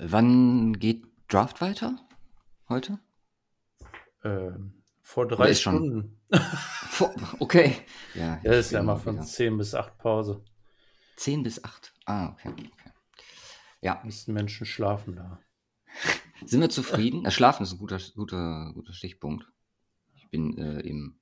Wann 0.00 0.78
geht 0.78 1.04
Draft 1.28 1.60
weiter? 1.60 1.98
Heute? 2.68 3.00
Ähm, 4.22 4.84
vor 5.02 5.26
drei 5.26 5.52
Stunden. 5.54 6.20
Vor, 6.90 7.12
okay. 7.40 7.74
Ja, 8.14 8.40
Ja, 8.44 8.52
ich 8.52 8.58
ist 8.58 8.70
ja 8.72 8.80
immer 8.80 8.96
von 8.96 9.14
wieder. 9.16 9.24
10 9.24 9.56
bis 9.58 9.74
8 9.74 9.96
Pause. 9.98 10.44
10 11.16 11.42
bis 11.42 11.64
8. 11.64 11.92
Ah, 12.06 12.28
okay. 12.30 12.50
okay. 12.50 12.70
Ja, 13.80 14.00
Müssten 14.04 14.32
Menschen 14.34 14.66
schlafen 14.66 15.16
da. 15.16 15.40
sind 16.44 16.60
wir 16.60 16.70
zufrieden? 16.70 17.24
Ja, 17.24 17.30
Schlafen 17.30 17.62
ist 17.64 17.72
ein 17.72 17.78
guter, 17.78 17.98
guter, 18.14 18.72
guter 18.74 18.92
Stichpunkt. 18.92 19.46
Ich 20.14 20.28
bin 20.28 20.56
äh, 20.58 20.80
im 20.80 21.18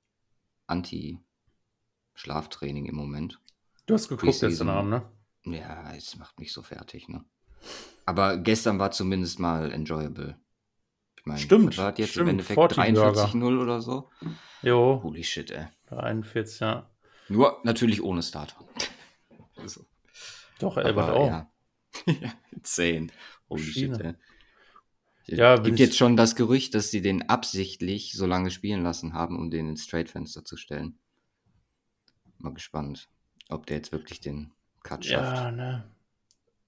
Anti-Schlaftraining 0.67 2.85
im 2.85 2.95
Moment. 2.95 3.39
Du 3.85 3.93
hast 3.93 4.09
geguckt 4.09 4.39
gestern 4.39 4.69
Abend, 4.69 4.89
ne? 4.91 5.09
Ja, 5.45 5.93
es 5.95 6.17
macht 6.17 6.39
mich 6.39 6.51
so 6.51 6.61
fertig, 6.61 7.07
ne? 7.09 7.23
Aber 8.05 8.37
gestern 8.37 8.79
war 8.79 8.91
zumindest 8.91 9.39
mal 9.39 9.71
enjoyable. 9.71 10.37
Ich 11.17 11.25
meine, 11.25 11.39
Stimmt, 11.39 11.77
war 11.77 11.97
jetzt 11.97 12.11
stimmt, 12.11 12.23
im 12.23 12.29
Endeffekt 12.29 12.57
40 12.59 12.93
Burger. 12.95 13.25
43-0 13.25 13.61
oder 13.61 13.81
so. 13.81 14.09
Jo, 14.61 15.01
Holy 15.03 15.23
shit, 15.23 15.51
ey. 15.51 15.67
41, 15.89 16.59
ja. 16.61 16.89
Nur 17.29 17.59
natürlich 17.63 18.01
ohne 18.01 18.23
Starter. 18.23 18.55
Also, 19.59 19.85
Doch, 20.59 20.77
Albert 20.77 21.09
aber, 21.09 21.13
auch. 21.15 21.27
ja. 21.27 21.51
ja, 22.05 22.31
insane. 22.51 23.07
Holy 23.49 23.63
shit, 23.63 23.89
Maschine. 23.89 24.17
ey. 25.25 25.35
Ja, 25.35 25.57
gibt 25.57 25.79
jetzt 25.79 25.97
schon 25.97 26.15
das 26.15 26.35
Gerücht, 26.35 26.75
dass 26.75 26.91
sie 26.91 27.01
den 27.01 27.27
absichtlich 27.27 28.13
so 28.13 28.27
lange 28.27 28.51
spielen 28.51 28.83
lassen 28.83 29.13
haben, 29.13 29.35
um 29.35 29.49
den 29.49 29.67
ins 29.69 29.87
Trade-Fenster 29.87 30.45
zu 30.45 30.57
stellen. 30.57 30.99
Mal 32.37 32.53
gespannt, 32.53 33.09
ob 33.49 33.65
der 33.65 33.77
jetzt 33.77 33.91
wirklich 33.91 34.21
den 34.21 34.53
Cut 34.83 35.05
schafft. 35.05 35.35
Ja, 35.35 35.51
ne. 35.51 35.91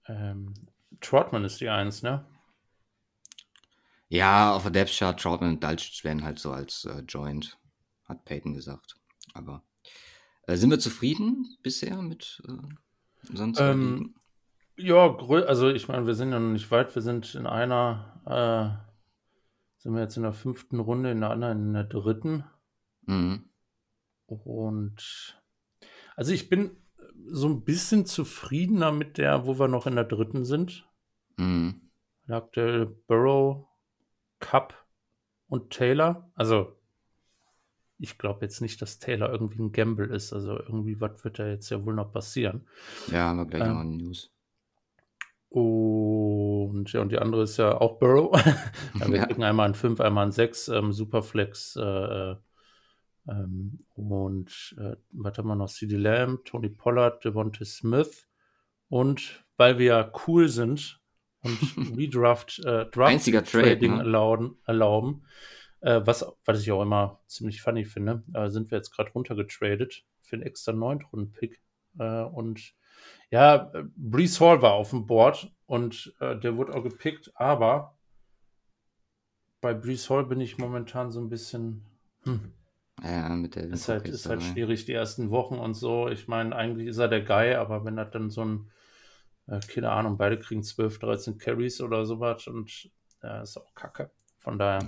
Ähm, 0.08 0.53
Trotman 1.02 1.45
ist 1.45 1.62
die 1.62 1.70
Eins, 1.70 2.03
ne? 2.03 2.26
Ja, 4.09 4.53
auf 4.55 4.63
der 4.63 4.71
Depth 4.71 4.98
Chart, 4.98 5.20
Troutman 5.20 5.52
und 5.52 5.63
Dalcic 5.63 6.03
werden 6.03 6.23
halt 6.23 6.39
so 6.39 6.52
als 6.52 6.86
äh, 6.86 7.03
Joint, 7.08 7.59
hat 8.06 8.25
Peyton 8.25 8.56
gesagt. 8.56 8.95
Aber 9.33 9.64
äh, 10.47 10.56
sind 10.56 10.72
wir 10.72 10.80
zufrieden 10.80 11.58
bisher 11.61 12.02
mit 12.02 12.41
äh, 12.47 13.33
sonst? 13.36 13.59
Ähm, 13.59 14.16
Ja, 14.78 15.16
also 15.16 15.69
ich 15.69 15.88
meine, 15.88 16.08
wir 16.08 16.16
sind 16.16 16.31
ja 16.31 16.39
noch 16.39 16.52
nicht 16.52 16.72
weit. 16.72 16.95
Wir 16.95 17.02
sind 17.03 17.36
in 17.36 17.45
einer, 17.45 18.22
äh, 18.25 19.81
sind 19.84 19.94
wir 19.94 20.02
jetzt 20.02 20.17
in 20.17 20.23
der 20.23 20.34
fünften 20.34 20.80
Runde, 20.80 21.11
in 21.11 21.22
der 21.22 21.30
anderen 21.30 21.67
in 21.67 21.73
der 21.73 21.84
dritten. 21.84 22.45
mhm. 23.06 23.45
Und 24.25 25.41
also 26.16 26.31
ich 26.31 26.50
bin 26.50 26.78
so 27.25 27.47
ein 27.47 27.63
bisschen 27.63 28.06
zufriedener 28.06 28.91
mit 28.91 29.17
der, 29.17 29.45
wo 29.45 29.59
wir 29.59 29.67
noch 29.67 29.88
in 29.88 29.95
der 29.95 30.03
dritten 30.03 30.45
sind. 30.45 30.88
Mhm. 31.39 31.81
Aktuell 32.27 32.85
Burrow, 32.85 33.65
Cup 34.39 34.73
und 35.47 35.71
Taylor. 35.71 36.29
Also 36.35 36.75
ich 37.97 38.17
glaube 38.17 38.45
jetzt 38.45 38.61
nicht, 38.61 38.81
dass 38.81 38.99
Taylor 38.99 39.31
irgendwie 39.31 39.61
ein 39.61 39.71
Gamble 39.71 40.07
ist. 40.07 40.31
Also 40.31 40.57
irgendwie, 40.57 41.01
was 41.01 41.23
wird 41.23 41.39
da 41.39 41.47
jetzt 41.47 41.69
ja 41.69 41.83
wohl 41.83 41.93
noch 41.95 42.11
passieren? 42.11 42.67
Ja, 43.07 43.29
haben 43.29 43.37
wir 43.37 43.45
gleich 43.45 43.63
Ähm, 43.63 43.73
noch 43.73 43.79
eine 43.81 43.95
News. 43.95 44.31
Und 45.49 46.93
ja, 46.93 47.01
und 47.01 47.11
die 47.11 47.17
andere 47.17 47.43
ist 47.43 47.57
ja 47.57 47.79
auch 47.79 47.97
Burrow. 47.97 48.31
ja, 48.99 49.11
wir 49.11 49.25
kriegen 49.25 49.43
einmal 49.43 49.67
ein 49.67 49.75
5, 49.75 49.99
einmal 49.99 50.27
ein 50.27 50.31
6, 50.31 50.67
ähm, 50.69 50.91
Superflex. 50.91 51.75
Äh, 51.77 51.81
äh, 51.81 52.35
ähm, 53.27 53.79
und 53.95 54.75
äh, 54.77 54.95
was 55.11 55.37
haben 55.37 55.47
wir 55.47 55.55
noch? 55.55 55.69
CD 55.69 55.95
Lamb, 55.95 56.45
Tony 56.45 56.69
Pollard, 56.69 57.25
Devontae 57.25 57.65
Smith. 57.65 58.27
Und 58.87 59.43
weil 59.57 59.77
wir 59.77 59.85
ja 59.85 60.11
cool 60.27 60.47
sind 60.47 60.98
und 61.41 61.97
Redraft, 61.97 62.59
äh, 62.59 62.85
Draft 62.85 62.97
Einziger 63.13 63.43
Trade, 63.43 63.69
Trading 63.69 63.93
ne? 63.93 63.99
erlauben, 63.99 64.57
erlauben 64.65 65.23
äh, 65.81 66.01
was, 66.03 66.25
was 66.45 66.61
ich 66.61 66.71
auch 66.71 66.81
immer 66.81 67.19
ziemlich 67.27 67.61
funny 67.61 67.85
finde, 67.85 68.23
äh, 68.33 68.49
sind 68.49 68.71
wir 68.71 68.77
jetzt 68.77 68.91
gerade 68.91 69.11
runtergetradet 69.11 70.03
für 70.22 70.35
einen 70.35 70.44
extra 70.44 70.72
9-Runden-Pick. 70.72 71.61
Äh, 71.97 72.23
und 72.23 72.73
ja, 73.31 73.72
Brees 73.95 74.39
Hall 74.41 74.61
war 74.61 74.73
auf 74.73 74.89
dem 74.89 75.05
Board 75.05 75.51
und 75.66 76.13
äh, 76.19 76.38
der 76.38 76.57
wurde 76.57 76.73
auch 76.75 76.83
gepickt, 76.83 77.31
aber 77.35 77.95
bei 79.61 79.73
Brees 79.73 80.09
Hall 80.09 80.25
bin 80.25 80.41
ich 80.41 80.57
momentan 80.57 81.11
so 81.11 81.19
ein 81.19 81.29
bisschen. 81.29 81.85
Hm, 82.23 82.53
Ja, 83.03 83.29
mit 83.29 83.55
der 83.55 83.66
ist 83.66 83.88
halt, 83.88 84.07
ist 84.07 84.28
halt 84.28 84.41
schwierig, 84.44 84.85
die 84.85 84.94
ersten 84.94 85.31
Wochen 85.31 85.55
und 85.55 85.73
so. 85.73 86.07
Ich 86.07 86.28
meine, 86.28 86.55
eigentlich 86.55 86.88
ist 86.88 86.97
er 86.97 87.07
der 87.07 87.23
Guy, 87.23 87.55
aber 87.55 87.85
wenn 87.85 87.97
er 87.97 88.05
dann 88.05 88.29
so 88.29 88.44
ein, 88.44 88.72
äh, 89.49 89.59
keine 89.59 89.91
Ahnung, 89.91 90.17
beide 90.17 90.39
kriegen 90.39 90.63
12, 90.63 90.99
13 90.99 91.37
Carries 91.37 91.81
oder 91.81 92.05
sowas 92.05 92.47
und 92.47 92.89
ja, 93.23 93.41
ist 93.41 93.57
auch 93.57 93.73
kacke. 93.73 94.11
Von 94.39 94.57
daher 94.57 94.85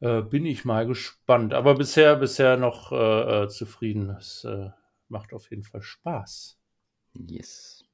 äh, 0.00 0.22
bin 0.22 0.46
ich 0.46 0.64
mal 0.64 0.86
gespannt. 0.86 1.52
Aber 1.54 1.74
bisher, 1.74 2.16
bisher 2.16 2.56
noch 2.56 2.92
äh, 2.92 3.44
äh, 3.44 3.48
zufrieden. 3.48 4.10
Es 4.10 4.44
äh, 4.44 4.70
macht 5.08 5.32
auf 5.32 5.50
jeden 5.50 5.64
Fall 5.64 5.82
Spaß. 5.82 6.58
Yes. 7.12 7.84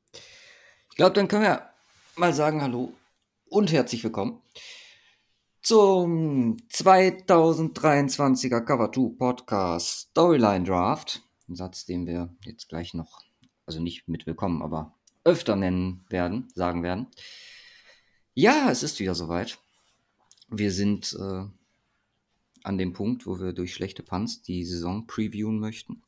Ich 0.91 0.97
glaube, 0.97 1.15
dann 1.15 1.29
können 1.29 1.43
wir 1.43 1.69
mal 2.17 2.33
sagen 2.33 2.63
Hallo 2.63 2.93
und 3.49 3.73
herzlich 3.73 4.05
willkommen 4.05 4.43
zum 5.63 6.57
2023er 6.73 8.61
Cover 8.63 8.91
2 8.91 9.17
Podcast 9.19 10.11
Storyline 10.11 10.65
Draft. 10.65 11.23
Ein 11.49 11.57
Satz, 11.57 11.85
den 11.85 12.07
wir 12.07 12.35
jetzt 12.43 12.69
gleich 12.69 12.95
noch, 12.95 13.21
also 13.67 13.81
nicht 13.81 14.09
mit 14.09 14.27
willkommen, 14.27 14.63
aber 14.63 14.98
öfter 15.29 15.57
nennen 15.57 16.05
werden, 16.09 16.49
sagen 16.55 16.83
werden. 16.83 17.07
Ja, 18.35 18.71
es 18.71 18.83
ist 18.83 18.99
wieder 19.01 19.15
soweit. 19.15 19.59
Wir 20.49 20.73
sind 20.73 21.17
äh, 21.19 21.45
an 22.63 22.79
dem 22.79 22.93
Punkt, 22.93 23.27
wo 23.27 23.39
wir 23.39 23.53
durch 23.53 23.75
schlechte 23.75 24.03
Punts 24.03 24.43
die 24.43 24.65
Saison 24.65 25.07
previewen 25.07 25.59
möchten 25.59 26.03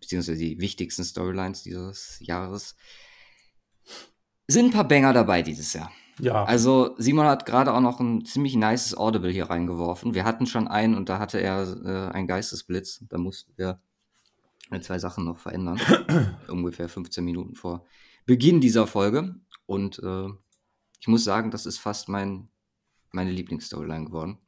beziehungsweise 0.00 0.38
die 0.38 0.60
wichtigsten 0.60 1.04
Storylines 1.04 1.62
dieses 1.62 2.18
Jahres. 2.20 2.74
Sind 4.48 4.66
ein 4.66 4.72
paar 4.72 4.88
Banger 4.88 5.12
dabei 5.12 5.42
dieses 5.42 5.72
Jahr. 5.72 5.92
Ja, 6.18 6.44
Also 6.44 6.94
Simon 6.98 7.26
hat 7.26 7.46
gerade 7.46 7.72
auch 7.72 7.80
noch 7.80 8.00
ein 8.00 8.24
ziemlich 8.24 8.54
nices 8.54 8.96
Audible 8.96 9.30
hier 9.30 9.48
reingeworfen. 9.48 10.14
Wir 10.14 10.24
hatten 10.24 10.46
schon 10.46 10.68
einen 10.68 10.94
und 10.94 11.08
da 11.08 11.18
hatte 11.18 11.40
er 11.40 11.62
äh, 11.84 12.12
einen 12.12 12.26
Geistesblitz. 12.26 13.04
Da 13.08 13.16
mussten 13.16 13.52
wir 13.56 13.80
äh, 14.70 14.80
zwei 14.80 14.98
Sachen 14.98 15.24
noch 15.24 15.38
verändern. 15.38 15.80
Ungefähr 16.48 16.88
15 16.88 17.24
Minuten 17.24 17.54
vor 17.54 17.86
Beginn 18.26 18.60
dieser 18.60 18.86
Folge. 18.86 19.34
Und 19.66 19.98
äh, 20.00 20.28
ich 21.00 21.08
muss 21.08 21.24
sagen, 21.24 21.50
das 21.50 21.66
ist 21.66 21.78
fast 21.78 22.08
mein, 22.08 22.48
meine 23.10 23.30
Lieblingsstoryline 23.30 24.06
geworden. 24.06 24.38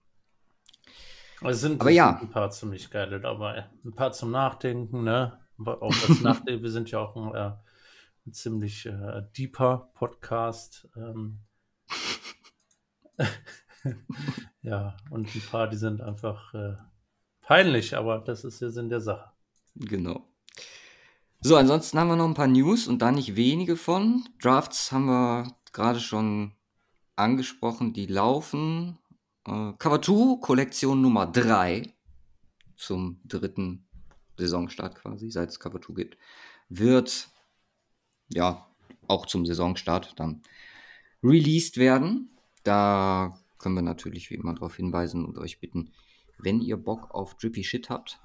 es 1.43 1.61
sind, 1.61 1.81
aber 1.81 1.91
ja. 1.91 2.19
ein 2.21 2.31
paar 2.31 2.51
ziemlich 2.51 2.91
geile 2.91 3.21
dabei. 3.21 3.69
Ein 3.85 3.95
paar 3.95 4.13
zum 4.13 4.31
Nachdenken, 4.31 5.05
ne? 5.05 5.39
Auch 5.59 5.95
das 6.07 6.21
Nachdenken, 6.23 6.63
wir 6.63 6.71
sind 6.71 6.91
ja 6.91 7.01
auch 7.01 7.17
ein, 7.17 7.35
äh, 7.35 7.53
ein 8.27 8.33
ziemlich 8.33 8.87
äh, 8.87 9.23
deeper 9.37 9.91
Podcast. 9.95 10.89
Ähm, 10.97 11.41
ja, 14.63 14.97
und 15.11 15.35
ein 15.35 15.43
paar, 15.51 15.69
die 15.69 15.77
sind 15.77 16.01
einfach 16.01 16.53
äh, 16.55 16.77
peinlich, 17.41 17.97
aber 17.97 18.19
das 18.19 18.45
ist 18.45 18.61
der 18.61 18.71
Sinn 18.71 18.89
der 18.89 19.01
Sache. 19.01 19.31
Genau. 19.75 20.32
So, 21.45 21.57
ansonsten 21.57 21.99
haben 21.99 22.07
wir 22.07 22.15
noch 22.15 22.29
ein 22.29 22.35
paar 22.35 22.47
News 22.47 22.87
und 22.87 23.03
da 23.03 23.11
nicht 23.11 23.35
wenige 23.35 23.77
von. 23.77 24.29
Drafts 24.41 24.93
haben 24.93 25.07
wir 25.07 25.57
gerade 25.73 25.99
schon 25.99 26.53
angesprochen, 27.17 27.93
die 27.93 28.07
laufen. 28.07 28.97
Äh, 29.45 29.73
Cover 29.77 30.01
2, 30.01 30.41
Kollektion 30.41 31.03
Nummer 31.03 31.27
3 31.27 31.93
zum 32.77 33.21
dritten 33.25 33.89
Saisonstart 34.37 34.95
quasi, 34.95 35.33
seit 35.33 35.49
es 35.49 35.59
Cover 35.59 35.81
2 35.81 35.95
gibt, 35.95 36.17
wird 36.69 37.29
ja 38.29 38.69
auch 39.09 39.27
zum 39.27 39.45
Saisonstart 39.45 40.21
dann 40.21 40.43
released 41.25 41.77
werden. 41.77 42.31
Da 42.63 43.37
können 43.59 43.75
wir 43.75 43.83
natürlich 43.83 44.31
wie 44.31 44.37
immer 44.37 44.55
darauf 44.55 44.77
hinweisen 44.77 45.25
und 45.25 45.39
euch 45.39 45.59
bitten, 45.59 45.91
wenn 46.39 46.61
ihr 46.61 46.77
Bock 46.77 47.11
auf 47.11 47.37
Drippy 47.37 47.65
Shit 47.65 47.91
habt, 47.91 48.21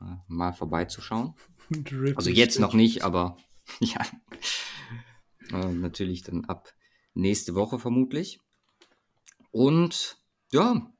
äh, 0.00 0.16
mal 0.26 0.54
vorbeizuschauen. 0.54 1.34
Also 2.16 2.30
jetzt 2.30 2.58
noch 2.58 2.74
nicht, 2.74 3.02
aber 3.02 3.36
ja. 3.80 4.00
Äh, 5.52 5.72
natürlich 5.72 6.22
dann 6.22 6.44
ab 6.44 6.72
nächste 7.14 7.54
Woche 7.54 7.78
vermutlich. 7.78 8.40
Und 9.50 10.18
ja, 10.52 10.92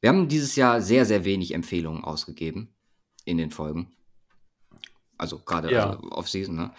wir 0.00 0.10
haben 0.10 0.28
dieses 0.28 0.56
Jahr 0.56 0.80
sehr, 0.80 1.06
sehr 1.06 1.24
wenig 1.24 1.54
Empfehlungen 1.54 2.04
ausgegeben 2.04 2.74
in 3.24 3.38
den 3.38 3.50
Folgen. 3.50 3.96
Also 5.18 5.38
gerade 5.38 5.72
Ja. 5.72 5.90
also 5.90 6.10
Off-Season, 6.10 6.54
ne? 6.54 6.74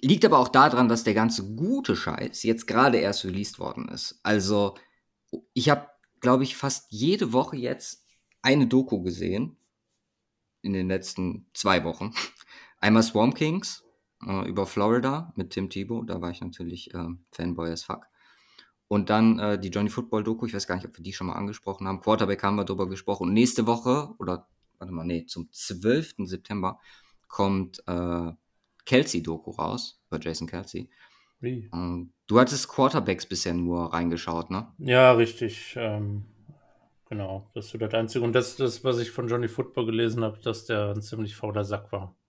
Liegt 0.00 0.24
aber 0.24 0.38
auch 0.38 0.48
daran, 0.48 0.88
dass 0.88 1.02
der 1.04 1.14
ganze 1.14 1.54
gute 1.54 1.96
Scheiß 1.96 2.42
jetzt 2.42 2.66
gerade 2.66 2.98
erst 2.98 3.24
released 3.24 3.58
worden 3.58 3.88
ist. 3.88 4.20
Also, 4.22 4.74
ich 5.54 5.70
habe, 5.70 5.88
glaube 6.20 6.42
ich, 6.42 6.56
fast 6.56 6.86
jede 6.90 7.32
Woche 7.32 7.56
jetzt 7.56 8.04
eine 8.42 8.66
Doku 8.66 9.00
gesehen. 9.00 9.56
In 10.64 10.72
den 10.72 10.88
letzten 10.88 11.46
zwei 11.52 11.84
Wochen. 11.84 12.12
Einmal 12.80 13.02
Swamp 13.02 13.34
Kings 13.34 13.84
äh, 14.26 14.48
über 14.48 14.66
Florida 14.66 15.32
mit 15.36 15.50
Tim 15.50 15.68
Tebow. 15.68 16.04
Da 16.04 16.20
war 16.20 16.30
ich 16.30 16.40
natürlich 16.40 16.92
äh, 16.94 17.08
Fanboy 17.32 17.70
as 17.70 17.84
fuck. 17.84 18.06
Und 18.88 19.10
dann 19.10 19.38
äh, 19.38 19.58
die 19.58 19.68
Johnny 19.68 19.90
Football 19.90 20.24
Doku, 20.24 20.46
ich 20.46 20.54
weiß 20.54 20.66
gar 20.66 20.76
nicht, 20.76 20.86
ob 20.86 20.96
wir 20.96 21.02
die 21.02 21.12
schon 21.12 21.26
mal 21.26 21.34
angesprochen 21.34 21.86
haben. 21.86 22.00
Quarterback 22.00 22.42
haben 22.42 22.56
wir 22.56 22.64
drüber 22.64 22.88
gesprochen. 22.88 23.28
Und 23.28 23.34
nächste 23.34 23.66
Woche, 23.66 24.14
oder 24.18 24.48
warte 24.78 24.92
mal, 24.92 25.04
nee, 25.04 25.26
zum 25.26 25.50
12. 25.50 26.14
September 26.24 26.78
kommt 27.28 27.82
äh, 27.86 28.32
Kelsey 28.84 29.22
Doku 29.22 29.50
raus, 29.50 30.00
über 30.08 30.20
Jason 30.20 30.46
Kelsey. 30.46 30.88
Wie? 31.40 31.68
Ähm, 31.72 32.12
du 32.26 32.38
hattest 32.38 32.68
Quarterbacks 32.68 33.26
bisher 33.26 33.54
nur 33.54 33.92
reingeschaut, 33.92 34.50
ne? 34.50 34.72
Ja, 34.78 35.12
richtig. 35.12 35.74
Ähm, 35.76 36.24
genau, 37.14 37.48
das 37.54 37.66
ist 37.66 37.70
so 37.70 37.78
das 37.78 37.94
Einzige. 37.94 38.24
Und 38.24 38.32
das, 38.32 38.56
das, 38.56 38.82
was 38.84 38.98
ich 38.98 39.10
von 39.10 39.28
Johnny 39.28 39.48
Football 39.48 39.86
gelesen 39.86 40.24
habe, 40.24 40.38
dass 40.42 40.66
der 40.66 40.90
ein 40.90 41.02
ziemlich 41.02 41.36
fauler 41.36 41.64
Sack 41.64 41.92
war. 41.92 42.16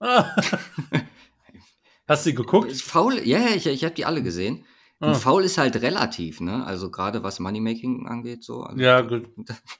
Hast 2.08 2.24
du 2.24 2.30
die 2.30 2.36
geguckt? 2.36 2.72
Faul, 2.72 3.18
ja, 3.24 3.38
yeah, 3.38 3.56
ich, 3.56 3.66
ich 3.66 3.84
habe 3.84 3.94
die 3.94 4.04
alle 4.04 4.22
gesehen. 4.22 4.64
Ah. 4.98 5.12
faul 5.12 5.44
ist 5.44 5.58
halt 5.58 5.76
relativ, 5.82 6.40
ne? 6.40 6.64
Also 6.64 6.90
gerade 6.90 7.22
was 7.22 7.38
Moneymaking 7.38 8.06
angeht, 8.06 8.44
so. 8.44 8.62
Also, 8.62 8.80
Ja, 8.80 9.00
gut. 9.02 9.28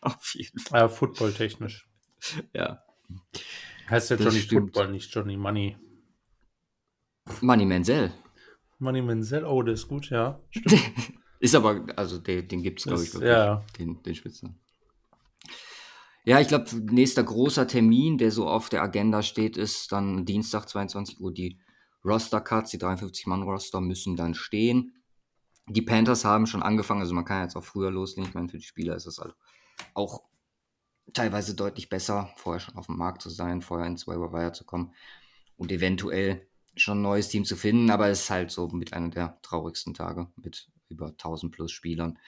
Auf 0.03 0.35
jeden 0.35 0.59
Fall. 0.59 0.81
Ja, 0.81 0.89
Football 0.89 1.33
technisch. 1.33 1.89
Ja. 2.53 2.83
Heißt 3.89 4.11
ja 4.11 4.17
Das 4.17 4.27
Johnny 4.27 4.41
stimmt. 4.41 4.75
Football, 4.75 4.91
nicht 4.93 5.15
Johnny 5.15 5.37
Money. 5.37 5.77
Money 7.41 7.65
Menzel. 7.65 8.13
Money 8.79 9.01
Menzel, 9.01 9.45
oh, 9.45 9.63
der 9.63 9.75
ist 9.75 9.89
gut, 9.89 10.11
ja. 10.11 10.41
Stimmt. 10.51 10.83
Ist 11.39 11.55
aber, 11.55 11.85
also 11.97 12.19
den, 12.19 12.49
den 12.49 12.63
gibt 12.63 12.79
es, 12.81 12.87
glaube 12.87 13.03
ich, 13.03 13.13
wirklich. 13.13 13.31
ja. 13.31 13.63
Den, 13.79 14.03
den 14.03 14.15
Spitznamen. 14.15 14.59
Ja, 16.29 16.41
ich 16.41 16.49
glaube, 16.49 16.69
nächster 16.93 17.23
großer 17.23 17.69
Termin, 17.69 18.19
der 18.19 18.33
so 18.33 18.49
auf 18.49 18.69
der 18.69 18.83
Agenda 18.83 19.23
steht, 19.23 19.57
ist 19.57 19.93
dann 19.93 20.25
Dienstag, 20.25 20.69
22 20.69 21.21
Uhr, 21.21 21.33
die 21.33 21.61
Roster-Cuts, 22.05 22.73
die 22.73 22.79
53-Mann-Roster 22.79 23.81
müssen 23.81 24.17
dann 24.17 24.35
stehen. 24.35 24.93
Die 25.69 25.83
Panthers 25.83 26.25
haben 26.25 26.49
schon 26.49 26.65
angefangen, 26.65 27.01
also 27.01 27.15
man 27.15 27.25
kann 27.25 27.43
jetzt 27.43 27.55
auch 27.55 27.63
früher 27.63 27.93
loslegen. 27.93 28.29
Ich 28.29 28.35
meine, 28.35 28.49
für 28.49 28.59
die 28.59 28.65
Spieler 28.65 28.97
ist 28.97 29.07
es 29.07 29.19
halt 29.19 29.37
auch 29.95 30.25
teilweise 31.13 31.55
deutlich 31.55 31.89
besser, 31.89 32.33
vorher 32.37 32.59
schon 32.59 32.75
auf 32.75 32.87
dem 32.87 32.97
Markt 32.97 33.23
zu 33.23 33.31
sein, 33.31 33.63
vorher 33.63 33.87
ins 33.87 34.09
Waiver 34.09 34.33
Wire 34.33 34.53
zu 34.53 34.65
kommen 34.65 34.95
und 35.57 35.71
eventuell 35.71 36.49
schon 36.75 36.99
ein 36.99 37.03
neues 37.03 37.29
Team 37.29 37.45
zu 37.45 37.55
finden, 37.55 37.89
aber 37.89 38.09
es 38.09 38.23
ist 38.23 38.31
halt 38.31 38.51
so 38.51 38.67
mit 38.67 38.95
einer 38.95 39.11
der 39.11 39.39
traurigsten 39.43 39.95
Tage 39.95 40.27
mit 40.35 40.73
über 40.89 41.07
1000 41.07 41.53
plus 41.53 41.71
Spielern, 41.71 42.19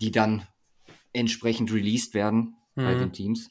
die 0.00 0.12
dann 0.12 0.46
entsprechend 1.12 1.72
released 1.72 2.14
werden 2.14 2.56
bei 2.76 2.94
Mhm. 2.94 2.98
den 3.00 3.12
Teams. 3.12 3.50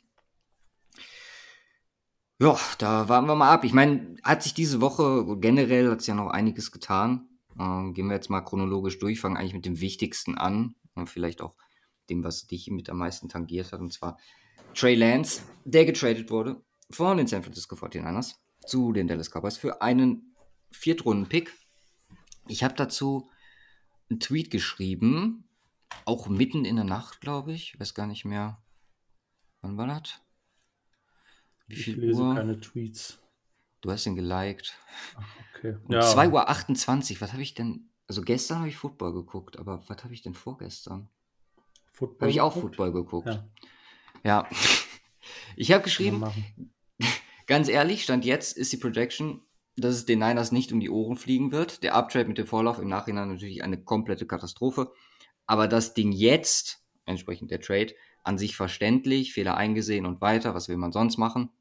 Ja, 2.39 2.60
da 2.80 3.07
warten 3.07 3.27
wir 3.27 3.36
mal 3.36 3.51
ab. 3.54 3.63
Ich 3.63 3.74
meine, 3.74 4.18
hat 4.24 4.44
sich 4.44 4.54
diese 4.54 4.81
Woche 4.81 5.38
generell 5.39 5.89
hat 5.89 6.01
sich 6.01 6.10
ja 6.10 6.16
noch 6.16 6.30
einiges 6.30 6.72
getan. 6.72 7.30
Ähm, 7.57 7.94
gehen 7.94 8.07
wir 8.07 8.16
jetzt 8.16 8.30
mal 8.30 8.42
chronologisch 8.42 9.00
durch, 9.00 9.22
fangen 9.22 9.38
eigentlich 9.38 9.54
mit 9.54 9.66
dem 9.66 9.80
Wichtigsten 9.80 10.38
an 10.38 10.75
und 10.95 11.10
vielleicht 11.10 11.42
auch 11.42 11.56
dem, 12.10 12.24
was 12.24 12.45
dich 12.48 12.69
mit 12.69 12.89
am 12.89 12.98
meisten 12.98 13.30
tangiert 13.30 13.72
hat, 13.72 13.80
und 13.80 13.94
zwar 13.94 14.18
Trey 14.74 14.95
Lance, 14.95 15.42
der 15.63 15.86
getradet 15.86 16.30
wurde 16.30 16.62
von 16.92 17.16
den 17.18 17.27
San 17.27 17.42
Francisco 17.44 17.75
49ers 17.75 18.36
zu 18.68 18.92
den 18.92 19.07
Dallas 19.07 19.31
Cowboys 19.31 19.56
für 19.57 19.81
einen 19.81 20.36
Viertrunden-Pick. 20.72 21.54
Ich 22.48 22.63
habe 22.63 22.75
dazu 22.75 23.30
einen 24.10 24.19
Tweet 24.19 24.51
geschrieben, 24.51 25.48
auch 26.04 26.27
mitten 26.27 26.66
in 26.66 26.75
der 26.75 26.86
Nacht, 26.86 27.22
glaube 27.22 27.54
ich. 27.54 27.80
Weiß 27.80 27.94
gar 27.94 28.06
nicht 28.06 28.25
mehr. 28.25 28.62
Wann 29.65 29.77
war 29.77 29.88
das? 29.88 30.21
Wie 31.67 31.73
Ich 31.73 31.83
viel 31.85 32.00
lese 32.00 32.21
Uhr? 32.21 32.35
keine 32.35 32.59
Tweets. 32.59 33.17
Du 33.81 33.91
hast 33.91 34.06
ihn 34.06 34.15
geliked. 34.15 34.77
Okay. 35.57 35.75
Um 35.88 35.95
2.28 35.95 37.15
Uhr. 37.15 37.21
Was 37.21 37.33
habe 37.33 37.41
ich 37.41 37.56
denn? 37.56 37.89
Also 38.07 38.21
gestern 38.21 38.59
habe 38.59 38.69
ich 38.69 38.77
Football 38.77 39.13
geguckt, 39.13 39.57
aber 39.57 39.83
was 39.88 40.03
habe 40.03 40.13
ich 40.13 40.21
denn 40.21 40.35
vorgestern? 40.35 41.09
Football 41.94 42.21
Habe 42.27 42.31
ich 42.31 42.41
auch 42.41 42.53
geguckt? 42.53 42.75
Football 42.75 42.91
geguckt. 42.94 43.27
Ja, 43.27 43.50
Ja. 44.23 44.50
Ich 45.56 45.71
habe 45.71 45.83
geschrieben, 45.83 46.23
ganz 47.47 47.67
ehrlich, 47.67 48.03
Stand 48.03 48.25
jetzt 48.25 48.56
ist 48.56 48.71
die 48.71 48.77
Projection, 48.77 49.41
dass 49.75 49.95
es 49.95 50.06
den 50.06 50.19
Niners 50.19 50.51
nicht 50.51 50.71
um 50.71 50.79
die 50.79 50.89
Ohren 50.91 51.17
fliegen 51.17 51.51
wird. 51.51 51.81
Der 51.81 51.95
Uptrade 51.95 52.27
mit 52.27 52.38
dem 52.38 52.45
Vorlauf 52.45 52.77
im 52.77 52.89
Nachhinein 52.89 53.29
natürlich 53.29 53.63
eine 53.63 53.81
komplette 53.81 54.27
Katastrophe. 54.27 54.94
Aber 55.47 55.67
das 55.67 55.95
Ding 55.95 56.12
jetzt, 56.12 56.83
entsprechend 57.06 57.50
der 57.50 57.59
Trade, 57.59 57.95
an 58.25 58.38
sich 58.38 58.56
verständlich, 58.56 59.33
Fehler 59.33 59.56
eingesehen 59.56 60.06
und 60.06 60.22
weiter. 60.22 60.56
Was 60.56 60.68
will 60.68 60.77
man 60.77 60.92
sonst 60.92 61.18
machen? 61.18 61.51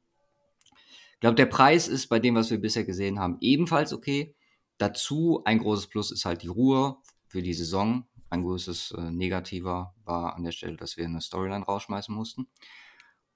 Ich 1.13 1.19
glaube, 1.21 1.35
der 1.35 1.45
Preis 1.45 1.87
ist 1.87 2.07
bei 2.07 2.19
dem, 2.19 2.35
was 2.35 2.51
wir 2.51 2.59
bisher 2.59 2.83
gesehen 2.83 3.19
haben, 3.19 3.37
ebenfalls 3.39 3.93
okay. 3.93 4.35
Dazu 4.77 5.41
ein 5.45 5.59
großes 5.59 5.87
Plus 5.87 6.11
ist 6.11 6.25
halt 6.25 6.41
die 6.43 6.47
Ruhe 6.47 6.97
für 7.27 7.41
die 7.41 7.53
Saison. 7.53 8.05
Ein 8.29 8.41
großes 8.41 8.91
äh, 8.97 9.11
Negativer 9.11 9.95
war 10.03 10.35
an 10.35 10.43
der 10.43 10.51
Stelle, 10.51 10.75
dass 10.75 10.97
wir 10.97 11.05
eine 11.05 11.21
Storyline 11.21 11.63
rausschmeißen 11.63 12.13
mussten. 12.13 12.47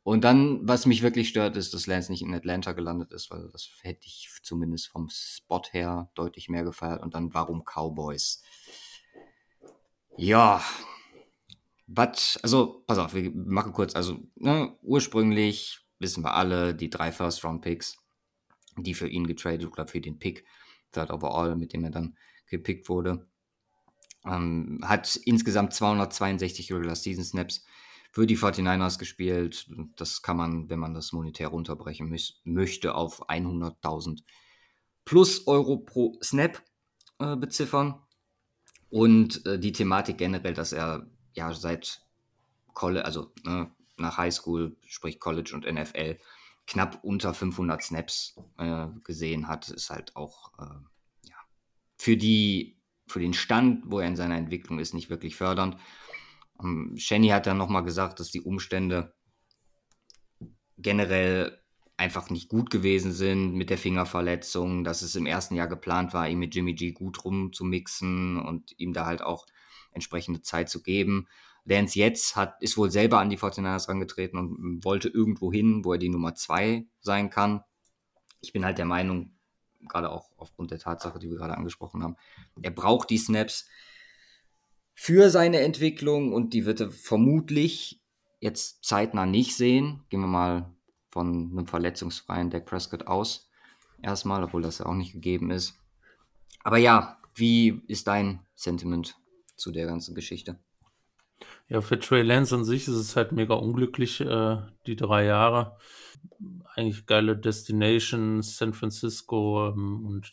Und 0.03 0.23
dann, 0.23 0.67
was 0.67 0.85
mich 0.85 1.01
wirklich 1.03 1.29
stört, 1.29 1.55
ist, 1.55 1.73
dass 1.73 1.85
Lance 1.85 2.11
nicht 2.11 2.23
in 2.23 2.33
Atlanta 2.33 2.71
gelandet 2.71 3.13
ist, 3.13 3.29
weil 3.29 3.49
das 3.51 3.69
hätte 3.81 4.07
ich 4.07 4.29
zumindest 4.41 4.87
vom 4.87 5.07
Spot 5.09 5.61
her 5.71 6.09
deutlich 6.15 6.49
mehr 6.49 6.63
gefeiert. 6.63 7.01
Und 7.03 7.13
dann, 7.13 7.33
warum 7.33 7.63
Cowboys? 7.63 8.41
Ja, 10.17 10.63
was, 11.91 12.39
also, 12.43 12.83
pass 12.85 12.99
auf, 12.99 13.15
wir 13.15 13.31
machen 13.31 13.73
kurz, 13.73 13.95
also, 13.95 14.19
ne, 14.35 14.77
ursprünglich 14.83 15.79
wissen 15.97 16.23
wir 16.23 16.35
alle, 16.35 16.75
die 16.75 16.89
drei 16.89 17.11
First-Round-Picks, 17.11 17.97
die 18.77 18.93
für 18.93 19.07
ihn 19.07 19.25
getradet 19.25 19.71
oder 19.71 19.87
für 19.87 19.99
den 19.99 20.19
Pick, 20.19 20.45
Third 20.91 21.09
Overall, 21.09 21.55
mit 21.55 21.73
dem 21.73 21.83
er 21.83 21.89
dann 21.89 22.15
gepickt 22.47 22.89
wurde, 22.89 23.27
ähm, 24.25 24.81
hat 24.83 25.15
insgesamt 25.25 25.73
262 25.73 26.71
Regular 26.71 26.95
Season 26.95 27.23
Snaps 27.23 27.65
für 28.11 28.27
die 28.27 28.37
49ers 28.37 28.99
gespielt. 28.99 29.67
Das 29.95 30.21
kann 30.21 30.37
man, 30.37 30.69
wenn 30.69 30.79
man 30.79 30.93
das 30.93 31.11
monetär 31.11 31.47
runterbrechen 31.47 32.15
möchte, 32.43 32.95
auf 32.95 33.27
100.000 33.29 34.21
plus 35.05 35.47
Euro 35.47 35.77
pro 35.77 36.17
Snap 36.21 36.63
äh, 37.19 37.35
beziffern. 37.35 38.01
Und 38.89 39.45
äh, 39.45 39.59
die 39.59 39.71
Thematik 39.71 40.17
generell, 40.17 40.53
dass 40.53 40.71
er 40.71 41.07
ja 41.33 41.53
seit 41.53 42.01
College, 42.73 43.05
also 43.05 43.31
ne, 43.43 43.71
nach 43.97 44.17
Highschool, 44.17 44.75
sprich 44.85 45.19
College 45.19 45.51
und 45.53 45.71
NFL, 45.71 46.17
knapp 46.67 47.03
unter 47.03 47.33
500 47.33 47.81
Snaps 47.81 48.39
äh, 48.57 48.87
gesehen 49.03 49.47
hat, 49.47 49.69
ist 49.69 49.89
halt 49.89 50.15
auch 50.15 50.51
äh, 50.59 51.27
ja, 51.27 51.35
für, 51.97 52.15
die, 52.15 52.77
für 53.07 53.19
den 53.19 53.33
Stand, 53.33 53.83
wo 53.87 53.99
er 53.99 54.07
in 54.07 54.15
seiner 54.15 54.37
Entwicklung 54.37 54.79
ist, 54.79 54.93
nicht 54.93 55.09
wirklich 55.09 55.35
fördernd. 55.35 55.77
Ähm, 56.61 56.95
Shenny 56.97 57.29
hat 57.29 57.47
dann 57.47 57.57
nochmal 57.57 57.83
gesagt, 57.83 58.19
dass 58.19 58.31
die 58.31 58.41
Umstände 58.41 59.13
generell 60.77 61.59
einfach 61.97 62.29
nicht 62.29 62.47
gut 62.47 62.69
gewesen 62.69 63.11
sind 63.11 63.55
mit 63.55 63.69
der 63.69 63.77
Fingerverletzung, 63.77 64.85
dass 64.85 65.01
es 65.01 65.15
im 65.15 65.25
ersten 65.25 65.55
Jahr 65.55 65.67
geplant 65.67 66.13
war, 66.13 66.29
ihn 66.29 66.39
mit 66.39 66.55
Jimmy 66.55 66.73
G 66.73 66.91
gut 66.91 67.25
rumzumixen 67.25 68.37
und 68.39 68.73
ihm 68.77 68.93
da 68.93 69.05
halt 69.05 69.21
auch 69.21 69.45
entsprechende 69.91 70.41
Zeit 70.41 70.69
zu 70.69 70.81
geben. 70.81 71.27
Lance 71.65 71.99
jetzt 71.99 72.35
hat, 72.35 72.61
ist 72.61 72.77
wohl 72.77 72.89
selber 72.91 73.19
an 73.19 73.29
die 73.29 73.37
49ers 73.37 73.89
rangetreten 73.89 74.37
und 74.37 74.83
wollte 74.83 75.09
irgendwo 75.09 75.51
hin, 75.51 75.85
wo 75.85 75.93
er 75.93 75.99
die 75.99 76.09
Nummer 76.09 76.35
zwei 76.35 76.87
sein 77.01 77.29
kann. 77.29 77.63
Ich 78.41 78.53
bin 78.53 78.65
halt 78.65 78.77
der 78.77 78.85
Meinung, 78.85 79.37
gerade 79.87 80.09
auch 80.09 80.29
aufgrund 80.37 80.71
der 80.71 80.79
Tatsache, 80.79 81.19
die 81.19 81.29
wir 81.29 81.37
gerade 81.37 81.57
angesprochen 81.57 82.03
haben, 82.03 82.15
er 82.61 82.71
braucht 82.71 83.09
die 83.09 83.17
Snaps 83.17 83.67
für 84.93 85.29
seine 85.29 85.59
Entwicklung 85.59 86.33
und 86.33 86.53
die 86.53 86.65
wird 86.65 86.81
er 86.81 86.91
vermutlich 86.91 88.01
jetzt 88.39 88.83
zeitnah 88.83 89.25
nicht 89.25 89.55
sehen. 89.55 90.03
Gehen 90.09 90.21
wir 90.21 90.27
mal 90.27 90.73
von 91.11 91.51
einem 91.51 91.67
verletzungsfreien 91.67 92.49
Dak 92.49 92.65
Prescott 92.65 93.07
aus. 93.07 93.49
Erstmal, 94.01 94.43
obwohl 94.43 94.61
das 94.61 94.79
ja 94.79 94.85
auch 94.85 94.95
nicht 94.95 95.13
gegeben 95.13 95.51
ist. 95.51 95.77
Aber 96.63 96.77
ja, 96.77 97.17
wie 97.35 97.81
ist 97.87 98.07
dein 98.07 98.45
Sentiment 98.55 99.17
zu 99.59 99.71
der 99.71 99.85
ganzen 99.85 100.15
Geschichte? 100.15 100.57
Ja, 101.67 101.81
für 101.81 101.99
Trey 101.99 102.23
Lance 102.23 102.55
an 102.55 102.65
sich 102.65 102.87
ist 102.87 102.95
es 102.95 103.15
halt 103.15 103.31
mega 103.31 103.53
unglücklich, 103.53 104.21
äh, 104.21 104.57
die 104.87 104.95
drei 104.95 105.25
Jahre. 105.25 105.77
Eigentlich 106.75 107.05
geile 107.05 107.37
Destination, 107.37 108.41
San 108.41 108.73
Francisco 108.73 109.69
ähm, 109.69 110.05
und 110.05 110.31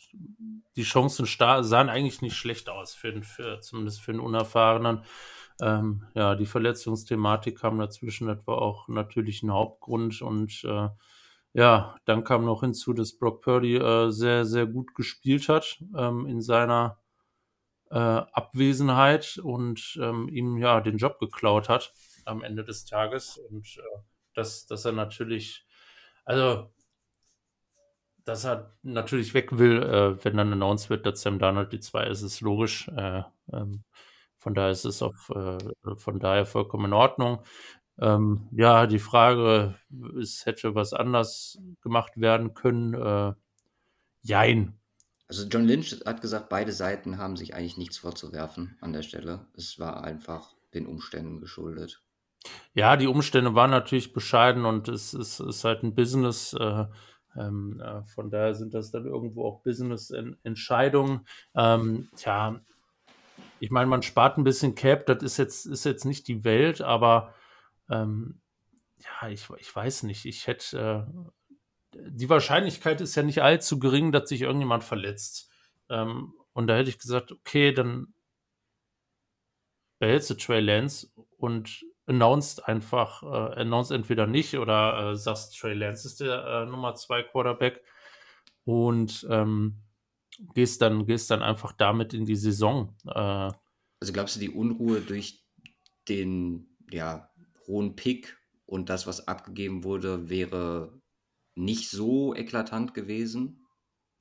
die 0.75 0.83
Chancen 0.83 1.25
sahen 1.25 1.89
eigentlich 1.89 2.21
nicht 2.21 2.35
schlecht 2.35 2.69
aus, 2.69 2.93
für, 2.93 3.21
für, 3.21 3.59
zumindest 3.61 4.01
für 4.01 4.11
einen 4.11 4.19
Unerfahrenen. 4.19 5.03
Ähm, 5.61 6.05
ja, 6.13 6.35
die 6.35 6.45
Verletzungsthematik 6.45 7.59
kam 7.59 7.79
dazwischen, 7.79 8.27
das 8.27 8.45
war 8.45 8.61
auch 8.61 8.87
natürlich 8.87 9.43
ein 9.43 9.51
Hauptgrund 9.51 10.21
und 10.21 10.63
äh, 10.65 10.89
ja, 11.53 11.95
dann 12.05 12.23
kam 12.23 12.45
noch 12.45 12.61
hinzu, 12.61 12.93
dass 12.93 13.17
Brock 13.17 13.41
Purdy 13.41 13.77
äh, 13.77 14.11
sehr, 14.11 14.45
sehr 14.45 14.67
gut 14.67 14.93
gespielt 14.93 15.49
hat 15.49 15.81
ähm, 15.97 16.27
in 16.27 16.41
seiner 16.41 16.99
äh, 17.91 17.95
Abwesenheit 17.97 19.39
und 19.43 19.97
ähm, 20.01 20.29
ihm 20.29 20.57
ja 20.57 20.81
den 20.81 20.97
Job 20.97 21.19
geklaut 21.19 21.69
hat 21.69 21.93
am 22.25 22.43
Ende 22.43 22.63
des 22.63 22.85
Tages 22.85 23.37
und 23.37 23.65
äh, 23.77 23.99
dass, 24.33 24.65
dass 24.67 24.85
er 24.85 24.91
natürlich, 24.91 25.65
also 26.25 26.71
dass 28.25 28.43
er 28.43 28.75
natürlich 28.83 29.33
weg 29.33 29.57
will, 29.57 29.81
äh, 29.83 30.23
wenn 30.23 30.37
dann 30.37 30.51
announced 30.51 30.89
wird, 30.89 31.05
dass 31.05 31.21
Sam 31.21 31.39
Darnold 31.39 31.71
die 31.71 31.79
zwei 31.79 32.05
ist, 32.07 32.21
ist 32.21 32.41
logisch. 32.41 32.89
Äh, 32.89 33.23
ähm, 33.53 33.83
Von 34.37 34.53
daher 34.53 34.71
ist 34.71 34.85
es 34.85 35.01
auf, 35.01 35.29
äh, 35.29 35.57
von 35.95 36.19
daher 36.19 36.45
vollkommen 36.45 36.85
in 36.85 36.93
Ordnung. 36.93 37.43
Ähm, 37.99 38.47
ja, 38.51 38.85
die 38.85 38.99
Frage, 38.99 39.75
es 40.19 40.45
hätte 40.45 40.75
was 40.75 40.93
anders 40.93 41.59
gemacht 41.81 42.13
werden 42.17 42.53
können. 42.53 42.93
Äh, 42.93 43.33
jein. 44.21 44.79
Also 45.27 45.45
John 45.47 45.65
Lynch 45.65 45.99
hat 46.05 46.21
gesagt, 46.21 46.49
beide 46.49 46.71
Seiten 46.71 47.17
haben 47.17 47.35
sich 47.35 47.53
eigentlich 47.53 47.77
nichts 47.77 47.97
vorzuwerfen 47.97 48.77
an 48.79 48.93
der 48.93 49.01
Stelle. 49.01 49.45
Es 49.55 49.77
war 49.77 50.03
einfach 50.03 50.55
den 50.73 50.87
Umständen 50.87 51.39
geschuldet. 51.39 52.01
Ja, 52.73 52.95
die 52.95 53.07
Umstände 53.07 53.53
waren 53.53 53.71
natürlich 53.71 54.13
bescheiden 54.13 54.65
und 54.65 54.87
es 54.87 55.13
ist, 55.13 55.39
ist 55.39 55.63
halt 55.65 55.83
ein 55.83 55.95
Business. 55.95 56.53
Äh, 56.53 56.85
ähm, 57.35 57.81
äh, 57.81 58.03
von 58.03 58.29
daher 58.29 58.55
sind 58.55 58.73
das 58.73 58.91
dann 58.91 59.05
irgendwo 59.05 59.45
auch 59.45 59.61
Business-Entscheidungen. 59.63 61.27
Ähm, 61.55 62.07
tja, 62.15 62.61
ich 63.59 63.71
meine, 63.71 63.87
man 63.87 64.03
spart 64.03 64.37
ein 64.37 64.43
bisschen 64.43 64.75
Cap, 64.75 65.05
das 65.07 65.23
ist 65.23 65.37
jetzt, 65.37 65.65
ist 65.65 65.83
jetzt 65.83 66.05
nicht 66.05 66.27
die 66.27 66.43
Welt, 66.43 66.81
aber 66.81 67.33
ähm, 67.89 68.39
ja, 68.99 69.29
ich, 69.29 69.47
ich 69.59 69.75
weiß 69.75 70.03
nicht. 70.03 70.25
Ich 70.25 70.47
hätte. 70.47 71.05
Äh, 71.07 71.29
die 72.09 72.29
Wahrscheinlichkeit 72.29 73.01
ist 73.01 73.15
ja 73.15 73.23
nicht 73.23 73.41
allzu 73.41 73.79
gering, 73.79 74.11
dass 74.11 74.29
sich 74.29 74.41
irgendjemand 74.41 74.83
verletzt. 74.83 75.49
Ähm, 75.89 76.33
und 76.53 76.67
da 76.67 76.75
hätte 76.75 76.89
ich 76.89 76.99
gesagt, 76.99 77.31
okay, 77.31 77.71
dann 77.71 78.13
behältst 79.99 80.29
du 80.29 80.35
Trey 80.35 80.59
Lance 80.59 81.09
und 81.37 81.85
announced 82.05 82.67
einfach, 82.67 83.23
äh, 83.23 83.61
announced 83.61 83.91
entweder 83.91 84.27
nicht 84.27 84.57
oder 84.57 85.11
äh, 85.11 85.15
sagst, 85.15 85.57
Trey 85.57 85.73
Lance 85.73 86.07
ist 86.07 86.21
der 86.21 86.45
äh, 86.45 86.65
Nummer 86.65 86.95
2 86.95 87.23
Quarterback 87.23 87.83
und 88.63 89.27
ähm, 89.29 89.81
gehst, 90.53 90.81
dann, 90.81 91.05
gehst 91.05 91.31
dann 91.31 91.41
einfach 91.41 91.73
damit 91.73 92.13
in 92.13 92.25
die 92.25 92.35
Saison. 92.35 92.95
Äh, 93.05 93.51
also 93.99 94.13
glaubst 94.13 94.35
du, 94.35 94.39
die 94.39 94.49
Unruhe 94.49 95.01
durch 95.01 95.43
den 96.07 96.77
ja, 96.91 97.29
hohen 97.67 97.95
Pick 97.95 98.37
und 98.65 98.89
das, 98.89 99.07
was 99.07 99.27
abgegeben 99.27 99.83
wurde, 99.83 100.29
wäre 100.29 100.93
nicht 101.57 101.89
so 101.89 102.35
eklatant 102.35 102.93
gewesen 102.93 103.65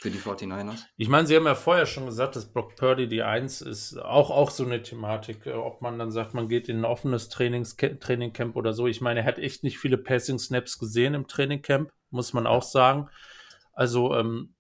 für 0.01 0.11
die 0.11 0.19
49ers? 0.19 0.85
Ich 0.97 1.09
meine, 1.09 1.27
Sie 1.27 1.37
haben 1.37 1.47
ja 1.47 1.55
vorher 1.55 1.87
schon 1.87 2.07
gesagt, 2.07 2.37
dass 2.37 2.53
Brock 2.53 2.77
Purdy 2.77 3.09
die 3.09 3.23
1 3.23 3.63
ist. 3.63 3.99
Auch, 3.99 4.31
auch 4.31 4.51
so 4.51 4.65
eine 4.65 4.83
Thematik, 4.83 5.47
äh, 5.47 5.53
ob 5.53 5.83
man 5.83 5.99
dann 5.99 6.11
sagt, 6.11 6.35
man 6.35 6.49
geht 6.49 6.69
in 6.69 6.79
ein 6.79 6.85
offenes 6.85 7.29
Trainingcamp 7.29 8.57
oder 8.57 8.73
so. 8.73 8.87
Ich 8.87 9.01
meine, 9.01 9.21
er 9.21 9.27
hat 9.27 9.39
echt 9.39 9.63
nicht 9.63 9.79
viele 9.79 9.99
Passing 9.99 10.39
Snaps 10.39 10.79
gesehen 10.79 11.15
im 11.15 11.29
Trainingcamp, 11.29 11.93
muss 12.11 12.33
man 12.33 12.47
auch 12.47 12.63
sagen. 12.63 13.09
Also, 13.73 14.15
ähm, 14.15 14.55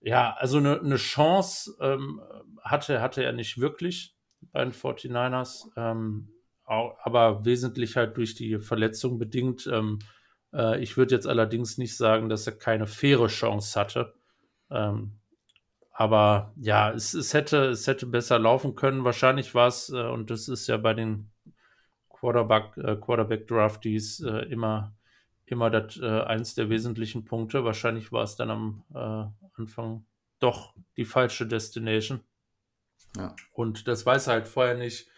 ja, 0.00 0.34
also 0.38 0.58
eine, 0.58 0.80
eine 0.80 0.96
Chance 0.96 1.76
ähm, 1.80 2.20
hatte, 2.62 3.00
hatte 3.00 3.22
er 3.22 3.32
nicht 3.32 3.58
wirklich 3.58 4.16
bei 4.52 4.64
den 4.64 4.72
49ers. 4.72 5.68
Ähm, 5.76 6.28
aber 6.64 7.44
wesentlich 7.44 7.96
halt 7.96 8.16
durch 8.16 8.34
die 8.34 8.58
Verletzung 8.58 9.18
bedingt. 9.18 9.68
Ähm, 9.70 9.98
äh, 10.52 10.80
ich 10.80 10.96
würde 10.96 11.14
jetzt 11.14 11.26
allerdings 11.26 11.78
nicht 11.78 11.96
sagen, 11.96 12.28
dass 12.28 12.46
er 12.46 12.56
keine 12.56 12.86
faire 12.86 13.28
Chance 13.28 13.78
hatte. 13.78 14.14
Ähm, 14.70 15.18
aber 15.92 16.52
ja, 16.56 16.90
es, 16.90 17.14
es, 17.14 17.34
hätte, 17.34 17.66
es 17.66 17.86
hätte 17.86 18.06
besser 18.06 18.38
laufen 18.38 18.74
können. 18.74 19.04
Wahrscheinlich 19.04 19.54
war 19.54 19.68
es, 19.68 19.90
äh, 19.90 20.02
und 20.02 20.30
das 20.30 20.48
ist 20.48 20.66
ja 20.66 20.76
bei 20.76 20.94
den 20.94 21.30
Quarterback, 22.08 22.76
äh, 22.76 22.96
Quarterback 22.96 23.46
Draftees 23.46 24.20
äh, 24.20 24.46
immer, 24.50 24.94
immer 25.44 25.70
das, 25.70 25.98
äh, 25.98 26.20
eins 26.22 26.54
der 26.54 26.70
wesentlichen 26.70 27.24
Punkte. 27.24 27.64
Wahrscheinlich 27.64 28.10
war 28.12 28.24
es 28.24 28.36
dann 28.36 28.50
am 28.50 28.84
äh, 28.94 29.60
Anfang 29.60 30.06
doch 30.38 30.74
die 30.96 31.04
falsche 31.04 31.46
Destination. 31.46 32.20
Ja. 33.16 33.36
Und 33.52 33.86
das 33.86 34.06
weiß 34.06 34.28
er 34.28 34.34
halt 34.34 34.48
vorher 34.48 34.76
nicht. 34.76 35.08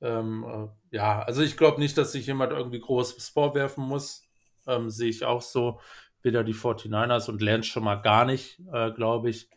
Ähm, 0.00 0.44
äh, 0.44 0.96
ja, 0.96 1.22
also 1.22 1.42
ich 1.42 1.56
glaube 1.56 1.80
nicht, 1.80 1.98
dass 1.98 2.12
sich 2.12 2.26
jemand 2.26 2.52
irgendwie 2.52 2.80
großes 2.80 3.28
vorwerfen 3.28 3.84
muss. 3.84 4.29
Ähm, 4.66 4.90
Sehe 4.90 5.10
ich 5.10 5.24
auch 5.24 5.42
so. 5.42 5.80
Weder 6.22 6.44
die 6.44 6.54
49ers 6.54 7.30
und 7.30 7.40
Lance 7.40 7.68
schon 7.68 7.84
mal 7.84 7.96
gar 7.96 8.24
nicht, 8.26 8.60
äh, 8.72 8.90
glaube 8.90 9.30
ich. 9.30 9.48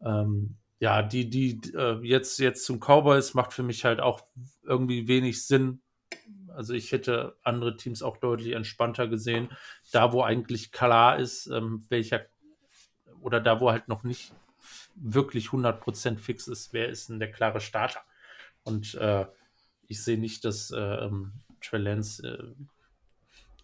Ähm, 0.00 0.56
ja, 0.78 1.02
die, 1.02 1.28
die 1.28 1.60
äh, 1.74 1.98
jetzt, 2.02 2.38
jetzt 2.38 2.64
zum 2.64 2.78
Cowboys 2.78 3.34
macht 3.34 3.52
für 3.52 3.62
mich 3.62 3.84
halt 3.84 4.00
auch 4.00 4.20
irgendwie 4.62 5.08
wenig 5.08 5.46
Sinn. 5.46 5.80
Also 6.54 6.72
ich 6.72 6.92
hätte 6.92 7.36
andere 7.42 7.76
Teams 7.76 8.02
auch 8.02 8.18
deutlich 8.18 8.52
entspannter 8.52 9.08
gesehen. 9.08 9.48
Da, 9.92 10.12
wo 10.12 10.22
eigentlich 10.22 10.70
klar 10.72 11.18
ist, 11.18 11.46
ähm, 11.46 11.84
welcher 11.88 12.26
oder 13.20 13.40
da, 13.40 13.60
wo 13.60 13.70
halt 13.70 13.88
noch 13.88 14.04
nicht 14.04 14.32
wirklich 14.94 15.48
100% 15.48 16.18
fix 16.18 16.46
ist, 16.46 16.72
wer 16.72 16.88
ist 16.88 17.08
denn 17.08 17.18
der 17.18 17.32
klare 17.32 17.60
Starter? 17.60 18.00
Und 18.62 18.94
äh, 18.94 19.26
ich 19.88 20.02
sehe 20.02 20.18
nicht, 20.18 20.44
dass 20.44 20.70
äh, 20.70 20.78
ähm, 20.78 21.32
Trey 21.60 21.80
Lance, 21.80 22.26
äh, 22.26 22.64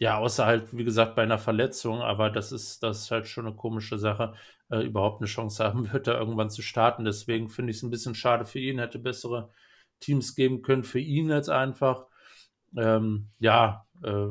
ja, 0.00 0.16
außer 0.18 0.46
halt, 0.46 0.74
wie 0.76 0.84
gesagt, 0.84 1.14
bei 1.14 1.22
einer 1.22 1.38
Verletzung, 1.38 2.00
aber 2.00 2.30
das 2.30 2.52
ist, 2.52 2.82
das 2.82 3.02
ist 3.02 3.10
halt 3.10 3.28
schon 3.28 3.46
eine 3.46 3.54
komische 3.54 3.98
Sache, 3.98 4.34
äh, 4.70 4.80
überhaupt 4.80 5.20
eine 5.20 5.28
Chance 5.28 5.62
haben 5.62 5.92
wird, 5.92 6.06
da 6.06 6.18
irgendwann 6.18 6.50
zu 6.50 6.62
starten. 6.62 7.04
Deswegen 7.04 7.50
finde 7.50 7.70
ich 7.70 7.76
es 7.78 7.82
ein 7.82 7.90
bisschen 7.90 8.14
schade 8.14 8.46
für 8.46 8.60
ihn, 8.60 8.78
hätte 8.78 8.98
bessere 8.98 9.50
Teams 10.00 10.34
geben 10.34 10.62
können 10.62 10.84
für 10.84 11.00
ihn 11.00 11.28
jetzt 11.28 11.50
einfach. 11.50 12.06
Ähm, 12.76 13.28
ja, 13.40 13.86
äh, 14.02 14.28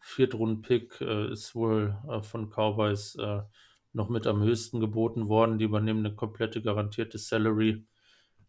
Viertrunden-Pick 0.00 1.00
äh, 1.00 1.32
ist 1.32 1.54
wohl 1.54 1.96
äh, 2.10 2.22
von 2.22 2.50
Cowboys 2.50 3.14
äh, 3.16 3.42
noch 3.94 4.10
mit 4.10 4.26
am 4.26 4.42
höchsten 4.42 4.78
geboten 4.80 5.28
worden. 5.28 5.58
Die 5.58 5.64
übernehmen 5.64 6.04
eine 6.04 6.14
komplette 6.14 6.60
garantierte 6.62 7.16
Salary. 7.18 7.86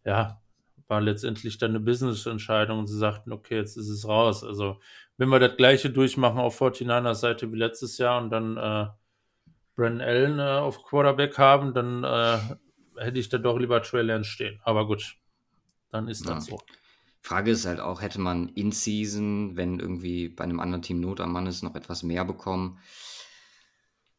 Ja, 0.04 0.42
war 0.90 1.00
letztendlich 1.00 1.56
dann 1.56 1.70
eine 1.70 1.80
Business-Entscheidung 1.80 2.80
und 2.80 2.88
sie 2.88 2.98
sagten, 2.98 3.32
okay, 3.32 3.56
jetzt 3.56 3.76
ist 3.76 3.88
es 3.88 4.06
raus. 4.06 4.42
Also, 4.44 4.80
wenn 5.16 5.28
wir 5.28 5.38
das 5.38 5.56
gleiche 5.56 5.88
durchmachen 5.88 6.38
auf 6.38 6.60
49ers 6.60 7.14
Seite 7.14 7.52
wie 7.52 7.56
letztes 7.56 7.96
Jahr 7.98 8.20
und 8.20 8.30
dann 8.30 8.56
äh, 8.56 8.86
Bren 9.76 10.00
Allen 10.00 10.40
äh, 10.40 10.42
auf 10.42 10.82
Quarterback 10.82 11.38
haben, 11.38 11.72
dann 11.72 12.04
äh, 12.04 12.38
hätte 12.96 13.18
ich 13.18 13.28
da 13.28 13.38
doch 13.38 13.58
lieber 13.58 13.80
Trey 13.82 14.02
Lance 14.02 14.28
stehen. 14.28 14.60
Aber 14.64 14.86
gut, 14.86 15.16
dann 15.90 16.08
ist 16.08 16.26
ja. 16.26 16.34
das 16.34 16.46
so. 16.46 16.60
Frage 17.22 17.52
ist 17.52 17.66
halt 17.66 17.80
auch, 17.80 18.02
hätte 18.02 18.20
man 18.20 18.48
in 18.48 18.72
Season, 18.72 19.56
wenn 19.56 19.78
irgendwie 19.78 20.28
bei 20.28 20.44
einem 20.44 20.58
anderen 20.58 20.82
Team 20.82 21.00
Not 21.00 21.20
am 21.20 21.32
Mann 21.32 21.46
ist, 21.46 21.62
noch 21.62 21.76
etwas 21.76 22.02
mehr 22.02 22.24
bekommen? 22.24 22.78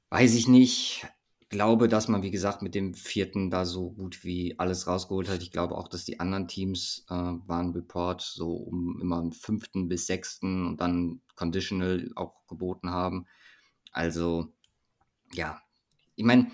Weiß 0.09 0.35
ich 0.35 0.47
nicht 0.47 1.05
glaube, 1.51 1.89
dass 1.89 2.07
man, 2.07 2.23
wie 2.23 2.31
gesagt, 2.31 2.61
mit 2.61 2.73
dem 2.73 2.93
vierten 2.93 3.51
da 3.51 3.65
so 3.65 3.91
gut 3.91 4.23
wie 4.23 4.57
alles 4.57 4.87
rausgeholt 4.87 5.29
hat. 5.29 5.43
Ich 5.43 5.51
glaube 5.51 5.77
auch, 5.77 5.89
dass 5.89 6.05
die 6.05 6.19
anderen 6.19 6.47
Teams 6.47 7.05
äh, 7.09 7.13
waren 7.13 7.73
Report 7.73 8.21
so 8.21 8.53
um 8.53 8.99
immer 9.01 9.19
einen 9.19 9.33
fünften 9.33 9.89
bis 9.89 10.07
sechsten 10.07 10.65
und 10.65 10.79
dann 10.79 11.21
Conditional 11.35 12.09
auch 12.15 12.47
geboten 12.47 12.89
haben. 12.89 13.27
Also, 13.91 14.53
ja, 15.33 15.61
ich 16.15 16.23
meine, 16.23 16.49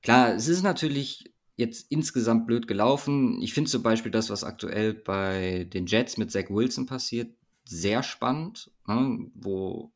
klar, 0.00 0.34
es 0.34 0.46
ist 0.46 0.62
natürlich 0.62 1.34
jetzt 1.56 1.90
insgesamt 1.90 2.46
blöd 2.46 2.68
gelaufen. 2.68 3.42
Ich 3.42 3.52
finde 3.52 3.70
zum 3.70 3.82
Beispiel 3.82 4.12
das, 4.12 4.30
was 4.30 4.44
aktuell 4.44 4.94
bei 4.94 5.64
den 5.72 5.86
Jets 5.86 6.18
mit 6.18 6.30
Zach 6.30 6.50
Wilson 6.50 6.86
passiert, 6.86 7.34
sehr 7.64 8.04
spannend, 8.04 8.70
ne? 8.86 9.28
wo 9.34 9.92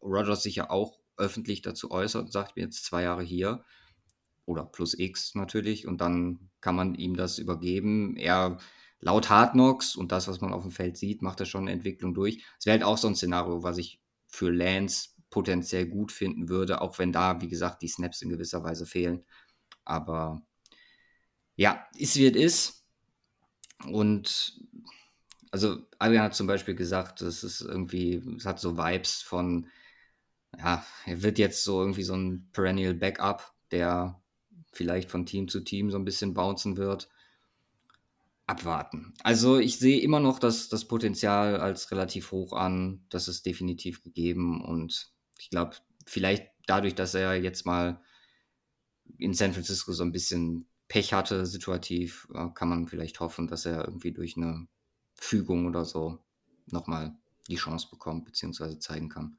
Rogers 0.00 0.42
sich 0.42 0.56
ja 0.56 0.70
auch 0.70 1.00
öffentlich 1.18 1.60
dazu 1.60 1.90
äußert 1.90 2.22
und 2.26 2.32
sagt, 2.32 2.50
ich 2.50 2.54
bin 2.54 2.64
jetzt 2.64 2.86
zwei 2.86 3.02
Jahre 3.02 3.22
hier 3.22 3.62
oder 4.50 4.64
plus 4.64 4.98
X 4.98 5.34
natürlich 5.34 5.86
und 5.86 6.00
dann 6.00 6.50
kann 6.60 6.74
man 6.74 6.94
ihm 6.94 7.16
das 7.16 7.38
übergeben. 7.38 8.16
Er 8.16 8.58
laut 9.00 9.30
Hard 9.30 9.52
Knocks 9.52 9.96
und 9.96 10.12
das, 10.12 10.28
was 10.28 10.40
man 10.40 10.52
auf 10.52 10.62
dem 10.62 10.72
Feld 10.72 10.96
sieht, 10.96 11.22
macht 11.22 11.40
er 11.40 11.46
schon 11.46 11.62
eine 11.62 11.72
Entwicklung 11.72 12.12
durch. 12.12 12.44
Es 12.58 12.66
wäre 12.66 12.78
halt 12.78 12.84
auch 12.84 12.98
so 12.98 13.08
ein 13.08 13.16
Szenario, 13.16 13.62
was 13.62 13.78
ich 13.78 14.00
für 14.26 14.50
Lance 14.50 15.10
potenziell 15.30 15.86
gut 15.86 16.12
finden 16.12 16.48
würde, 16.48 16.80
auch 16.80 16.98
wenn 16.98 17.12
da, 17.12 17.40
wie 17.40 17.48
gesagt, 17.48 17.82
die 17.82 17.88
Snaps 17.88 18.22
in 18.22 18.28
gewisser 18.28 18.64
Weise 18.64 18.84
fehlen. 18.84 19.24
Aber 19.84 20.42
ja, 21.56 21.86
ist 21.94 22.16
wie 22.16 22.26
es 22.26 22.36
ist. 22.36 22.84
Und 23.86 24.60
also 25.52 25.78
Adrian 25.98 26.24
hat 26.24 26.34
zum 26.34 26.46
Beispiel 26.46 26.74
gesagt, 26.74 27.22
es 27.22 27.44
ist 27.44 27.60
irgendwie, 27.60 28.22
es 28.36 28.44
hat 28.44 28.60
so 28.60 28.76
Vibes 28.76 29.22
von, 29.22 29.68
ja, 30.58 30.84
er 31.06 31.22
wird 31.22 31.38
jetzt 31.38 31.64
so 31.64 31.80
irgendwie 31.80 32.02
so 32.02 32.14
ein 32.14 32.48
Perennial 32.52 32.94
Backup, 32.94 33.52
der 33.70 34.19
vielleicht 34.72 35.10
von 35.10 35.26
Team 35.26 35.48
zu 35.48 35.60
Team 35.60 35.90
so 35.90 35.98
ein 35.98 36.04
bisschen 36.04 36.34
bouncen 36.34 36.76
wird. 36.76 37.08
Abwarten. 38.46 39.14
Also 39.22 39.58
ich 39.58 39.78
sehe 39.78 40.00
immer 40.00 40.18
noch 40.18 40.40
das, 40.40 40.68
das 40.68 40.86
Potenzial 40.86 41.60
als 41.60 41.92
relativ 41.92 42.32
hoch 42.32 42.52
an. 42.52 43.04
Das 43.08 43.28
ist 43.28 43.46
definitiv 43.46 44.02
gegeben. 44.02 44.64
Und 44.64 45.12
ich 45.38 45.50
glaube, 45.50 45.76
vielleicht 46.04 46.48
dadurch, 46.66 46.96
dass 46.96 47.14
er 47.14 47.36
jetzt 47.36 47.64
mal 47.64 48.02
in 49.18 49.34
San 49.34 49.52
Francisco 49.52 49.92
so 49.92 50.02
ein 50.02 50.10
bisschen 50.10 50.66
Pech 50.88 51.12
hatte, 51.12 51.46
situativ, 51.46 52.26
äh, 52.34 52.48
kann 52.52 52.68
man 52.68 52.88
vielleicht 52.88 53.20
hoffen, 53.20 53.46
dass 53.46 53.66
er 53.66 53.84
irgendwie 53.84 54.12
durch 54.12 54.36
eine 54.36 54.66
Fügung 55.14 55.66
oder 55.66 55.84
so 55.84 56.18
nochmal 56.66 57.16
die 57.48 57.56
Chance 57.56 57.88
bekommt, 57.90 58.24
beziehungsweise 58.24 58.80
zeigen 58.80 59.08
kann, 59.08 59.38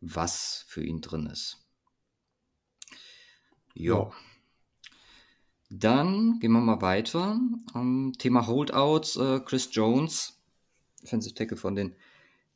was 0.00 0.64
für 0.68 0.84
ihn 0.84 1.00
drin 1.00 1.26
ist. 1.26 1.61
Jo. 3.74 4.12
Dann 5.70 6.38
gehen 6.40 6.52
wir 6.52 6.60
mal 6.60 6.82
weiter. 6.82 7.40
Um, 7.72 8.12
Thema 8.18 8.46
Holdouts. 8.46 9.16
Äh, 9.16 9.40
Chris 9.40 9.68
Jones, 9.72 10.38
Defensive 11.02 11.34
Tackle 11.34 11.56
von 11.56 11.74
den 11.74 11.96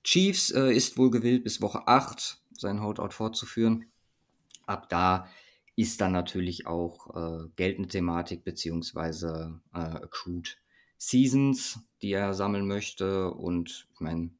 Chiefs, 0.04 0.50
äh, 0.50 0.72
ist 0.72 0.98
wohl 0.98 1.10
gewillt, 1.10 1.44
bis 1.44 1.62
Woche 1.62 1.88
8 1.88 2.38
seinen 2.52 2.82
Holdout 2.82 3.10
fortzuführen. 3.10 3.86
Ab 4.66 4.88
da 4.88 5.28
ist 5.76 6.00
dann 6.00 6.12
natürlich 6.12 6.66
auch 6.66 7.14
äh, 7.14 7.48
Geld 7.56 7.78
eine 7.78 7.88
Thematik, 7.88 8.44
beziehungsweise 8.44 9.60
äh, 9.74 9.78
Accrued 9.78 10.58
Seasons, 10.98 11.80
die 12.02 12.12
er 12.12 12.34
sammeln 12.34 12.66
möchte. 12.66 13.30
Und 13.30 13.88
ich 13.92 14.00
meine, 14.00 14.30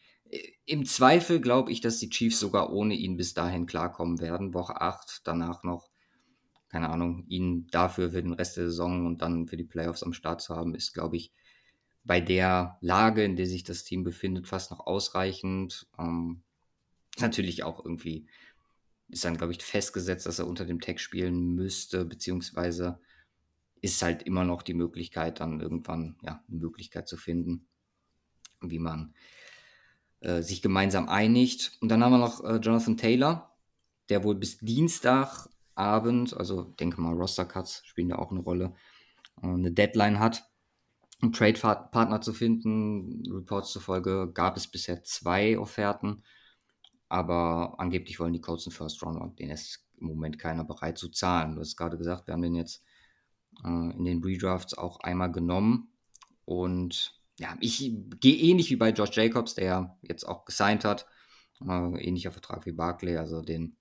im 0.64 0.86
Zweifel 0.86 1.40
glaube 1.40 1.70
ich, 1.72 1.80
dass 1.80 1.98
die 1.98 2.08
Chiefs 2.08 2.40
sogar 2.40 2.72
ohne 2.72 2.94
ihn 2.94 3.16
bis 3.16 3.34
dahin 3.34 3.66
klarkommen 3.66 4.20
werden. 4.20 4.54
Woche 4.54 4.80
8, 4.80 5.22
danach 5.24 5.62
noch, 5.62 5.87
keine 6.68 6.90
Ahnung, 6.90 7.24
ihn 7.28 7.66
dafür 7.68 8.10
für 8.10 8.22
den 8.22 8.34
Rest 8.34 8.56
der 8.56 8.66
Saison 8.66 9.06
und 9.06 9.22
dann 9.22 9.46
für 9.46 9.56
die 9.56 9.64
Playoffs 9.64 10.02
am 10.02 10.12
Start 10.12 10.42
zu 10.42 10.54
haben, 10.54 10.74
ist, 10.74 10.92
glaube 10.92 11.16
ich, 11.16 11.32
bei 12.04 12.20
der 12.20 12.78
Lage, 12.80 13.24
in 13.24 13.36
der 13.36 13.46
sich 13.46 13.64
das 13.64 13.84
Team 13.84 14.02
befindet, 14.02 14.46
fast 14.46 14.70
noch 14.70 14.86
ausreichend. 14.86 15.86
Ähm, 15.98 16.42
natürlich 17.18 17.64
auch 17.64 17.84
irgendwie 17.84 18.26
ist 19.08 19.24
dann, 19.24 19.36
glaube 19.36 19.52
ich, 19.52 19.62
festgesetzt, 19.62 20.26
dass 20.26 20.38
er 20.38 20.46
unter 20.46 20.64
dem 20.64 20.80
Tag 20.80 21.00
spielen 21.00 21.54
müsste, 21.54 22.04
beziehungsweise 22.04 23.00
ist 23.80 24.02
halt 24.02 24.22
immer 24.22 24.44
noch 24.44 24.62
die 24.62 24.74
Möglichkeit, 24.74 25.40
dann 25.40 25.60
irgendwann 25.60 26.16
ja, 26.22 26.42
eine 26.48 26.58
Möglichkeit 26.58 27.08
zu 27.08 27.16
finden, 27.16 27.66
wie 28.60 28.78
man 28.78 29.14
äh, 30.20 30.42
sich 30.42 30.62
gemeinsam 30.62 31.08
einigt. 31.08 31.78
Und 31.80 31.88
dann 31.88 32.02
haben 32.02 32.12
wir 32.12 32.18
noch 32.18 32.42
äh, 32.44 32.56
Jonathan 32.56 32.96
Taylor, 32.96 33.56
der 34.08 34.24
wohl 34.24 34.34
bis 34.34 34.58
Dienstagabend, 35.78 36.36
also 36.36 36.62
denke 36.62 37.00
mal, 37.00 37.14
Roster-Cuts 37.14 37.82
spielen 37.84 38.10
da 38.10 38.16
auch 38.16 38.30
eine 38.30 38.40
Rolle, 38.40 38.74
äh, 39.42 39.46
eine 39.46 39.72
Deadline 39.72 40.18
hat, 40.18 40.44
einen 41.22 41.32
Trade-Partner 41.32 42.20
zu 42.20 42.32
finden. 42.32 43.22
Reports 43.32 43.72
zufolge 43.72 44.30
gab 44.32 44.56
es 44.56 44.68
bisher 44.68 45.02
zwei 45.04 45.58
Offerten, 45.58 46.22
aber 47.08 47.74
angeblich 47.78 48.18
wollen 48.20 48.32
die 48.32 48.40
Colts 48.40 48.66
einen 48.66 48.74
First-Rounder, 48.74 49.32
den 49.38 49.50
ist 49.50 49.86
im 50.00 50.08
Moment 50.08 50.38
keiner 50.38 50.64
bereit 50.64 50.98
zu 50.98 51.08
zahlen. 51.08 51.54
Du 51.54 51.60
hast 51.60 51.76
gerade 51.76 51.98
gesagt, 51.98 52.26
wir 52.26 52.34
haben 52.34 52.42
den 52.42 52.54
jetzt 52.54 52.84
äh, 53.64 53.68
in 53.68 54.04
den 54.04 54.22
Redrafts 54.22 54.76
auch 54.76 55.00
einmal 55.00 55.32
genommen. 55.32 55.92
Und 56.44 57.20
ja, 57.38 57.56
ich 57.60 57.92
gehe 58.20 58.36
ähnlich 58.36 58.70
wie 58.70 58.76
bei 58.76 58.90
Josh 58.90 59.16
Jacobs, 59.16 59.54
der 59.54 59.96
jetzt 60.02 60.24
auch 60.24 60.44
gesigned 60.44 60.84
hat. 60.84 61.06
Äh, 61.60 62.04
ähnlicher 62.04 62.30
Vertrag 62.30 62.64
wie 62.66 62.72
Barclay, 62.72 63.16
also 63.16 63.42
den 63.42 63.76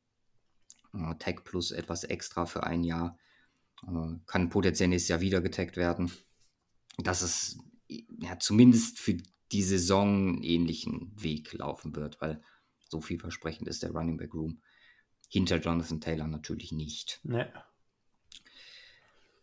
Tag 1.19 1.43
plus 1.43 1.71
etwas 1.71 2.03
extra 2.03 2.45
für 2.45 2.63
ein 2.63 2.83
Jahr. 2.83 3.17
Äh, 3.83 4.19
kann 4.25 4.49
potenziell 4.49 4.89
nächstes 4.89 5.09
Jahr 5.09 5.21
wieder 5.21 5.41
getaggt 5.41 5.77
werden. 5.77 6.11
Dass 6.97 7.21
es 7.21 7.59
ja, 7.87 8.39
zumindest 8.39 8.99
für 8.99 9.17
die 9.51 9.63
Saison 9.63 10.29
einen 10.29 10.43
ähnlichen 10.43 11.11
Weg 11.15 11.53
laufen 11.53 11.95
wird, 11.95 12.19
weil 12.21 12.41
so 12.89 13.01
vielversprechend 13.01 13.67
ist 13.67 13.83
der 13.83 13.91
Running 13.91 14.17
Back 14.17 14.33
Room 14.33 14.61
hinter 15.29 15.57
Jonathan 15.57 16.01
Taylor 16.01 16.27
natürlich 16.27 16.71
nicht. 16.71 17.19
Nee. 17.23 17.45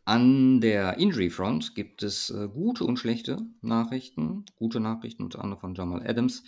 An 0.06 0.60
der 0.60 0.98
Injury 0.98 1.30
Front 1.30 1.74
gibt 1.74 2.02
es 2.02 2.28
äh, 2.28 2.48
gute 2.48 2.84
und 2.84 2.98
schlechte 2.98 3.38
Nachrichten. 3.62 4.44
Gute 4.56 4.80
Nachrichten 4.80 5.22
unter 5.22 5.40
anderem 5.42 5.60
von 5.60 5.74
Jamal 5.74 6.06
Adams, 6.06 6.44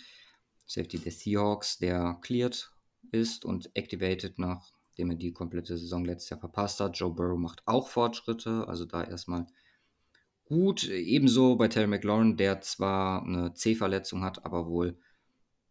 Safety 0.67 0.99
der 0.99 1.11
Seahawks, 1.11 1.79
der 1.79 2.19
cleared 2.21 2.71
ist 3.11 3.45
und 3.45 3.75
activated, 3.75 4.37
nachdem 4.97 5.11
er 5.11 5.15
die 5.15 5.31
komplette 5.31 5.77
Saison 5.77 6.03
letztes 6.05 6.31
Jahr 6.31 6.39
verpasst 6.39 6.79
hat. 6.79 6.97
Joe 6.97 7.13
Burrow 7.13 7.37
macht 7.37 7.61
auch 7.67 7.87
Fortschritte, 7.87 8.65
also 8.67 8.85
da 8.85 9.03
erstmal 9.03 9.45
gut. 10.45 10.85
Ebenso 10.85 11.55
bei 11.55 11.67
Terry 11.67 11.85
McLaurin, 11.85 12.35
der 12.35 12.61
zwar 12.61 13.23
eine 13.23 13.53
C-Verletzung 13.53 14.23
hat, 14.23 14.43
aber 14.43 14.65
wohl 14.65 14.97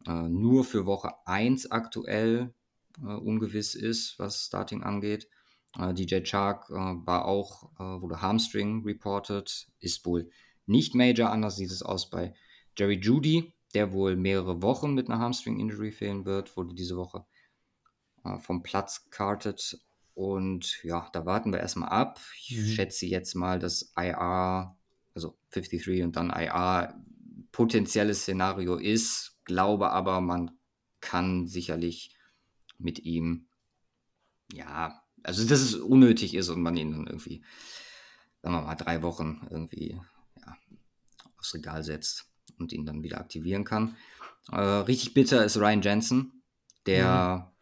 äh, 0.07 0.29
nur 0.29 0.65
für 0.65 0.87
Woche 0.87 1.11
1 1.25 1.73
aktuell 1.73 2.55
äh, 3.03 3.07
ungewiss 3.15 3.75
ist, 3.75 4.17
was 4.21 4.47
Starting 4.47 4.85
angeht. 4.85 5.29
Äh, 5.77 5.93
DJ 5.93 6.21
Chark 6.23 6.71
äh, 6.71 6.75
war 6.75 7.25
auch, 7.25 7.73
äh, 7.81 8.01
wurde 8.01 8.23
Hamstring 8.23 8.85
reported, 8.85 9.67
ist 9.81 10.07
wohl 10.07 10.31
nicht 10.67 10.95
major, 10.95 11.31
anders 11.31 11.57
sieht 11.57 11.73
es 11.73 11.83
aus 11.83 12.11
bei 12.11 12.33
Jerry 12.79 13.01
Judy, 13.01 13.53
der 13.75 13.93
wohl 13.93 14.15
mehrere 14.15 14.63
Wochen 14.63 14.95
mit 14.95 15.09
einer 15.09 15.19
Hamstring-Injury 15.19 15.91
fehlen 15.91 16.25
wird, 16.25 16.57
wurde 16.57 16.75
diese 16.75 16.97
Woche 16.97 17.25
vom 18.41 18.63
Platz 18.63 19.09
kartet. 19.11 19.79
Und 20.15 20.83
ja, 20.83 21.09
da 21.13 21.27
warten 21.27 21.53
wir 21.53 21.61
erstmal 21.61 21.91
ab. 21.91 22.21
Ich 22.37 22.57
mhm. 22.57 22.67
schätze 22.67 23.07
jetzt 23.07 23.35
mal, 23.35 23.59
dass 23.59 23.93
IR, 23.97 24.77
also 25.15 25.37
53 25.51 26.03
und 26.03 26.17
dann 26.17 26.31
IR, 26.31 26.95
potenzielles 27.53 28.23
Szenario 28.23 28.77
ist, 28.77 29.39
glaube 29.45 29.91
aber, 29.91 30.21
man 30.21 30.51
kann 31.01 31.47
sicherlich 31.47 32.15
mit 32.79 32.99
ihm 33.01 33.47
ja 34.53 35.03
also, 35.27 35.45
dass 35.45 35.61
es 35.61 35.75
unnötig 35.75 36.35
ist 36.35 36.51
und 36.51 36.63
man 36.63 36.77
ihn 36.77 36.93
dann 36.93 37.07
irgendwie, 37.09 37.43
sagen 38.43 38.55
wir 38.55 38.63
mal, 38.63 38.77
drei 38.77 39.03
Wochen 39.03 39.45
irgendwie 39.51 40.01
ja, 40.41 40.57
aufs 41.37 41.53
Regal 41.55 41.83
setzt 41.83 42.31
und 42.59 42.73
ihn 42.73 42.87
dann 42.87 43.03
wieder 43.03 43.19
aktivieren 43.19 43.65
kann. 43.65 43.97
Äh, 44.53 44.61
richtig 44.61 45.15
bitter 45.15 45.45
ist 45.45 45.57
Ryan 45.57 45.83
Jensen, 45.83 46.43
der 46.87 47.51
mhm. 47.51 47.56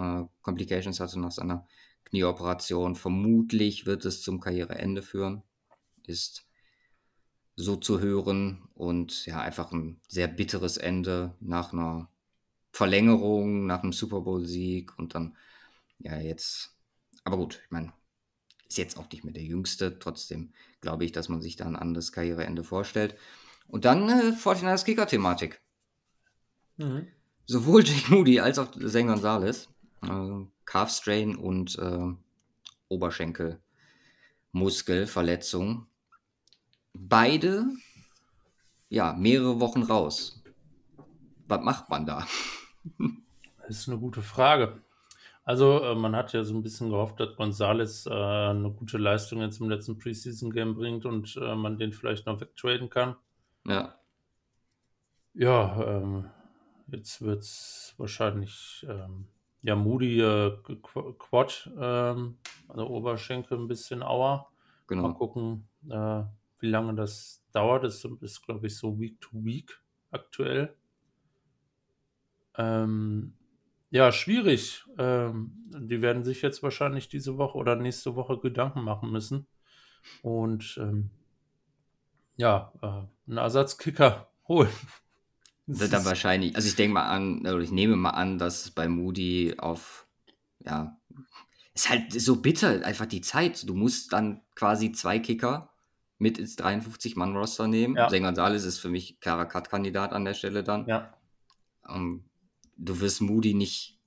Äh, 0.00 0.26
Complications 0.42 1.00
hatte 1.00 1.20
nach 1.20 1.32
seiner 1.32 1.66
Knieoperation. 2.04 2.96
Vermutlich 2.96 3.86
wird 3.86 4.04
es 4.04 4.22
zum 4.22 4.40
Karriereende 4.40 5.02
führen, 5.02 5.42
ist 6.06 6.46
so 7.56 7.76
zu 7.76 8.00
hören 8.00 8.68
und 8.74 9.26
ja, 9.26 9.40
einfach 9.40 9.72
ein 9.72 10.00
sehr 10.08 10.28
bitteres 10.28 10.76
Ende 10.76 11.36
nach 11.40 11.72
einer 11.72 12.08
Verlängerung, 12.72 13.66
nach 13.66 13.82
einem 13.82 13.92
Super 13.92 14.22
Bowl-Sieg 14.22 14.98
und 14.98 15.14
dann 15.14 15.36
ja 15.98 16.18
jetzt 16.18 16.80
aber 17.24 17.36
gut, 17.36 17.60
ich 17.64 17.70
meine, 17.70 17.92
ist 18.68 18.78
jetzt 18.78 18.96
auch 18.96 19.10
nicht 19.10 19.24
mehr 19.24 19.32
der 19.32 19.42
Jüngste. 19.42 19.98
Trotzdem 19.98 20.52
glaube 20.80 21.04
ich, 21.04 21.12
dass 21.12 21.28
man 21.28 21.42
sich 21.42 21.56
da 21.56 21.66
ein 21.66 21.76
anderes 21.76 22.12
Karriereende 22.12 22.64
vorstellt. 22.64 23.16
Und 23.66 23.84
dann 23.84 24.08
äh, 24.08 24.32
49ers 24.32 24.84
Kicker-Thematik. 24.84 25.60
Mhm. 26.76 27.08
Sowohl 27.46 27.84
Jake 27.84 28.12
Moody 28.12 28.40
als 28.40 28.58
auch 28.58 28.70
Zane 28.72 29.06
Gonzalez. 29.06 29.68
Äh, 30.02 30.46
Calf 30.64 30.90
Strain 30.90 31.36
und 31.36 31.78
äh, 31.78 32.14
Oberschenkelmuskelverletzung. 32.88 35.86
Beide, 36.92 37.66
ja, 38.88 39.12
mehrere 39.12 39.60
Wochen 39.60 39.82
raus. 39.82 40.42
Was 41.46 41.62
macht 41.62 41.88
man 41.88 42.06
da? 42.06 42.26
Das 43.66 43.78
ist 43.78 43.88
eine 43.88 43.98
gute 43.98 44.20
Frage. 44.20 44.82
Also, 45.44 45.82
äh, 45.82 45.94
man 45.94 46.16
hat 46.16 46.32
ja 46.32 46.42
so 46.42 46.54
ein 46.54 46.62
bisschen 46.62 46.90
gehofft, 46.90 47.20
dass 47.20 47.36
Gonzales 47.36 48.06
äh, 48.06 48.10
eine 48.10 48.72
gute 48.72 48.98
Leistung 48.98 49.40
jetzt 49.40 49.60
im 49.60 49.68
letzten 49.68 49.96
Preseason-Game 49.96 50.74
bringt 50.74 51.06
und 51.06 51.36
äh, 51.36 51.54
man 51.54 51.78
den 51.78 51.92
vielleicht 51.92 52.26
noch 52.26 52.40
wegtraden 52.40 52.90
kann. 52.90 53.14
Ja. 53.66 53.94
Ja, 55.34 55.80
ähm, 55.86 56.28
jetzt 56.88 57.22
wird 57.22 57.42
es 57.42 57.94
wahrscheinlich 57.96 58.84
ähm, 58.88 59.28
ja 59.62 59.76
Moody 59.76 60.20
äh, 60.20 60.56
Quad, 61.18 61.70
ähm, 61.78 62.38
also 62.68 62.86
Oberschenkel 62.88 63.58
ein 63.58 63.68
bisschen 63.68 64.02
Auer. 64.02 64.48
Genau. 64.86 65.02
Mal 65.08 65.14
gucken, 65.14 65.68
äh, 65.88 66.22
wie 66.58 66.68
lange 66.68 66.94
das 66.94 67.44
dauert. 67.52 67.84
Das 67.84 68.04
ist, 68.20 68.42
glaube 68.44 68.66
ich, 68.66 68.76
so 68.76 68.98
Week 68.98 69.20
to 69.20 69.30
Week 69.32 69.80
aktuell. 70.10 70.74
Ähm, 72.56 73.34
ja, 73.90 74.12
schwierig. 74.12 74.84
Ähm, 74.98 75.52
die 75.66 76.02
werden 76.02 76.22
sich 76.22 76.42
jetzt 76.42 76.62
wahrscheinlich 76.62 77.08
diese 77.08 77.38
Woche 77.38 77.58
oder 77.58 77.76
nächste 77.76 78.14
Woche 78.16 78.38
Gedanken 78.38 78.82
machen 78.82 79.10
müssen. 79.10 79.46
Und 80.22 80.78
ähm, 80.80 81.10
ja, 82.36 82.72
äh, 82.82 82.86
einen 83.28 83.38
Ersatzkicker 83.38 84.30
holen. 84.48 84.70
Wird 85.78 85.92
dann 85.92 86.04
wahrscheinlich, 86.04 86.56
also 86.56 86.66
ich 86.68 86.76
denke 86.76 86.94
mal 86.94 87.08
an, 87.08 87.40
oder 87.40 87.60
ich 87.60 87.70
nehme 87.70 87.96
mal 87.96 88.10
an, 88.10 88.38
dass 88.38 88.70
bei 88.70 88.88
Moody 88.88 89.54
auf, 89.58 90.06
ja, 90.64 90.98
ist 91.74 91.88
halt 91.88 92.12
so 92.12 92.36
bitter, 92.36 92.84
einfach 92.84 93.06
die 93.06 93.20
Zeit. 93.20 93.68
Du 93.68 93.74
musst 93.74 94.12
dann 94.12 94.42
quasi 94.54 94.92
zwei 94.92 95.18
Kicker 95.18 95.72
mit 96.18 96.38
ins 96.38 96.58
53-Mann-Roster 96.58 97.66
nehmen. 97.66 97.96
Ja. 97.96 98.08
Zane 98.08 98.22
Gonzalez 98.22 98.64
ist 98.64 98.78
für 98.78 98.90
mich 98.90 99.20
klarer 99.20 99.46
Cut-Kandidat 99.46 100.12
an 100.12 100.24
der 100.24 100.34
Stelle 100.34 100.62
dann. 100.62 100.86
Ja. 100.86 101.14
Um, 101.82 102.24
du 102.76 103.00
wirst 103.00 103.22
Moody 103.22 103.54
nicht 103.54 103.98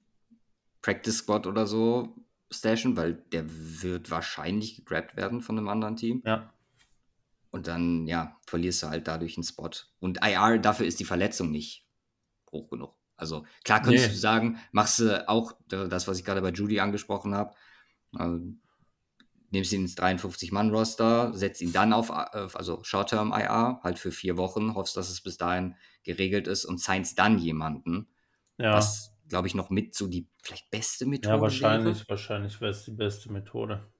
Practice 0.82 1.18
Squad 1.20 1.48
oder 1.48 1.66
so 1.66 2.16
stashen, 2.52 2.96
weil 2.96 3.14
der 3.32 3.46
wird 3.48 4.12
wahrscheinlich 4.12 4.76
gegrabt 4.76 5.18
werden 5.18 5.42
von 5.42 5.58
einem 5.58 5.70
anderen 5.70 5.96
Team. 5.96 6.22
Ja. 6.26 6.53
Und 7.54 7.68
dann, 7.68 8.08
ja, 8.08 8.40
verlierst 8.48 8.82
du 8.82 8.88
halt 8.88 9.08
dadurch 9.08 9.38
einen 9.38 9.44
Spot. 9.44 9.70
Und 10.00 10.26
IR, 10.26 10.58
dafür 10.58 10.88
ist 10.88 11.00
die 11.00 11.06
Verletzung 11.06 11.52
nicht 11.52 11.86
hoch 12.52 12.68
genug. 12.68 12.96
Also 13.16 13.46
klar 13.64 13.80
könntest 13.84 14.08
nee. 14.08 14.14
du 14.14 14.20
sagen, 14.20 14.58
machst 14.72 14.98
du 14.98 15.30
auch 15.30 15.54
das, 15.68 16.08
was 16.08 16.18
ich 16.18 16.26
gerade 16.26 16.42
bei 16.42 16.50
Judy 16.50 16.80
angesprochen 16.80 17.36
habe. 17.36 17.54
Also, 18.16 18.40
nimmst 19.52 19.72
ihn 19.72 19.82
ins 19.82 19.96
53-Mann-Roster, 19.96 21.32
setzt 21.36 21.62
ihn 21.62 21.72
dann 21.72 21.94
auf, 21.94 22.10
also 22.10 22.84
Short-Term-IR, 22.84 23.82
halt 23.84 24.00
für 24.00 24.12
vier 24.12 24.36
Wochen, 24.36 24.74
hoffst, 24.74 24.98
dass 24.98 25.12
es 25.12 25.22
bis 25.22 25.38
dahin 25.38 25.76
geregelt 26.02 26.48
ist 26.48 26.66
und 26.66 26.80
signst 26.82 27.20
dann 27.20 27.38
jemanden. 27.38 28.08
Ja. 28.58 28.74
Was, 28.74 29.16
glaube 29.30 29.48
ich, 29.48 29.54
noch 29.54 29.70
mit 29.70 29.94
so 29.94 30.08
die 30.08 30.28
vielleicht 30.42 30.72
beste 30.72 31.06
Methode 31.06 31.36
Ja, 31.36 31.42
wahrscheinlich, 31.42 32.00
wäre. 32.00 32.10
wahrscheinlich 32.10 32.60
wäre 32.62 32.72
es 32.72 32.84
die 32.84 32.92
beste 32.92 33.32
Methode. 33.32 33.93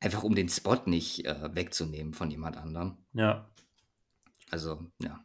Einfach 0.00 0.22
um 0.22 0.34
den 0.34 0.48
Spot 0.48 0.78
nicht 0.86 1.26
äh, 1.26 1.54
wegzunehmen 1.54 2.14
von 2.14 2.30
jemand 2.30 2.56
anderem. 2.56 2.98
Ja. 3.12 3.50
Also, 4.50 4.86
ja. 4.98 5.20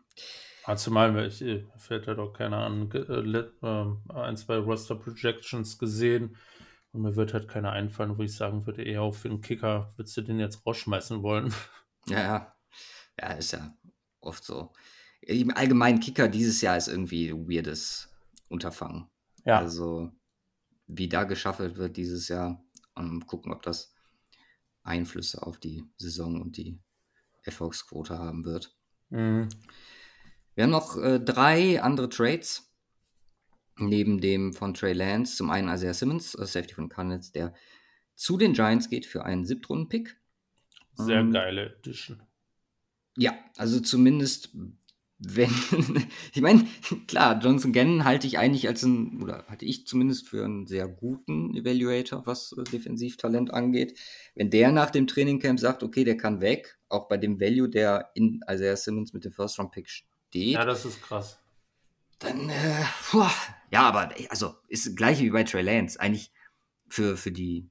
Ja, 0.67 0.75
zumal 0.75 1.27
ich, 1.27 1.41
äh, 1.41 1.65
fällt 1.77 2.07
ja 2.07 2.13
doch 2.13 2.33
keiner 2.33 2.57
an, 2.57 2.91
äh, 2.91 4.13
ein, 4.13 4.37
zwei 4.37 4.57
Roster-Projections 4.57 5.77
gesehen 5.77 6.37
und 6.91 7.01
mir 7.01 7.15
wird 7.15 7.33
halt 7.33 7.47
keiner 7.47 7.71
einfallen, 7.71 8.17
wo 8.17 8.23
ich 8.23 8.35
sagen 8.35 8.65
würde, 8.65 8.83
eher 8.83 9.01
auf 9.01 9.21
den 9.21 9.41
Kicker, 9.41 9.93
würdest 9.95 10.17
du 10.17 10.21
den 10.21 10.39
jetzt 10.39 10.65
rausschmeißen 10.65 11.21
wollen? 11.23 11.53
Ja, 12.07 12.19
ja. 12.19 12.55
Ja, 13.19 13.31
ist 13.31 13.53
ja 13.53 13.75
oft 14.19 14.43
so. 14.43 14.71
Im 15.21 15.49
allgemeinen 15.49 15.99
Kicker 15.99 16.27
dieses 16.27 16.61
Jahr 16.61 16.77
ist 16.77 16.87
irgendwie 16.87 17.29
ein 17.29 17.49
weirdes 17.49 18.13
Unterfangen. 18.47 19.09
Ja. 19.43 19.57
Also, 19.57 20.11
wie 20.85 21.09
da 21.09 21.23
geschaffelt 21.23 21.77
wird 21.77 21.97
dieses 21.97 22.27
Jahr, 22.27 22.63
um, 22.93 23.25
gucken, 23.25 23.51
ob 23.51 23.63
das 23.63 23.94
Einflüsse 24.85 25.43
auf 25.43 25.59
die 25.59 25.83
Saison 25.97 26.41
und 26.41 26.57
die 26.57 26.79
Erfolgsquote 27.43 28.17
haben 28.17 28.45
wird. 28.45 28.75
Mhm. 29.09 29.49
Wir 30.55 30.63
haben 30.63 30.71
noch 30.71 30.97
äh, 30.97 31.19
drei 31.19 31.81
andere 31.81 32.09
Trades 32.09 32.71
neben 33.77 34.21
dem 34.21 34.53
von 34.53 34.73
Trey 34.73 34.93
Lance. 34.93 35.35
Zum 35.35 35.49
einen 35.49 35.67
Isaiah 35.67 35.93
Simmons, 35.93 36.35
äh, 36.35 36.45
Safety 36.45 36.73
von 36.73 36.89
Cardinals, 36.89 37.31
der 37.31 37.53
zu 38.15 38.37
den 38.37 38.53
Giants 38.53 38.89
geht 38.89 39.05
für 39.05 39.25
einen 39.25 39.45
Siebtrunden-Pick. 39.45 40.15
Sehr 40.93 41.19
ähm, 41.19 41.31
geile 41.31 41.75
Edition. 41.75 42.23
Ja, 43.17 43.33
also 43.57 43.79
zumindest 43.79 44.55
wenn, 45.17 45.49
ich 46.33 46.41
meine, 46.41 46.65
klar, 47.07 47.39
Johnson 47.41 47.71
Gannon 47.71 48.03
halte 48.03 48.27
ich 48.27 48.37
eigentlich 48.37 48.67
als 48.67 48.83
ein, 48.83 49.21
oder 49.21 49.45
halte 49.47 49.65
ich 49.65 49.87
zumindest 49.87 50.27
für 50.27 50.43
einen 50.43 50.67
sehr 50.67 50.87
guten 50.87 51.55
Evaluator, 51.55 52.25
was 52.25 52.53
äh, 52.57 52.63
Defensivtalent 52.63 53.53
angeht. 53.53 53.97
Wenn 54.35 54.49
der 54.49 54.71
nach 54.71 54.91
dem 54.91 55.07
Trainingcamp 55.07 55.59
sagt, 55.59 55.83
okay, 55.83 56.03
der 56.03 56.17
kann 56.17 56.41
weg, 56.41 56.77
auch 56.89 57.07
bei 57.07 57.17
dem 57.17 57.39
Value, 57.39 57.69
der 57.69 58.11
in 58.13 58.41
Isaiah 58.49 58.75
Simmons 58.75 59.13
mit 59.13 59.23
dem 59.23 59.31
First-Round-Pick 59.31 59.89
steht. 59.89 60.53
Ja, 60.53 60.65
das 60.65 60.85
ist 60.85 61.01
krass. 61.01 61.39
Dann, 62.19 62.49
äh, 62.49 62.83
puh, 63.09 63.27
ja, 63.71 63.83
aber 63.83 64.13
also 64.29 64.55
ist 64.67 64.85
das 64.85 64.95
gleiche 64.95 65.23
wie 65.23 65.31
bei 65.31 65.43
Trey 65.43 65.61
Lance. 65.61 65.99
Eigentlich 65.99 66.31
für, 66.87 67.17
für 67.17 67.31
die 67.31 67.69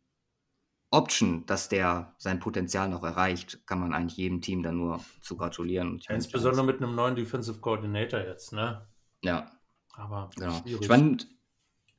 Option, 0.94 1.44
dass 1.46 1.68
der 1.68 2.14
sein 2.18 2.40
Potenzial 2.40 2.88
noch 2.88 3.02
erreicht, 3.02 3.66
kann 3.66 3.80
man 3.80 3.92
eigentlich 3.92 4.16
jedem 4.16 4.40
Team 4.40 4.62
dann 4.62 4.76
nur 4.76 5.04
zu 5.20 5.36
gratulieren. 5.36 6.00
Ja, 6.08 6.14
insbesondere 6.14 6.64
mit 6.64 6.80
einem 6.80 6.94
neuen 6.94 7.16
Defensive 7.16 7.58
Coordinator 7.58 8.20
jetzt, 8.20 8.52
ne? 8.52 8.86
Ja. 9.22 9.50
Aber 9.94 10.30
genau. 10.36 10.62
Spannend, 10.82 11.28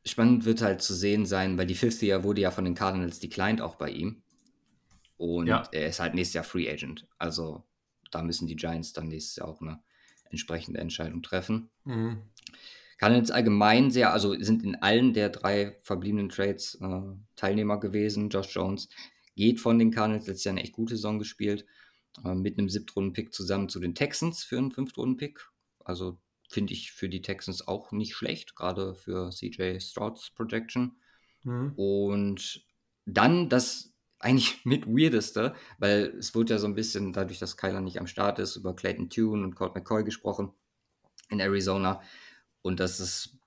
spannend 0.05 0.45
wird 0.45 0.61
halt 0.61 0.81
zu 0.81 0.93
sehen 0.93 1.25
sein, 1.25 1.57
weil 1.57 1.67
die 1.67 1.75
Fifth 1.75 2.01
Year 2.01 2.23
wurde 2.23 2.41
ja 2.41 2.51
von 2.51 2.65
den 2.65 2.75
Cardinals 2.75 3.19
declined 3.19 3.61
auch 3.61 3.75
bei 3.75 3.89
ihm. 3.89 4.23
Und 5.17 5.47
ja. 5.47 5.63
er 5.71 5.87
ist 5.87 5.99
halt 5.99 6.13
nächstes 6.13 6.35
Jahr 6.35 6.43
Free 6.43 6.69
Agent. 6.69 7.07
Also 7.17 7.63
da 8.11 8.21
müssen 8.21 8.47
die 8.47 8.55
Giants 8.55 8.93
dann 8.93 9.07
nächstes 9.07 9.37
Jahr 9.37 9.47
auch 9.47 9.61
eine 9.61 9.81
entsprechende 10.29 10.79
Entscheidung 10.79 11.21
treffen. 11.21 11.69
Mhm. 11.83 12.21
Cardinals 12.97 13.31
allgemein 13.31 13.91
sehr, 13.91 14.13
also 14.13 14.33
sind 14.39 14.63
in 14.63 14.75
allen 14.75 15.13
der 15.13 15.29
drei 15.29 15.77
verbliebenen 15.83 16.29
Trades 16.29 16.77
äh, 16.81 17.01
Teilnehmer 17.35 17.79
gewesen. 17.79 18.29
Josh 18.29 18.55
Jones 18.55 18.89
geht 19.35 19.59
von 19.59 19.79
den 19.79 19.91
Cardinals, 19.91 20.27
letztes 20.27 20.45
Jahr 20.45 20.53
eine 20.53 20.63
echt 20.63 20.73
gute 20.73 20.95
Saison 20.95 21.19
gespielt, 21.19 21.65
äh, 22.23 22.33
mit 22.33 22.57
einem 22.57 22.69
Siebtrunden-Pick 22.69 23.33
zusammen 23.33 23.69
zu 23.69 23.79
den 23.79 23.95
Texans 23.95 24.43
für 24.43 24.57
einen 24.57 24.71
Fünftrunden-Pick. 24.71 25.41
Also 25.83 26.17
finde 26.49 26.73
ich 26.73 26.91
für 26.93 27.09
die 27.09 27.21
Texans 27.21 27.67
auch 27.67 27.91
nicht 27.91 28.15
schlecht, 28.15 28.55
gerade 28.55 28.95
für 28.95 29.29
CJ 29.29 29.79
Strouds 29.79 30.31
Projection. 30.31 30.97
Mhm. 31.43 31.73
Und 31.75 32.65
dann 33.05 33.49
das 33.49 33.93
eigentlich 34.19 34.59
mit 34.65 34.87
weirdeste, 34.87 35.53
weil 35.79 36.15
es 36.17 36.33
wurde 36.33 36.53
ja 36.53 36.59
so 36.59 36.67
ein 36.67 36.75
bisschen, 36.75 37.11
dadurch, 37.11 37.39
dass 37.39 37.57
Kyler 37.57 37.81
nicht 37.81 37.99
am 37.99 38.07
Start 38.07 38.39
ist, 38.39 38.55
über 38.55 38.75
Clayton 38.75 39.09
Tune 39.09 39.43
und 39.43 39.55
Colt 39.55 39.75
McCoy 39.75 40.03
gesprochen 40.03 40.53
in 41.29 41.39
Arizona 41.39 42.01
und 42.65 42.79
dass 42.79 42.97
das 42.97 43.37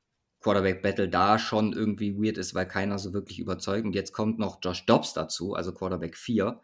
Quarterback-Battle 0.43 1.09
da 1.09 1.41
schon 1.41 1.73
irgendwie 1.73 2.15
weird 2.15 2.39
ist, 2.39 2.55
weil 2.55 2.69
keiner 2.69 3.01
so 3.01 3.13
wirklich 3.13 3.41
überzeugt. 3.41 3.85
Und 3.85 3.97
jetzt 3.97 4.13
kommt 4.13 4.39
noch 4.39 4.61
Josh 4.63 4.87
Dobbs 4.87 5.13
dazu, 5.13 5.55
also 5.55 5.75
Quarterback 5.75 6.17
4, 6.17 6.63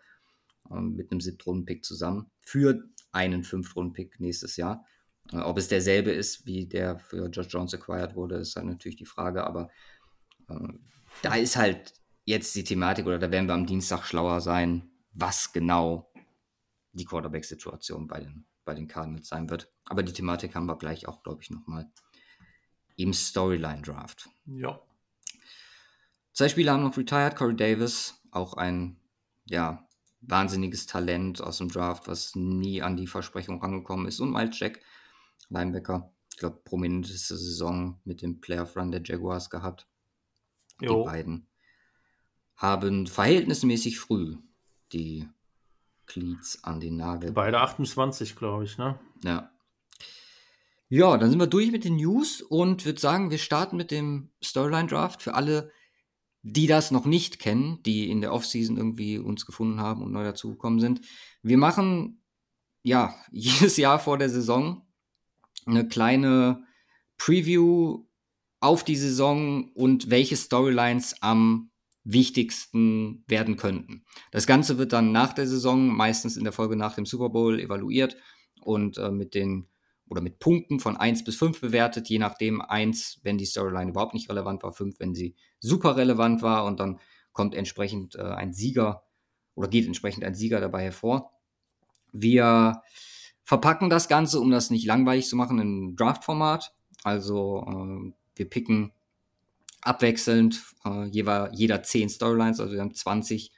ähm, 0.71 0.95
mit 0.95 1.11
einem 1.11 1.21
Siebtrunden-Pick 1.21 1.85
zusammen, 1.85 2.31
für 2.43 2.85
einen 3.11 3.43
Fünftrunden-Pick 3.43 4.21
nächstes 4.21 4.57
Jahr. 4.57 4.87
Äh, 5.33 5.39
ob 5.39 5.59
es 5.59 5.67
derselbe 5.67 6.13
ist, 6.13 6.47
wie 6.47 6.69
der 6.69 7.01
für 7.01 7.27
Josh 7.27 7.49
Jones 7.49 7.75
acquired 7.75 8.15
wurde, 8.15 8.37
ist 8.37 8.55
halt 8.55 8.67
natürlich 8.67 8.99
die 8.99 9.05
Frage, 9.05 9.45
aber 9.45 9.69
äh, 10.49 10.69
da 11.23 11.35
ist 11.35 11.57
halt 11.57 11.93
jetzt 12.25 12.55
die 12.55 12.63
Thematik, 12.63 13.05
oder 13.05 13.19
da 13.19 13.33
werden 13.33 13.49
wir 13.49 13.55
am 13.55 13.67
Dienstag 13.67 14.05
schlauer 14.05 14.41
sein, 14.41 14.93
was 15.11 15.53
genau 15.53 16.13
die 16.93 17.05
Quarterback-Situation 17.05 18.07
bei 18.07 18.21
den, 18.21 18.47
bei 18.65 18.75
den 18.75 18.87
Cardinals 18.87 19.27
sein 19.27 19.51
wird. 19.51 19.73
Aber 19.87 20.05
die 20.05 20.13
Thematik 20.13 20.55
haben 20.55 20.67
wir 20.67 20.79
gleich 20.79 21.09
auch, 21.09 21.25
glaube 21.25 21.43
ich, 21.43 21.51
nochmal 21.51 21.91
im 22.97 23.13
Storyline-Draft. 23.13 24.29
Ja. 24.47 24.81
Zwei 26.33 26.49
Spieler 26.49 26.73
haben 26.73 26.83
noch 26.83 26.97
retired. 26.97 27.37
Corey 27.37 27.57
Davis, 27.57 28.21
auch 28.31 28.55
ein 28.55 28.97
ja, 29.47 29.87
wahnsinniges 30.21 30.87
Talent 30.87 31.41
aus 31.41 31.59
dem 31.59 31.69
Draft, 31.69 32.09
was 32.09 32.35
nie 32.35 32.83
an 32.83 32.97
die 32.97 33.07
Versprechung 33.07 33.61
rangekommen 33.61 34.07
ist. 34.07 34.21
Und 34.21 34.33
Miles 34.33 34.59
Jack, 34.59 34.81
Linebacker, 35.49 36.13
ich 36.31 36.39
glaube, 36.39 36.61
prominenteste 36.65 37.37
Saison 37.37 38.01
mit 38.05 38.23
dem 38.23 38.41
Playoff 38.41 38.77
Run 38.77 38.91
der 38.91 39.03
Jaguars 39.05 39.51
gehabt. 39.51 39.87
Jo. 40.81 41.03
Die 41.03 41.11
beiden 41.11 41.47
haben 42.57 43.07
verhältnismäßig 43.07 43.99
früh 43.99 44.37
die 44.93 45.29
Cleats 46.07 46.63
an 46.65 46.81
den 46.81 46.97
Nagel. 46.97 47.33
Beide 47.33 47.61
28, 47.61 48.37
glaube 48.37 48.65
ich, 48.65 48.79
ne? 48.79 48.99
Ja. 49.23 49.51
Ja, 50.95 51.17
dann 51.17 51.29
sind 51.29 51.41
wir 51.41 51.49
durch 51.49 51.73
mit 51.73 51.85
den 51.85 51.97
News 51.97 52.41
und 52.41 52.85
würde 52.85 53.01
sagen, 53.01 53.33
wir 53.33 53.39
starten 53.39 53.77
mit 53.77 53.91
dem 53.91 54.31
Storyline 54.41 54.87
Draft 54.87 55.23
für 55.23 55.35
alle, 55.35 55.73
die 56.43 56.69
das 56.69 56.93
noch 56.93 57.05
nicht 57.05 57.41
kennen, 57.41 57.83
die 57.83 58.09
in 58.09 58.21
der 58.21 58.33
Offseason 58.33 58.77
irgendwie 58.77 59.19
uns 59.19 59.45
gefunden 59.45 59.81
haben 59.81 60.05
und 60.05 60.13
neu 60.13 60.23
dazugekommen 60.23 60.79
sind. 60.79 61.01
Wir 61.43 61.59
machen 61.59 62.23
ja 62.85 63.13
jedes 63.33 63.77
Jahr 63.77 63.99
vor 63.99 64.19
der 64.19 64.31
Saison 64.31 64.87
eine 65.67 65.89
kleine 65.89 66.63
Preview 67.19 68.05
auf 68.61 68.85
die 68.85 68.95
Saison 68.95 69.73
und 69.73 70.11
welche 70.11 70.37
Storylines 70.37 71.21
am 71.23 71.73
wichtigsten 72.05 73.25
werden 73.27 73.57
könnten. 73.57 74.05
Das 74.31 74.47
Ganze 74.47 74.79
wird 74.79 74.93
dann 74.93 75.11
nach 75.11 75.33
der 75.33 75.49
Saison, 75.49 75.89
meistens 75.89 76.37
in 76.37 76.45
der 76.45 76.53
Folge 76.53 76.77
nach 76.77 76.95
dem 76.95 77.05
Super 77.05 77.31
Bowl, 77.31 77.59
evaluiert 77.59 78.17
und 78.61 78.97
äh, 78.99 79.11
mit 79.11 79.35
den 79.35 79.67
oder 80.09 80.21
mit 80.21 80.39
Punkten 80.39 80.81
von 80.81 80.97
1 80.97 81.25
bis 81.25 81.37
5 81.37 81.61
bewertet, 81.61 82.09
je 82.09 82.19
nachdem 82.19 82.61
1, 82.61 83.21
wenn 83.23 83.39
die 83.39 83.47
Storyline 83.47 83.91
überhaupt 83.91 84.15
nicht 84.15 84.29
relevant 84.29 84.63
war, 84.63 84.73
5, 84.73 85.01
wenn 85.01 85.15
sie 85.15 85.35
super 85.61 85.97
relevant 85.97 86.43
war 86.43 86.65
und 86.65 86.81
dann 86.81 87.01
kommt 87.33 87.55
entsprechend 87.55 88.15
äh, 88.17 88.23
ein 88.23 88.53
Sieger 88.53 89.05
oder 89.55 89.69
geht 89.69 89.87
entsprechend 89.87 90.25
ein 90.25 90.35
Sieger 90.35 90.61
dabei 90.61 90.85
hervor. 90.85 91.33
Wir 92.13 92.83
verpacken 93.43 93.91
das 93.91 94.09
Ganze, 94.09 94.41
um 94.41 94.51
das 94.51 94.71
nicht 94.71 94.87
langweilig 94.87 95.27
zu 95.27 95.37
machen, 95.37 95.59
in 95.59 95.97
Draft-Format. 95.97 96.75
Also 97.03 97.65
äh, 97.67 98.13
wir 98.37 98.49
picken 98.49 98.93
abwechselnd 99.81 100.63
äh, 100.85 101.05
jeder, 101.07 101.53
jeder 101.53 101.83
10 101.83 102.09
Storylines, 102.09 102.61
also 102.61 102.75
wir 102.75 102.81
haben 102.81 102.95
20 102.95 103.53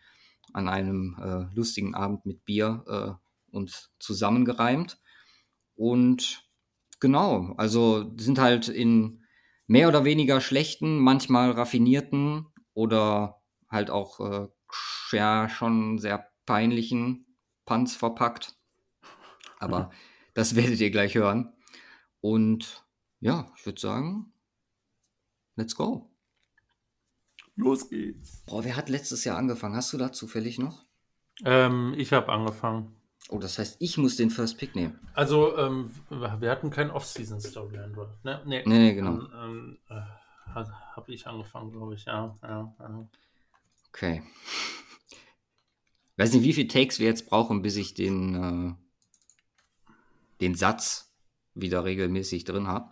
an 0.52 0.68
einem 0.68 1.16
äh, 1.20 1.54
lustigen 1.54 1.94
Abend 1.94 2.24
mit 2.24 2.44
Bier 2.44 2.85
äh, 2.88 3.54
uns 3.54 3.90
zusammengereimt. 3.98 4.98
Und 5.76 6.48
genau, 7.00 7.54
also 7.56 8.12
sind 8.16 8.38
halt 8.38 8.68
in 8.68 9.24
mehr 9.66 9.88
oder 9.88 10.04
weniger 10.04 10.40
schlechten, 10.40 10.98
manchmal 10.98 11.50
raffinierten 11.52 12.46
oder 12.74 13.42
halt 13.68 13.90
auch 13.90 14.20
äh, 14.20 14.48
ja, 15.12 15.48
schon 15.48 15.98
sehr 15.98 16.30
peinlichen 16.46 17.26
Punts 17.64 17.96
verpackt. 17.96 18.56
Aber 19.58 19.90
das 20.34 20.54
werdet 20.56 20.80
ihr 20.80 20.90
gleich 20.90 21.14
hören. 21.14 21.52
Und 22.20 22.84
ja, 23.20 23.52
ich 23.56 23.66
würde 23.66 23.80
sagen, 23.80 24.32
let's 25.56 25.76
go. 25.76 26.10
Los 27.56 27.88
geht's. 27.88 28.44
Boah, 28.46 28.64
wer 28.64 28.76
hat 28.76 28.90
letztes 28.90 29.24
Jahr 29.24 29.38
angefangen? 29.38 29.76
Hast 29.76 29.92
du 29.92 29.96
da 29.96 30.12
zufällig 30.12 30.58
noch? 30.58 30.84
Ähm, 31.44 31.94
ich 31.96 32.12
habe 32.12 32.30
angefangen. 32.30 32.94
Oh, 33.28 33.38
das 33.38 33.58
heißt, 33.58 33.76
ich 33.80 33.98
muss 33.98 34.16
den 34.16 34.30
First 34.30 34.56
Pick 34.56 34.76
nehmen. 34.76 35.00
Also, 35.14 35.56
ähm, 35.58 35.90
wir 36.10 36.50
hatten 36.50 36.70
keinen 36.70 36.90
Off-Season-Storyline 36.90 37.88
ne? 38.22 38.42
Nee, 38.44 38.62
nee, 38.64 38.78
nee 38.78 38.94
genau. 38.94 39.20
Ähm, 39.34 39.78
äh, 39.88 40.00
Habe 40.54 41.12
ich 41.12 41.26
angefangen, 41.26 41.72
glaube 41.72 41.94
ich, 41.94 42.04
ja, 42.04 42.36
ja, 42.42 42.74
ja. 42.78 43.08
Okay. 43.88 44.22
weiß 46.18 46.34
nicht, 46.34 46.44
wie 46.44 46.52
viele 46.52 46.68
Takes 46.68 47.00
wir 47.00 47.06
jetzt 47.06 47.28
brauchen, 47.28 47.62
bis 47.62 47.76
ich 47.76 47.94
den, 47.94 48.76
äh, 48.78 49.92
den 50.40 50.54
Satz 50.54 51.12
wieder 51.54 51.84
regelmäßig 51.84 52.44
drin 52.44 52.68
habe. 52.68 52.90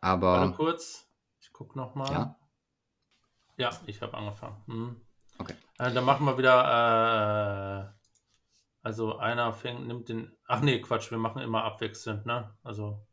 Aber. 0.00 0.40
Warte 0.40 0.56
kurz. 0.56 1.08
Ich 1.40 1.52
gucke 1.52 1.76
nochmal. 1.76 2.12
Ja. 2.12 2.36
Ja, 3.56 3.70
ich 3.86 4.00
habe 4.02 4.16
angefangen. 4.16 4.62
Hm. 4.66 5.00
Okay. 5.38 5.54
Äh, 5.78 5.92
dann 5.92 6.04
machen 6.04 6.26
wir 6.26 6.38
wieder. 6.38 7.95
Also 8.86 9.16
einer 9.18 9.52
fängt, 9.52 9.88
nimmt 9.88 10.08
den. 10.08 10.30
Ach 10.46 10.60
nee, 10.60 10.80
Quatsch, 10.80 11.10
wir 11.10 11.18
machen 11.18 11.42
immer 11.42 11.64
abwechselnd, 11.64 12.24
ne? 12.24 12.56
Also. 12.62 13.04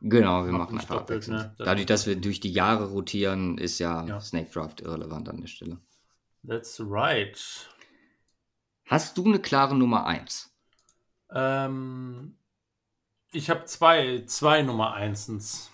Genau, 0.00 0.44
wir 0.44 0.52
machen 0.52 0.78
einfach 0.78 0.98
doppelt, 0.98 1.24
abwechselnd. 1.24 1.40
ne? 1.40 1.54
Das 1.58 1.64
Dadurch, 1.66 1.86
dass 1.86 2.06
wir 2.06 2.14
durch 2.14 2.38
die 2.38 2.52
Jahre 2.52 2.90
rotieren, 2.90 3.58
ist 3.58 3.80
ja, 3.80 4.06
Ja. 4.06 4.20
Snake 4.20 4.48
Draft 4.52 4.80
irrelevant 4.80 5.28
an 5.28 5.40
der 5.40 5.48
Stelle. 5.48 5.80
That's 6.46 6.80
right. 6.80 7.36
Hast 8.86 9.18
du 9.18 9.24
eine 9.24 9.40
klare 9.40 9.74
Nummer 9.74 10.06
1? 10.06 10.54
Ähm, 11.32 12.38
ich 13.32 13.50
habe 13.50 13.64
zwei, 13.64 14.22
zwei 14.26 14.62
Nummer 14.62 14.94
Einsens. 14.94 15.72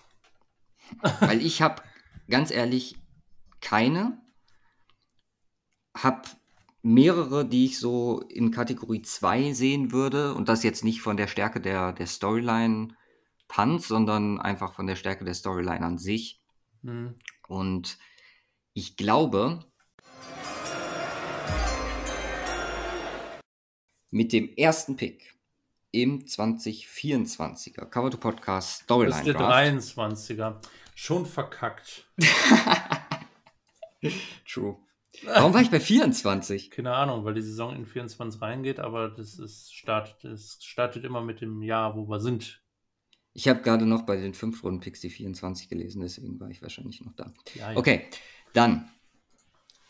Weil 1.21 1.43
ich 1.43 1.61
habe, 1.61 1.83
ganz 2.31 2.51
ehrlich, 2.51 2.97
keine. 3.61 4.17
Hab 5.95 6.35
mehrere, 6.85 7.47
die 7.47 7.65
ich 7.65 7.79
so 7.79 8.21
in 8.29 8.51
Kategorie 8.51 9.03
2 9.03 9.53
sehen 9.53 9.91
würde. 9.91 10.35
Und 10.35 10.49
das 10.49 10.63
jetzt 10.63 10.85
nicht 10.85 11.01
von 11.01 11.17
der 11.17 11.27
Stärke 11.27 11.61
der, 11.61 11.93
der 11.93 12.07
Storyline 12.07 12.89
Punts, 13.49 13.89
sondern 13.89 14.39
einfach 14.39 14.75
von 14.75 14.87
der 14.87 14.97
Stärke 14.97 15.25
der 15.25 15.35
Storyline 15.35 15.81
an 15.81 15.99
sich. 15.99 16.43
Hm. 16.83 17.15
Und 17.49 17.99
ich 18.75 18.97
glaube, 18.97 19.65
mit 24.11 24.33
dem 24.33 24.51
ersten 24.55 24.97
Pick 24.97 25.35
im 25.91 26.27
2024er 26.27 27.87
Cover 27.87 28.11
to 28.11 28.19
Podcast 28.19 28.69
Das 28.69 28.79
ist 28.79 28.83
Storyline 28.85 29.25
der 29.25 29.35
Draft. 29.35 29.57
23er. 29.57 30.57
Schon 30.95 31.25
verkackt. 31.25 32.07
True. 34.47 34.77
Warum 35.23 35.55
war 35.55 35.61
ich 35.61 35.71
bei 35.71 35.81
24? 35.81 36.71
Keine 36.71 36.95
Ahnung, 36.95 37.25
weil 37.25 37.35
die 37.35 37.43
Saison 37.43 37.75
in 37.75 37.87
24 37.87 38.43
reingeht, 38.43 38.81
aber 38.81 39.09
das 39.09 39.39
ist 39.39 39.75
startet, 39.75 40.25
es 40.25 40.59
startet 40.63 41.05
immer 41.05 41.21
mit 41.21 41.41
dem 41.41 41.63
Jahr, 41.63 41.97
wo 41.97 42.09
wir 42.09 42.21
sind. 42.21 42.63
Ich 43.33 43.49
habe 43.49 43.63
gerade 43.63 43.87
noch 43.87 44.03
bei 44.03 44.17
den 44.17 44.35
5 44.35 44.63
Runden 44.63 44.81
Picks 44.81 45.01
die 45.01 45.11
24 45.11 45.69
gelesen, 45.69 46.01
deswegen 46.01 46.39
war 46.41 46.51
ich 46.51 46.63
wahrscheinlich 46.63 47.01
noch 47.01 47.15
da. 47.15 47.33
Ja, 47.55 47.73
ja. 47.73 47.79
Okay, 47.79 48.07
dann 48.53 48.91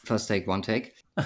First 0.05 0.29
Take, 0.29 0.51
One 0.51 0.63
Take. 0.63 0.93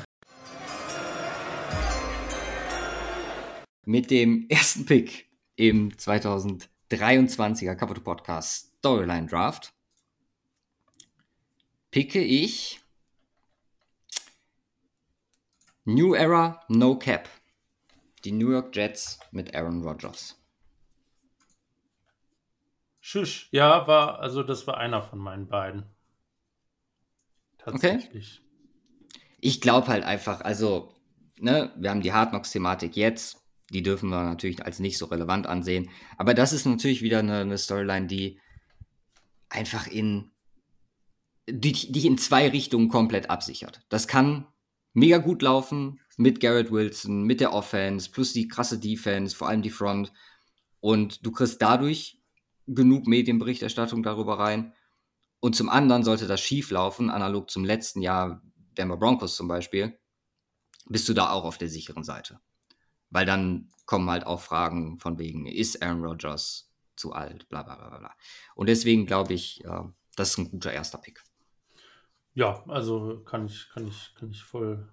Mit 3.84 4.10
dem 4.10 4.46
ersten 4.48 4.84
Pick 4.86 5.28
im 5.56 5.90
2023er 5.92 7.74
Cover 7.74 7.94
to 7.94 8.00
Podcast 8.00 8.74
Storyline 8.78 9.26
Draft 9.26 9.72
picke 11.90 12.22
ich 12.22 12.80
New 15.88 16.14
Era 16.14 16.62
No 16.68 16.98
Cap. 16.98 17.30
Die 18.22 18.32
New 18.32 18.50
York 18.50 18.76
Jets 18.76 19.18
mit 19.30 19.54
Aaron 19.54 19.82
Rodgers. 19.82 20.38
Schisch. 23.00 23.48
Ja, 23.52 23.86
war, 23.86 24.18
also 24.18 24.42
das 24.42 24.66
war 24.66 24.76
einer 24.76 25.00
von 25.00 25.18
meinen 25.18 25.48
beiden. 25.48 25.86
Tatsächlich. 27.56 28.42
Ich 29.40 29.62
glaube 29.62 29.86
halt 29.86 30.04
einfach, 30.04 30.42
also, 30.42 30.94
ne, 31.38 31.72
wir 31.78 31.88
haben 31.88 32.02
die 32.02 32.12
Hard 32.12 32.30
Knocks-Thematik 32.32 32.94
jetzt. 32.94 33.42
Die 33.70 33.82
dürfen 33.82 34.10
wir 34.10 34.24
natürlich 34.24 34.62
als 34.62 34.80
nicht 34.80 34.98
so 34.98 35.06
relevant 35.06 35.46
ansehen. 35.46 35.88
Aber 36.18 36.34
das 36.34 36.52
ist 36.52 36.66
natürlich 36.66 37.00
wieder 37.00 37.20
eine, 37.20 37.40
eine 37.40 37.56
Storyline, 37.56 38.08
die 38.08 38.38
einfach 39.48 39.86
in, 39.86 40.32
die, 41.48 41.72
die 41.72 42.06
in 42.06 42.18
zwei 42.18 42.46
Richtungen 42.50 42.90
komplett 42.90 43.30
absichert. 43.30 43.80
Das 43.88 44.06
kann 44.06 44.46
mega 44.92 45.18
gut 45.18 45.42
laufen 45.42 46.00
mit 46.16 46.40
Garrett 46.40 46.70
Wilson, 46.70 47.22
mit 47.22 47.40
der 47.40 47.52
Offense, 47.52 48.10
plus 48.10 48.32
die 48.32 48.48
krasse 48.48 48.78
Defense, 48.78 49.36
vor 49.36 49.48
allem 49.48 49.62
die 49.62 49.70
Front. 49.70 50.12
Und 50.80 51.24
du 51.24 51.30
kriegst 51.30 51.62
dadurch 51.62 52.20
genug 52.66 53.06
Medienberichterstattung 53.06 54.02
darüber 54.02 54.38
rein. 54.38 54.72
Und 55.40 55.54
zum 55.54 55.68
anderen 55.68 56.02
sollte 56.02 56.26
das 56.26 56.40
schief 56.40 56.70
laufen, 56.70 57.10
analog 57.10 57.50
zum 57.50 57.64
letzten 57.64 58.02
Jahr 58.02 58.42
Denver 58.76 58.96
Broncos 58.96 59.36
zum 59.36 59.48
Beispiel, 59.48 59.98
bist 60.86 61.08
du 61.08 61.14
da 61.14 61.30
auch 61.30 61.44
auf 61.44 61.58
der 61.58 61.68
sicheren 61.68 62.04
Seite. 62.04 62.40
Weil 63.10 63.26
dann 63.26 63.70
kommen 63.86 64.10
halt 64.10 64.26
auch 64.26 64.40
Fragen 64.40 64.98
von 64.98 65.18
wegen, 65.18 65.46
ist 65.46 65.82
Aaron 65.82 66.04
Rodgers 66.04 66.70
zu 66.96 67.12
alt, 67.12 67.48
bla 67.48 67.62
bla 67.62 67.76
bla 67.76 67.98
bla. 67.98 68.14
Und 68.54 68.68
deswegen 68.68 69.06
glaube 69.06 69.34
ich, 69.34 69.64
äh, 69.64 69.82
das 70.16 70.30
ist 70.30 70.38
ein 70.38 70.50
guter 70.50 70.72
erster 70.72 70.98
Pick. 70.98 71.22
Ja, 72.38 72.62
also 72.68 73.18
kann 73.24 73.46
ich, 73.46 73.68
kann 73.70 73.88
ich, 73.88 74.14
kann 74.14 74.30
ich 74.30 74.44
voll 74.44 74.88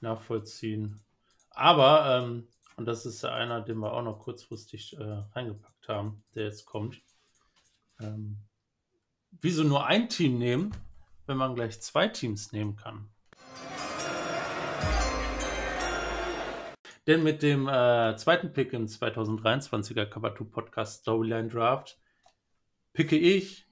nachvollziehen. 0.00 1.04
Aber, 1.50 2.22
ähm, 2.22 2.48
und 2.78 2.86
das 2.86 3.04
ist 3.04 3.20
ja 3.20 3.34
einer, 3.34 3.60
den 3.60 3.76
wir 3.76 3.92
auch 3.92 4.00
noch 4.00 4.18
kurzfristig 4.20 4.96
äh, 4.96 5.02
reingepackt 5.34 5.88
haben, 5.90 6.24
der 6.34 6.44
jetzt 6.44 6.64
kommt. 6.64 7.02
Ähm, 8.00 8.38
wieso 9.42 9.62
nur 9.62 9.84
ein 9.84 10.08
Team 10.08 10.38
nehmen, 10.38 10.74
wenn 11.26 11.36
man 11.36 11.54
gleich 11.54 11.82
zwei 11.82 12.08
Teams 12.08 12.50
nehmen 12.52 12.76
kann? 12.76 13.10
Denn 17.06 17.22
mit 17.22 17.42
dem 17.42 17.68
äh, 17.68 18.16
zweiten 18.16 18.54
Pick 18.54 18.72
im 18.72 18.86
2023er 18.86 20.06
Cover 20.06 20.34
2 20.34 20.44
Podcast 20.44 21.02
Storyline 21.02 21.48
Draft 21.48 22.00
picke 22.94 23.18
ich 23.18 23.66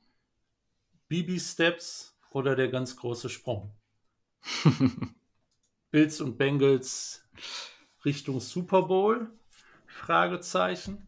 BB 1.09 1.41
Steps 1.41 2.20
oder 2.31 2.57
der 2.57 2.69
ganz 2.69 2.97
große 2.97 3.29
Sprung. 3.29 3.75
Bills 5.91 6.21
und 6.21 6.39
Bengals 6.39 7.25
Richtung 8.05 8.41
Super 8.41 8.83
Bowl? 8.83 9.31
Fragezeichen. 9.87 11.07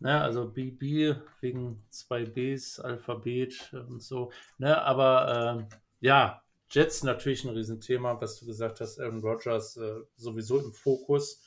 Ne, 0.00 0.20
also 0.20 0.48
BB 0.50 1.16
wegen 1.40 1.82
zwei 1.90 2.24
Bs, 2.24 2.80
Alphabet 2.80 3.72
und 3.88 4.02
so. 4.02 4.32
Ne, 4.58 4.82
aber 4.82 5.56
ähm, 5.58 5.68
ja, 6.00 6.42
Jets 6.70 7.04
natürlich 7.04 7.44
ein 7.44 7.54
Riesenthema, 7.54 8.20
was 8.20 8.40
du 8.40 8.46
gesagt 8.46 8.80
hast, 8.80 8.98
Aaron 8.98 9.20
Rodgers 9.20 9.76
äh, 9.76 10.00
sowieso 10.16 10.58
im 10.58 10.72
Fokus. 10.72 11.42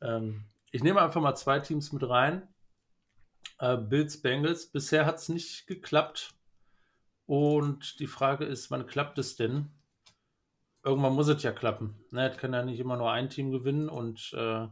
Ähm, 0.00 0.44
ich 0.70 0.82
nehme 0.82 1.02
einfach 1.02 1.20
mal 1.20 1.34
zwei 1.34 1.58
Teams 1.60 1.92
mit 1.92 2.08
rein. 2.08 2.46
Äh, 3.58 3.76
Bills, 3.76 4.22
Bengals. 4.22 4.66
Bisher 4.66 5.04
hat 5.04 5.16
es 5.16 5.28
nicht 5.28 5.66
geklappt. 5.66 6.34
Und 7.28 8.00
die 8.00 8.06
Frage 8.06 8.46
ist, 8.46 8.70
wann 8.70 8.86
klappt 8.86 9.18
es 9.18 9.36
denn? 9.36 9.68
Irgendwann 10.82 11.12
muss 11.12 11.28
es 11.28 11.42
ja 11.42 11.52
klappen. 11.52 12.02
Ne, 12.10 12.30
es 12.30 12.38
kann 12.38 12.54
ja 12.54 12.64
nicht 12.64 12.80
immer 12.80 12.96
nur 12.96 13.12
ein 13.12 13.28
Team 13.28 13.50
gewinnen. 13.50 13.90
Und 13.90 14.32
äh, 14.32 14.66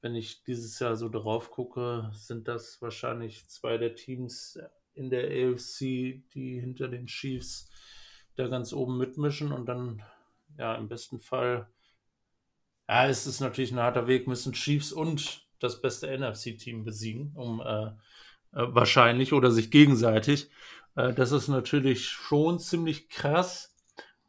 wenn 0.00 0.14
ich 0.14 0.44
dieses 0.44 0.78
Jahr 0.78 0.94
so 0.94 1.08
drauf 1.08 1.50
gucke, 1.50 2.08
sind 2.12 2.46
das 2.46 2.80
wahrscheinlich 2.80 3.48
zwei 3.48 3.78
der 3.78 3.96
Teams 3.96 4.60
in 4.94 5.10
der 5.10 5.24
AFC, 5.24 6.22
die 6.32 6.60
hinter 6.60 6.86
den 6.86 7.06
Chiefs 7.06 7.68
da 8.36 8.46
ganz 8.46 8.72
oben 8.72 8.96
mitmischen. 8.96 9.50
Und 9.50 9.66
dann, 9.66 10.04
ja, 10.56 10.76
im 10.76 10.86
besten 10.88 11.18
Fall, 11.18 11.68
ja, 12.88 13.08
es 13.08 13.26
ist 13.26 13.40
natürlich 13.40 13.72
ein 13.72 13.80
harter 13.80 14.06
Weg, 14.06 14.28
müssen 14.28 14.52
Chiefs 14.52 14.92
und 14.92 15.48
das 15.58 15.82
beste 15.82 16.16
NFC-Team 16.16 16.84
besiegen, 16.84 17.32
um 17.34 17.60
äh, 17.60 17.90
äh, 18.52 18.66
wahrscheinlich 18.74 19.32
oder 19.32 19.50
sich 19.50 19.70
gegenseitig. 19.70 20.48
Äh, 20.96 21.12
das 21.14 21.32
ist 21.32 21.48
natürlich 21.48 22.06
schon 22.08 22.58
ziemlich 22.58 23.08
krass, 23.08 23.74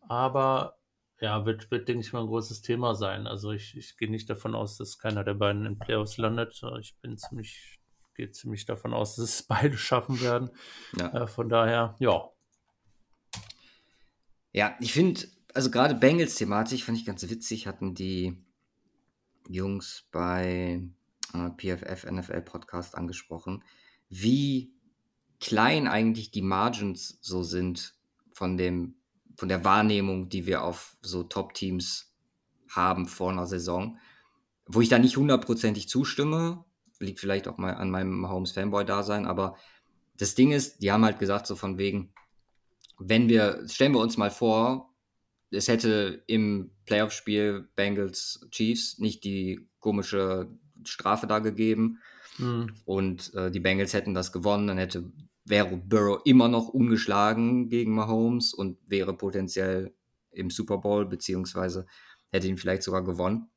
aber 0.08 0.78
ja, 1.20 1.46
wird, 1.46 1.70
wird, 1.70 1.88
denke 1.88 2.02
ich 2.02 2.14
mal, 2.14 2.22
ein 2.22 2.28
großes 2.28 2.64
Thema 2.64 2.96
sein. 2.96 3.28
Also 3.28 3.52
ich, 3.52 3.78
ich 3.78 3.96
gehe 3.98 4.10
nicht 4.10 4.30
davon 4.30 4.56
aus, 4.56 4.78
dass 4.78 4.98
keiner 4.98 5.24
der 5.24 5.36
beiden 5.36 5.66
in 5.68 5.78
Playoffs 5.78 6.18
landet. 6.18 6.60
Ich 6.80 6.96
bin 6.98 7.16
ziemlich, 7.18 7.80
gehe 8.16 8.32
ziemlich 8.32 8.66
davon 8.66 8.94
aus, 8.94 9.16
dass 9.16 9.26
es 9.26 9.44
beide 9.48 9.78
schaffen 9.78 10.20
werden. 10.22 10.50
Ja. 10.98 11.14
Äh, 11.14 11.28
von 11.28 11.48
daher, 11.48 11.96
ja. 12.00 12.30
Ja, 14.52 14.76
ich 14.80 14.94
finde, 14.94 15.22
also 15.54 15.70
gerade 15.70 15.96
Bengals-Thematik 15.96 16.84
fand 16.84 16.98
ich 16.98 17.06
ganz 17.06 17.28
witzig, 17.30 17.68
hatten 17.68 17.94
die 17.94 18.36
Jungs 19.48 20.08
bei 20.12 20.82
äh, 21.34 21.50
PFF 21.58 22.10
NFL 22.10 22.42
Podcast 22.42 22.96
angesprochen, 22.96 23.64
wie 24.10 24.74
klein 25.42 25.88
eigentlich 25.88 26.32
die 26.32 26.42
Margins 26.42 27.18
so 27.22 27.44
sind 27.44 27.96
von 28.32 28.58
dem 28.58 28.96
von 29.36 29.50
der 29.50 29.66
Wahrnehmung, 29.66 30.30
die 30.30 30.46
wir 30.46 30.64
auf 30.64 30.96
so 31.02 31.24
Top-Teams 31.24 32.14
haben 32.70 33.08
vor 33.08 33.32
einer 33.32 33.48
Saison, 33.48 33.98
wo 34.68 34.82
ich 34.82 34.90
da 34.90 35.00
nicht 35.00 35.18
hundertprozentig 35.18 35.90
zustimme, 35.90 36.64
liegt 37.00 37.20
vielleicht 37.20 37.48
auch 37.48 37.58
mal 37.58 37.74
an 37.74 37.90
meinem 37.90 38.30
Holmes 38.30 38.52
Fanboy-Dasein, 38.52 39.26
aber 39.26 39.58
das 40.18 40.36
Ding 40.36 40.52
ist, 40.52 40.84
die 40.84 40.92
haben 40.92 41.04
halt 41.04 41.18
gesagt, 41.18 41.48
so 41.48 41.56
von 41.56 41.80
wegen, 41.80 42.14
wenn 43.00 43.30
wir, 43.30 43.68
stellen 43.68 43.94
wir 43.94 44.00
uns 44.00 44.16
mal 44.18 44.30
vor, 44.30 44.94
es 45.50 45.68
hätte 45.68 46.24
im 46.28 46.72
Playoff-Spiel 46.86 47.68
Bengals 47.76 48.46
Chiefs 48.52 49.00
nicht 49.00 49.24
die 49.24 49.68
komische 49.80 50.50
Strafe 50.86 51.26
da 51.26 51.40
gegeben 51.40 52.00
Mhm. 52.38 52.74
und 52.86 53.34
äh, 53.34 53.52
die 53.52 53.60
Bengals 53.60 53.94
hätten 53.94 54.14
das 54.14 54.32
gewonnen, 54.32 54.68
dann 54.68 54.78
hätte 54.78 55.12
wäre 55.52 55.78
Burrow 55.78 56.22
immer 56.26 56.48
noch 56.48 56.70
ungeschlagen 56.70 57.70
gegen 57.70 57.94
Mahomes 57.94 58.54
und 58.56 58.80
wäre 58.88 59.16
potenziell 59.16 59.94
im 60.32 60.50
Super 60.50 60.80
Bowl, 60.80 61.06
beziehungsweise 61.06 61.86
hätte 62.32 62.48
ihn 62.48 62.58
vielleicht 62.58 62.84
sogar 62.84 63.04
gewonnen. 63.04 63.50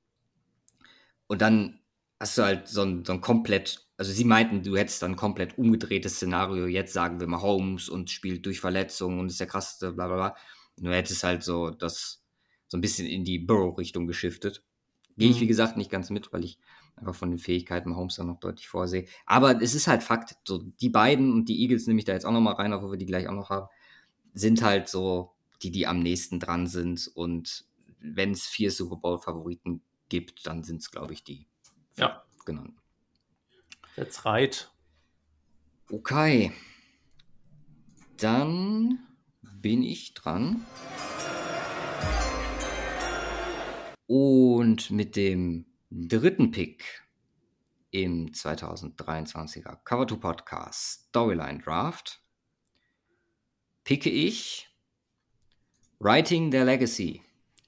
Und 1.27 1.41
dann 1.43 1.81
hast 2.21 2.39
du 2.39 2.43
halt 2.43 2.69
so 2.69 2.83
ein, 2.83 3.05
so 3.05 3.13
ein 3.13 3.21
komplett, 3.21 3.87
also 3.97 4.13
sie 4.13 4.25
meinten, 4.25 4.63
du 4.63 4.77
hättest 4.77 5.03
dann 5.03 5.13
ein 5.13 5.17
komplett 5.17 5.59
umgedrehtes 5.59 6.17
Szenario. 6.17 6.67
Jetzt 6.67 6.93
sagen 6.93 7.21
wir 7.21 7.27
Mahomes 7.27 7.89
und 7.89 8.11
spielt 8.11 8.45
durch 8.47 8.61
Verletzungen 8.61 9.19
und 9.21 9.27
ist 9.29 9.41
der 9.41 9.47
krasseste, 9.47 9.93
bla 9.93 10.07
bla 10.07 10.17
bla. 10.17 10.37
Du 10.77 10.91
hättest 10.91 11.23
halt 11.25 11.43
so 11.43 11.71
das 11.71 12.23
so 12.69 12.77
ein 12.79 12.81
bisschen 12.81 13.07
in 13.07 13.25
die 13.25 13.39
Burrow-Richtung 13.39 14.07
geschiftet. 14.07 14.65
Gehe 15.17 15.31
ich, 15.31 15.41
Mhm. 15.41 15.41
wie 15.41 15.47
gesagt, 15.47 15.77
nicht 15.77 15.91
ganz 15.91 16.11
mit, 16.11 16.33
weil 16.33 16.45
ich 16.45 16.59
einfach 16.97 17.15
von 17.15 17.31
den 17.31 17.39
Fähigkeiten 17.39 17.91
Mahomes 17.91 18.17
dann 18.17 18.29
noch 18.29 18.41
deutlich 18.41 18.69
vorsehe. 18.69 19.07
Aber 19.27 19.61
es 19.61 19.75
ist 19.75 19.87
halt 19.87 20.03
Fakt, 20.03 20.37
so 20.47 20.59
die 20.59 20.89
beiden 20.89 21.33
und 21.33 21.49
die 21.49 21.61
Eagles 21.63 21.87
nehme 21.87 21.99
ich 21.99 22.05
da 22.05 22.13
jetzt 22.13 22.25
auch 22.25 22.33
noch 22.33 22.41
mal 22.41 22.55
rein, 22.55 22.73
obwohl 22.73 22.93
wir 22.93 22.99
die 22.99 23.07
gleich 23.07 23.29
auch 23.29 23.35
noch 23.35 23.51
haben, 23.51 23.69
sind 24.33 24.63
halt 24.63 24.89
so 24.89 25.33
die, 25.63 25.71
die 25.71 25.87
am 25.87 26.01
nächsten 26.01 26.41
dran 26.41 26.67
sind. 26.67 27.11
Und 27.15 27.65
wenn 28.01 28.33
es 28.33 28.47
vier 28.47 28.71
Super 28.71 28.97
Bowl-Favoriten 28.97 29.83
gibt, 30.09 30.47
dann 30.47 30.63
sind 30.63 30.83
es, 30.83 30.91
glaube 30.91 31.13
ich, 31.13 31.25
die 31.25 31.47
Ja. 31.97 32.23
genannten. 32.45 32.77
That's 33.97 34.25
right. 34.25 34.71
Okay. 35.91 36.53
Dann 38.17 38.99
bin 39.43 39.83
ich 39.83 40.15
dran. 40.15 40.65
Und 44.07 44.91
mit 44.91 45.17
dem 45.17 45.67
dritten 45.97 46.51
Pick 46.51 47.05
im 47.93 48.33
2023er 48.33 49.77
Cover 49.85 50.09
2 50.09 50.17
Podcast 50.17 51.07
Storyline 51.09 51.61
Draft 51.61 52.21
picke 53.85 54.11
ich 54.11 54.69
Writing 56.01 56.51
Their 56.51 56.65
Legacy. 56.65 57.23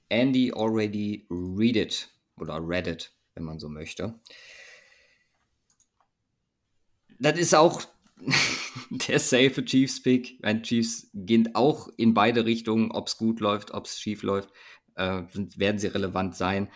Andy 0.09 0.51
already 0.51 1.25
read 1.29 1.77
it 1.77 2.09
oder 2.37 2.59
read 2.59 2.87
it, 2.87 3.13
wenn 3.33 3.45
man 3.45 3.59
so 3.59 3.69
möchte. 3.69 4.19
Das 7.19 7.39
ist 7.39 7.55
auch 7.55 7.81
der 8.89 9.19
safe 9.19 9.63
Chiefs 9.63 10.03
Pick. 10.03 10.37
Ein 10.43 10.63
Chiefs 10.63 11.09
geht 11.13 11.55
auch 11.55 11.87
in 11.95 12.13
beide 12.13 12.43
Richtungen, 12.43 12.91
ob 12.91 13.07
es 13.07 13.15
gut 13.15 13.39
läuft, 13.39 13.71
ob 13.71 13.85
es 13.85 13.97
schief 13.97 14.21
läuft, 14.21 14.49
äh, 14.95 15.23
werden 15.33 15.79
sie 15.79 15.87
relevant 15.87 16.35
sein. 16.35 16.69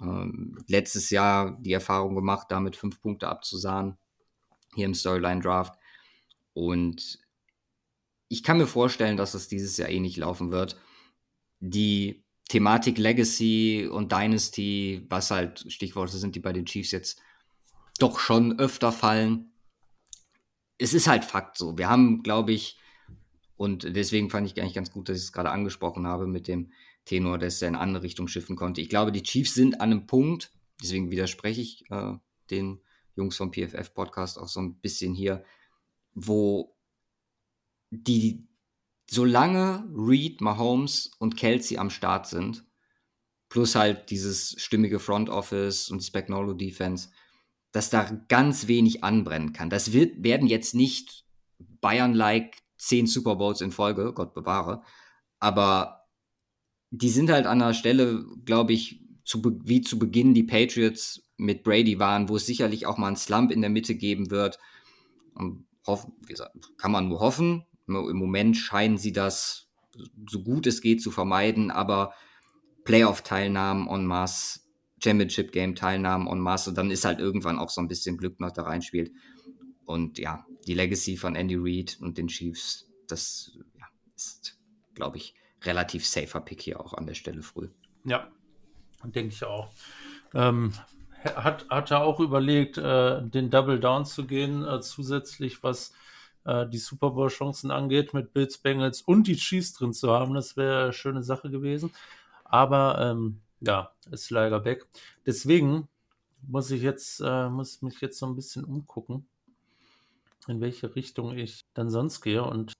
Ähm, 0.00 0.58
letztes 0.66 1.10
Jahr 1.10 1.58
die 1.60 1.72
Erfahrung 1.72 2.14
gemacht, 2.14 2.48
damit 2.50 2.76
fünf 2.76 3.00
Punkte 3.00 3.28
abzusahnen, 3.28 3.96
hier 4.74 4.86
im 4.86 4.94
Storyline 4.94 5.40
Draft. 5.40 5.78
Und 6.52 7.18
ich 8.28 8.42
kann 8.42 8.58
mir 8.58 8.66
vorstellen, 8.66 9.16
dass 9.16 9.34
es 9.34 9.48
dieses 9.48 9.76
Jahr 9.76 9.88
eh 9.88 10.00
nicht 10.00 10.16
laufen 10.16 10.50
wird. 10.50 10.80
Die 11.60 12.24
Thematik 12.48 12.98
Legacy 12.98 13.88
und 13.90 14.12
Dynasty, 14.12 15.06
was 15.08 15.30
halt 15.30 15.64
Stichworte 15.72 16.16
sind, 16.16 16.34
die 16.34 16.40
bei 16.40 16.52
den 16.52 16.66
Chiefs 16.66 16.90
jetzt 16.90 17.20
doch 17.98 18.18
schon 18.18 18.58
öfter 18.58 18.92
fallen. 18.92 19.52
Es 20.78 20.92
ist 20.94 21.06
halt 21.06 21.24
Fakt 21.24 21.56
so. 21.56 21.78
Wir 21.78 21.88
haben, 21.88 22.22
glaube 22.22 22.52
ich, 22.52 22.78
und 23.56 23.84
deswegen 23.96 24.30
fand 24.30 24.46
ich 24.46 24.60
eigentlich 24.60 24.74
ganz 24.74 24.90
gut, 24.90 25.08
dass 25.08 25.16
ich 25.16 25.24
es 25.24 25.32
gerade 25.32 25.50
angesprochen 25.50 26.06
habe 26.06 26.26
mit 26.26 26.48
dem 26.48 26.72
Tenor, 27.04 27.38
dass 27.38 27.60
er 27.62 27.68
in 27.68 27.74
andere 27.74 28.02
Richtung 28.02 28.28
schiffen 28.28 28.56
konnte. 28.56 28.80
Ich 28.80 28.88
glaube, 28.88 29.12
die 29.12 29.22
Chiefs 29.22 29.54
sind 29.54 29.80
an 29.80 29.92
einem 29.92 30.06
Punkt, 30.06 30.50
deswegen 30.82 31.10
widerspreche 31.10 31.60
ich 31.60 31.90
äh, 31.90 32.14
den 32.50 32.80
Jungs 33.16 33.36
vom 33.36 33.52
PFF-Podcast 33.52 34.38
auch 34.38 34.48
so 34.48 34.60
ein 34.60 34.80
bisschen 34.80 35.14
hier, 35.14 35.44
wo 36.14 36.76
die, 37.90 38.46
solange 39.08 39.88
Reed, 39.94 40.40
Mahomes 40.40 41.12
und 41.18 41.36
Kelsey 41.36 41.78
am 41.78 41.90
Start 41.90 42.26
sind, 42.26 42.64
plus 43.48 43.74
halt 43.74 44.10
dieses 44.10 44.56
stimmige 44.58 44.98
Front 44.98 45.28
Office 45.28 45.90
und 45.90 46.00
Spagnolo 46.02 46.54
Defense, 46.54 47.10
dass 47.70 47.90
da 47.90 48.10
ganz 48.28 48.66
wenig 48.66 49.04
anbrennen 49.04 49.52
kann. 49.52 49.70
Das 49.70 49.92
wird, 49.92 50.22
werden 50.22 50.48
jetzt 50.48 50.74
nicht 50.74 51.24
Bayern-like 51.58 52.56
zehn 52.78 53.06
Super 53.06 53.36
Bowls 53.36 53.60
in 53.60 53.70
Folge, 53.70 54.12
Gott 54.12 54.34
bewahre, 54.34 54.82
aber 55.38 56.03
die 56.96 57.08
sind 57.08 57.30
halt 57.30 57.46
an 57.46 57.60
einer 57.60 57.74
Stelle, 57.74 58.24
glaube 58.44 58.72
ich, 58.72 59.00
zu, 59.24 59.42
wie 59.64 59.80
zu 59.80 59.98
Beginn 59.98 60.34
die 60.34 60.44
Patriots 60.44 61.22
mit 61.36 61.64
Brady 61.64 61.98
waren, 61.98 62.28
wo 62.28 62.36
es 62.36 62.46
sicherlich 62.46 62.86
auch 62.86 62.98
mal 62.98 63.08
einen 63.08 63.16
Slump 63.16 63.50
in 63.50 63.60
der 63.60 63.70
Mitte 63.70 63.94
geben 63.94 64.30
wird. 64.30 64.58
Und 65.34 65.66
hoffen, 65.86 66.12
wie 66.26 66.32
gesagt, 66.32 66.54
kann 66.78 66.92
man 66.92 67.08
nur 67.08 67.20
hoffen. 67.20 67.64
Im 67.88 68.16
Moment 68.16 68.56
scheinen 68.56 68.96
sie 68.96 69.12
das 69.12 69.68
so 70.28 70.42
gut 70.42 70.66
es 70.66 70.80
geht 70.80 71.02
zu 71.02 71.10
vermeiden, 71.10 71.70
aber 71.70 72.14
Playoff-Teilnahmen 72.84 73.88
en 73.88 74.06
masse, 74.06 74.60
Championship-Game-Teilnahmen 75.02 76.26
en 76.26 76.40
masse, 76.40 76.70
und 76.70 76.76
dann 76.76 76.90
ist 76.90 77.04
halt 77.04 77.20
irgendwann 77.20 77.58
auch 77.58 77.70
so 77.70 77.80
ein 77.80 77.88
bisschen 77.88 78.16
Glück 78.16 78.40
noch 78.40 78.52
da 78.52 78.62
reinspielt. 78.62 79.12
Und 79.84 80.18
ja, 80.18 80.46
die 80.66 80.74
Legacy 80.74 81.16
von 81.16 81.36
Andy 81.36 81.56
Reid 81.56 81.98
und 82.00 82.18
den 82.18 82.28
Chiefs, 82.28 82.88
das 83.06 83.56
ja, 83.78 83.86
ist, 84.16 84.58
glaube 84.94 85.18
ich, 85.18 85.34
relativ 85.66 86.06
safer 86.06 86.40
Pick 86.40 86.62
hier 86.62 86.80
auch 86.80 86.94
an 86.94 87.06
der 87.06 87.14
Stelle 87.14 87.42
früh. 87.42 87.68
Ja, 88.04 88.28
denke 89.04 89.34
ich 89.34 89.44
auch. 89.44 89.68
Ähm, 90.34 90.72
hat, 91.24 91.68
hat 91.70 91.90
er 91.90 92.02
auch 92.02 92.20
überlegt, 92.20 92.78
äh, 92.78 93.22
den 93.22 93.50
Double 93.50 93.80
Down 93.80 94.04
zu 94.04 94.26
gehen, 94.26 94.64
äh, 94.66 94.80
zusätzlich 94.80 95.62
was 95.62 95.92
äh, 96.44 96.66
die 96.66 96.78
Super 96.78 97.10
Bowl-Chancen 97.10 97.70
angeht, 97.70 98.14
mit 98.14 98.32
Bills, 98.32 98.58
Bengals 98.58 99.02
und 99.02 99.26
die 99.26 99.36
Chiefs 99.36 99.72
drin 99.72 99.92
zu 99.92 100.10
haben. 100.10 100.34
Das 100.34 100.56
wäre 100.56 100.84
eine 100.84 100.92
schöne 100.92 101.22
Sache 101.22 101.50
gewesen. 101.50 101.92
Aber 102.44 102.98
ähm, 103.00 103.40
ja, 103.60 103.92
ist 104.10 104.30
leider 104.30 104.64
weg. 104.64 104.86
Deswegen 105.26 105.88
muss 106.46 106.70
ich 106.70 106.82
jetzt, 106.82 107.20
äh, 107.20 107.48
muss 107.48 107.82
mich 107.82 108.00
jetzt 108.00 108.18
so 108.18 108.26
ein 108.26 108.36
bisschen 108.36 108.64
umgucken, 108.64 109.26
in 110.46 110.60
welche 110.60 110.94
Richtung 110.94 111.36
ich 111.36 111.64
dann 111.72 111.90
sonst 111.90 112.20
gehe. 112.20 112.44
Und 112.44 112.74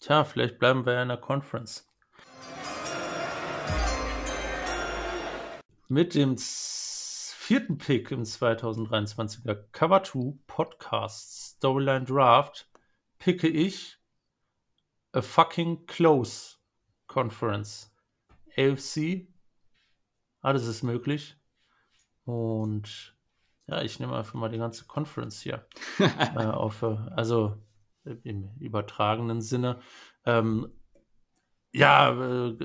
tja, 0.00 0.24
vielleicht 0.24 0.58
bleiben 0.58 0.86
wir 0.86 0.94
ja 0.94 1.02
in 1.02 1.08
der 1.08 1.18
Conference. 1.18 1.87
Mit 5.90 6.14
dem 6.14 6.36
vierten 6.36 7.78
Pick 7.78 8.10
im 8.10 8.24
2023er 8.24 9.54
Cover 9.72 10.04
2 10.04 10.34
Podcast 10.46 11.54
Storyline 11.56 12.04
Draft 12.04 12.70
picke 13.18 13.48
ich 13.48 13.98
a 15.12 15.22
fucking 15.22 15.86
close 15.86 16.58
Conference. 17.06 17.90
AFC, 18.54 19.28
alles 20.42 20.66
ist 20.66 20.82
möglich. 20.82 21.38
Und 22.26 23.16
ja, 23.66 23.80
ich 23.80 23.98
nehme 23.98 24.14
einfach 24.14 24.34
mal 24.34 24.50
die 24.50 24.58
ganze 24.58 24.84
Conference 24.84 25.40
hier 25.40 25.66
äh, 25.98 26.44
auf, 26.44 26.82
also 26.82 27.56
im 28.24 28.50
übertragenen 28.60 29.40
Sinne. 29.40 29.80
Ähm, 30.26 30.70
ja, 31.72 32.10
äh, 32.10 32.58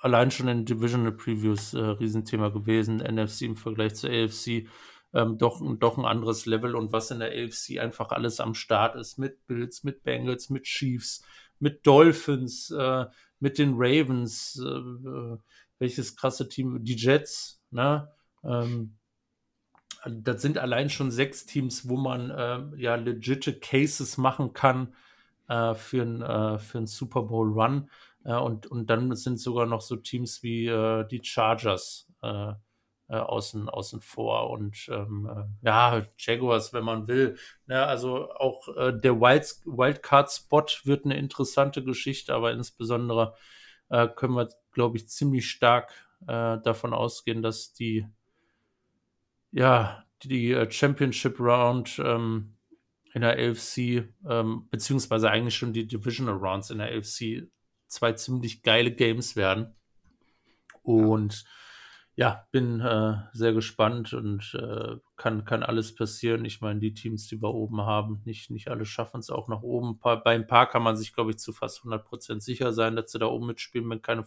allein 0.00 0.30
schon 0.30 0.48
in 0.48 0.64
Divisional 0.64 1.12
Previews 1.12 1.74
äh, 1.74 1.78
Riesenthema 1.78 2.48
gewesen. 2.48 2.98
NFC 2.98 3.42
im 3.42 3.56
Vergleich 3.56 3.94
zur 3.94 4.10
AFC 4.10 4.68
ähm, 5.14 5.38
doch, 5.38 5.62
doch 5.78 5.96
ein 5.96 6.04
anderes 6.04 6.46
Level 6.46 6.74
und 6.74 6.92
was 6.92 7.10
in 7.10 7.20
der 7.20 7.30
AFC 7.30 7.78
einfach 7.78 8.10
alles 8.10 8.40
am 8.40 8.54
Start 8.54 8.96
ist 8.96 9.18
mit 9.18 9.46
Bills, 9.46 9.84
mit 9.84 10.02
Bengals, 10.02 10.50
mit 10.50 10.64
Chiefs, 10.64 11.24
mit 11.58 11.86
Dolphins, 11.86 12.70
äh, 12.70 13.06
mit 13.40 13.58
den 13.58 13.74
Ravens, 13.76 14.60
äh, 14.62 15.36
welches 15.78 16.16
krasse 16.16 16.48
Team, 16.48 16.84
die 16.84 16.96
Jets, 16.96 17.62
ne? 17.70 18.10
Ähm, 18.44 18.94
das 20.06 20.42
sind 20.42 20.58
allein 20.58 20.90
schon 20.90 21.10
sechs 21.10 21.44
Teams, 21.44 21.88
wo 21.88 21.96
man 21.96 22.30
äh, 22.30 22.80
ja 22.80 22.94
legitime 22.94 23.58
Cases 23.58 24.16
machen 24.16 24.52
kann 24.52 24.94
äh, 25.48 25.74
für 25.74 26.02
einen 26.02 26.22
äh, 26.22 26.58
für 26.58 26.86
Super 26.86 27.22
Bowl 27.22 27.50
Run. 27.50 27.90
Äh, 28.28 28.36
und, 28.36 28.66
und 28.66 28.90
dann 28.90 29.16
sind 29.16 29.40
sogar 29.40 29.66
noch 29.66 29.80
so 29.80 29.96
Teams 29.96 30.42
wie 30.42 30.66
äh, 30.66 31.06
die 31.08 31.20
Chargers 31.24 32.06
äh, 32.22 32.52
außen, 33.10 33.70
außen 33.70 34.02
vor 34.02 34.50
und 34.50 34.86
ähm, 34.90 35.30
ja, 35.62 36.02
Jaguars, 36.18 36.74
wenn 36.74 36.84
man 36.84 37.08
will. 37.08 37.38
Ja, 37.66 37.86
also 37.86 38.30
auch 38.32 38.68
äh, 38.76 38.92
der 38.92 39.18
Wild, 39.18 39.46
Wildcard-Spot 39.64 40.66
wird 40.84 41.06
eine 41.06 41.16
interessante 41.16 41.82
Geschichte, 41.82 42.34
aber 42.34 42.52
insbesondere 42.52 43.34
äh, 43.88 44.08
können 44.08 44.34
wir, 44.34 44.50
glaube 44.72 44.98
ich, 44.98 45.08
ziemlich 45.08 45.48
stark 45.48 45.90
äh, 46.26 46.58
davon 46.58 46.92
ausgehen, 46.92 47.40
dass 47.40 47.72
die 47.72 48.06
ja, 49.52 50.04
die 50.22 50.66
Championship 50.68 51.40
Round 51.40 51.98
ähm, 52.04 52.58
in 53.14 53.22
der 53.22 53.38
AFC, 53.38 54.04
ähm, 54.28 54.68
beziehungsweise 54.70 55.30
eigentlich 55.30 55.56
schon 55.56 55.72
die 55.72 55.86
Divisional 55.86 56.36
Rounds 56.36 56.68
in 56.68 56.76
der 56.76 56.94
AFC, 56.94 57.48
zwei 57.88 58.12
ziemlich 58.12 58.62
geile 58.62 58.92
Games 58.92 59.36
werden. 59.36 59.74
Und 60.82 61.44
ja, 62.18 62.48
bin 62.50 62.80
äh, 62.80 63.14
sehr 63.32 63.52
gespannt 63.52 64.12
und 64.12 64.52
äh, 64.60 64.96
kann, 65.16 65.44
kann 65.44 65.62
alles 65.62 65.94
passieren. 65.94 66.44
Ich 66.44 66.60
meine, 66.60 66.80
die 66.80 66.92
Teams, 66.92 67.28
die 67.28 67.40
wir 67.40 67.54
oben 67.54 67.82
haben, 67.82 68.22
nicht, 68.24 68.50
nicht 68.50 68.68
alle 68.68 68.84
schaffen 68.86 69.20
es 69.20 69.30
auch 69.30 69.46
nach 69.46 69.62
oben. 69.62 70.00
Bei 70.00 70.20
ein 70.24 70.48
paar 70.48 70.68
kann 70.68 70.82
man 70.82 70.96
sich, 70.96 71.12
glaube 71.12 71.30
ich, 71.30 71.38
zu 71.38 71.52
fast 71.52 71.82
100% 71.84 72.40
sicher 72.40 72.72
sein, 72.72 72.96
dass 72.96 73.12
sie 73.12 73.20
da 73.20 73.26
oben 73.26 73.46
mitspielen, 73.46 73.88
wenn, 73.88 74.02
keine, 74.02 74.24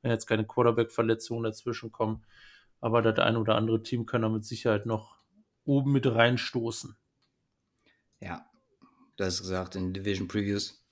wenn 0.00 0.10
jetzt 0.10 0.24
keine 0.26 0.46
Quarterback-Verletzungen 0.46 1.44
dazwischen 1.44 1.92
kommen. 1.92 2.24
Aber 2.80 3.02
das 3.02 3.18
ein 3.18 3.36
oder 3.36 3.56
andere 3.56 3.82
Team 3.82 4.06
kann 4.06 4.22
da 4.22 4.30
mit 4.30 4.46
Sicherheit 4.46 4.86
noch 4.86 5.18
oben 5.66 5.92
mit 5.92 6.06
reinstoßen. 6.06 6.96
Ja, 8.20 8.46
du 9.18 9.24
hast 9.24 9.42
gesagt 9.42 9.76
in 9.76 9.92
Division 9.92 10.26
Previews, 10.26 10.85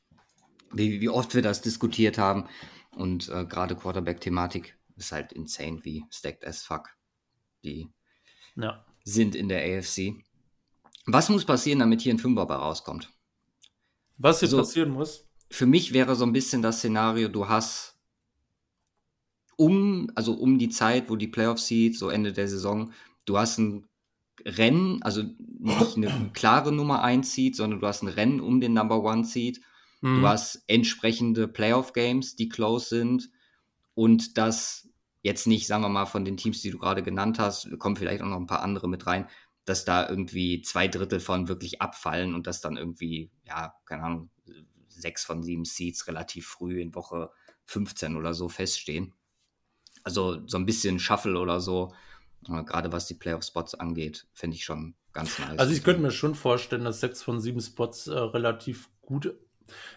wie, 0.75 1.01
wie 1.01 1.09
oft 1.09 1.35
wir 1.35 1.43
das 1.43 1.63
diskutiert 1.63 2.19
haben. 2.19 2.49
Und 2.93 3.29
äh, 3.29 3.45
gerade 3.45 3.77
Quarterback-Thematik 3.77 4.77
ist 4.97 5.13
halt 5.13 5.33
insane, 5.33 5.85
wie 5.85 6.05
stacked 6.11 6.47
as 6.47 6.63
fuck 6.63 6.91
die 7.65 7.91
ja. 8.57 8.85
sind 9.05 9.35
in 9.35 9.49
der 9.49 9.79
AFC. 9.79 10.15
Was 11.07 11.29
muss 11.29 11.45
passieren, 11.45 11.81
damit 11.81 12.03
hier 12.03 12.15
ein 12.15 12.19
Fünfer 12.19 12.47
bei 12.47 12.55
rauskommt? 12.55 13.11
Was 14.17 14.41
hier 14.41 14.49
also, 14.49 14.59
passieren 14.59 14.91
muss? 14.91 15.27
Für 15.51 15.67
mich 15.67 15.93
wäre 15.93 16.15
so 16.15 16.25
ein 16.25 16.33
bisschen 16.33 16.63
das 16.63 16.79
Szenario, 16.79 17.29
du 17.29 17.49
hast 17.49 17.99
um, 19.57 20.11
also 20.15 20.35
um 20.35 20.59
die 20.59 20.69
Zeit, 20.69 21.11
wo 21.11 21.17
die 21.17 21.29
Playoffs 21.29 21.67
sieht, 21.67 21.99
so 21.99 22.09
Ende 22.09 22.33
der 22.33 22.49
Saison, 22.49 22.93
du 23.25 23.39
hast 23.39 23.59
ein 23.59 23.87
Rennen, 24.45 25.03
also 25.03 25.23
nicht 25.39 25.97
eine 25.97 26.31
klare 26.33 26.73
Nummer 26.73 27.03
1 27.03 27.33
Seed, 27.33 27.57
sondern 27.57 27.81
du 27.81 27.87
hast 27.87 28.03
ein 28.03 28.09
Rennen 28.09 28.41
um 28.41 28.61
den 28.61 28.75
Number 28.75 29.09
1 29.09 29.33
Seed. 29.33 29.61
Mhm. 30.05 30.21
Du 30.21 30.29
hast 30.29 30.63
entsprechende 30.67 31.49
Playoff-Games, 31.49 32.37
die 32.37 32.51
close 32.51 32.89
sind. 32.91 33.31
Und 33.95 34.37
das 34.37 34.91
jetzt 35.23 35.47
nicht, 35.47 35.67
sagen 35.67 35.83
wir 35.83 35.89
mal, 35.89 36.05
von 36.05 36.27
den 36.27 36.37
Teams, 36.37 36.61
die 36.61 36.71
du 36.71 36.79
gerade 36.79 37.03
genannt 37.03 37.39
hast, 37.39 37.71
kommen 37.79 37.97
vielleicht 37.97 38.21
auch 38.21 38.27
noch 38.27 38.37
ein 38.37 38.47
paar 38.47 38.63
andere 38.63 38.87
mit 38.87 39.07
rein, 39.07 39.27
dass 39.65 39.87
da 39.87 40.07
irgendwie 40.07 40.61
zwei 40.61 40.89
Drittel 40.89 41.21
von 41.21 41.49
wirklich 41.49 41.81
abfallen 41.81 42.35
und 42.35 42.47
dass 42.47 42.61
dann 42.61 42.77
irgendwie, 42.77 43.31
ja, 43.47 43.75
keine 43.87 44.03
Ahnung, 44.03 44.31
sechs 44.89 45.25
von 45.25 45.43
sieben 45.43 45.65
Seeds 45.65 46.07
relativ 46.07 46.49
früh 46.49 46.83
in 46.83 46.95
Woche 46.95 47.31
15 47.65 48.17
oder 48.17 48.35
so 48.35 48.51
feststehen. 48.51 49.15
Also 50.03 50.47
so 50.47 50.59
ein 50.59 50.67
bisschen 50.67 50.99
Shuffle 50.99 51.39
oder 51.39 51.61
so, 51.61 51.95
äh, 52.47 52.63
gerade 52.63 52.93
was 52.93 53.07
die 53.07 53.15
Playoff-Spots 53.15 53.75
angeht, 53.77 54.27
finde 54.35 54.57
ich 54.57 54.67
schon 54.67 54.97
ganz 55.15 55.39
nice. 55.39 55.59
Also 55.59 55.73
ich 55.73 55.83
könnte 55.83 56.03
mir 56.03 56.11
schon 56.11 56.35
vorstellen, 56.35 56.85
dass 56.85 57.01
sechs 57.01 57.23
von 57.23 57.41
sieben 57.41 57.63
Spots 57.63 58.07
äh, 58.07 58.19
relativ 58.19 58.91
gut 59.01 59.35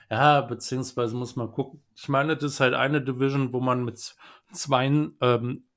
ja, 0.09 0.41
beziehungsweise 0.41 1.15
muss 1.15 1.35
man 1.35 1.51
gucken. 1.51 1.83
Ich 1.95 2.09
meine, 2.09 2.35
das 2.35 2.53
ist 2.53 2.59
halt 2.59 2.73
eine 2.73 3.01
Division, 3.01 3.53
wo 3.53 3.59
man 3.59 3.83
mit 3.83 4.15
zwei 4.51 4.85
ähm, 5.21 5.67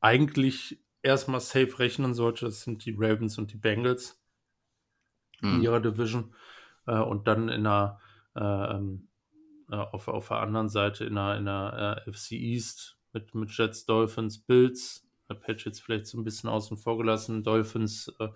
eigentlich 0.00 0.80
erstmal 1.02 1.40
safe 1.40 1.78
rechnen 1.78 2.14
sollte. 2.14 2.46
Das 2.46 2.62
sind 2.62 2.84
die 2.84 2.94
Ravens 2.96 3.38
und 3.38 3.52
die 3.52 3.56
Bengals 3.56 4.20
mhm. 5.40 5.56
in 5.56 5.62
ihrer 5.62 5.80
Division. 5.80 6.34
Äh, 6.86 7.00
und 7.00 7.28
dann 7.28 7.48
in 7.48 7.66
einer, 7.66 8.00
äh, 8.34 8.40
ähm, 8.42 9.08
äh, 9.70 9.76
auf, 9.76 10.08
auf 10.08 10.28
der 10.28 10.40
anderen 10.40 10.68
Seite 10.68 11.04
in 11.04 11.18
einer, 11.18 11.38
in 11.38 11.48
einer 11.48 12.04
äh, 12.06 12.12
FC 12.12 12.32
East 12.32 12.98
mit, 13.12 13.34
mit 13.34 13.50
Jets, 13.56 13.86
Dolphins, 13.86 14.38
Bills. 14.38 15.04
Patriots 15.42 15.78
vielleicht 15.78 16.06
so 16.06 16.16
ein 16.18 16.24
bisschen 16.24 16.48
außen 16.48 16.78
vor 16.78 16.96
gelassen. 16.96 17.42
Dolphins 17.42 18.10
äh, 18.18 18.28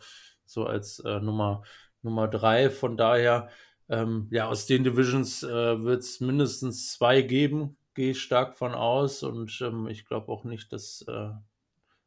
so 0.44 0.66
als 0.66 1.02
Nummer, 1.02 1.62
Nummer 2.02 2.28
drei. 2.28 2.68
Von 2.68 2.98
daher 2.98 3.48
ähm, 3.88 4.28
ja, 4.30 4.48
aus 4.48 4.66
den 4.66 4.84
Divisions 4.84 5.42
äh, 5.42 5.82
wird 5.82 6.00
es 6.00 6.20
mindestens 6.20 6.92
zwei 6.92 7.22
geben, 7.22 7.76
gehe 7.94 8.12
ich 8.12 8.22
stark 8.22 8.56
von 8.56 8.72
aus. 8.72 9.22
Und 9.22 9.60
ähm, 9.60 9.88
ich 9.88 10.06
glaube 10.06 10.30
auch 10.30 10.44
nicht, 10.44 10.72
dass 10.72 11.04
äh, 11.08 11.30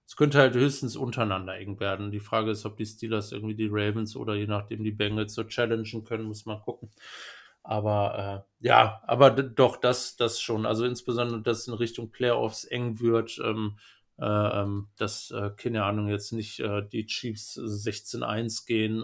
es 0.08 0.16
könnte 0.16 0.38
halt 0.38 0.54
höchstens 0.54 0.96
untereinander 0.96 1.56
eng 1.58 1.80
werden. 1.80 2.12
Die 2.12 2.20
Frage 2.20 2.52
ist, 2.52 2.66
ob 2.66 2.78
die 2.78 2.86
Steelers 2.86 3.32
irgendwie 3.32 3.56
die 3.56 3.70
Ravens 3.70 4.16
oder 4.16 4.36
je 4.36 4.48
nachdem 4.48 4.84
die 4.84 4.92
Bengals 4.92 5.34
so 5.34 5.44
challengen 5.44 6.04
können, 6.04 6.26
muss 6.26 6.46
man 6.46 6.62
gucken. 6.62 6.92
Aber 7.64 8.46
äh, 8.62 8.68
ja, 8.68 9.02
aber 9.08 9.32
doch, 9.32 9.78
das, 9.78 10.16
das 10.18 10.40
schon. 10.40 10.68
Also 10.68 10.86
insbesondere, 10.86 11.42
dass 11.42 11.68
in 11.68 11.74
Richtung 11.74 12.12
Playoffs 12.12 12.64
eng 12.66 13.00
wird, 13.00 13.40
ähm, 13.44 13.78
äh, 14.20 14.26
ähm, 14.26 14.88
dass, 14.98 15.32
äh, 15.32 15.50
keine 15.58 15.84
Ahnung, 15.84 16.08
jetzt 16.08 16.32
nicht 16.32 16.60
äh, 16.60 16.84
die 16.88 17.08
Chiefs 17.08 17.58
16-1 17.58 18.68
gehen, 18.68 19.04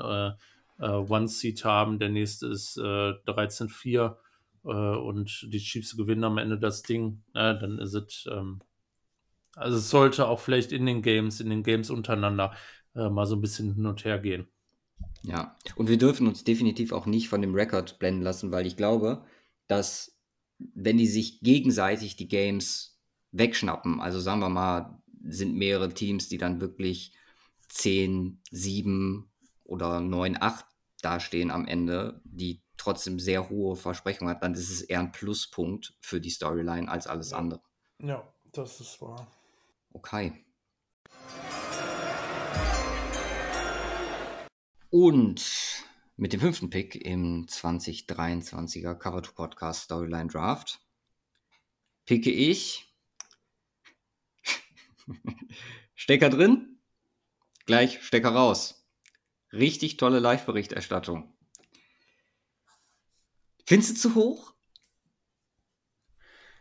äh, 0.82 0.90
One-Seed 0.90 1.64
haben, 1.64 2.00
der 2.00 2.10
nächste 2.10 2.48
ist 2.48 2.78
äh, 2.78 2.82
13-4 2.82 4.16
äh, 4.64 4.68
und 4.68 5.48
die 5.48 5.60
Chiefs 5.60 5.96
gewinnen 5.96 6.24
am 6.24 6.38
Ende 6.38 6.60
das 6.60 6.82
Ding, 6.82 7.24
äh, 7.34 7.58
dann 7.58 7.80
ist 7.80 7.94
es, 7.94 8.28
ähm, 8.30 8.60
also 9.56 9.78
es 9.78 9.90
sollte 9.90 10.28
auch 10.28 10.40
vielleicht 10.40 10.72
in 10.72 10.86
den 10.86 11.02
Games, 11.02 11.40
in 11.40 11.50
den 11.50 11.64
Games 11.64 11.90
untereinander 11.90 12.54
äh, 12.96 13.10
mal 13.10 13.26
so 13.26 13.36
ein 13.36 13.42
bisschen 13.42 13.76
hin 13.76 13.86
und 13.86 14.04
her 14.04 14.20
gehen. 14.20 14.48
Ja, 15.24 15.56
und 15.76 15.88
wir 15.88 15.98
dürfen 15.98 16.28
uns 16.28 16.44
definitiv 16.44 16.92
auch 16.92 17.06
nicht 17.06 17.30
von 17.30 17.42
dem 17.42 17.54
Rekord 17.54 18.00
blenden 18.00 18.24
lassen, 18.24 18.52
weil 18.52 18.66
ich 18.66 18.76
glaube, 18.76 19.24
dass 19.68 20.18
wenn 20.58 20.98
die 20.98 21.08
sich 21.08 21.42
gegenseitig 21.42 22.16
die 22.16 22.28
Games 22.28 23.00
wegschnappen, 23.32 24.02
also 24.02 24.20
sagen 24.20 24.42
wir 24.42 24.50
mal, 24.50 25.02
sind 25.24 25.56
mehrere 25.56 25.94
Teams, 25.94 26.28
die 26.28 26.38
dann 26.38 26.60
wirklich 26.60 27.14
10, 27.70 28.42
7 28.50 29.30
oder 29.64 30.02
9, 30.02 30.38
8 30.40 30.66
dastehen 31.02 31.52
am 31.52 31.66
Ende, 31.66 32.22
die 32.24 32.62
trotzdem 32.78 33.20
sehr 33.20 33.50
hohe 33.50 33.76
Versprechungen 33.76 34.34
hat, 34.34 34.44
dann 34.44 34.54
ist 34.54 34.70
es 34.70 34.82
eher 34.82 35.00
ein 35.00 35.12
Pluspunkt 35.12 35.96
für 36.00 36.20
die 36.20 36.30
Storyline 36.30 36.90
als 36.90 37.08
alles 37.08 37.34
andere. 37.34 37.62
Ja, 38.00 38.28
das 38.54 38.80
ist 38.82 39.02
wahr. 39.02 39.32
Okay. 39.94 40.46
Und 44.90 45.86
mit 46.18 46.34
dem 46.34 46.40
fünften 46.40 46.70
Pick 46.70 46.96
im 46.96 47.46
2023er 47.46 48.96
Cover 48.96 49.24
2 49.24 49.32
Podcast 49.34 49.84
Storyline 49.84 50.28
Draft 50.28 50.82
picke 52.06 52.32
ich 52.32 52.94
Stecker 55.96 56.30
drin, 56.30 56.80
gleich 57.66 58.04
Stecker 58.04 58.30
raus. 58.30 58.81
Richtig 59.54 59.98
tolle 59.98 60.20
Live-Berichterstattung. 60.20 61.34
Findest 63.66 63.92
du 63.92 64.10
zu 64.10 64.16
hoch? 64.16 64.54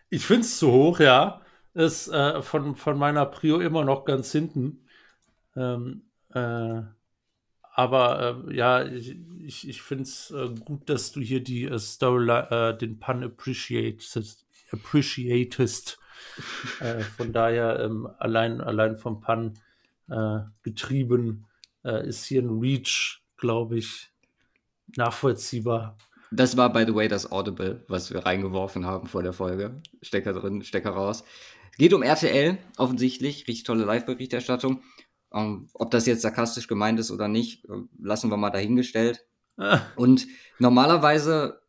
Ich 0.08 0.26
finde 0.26 0.42
es 0.42 0.58
zu 0.58 0.72
hoch, 0.72 0.98
ja. 1.00 1.42
Ist 1.72 2.08
äh, 2.08 2.42
von, 2.42 2.74
von 2.74 2.98
meiner 2.98 3.26
Prio 3.26 3.60
immer 3.60 3.84
noch 3.84 4.04
ganz 4.04 4.32
hinten. 4.32 4.88
Ähm, 5.54 6.02
äh, 6.34 6.82
aber 7.72 8.44
äh, 8.48 8.56
ja, 8.56 8.84
ich, 8.84 9.16
ich, 9.38 9.68
ich 9.68 9.82
finde 9.82 10.02
es 10.02 10.32
äh, 10.32 10.48
gut, 10.64 10.90
dass 10.90 11.12
du 11.12 11.20
hier 11.20 11.42
die 11.42 11.64
äh, 11.64 11.78
Story, 11.78 12.28
äh, 12.28 12.76
den 12.76 12.98
Pun 12.98 13.22
appreciatest. 13.22 14.46
appreciatest. 14.72 15.98
von 17.16 17.32
daher 17.32 17.80
ähm, 17.80 18.08
allein, 18.18 18.60
allein 18.60 18.96
vom 18.96 19.20
Pun 19.20 19.58
getrieben 20.62 21.46
äh, 21.84 22.06
ist 22.06 22.24
hier 22.24 22.42
ein 22.42 22.60
Reach, 22.60 23.22
glaube 23.36 23.78
ich, 23.78 24.10
nachvollziehbar. 24.96 25.96
Das 26.30 26.56
war, 26.56 26.72
by 26.72 26.84
the 26.86 26.94
way, 26.94 27.08
das 27.08 27.32
Audible, 27.32 27.84
was 27.88 28.12
wir 28.12 28.20
reingeworfen 28.20 28.86
haben 28.86 29.08
vor 29.08 29.22
der 29.22 29.32
Folge. 29.32 29.82
Stecker 30.00 30.32
drin, 30.32 30.62
Stecker 30.62 30.90
raus. 30.90 31.24
Geht 31.76 31.92
um 31.92 32.02
RTL, 32.02 32.58
offensichtlich. 32.76 33.48
Richtig 33.48 33.64
tolle 33.64 33.84
Live-Berichterstattung. 33.84 34.82
Um, 35.30 35.40
ähm, 35.40 35.68
ob 35.74 35.90
das 35.90 36.06
jetzt 36.06 36.22
sarkastisch 36.22 36.66
gemeint 36.66 36.98
ist 36.98 37.10
oder 37.10 37.28
nicht, 37.28 37.64
äh, 37.66 37.82
lassen 38.00 38.30
wir 38.30 38.36
mal 38.36 38.50
dahingestellt. 38.50 39.24
Ah. 39.56 39.80
Und 39.96 40.26
normalerweise 40.58 41.60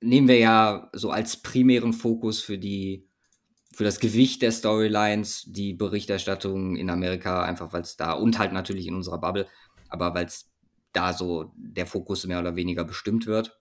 nehmen 0.00 0.28
wir 0.28 0.38
ja 0.38 0.90
so 0.92 1.10
als 1.10 1.42
primären 1.42 1.92
Fokus 1.92 2.40
für 2.40 2.58
die 2.58 3.05
für 3.76 3.84
das 3.84 4.00
Gewicht 4.00 4.40
der 4.40 4.52
Storylines, 4.52 5.44
die 5.48 5.74
Berichterstattung 5.74 6.76
in 6.76 6.88
Amerika, 6.88 7.42
einfach 7.42 7.74
weil 7.74 7.82
es 7.82 7.98
da 7.98 8.12
und 8.12 8.38
halt 8.38 8.54
natürlich 8.54 8.86
in 8.86 8.94
unserer 8.94 9.18
Bubble, 9.18 9.46
aber 9.90 10.14
weil 10.14 10.24
es 10.24 10.50
da 10.94 11.12
so 11.12 11.52
der 11.56 11.84
Fokus 11.84 12.26
mehr 12.26 12.40
oder 12.40 12.56
weniger 12.56 12.84
bestimmt 12.84 13.26
wird. 13.26 13.60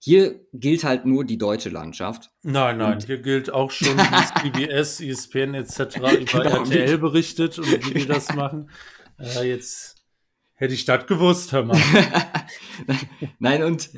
Hier 0.00 0.40
gilt 0.52 0.82
halt 0.82 1.06
nur 1.06 1.24
die 1.24 1.38
deutsche 1.38 1.68
Landschaft. 1.68 2.32
Nein, 2.42 2.78
nein, 2.78 2.94
und 2.94 3.06
hier 3.06 3.18
gilt 3.18 3.50
auch 3.50 3.70
schon, 3.70 3.96
wie 4.42 4.50
BBS, 4.50 5.00
ESPN 5.00 5.54
etc. 5.54 5.78
über 5.98 6.42
genau, 6.42 6.64
RTL 6.64 6.98
berichtet 6.98 7.56
und 7.60 7.70
wie 7.70 8.00
die 8.00 8.06
das 8.06 8.34
machen. 8.34 8.68
Äh, 9.20 9.48
jetzt 9.48 9.96
hätte 10.54 10.74
ich 10.74 10.84
das 10.84 11.08
gewusst, 11.08 11.50
hör 11.50 11.64
mal. 11.64 11.76
nein, 13.40 13.64
und 13.64 13.90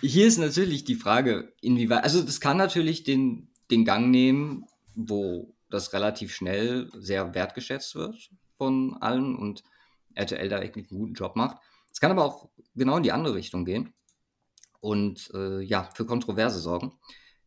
hier 0.00 0.26
ist 0.26 0.38
natürlich 0.38 0.84
die 0.84 0.94
Frage, 0.94 1.52
inwieweit, 1.60 2.04
also 2.04 2.22
das 2.22 2.40
kann 2.40 2.56
natürlich 2.56 3.04
den 3.04 3.51
den 3.72 3.84
Gang 3.84 4.10
nehmen, 4.10 4.66
wo 4.94 5.56
das 5.70 5.92
relativ 5.92 6.34
schnell 6.34 6.90
sehr 6.94 7.34
wertgeschätzt 7.34 7.94
wird 7.94 8.30
von 8.58 8.96
allen 9.00 9.34
und 9.34 9.64
RTL 10.14 10.48
da 10.48 10.60
echt 10.60 10.76
einen 10.76 10.86
guten 10.86 11.14
Job 11.14 11.34
macht. 11.34 11.56
Es 11.90 12.00
kann 12.00 12.10
aber 12.10 12.24
auch 12.24 12.50
genau 12.74 12.98
in 12.98 13.02
die 13.02 13.12
andere 13.12 13.34
Richtung 13.34 13.64
gehen 13.64 13.94
und 14.80 15.30
äh, 15.34 15.60
ja, 15.60 15.84
für 15.94 16.04
Kontroverse 16.04 16.60
sorgen. 16.60 16.92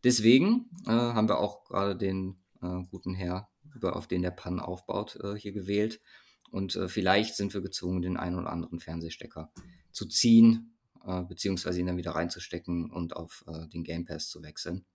Deswegen 0.03 0.69
äh, 0.85 0.91
haben 0.91 1.29
wir 1.29 1.39
auch 1.39 1.63
gerade 1.65 1.95
den 1.95 2.37
äh, 2.61 2.83
guten 2.89 3.13
Herr, 3.13 3.49
über, 3.75 3.95
auf 3.95 4.07
den 4.07 4.21
der 4.21 4.31
Pan 4.31 4.59
aufbaut, 4.59 5.17
äh, 5.21 5.35
hier 5.35 5.51
gewählt. 5.51 6.01
Und 6.49 6.75
äh, 6.75 6.87
vielleicht 6.87 7.35
sind 7.35 7.53
wir 7.53 7.61
gezwungen, 7.61 8.01
den 8.01 8.17
einen 8.17 8.37
oder 8.37 8.51
anderen 8.51 8.79
Fernsehstecker 8.79 9.51
zu 9.91 10.07
ziehen, 10.07 10.75
äh, 11.05 11.23
beziehungsweise 11.23 11.79
ihn 11.79 11.87
dann 11.87 11.97
wieder 11.97 12.11
reinzustecken 12.11 12.91
und 12.91 13.15
auf 13.15 13.45
den 13.73 13.83
Game 13.83 14.05
Pass 14.05 14.29
zu 14.29 14.41
wechseln. 14.41 14.85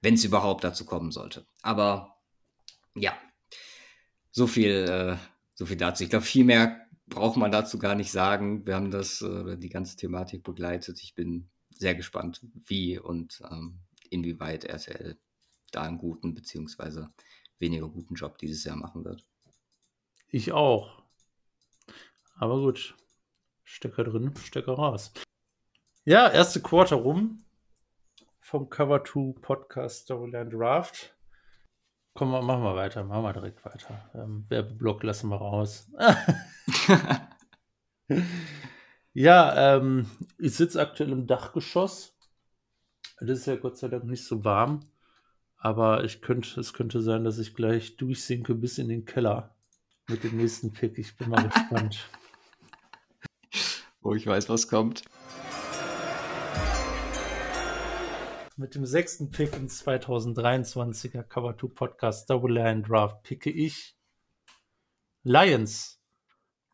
Wenn 0.00 0.14
es 0.14 0.24
überhaupt 0.24 0.64
dazu 0.64 0.84
kommen 0.84 1.10
sollte. 1.10 1.46
Aber 1.62 2.16
ja, 2.94 3.16
so 4.30 4.46
viel, 4.46 4.70
äh, 4.70 5.16
so 5.54 5.66
viel 5.66 5.76
dazu. 5.76 6.04
Ich 6.04 6.10
glaube, 6.10 6.24
viel 6.24 6.44
mehr 6.44 6.86
braucht 7.06 7.36
man 7.36 7.50
dazu 7.50 7.78
gar 7.78 7.94
nicht 7.94 8.10
sagen. 8.10 8.66
Wir 8.66 8.74
haben 8.74 8.90
das, 8.90 9.22
äh, 9.22 9.56
die 9.56 9.68
ganze 9.68 9.96
Thematik 9.96 10.42
begleitet. 10.42 11.00
Ich 11.02 11.14
bin 11.14 11.48
sehr 11.70 11.94
gespannt, 11.94 12.40
wie 12.66 12.98
und 12.98 13.42
ähm, 13.50 13.80
inwieweit 14.10 14.64
RTL 14.64 15.18
da 15.72 15.82
einen 15.82 15.98
guten 15.98 16.34
beziehungsweise 16.34 17.10
weniger 17.58 17.88
guten 17.88 18.14
Job 18.14 18.38
dieses 18.38 18.64
Jahr 18.64 18.76
machen 18.76 19.04
wird. 19.04 19.24
Ich 20.28 20.52
auch. 20.52 21.02
Aber 22.36 22.58
gut. 22.60 22.94
Stecker 23.64 24.04
drin, 24.04 24.34
Stecker 24.36 24.72
raus. 24.72 25.12
Ja, 26.04 26.30
erste 26.30 26.60
Quarter 26.60 26.96
rum 26.96 27.45
vom 28.46 28.70
Cover 28.70 29.02
2 29.02 29.40
Podcast 29.40 30.02
Storyline 30.04 30.48
Draft. 30.48 31.16
Komm, 32.14 32.30
machen 32.30 32.62
wir 32.62 32.76
weiter, 32.76 33.02
machen 33.02 33.24
wir 33.24 33.32
direkt 33.32 33.64
weiter. 33.64 34.08
Ähm, 34.14 34.46
Werbeblock 34.48 35.02
lassen 35.02 35.30
wir 35.30 35.36
raus. 35.38 35.90
ja, 39.12 39.76
ähm, 39.76 40.08
ich 40.38 40.54
sitze 40.54 40.80
aktuell 40.80 41.10
im 41.10 41.26
Dachgeschoss. 41.26 42.16
Es 43.16 43.28
ist 43.28 43.46
ja 43.46 43.56
Gott 43.56 43.78
sei 43.78 43.88
Dank 43.88 44.04
nicht 44.04 44.24
so 44.24 44.44
warm. 44.44 44.92
Aber 45.56 46.04
ich 46.04 46.22
könnte, 46.22 46.60
es 46.60 46.72
könnte 46.72 47.02
sein, 47.02 47.24
dass 47.24 47.38
ich 47.38 47.56
gleich 47.56 47.96
durchsinke 47.96 48.54
bis 48.54 48.78
in 48.78 48.88
den 48.88 49.06
Keller 49.06 49.56
mit 50.08 50.22
dem 50.22 50.36
nächsten 50.36 50.72
Pick. 50.72 50.98
Ich 50.98 51.16
bin 51.16 51.30
mal 51.30 51.48
gespannt. 51.48 52.08
Wo 54.00 54.14
ich 54.14 54.24
weiß, 54.24 54.48
was 54.48 54.68
kommt. 54.68 55.02
Mit 58.58 58.74
dem 58.74 58.86
sechsten 58.86 59.30
Pick 59.30 59.54
im 59.54 59.68
2023er 59.68 61.22
Cover 61.24 61.58
2 61.58 61.68
Podcast 61.74 62.30
Double 62.30 62.54
Line 62.54 62.80
Draft 62.80 63.22
picke 63.22 63.50
ich 63.50 63.94
Lions. 65.24 66.00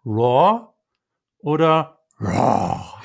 Raw 0.06 0.72
oder 1.38 1.98
Raw? 2.20 3.02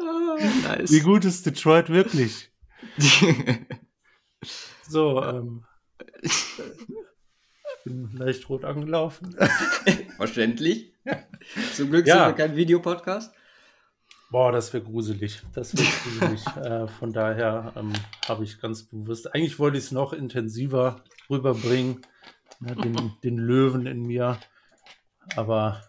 oh, 0.00 0.38
nice. 0.64 0.90
Wie 0.90 1.00
gut 1.02 1.24
ist 1.24 1.46
Detroit 1.46 1.90
wirklich? 1.90 2.50
so, 4.88 5.22
ähm, 5.22 5.64
ich 6.20 6.60
bin 7.84 8.10
leicht 8.16 8.48
rot 8.48 8.64
angelaufen. 8.64 9.36
Verständlich. 10.16 10.96
Zum 11.74 11.90
Glück 11.90 12.08
ja. 12.08 12.26
sind 12.26 12.36
wir 12.36 12.44
kein 12.44 12.56
Videopodcast. 12.56 13.32
Boah, 14.34 14.50
das 14.50 14.72
wäre 14.72 14.82
gruselig. 14.82 15.42
Das 15.52 15.76
wäre 15.76 15.86
gruselig. 15.86 16.44
äh, 16.56 16.88
von 16.88 17.12
daher 17.12 17.72
ähm, 17.76 17.92
habe 18.26 18.42
ich 18.42 18.60
ganz 18.60 18.82
bewusst, 18.82 19.32
eigentlich 19.32 19.60
wollte 19.60 19.78
ich 19.78 19.84
es 19.84 19.92
noch 19.92 20.12
intensiver 20.12 21.04
rüberbringen, 21.30 22.04
ne, 22.58 22.74
den, 22.74 23.12
den, 23.22 23.38
Löwen 23.38 23.86
in 23.86 24.02
mir. 24.02 24.40
Aber 25.36 25.84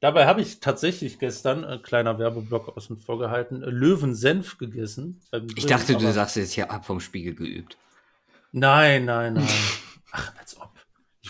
dabei 0.00 0.26
habe 0.26 0.40
ich 0.40 0.58
tatsächlich 0.58 1.20
gestern, 1.20 1.64
ein 1.64 1.78
äh, 1.78 1.82
kleiner 1.82 2.18
Werbeblock 2.18 2.76
außen 2.76 2.96
vor 2.96 3.20
gehalten, 3.20 3.62
äh, 3.62 3.70
Löwensenf 3.70 4.58
gegessen. 4.58 5.20
ich 5.54 5.66
dachte, 5.66 5.94
du 5.94 6.12
sagst 6.12 6.34
jetzt 6.34 6.54
hier 6.54 6.72
ab 6.72 6.84
vom 6.84 6.98
Spiegel 6.98 7.36
geübt. 7.36 7.78
Nein, 8.50 9.04
nein, 9.04 9.34
nein. 9.34 9.48
Ach, 10.10 10.32
als 10.40 10.60
ob. 10.60 10.73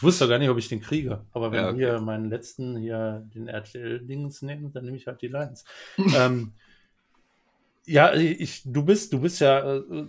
Ich 0.05 0.07
wusste 0.07 0.29
gar 0.29 0.39
nicht, 0.39 0.51
ob 0.51 0.59
ich 0.59 0.69
den 0.69 0.83
kriege. 0.83 1.25
Aber 1.33 1.51
wenn 1.51 1.61
ja, 1.63 1.71
okay. 1.71 1.79
wir 1.79 1.99
meinen 1.99 2.29
letzten 2.29 2.77
hier 2.77 3.27
den 3.35 3.49
RTL-Dings 3.49 4.43
nehmen, 4.43 4.71
dann 4.71 4.85
nehme 4.85 4.99
ich 4.99 5.07
halt 5.07 5.23
die 5.23 5.29
Lines. 5.29 5.65
ähm, 6.15 6.53
ja, 7.87 8.13
ich, 8.13 8.65
du 8.67 8.85
bist, 8.85 9.15
du 9.15 9.21
bist 9.23 9.41
ja 9.41 9.77
äh, 9.77 10.07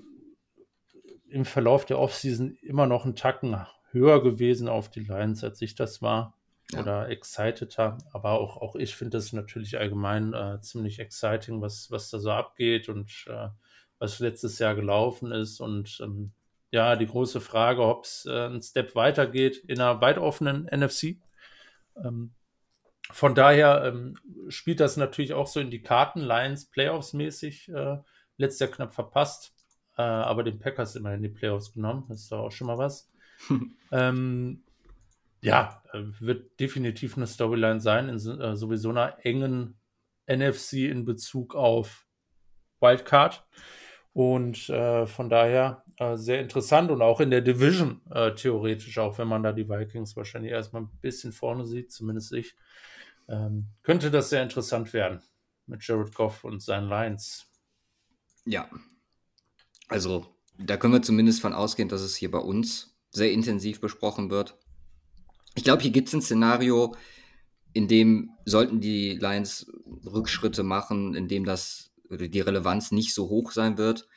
im 1.30 1.46
Verlauf 1.46 1.86
der 1.86 1.98
Offseason 1.98 2.58
immer 2.62 2.88
noch 2.88 3.06
einen 3.06 3.16
Tacken 3.16 3.56
höher 3.92 4.22
gewesen 4.22 4.68
auf 4.68 4.90
die 4.90 5.06
Lines, 5.06 5.46
als 5.46 5.62
ich 5.62 5.76
das 5.76 6.02
war. 6.02 6.36
Ja. 6.74 6.82
Oder 6.82 7.08
exciteder. 7.08 7.98
Aber 8.12 8.32
auch, 8.32 8.58
auch 8.58 8.76
ich 8.76 8.98
finde 8.98 9.16
das 9.16 9.32
natürlich 9.32 9.78
allgemein 9.78 10.34
äh, 10.34 10.60
ziemlich 10.60 11.00
exciting, 11.00 11.62
was, 11.62 11.90
was 11.90 12.10
da 12.10 12.20
so 12.20 12.32
abgeht 12.32 12.90
und 12.90 13.28
äh, 13.30 13.48
was 13.98 14.20
letztes 14.20 14.60
Jahr 14.60 14.76
gelaufen 14.76 15.32
ist. 15.32 15.62
Und 15.62 16.02
ähm, 16.04 16.34
ja, 16.72 16.96
die 16.96 17.08
große 17.08 17.42
Frage, 17.42 17.82
ob 17.84 18.06
es 18.06 18.26
äh, 18.26 18.46
einen 18.46 18.62
Step 18.62 18.96
weitergeht 18.96 19.58
in 19.58 19.80
einer 19.80 20.02
weit 20.02 20.18
offenen 20.18 20.66
NFC. 20.66 21.18
Ähm, 22.04 22.34
von 23.12 23.36
daher 23.36 23.84
ähm, 23.86 24.18
spielt 24.50 24.80
das 24.80 24.98
natürlich 24.98 25.34
auch 25.34 25.48
so 25.48 25.60
in 25.60 25.70
die 25.70 25.82
Karten, 25.82 26.22
Lions 26.22 26.66
Playoffs 26.66 27.14
mäßig. 27.14 27.70
Äh, 27.70 27.98
letztes 28.38 28.60
Jahr 28.60 28.72
knapp 28.72 28.94
verpasst, 28.94 29.54
äh, 29.98 30.02
aber 30.02 30.44
den 30.44 30.60
Packers 30.60 30.96
immerhin 30.96 31.22
die 31.22 31.30
Playoffs 31.30 31.74
genommen. 31.74 32.06
Das 32.10 32.22
ist 32.22 32.32
doch 32.32 32.46
auch 32.46 32.52
schon 32.52 32.68
mal 32.68 32.78
was. 32.78 33.12
ähm, 33.92 34.64
ja, 35.42 35.84
äh, 35.94 36.02
wird 36.20 36.60
definitiv 36.60 37.18
eine 37.18 37.28
Storyline 37.28 37.80
sein 37.80 38.10
in 38.10 38.16
äh, 38.16 38.56
sowieso 38.56 38.90
einer 38.90 39.18
engen 39.24 39.80
NFC 40.28 40.74
in 40.74 41.06
Bezug 41.06 41.56
auf 41.56 42.08
Wildcard. 42.82 43.46
Und 44.14 44.70
äh, 44.70 45.06
von 45.06 45.30
daher 45.30 45.85
äh, 45.98 46.18
sehr 46.18 46.42
interessant 46.42 46.92
und 46.92 47.02
auch 47.02 47.20
in 47.22 47.32
der 47.32 47.42
Division 47.42 48.02
äh, 48.12 48.34
theoretisch, 48.34 48.98
auch 48.98 49.18
wenn 49.18 49.28
man 49.28 49.44
da 49.44 49.52
die 49.52 49.70
Vikings 49.70 50.16
wahrscheinlich 50.16 50.52
erstmal 50.52 50.84
ein 50.84 50.90
bisschen 51.02 51.32
vorne 51.32 51.66
sieht, 51.66 51.92
zumindest 51.92 52.34
ich, 52.34 52.56
ähm, 53.28 53.68
könnte 53.84 54.12
das 54.12 54.30
sehr 54.30 54.44
interessant 54.44 54.94
werden 54.94 55.22
mit 55.68 55.86
Jared 55.88 56.14
Goff 56.14 56.44
und 56.44 56.62
seinen 56.62 56.90
Lions. 56.90 57.48
Ja, 58.46 58.70
also 59.88 60.28
da 60.58 60.78
können 60.78 60.94
wir 60.94 61.02
zumindest 61.02 61.42
von 61.42 61.54
ausgehen, 61.54 61.90
dass 61.90 62.02
es 62.02 62.16
hier 62.16 62.32
bei 62.32 62.40
uns 62.40 62.96
sehr 63.10 63.32
intensiv 63.32 63.80
besprochen 63.80 64.30
wird. 64.30 64.58
Ich 65.56 65.64
glaube, 65.64 65.82
hier 65.82 65.92
gibt 65.92 66.10
es 66.10 66.14
ein 66.14 66.22
Szenario, 66.22 66.96
in 67.74 67.88
dem 67.88 68.32
sollten 68.46 68.80
die 68.80 69.16
Lions 69.16 69.72
Rückschritte 70.06 70.64
machen, 70.64 71.16
in 71.16 71.28
dem 71.28 71.46
das 71.46 71.92
die 72.10 72.40
Relevanz 72.40 72.92
nicht 72.92 73.14
so 73.14 73.30
hoch 73.30 73.52
sein 73.52 73.78
wird, 73.78 74.08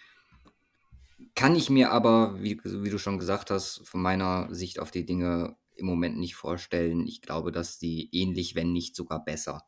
kann 1.38 1.54
ich 1.54 1.70
mir 1.70 1.92
aber, 1.92 2.42
wie, 2.42 2.60
wie 2.64 2.90
du 2.90 2.98
schon 2.98 3.20
gesagt 3.20 3.52
hast, 3.52 3.86
von 3.86 4.02
meiner 4.02 4.52
Sicht 4.52 4.80
auf 4.80 4.90
die 4.90 5.06
Dinge 5.06 5.56
im 5.76 5.86
Moment 5.86 6.18
nicht 6.18 6.34
vorstellen. 6.34 7.06
Ich 7.06 7.22
glaube, 7.22 7.52
dass 7.52 7.78
die 7.78 8.08
ähnlich, 8.10 8.56
wenn 8.56 8.72
nicht 8.72 8.96
sogar 8.96 9.24
besser 9.24 9.62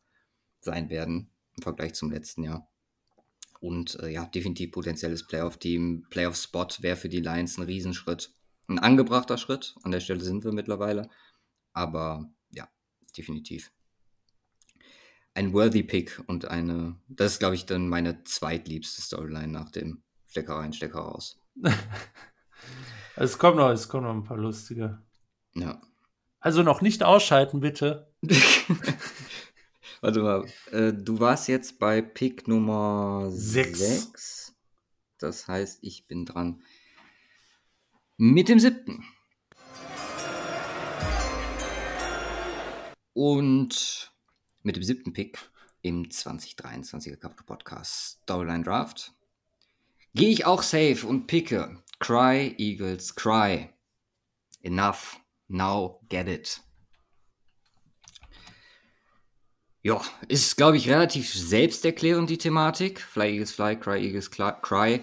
sein 0.61 0.91
werden 0.91 1.31
im 1.57 1.63
Vergleich 1.63 1.95
zum 1.95 2.11
letzten 2.11 2.43
Jahr. 2.43 2.69
Und 3.61 4.01
äh, 4.01 4.09
ja, 4.09 4.27
definitiv 4.27 4.73
potenzielles 4.73 5.29
Playoff-Team. 5.29 6.07
Playoff-Spot 6.11 6.67
wäre 6.81 6.97
für 6.97 7.09
die 7.09 7.21
Lions 7.21 7.57
ein 7.57 7.63
Riesenschritt. 7.63 8.35
Ein 8.67 8.81
angebrachter 8.81 9.39
Schritt. 9.39 9.77
An 9.85 9.93
der 9.93 10.01
Stelle 10.01 10.25
sind 10.25 10.43
wir 10.43 10.51
mittlerweile. 10.51 11.09
Aber 11.73 12.33
ja, 12.51 12.69
definitiv. 13.17 13.71
Ein 15.35 15.53
worthy 15.53 15.85
Pick 15.85 16.21
und 16.27 16.47
eine, 16.47 16.99
das 17.07 17.35
ist, 17.35 17.39
glaube 17.39 17.55
ich, 17.55 17.65
dann 17.65 17.89
meine 17.89 18.25
zweitliebste 18.25 19.03
Storyline 19.03 19.53
nach 19.53 19.71
dem 19.71 20.03
Stecker 20.27 20.57
rein, 20.57 20.73
Stecker 20.73 20.99
raus. 20.99 21.40
es 23.17 23.39
kommt 23.39 23.57
noch, 23.57 23.71
es 23.71 23.89
kommen 23.89 24.05
noch 24.05 24.15
ein 24.15 24.25
paar 24.25 24.37
lustige. 24.37 25.03
Ja. 25.55 25.81
Also 26.41 26.63
noch 26.63 26.81
nicht 26.81 27.03
ausschalten, 27.03 27.61
bitte. 27.61 28.13
Warte 30.01 30.23
mal, 30.23 30.47
äh, 30.73 30.95
du 30.95 31.21
warst 31.21 31.49
jetzt 31.49 31.79
bei 31.79 32.01
Pick 32.01 32.49
Nummer 32.49 33.27
6. 33.31 34.55
Das 35.19 35.47
heißt, 35.47 35.81
ich 35.83 36.07
bin 36.07 36.25
dran. 36.25 36.63
Mit 38.17 38.49
dem 38.49 38.59
siebten. 38.59 39.05
Und 43.13 44.15
mit 44.63 44.77
dem 44.77 44.83
siebten 44.83 45.13
Pick 45.13 45.39
im 45.83 46.05
2023er 46.05 47.17
Cup 47.17 47.45
Podcast 47.45 48.21
Storyline 48.23 48.65
Draft 48.65 49.15
gehe 50.15 50.31
ich 50.31 50.47
auch 50.47 50.63
safe 50.63 51.07
und 51.07 51.27
picke 51.27 51.83
Cry 51.99 52.55
Eagles 52.59 53.15
Cry. 53.15 53.71
Enough. 54.63 55.21
Now 55.49 56.01
get 56.09 56.29
it. 56.29 56.63
Ja, 59.83 60.03
ist, 60.29 60.57
glaube 60.57 60.77
ich, 60.77 60.91
relativ 60.91 61.33
selbsterklärend, 61.33 62.29
die 62.29 62.39
Thematik. 62.39 63.01
Fly 63.01 63.33
Eagles 63.33 63.53
Fly, 63.53 63.77
Cry 63.77 64.05
Eagles 64.05 64.31
Cry. 64.31 65.03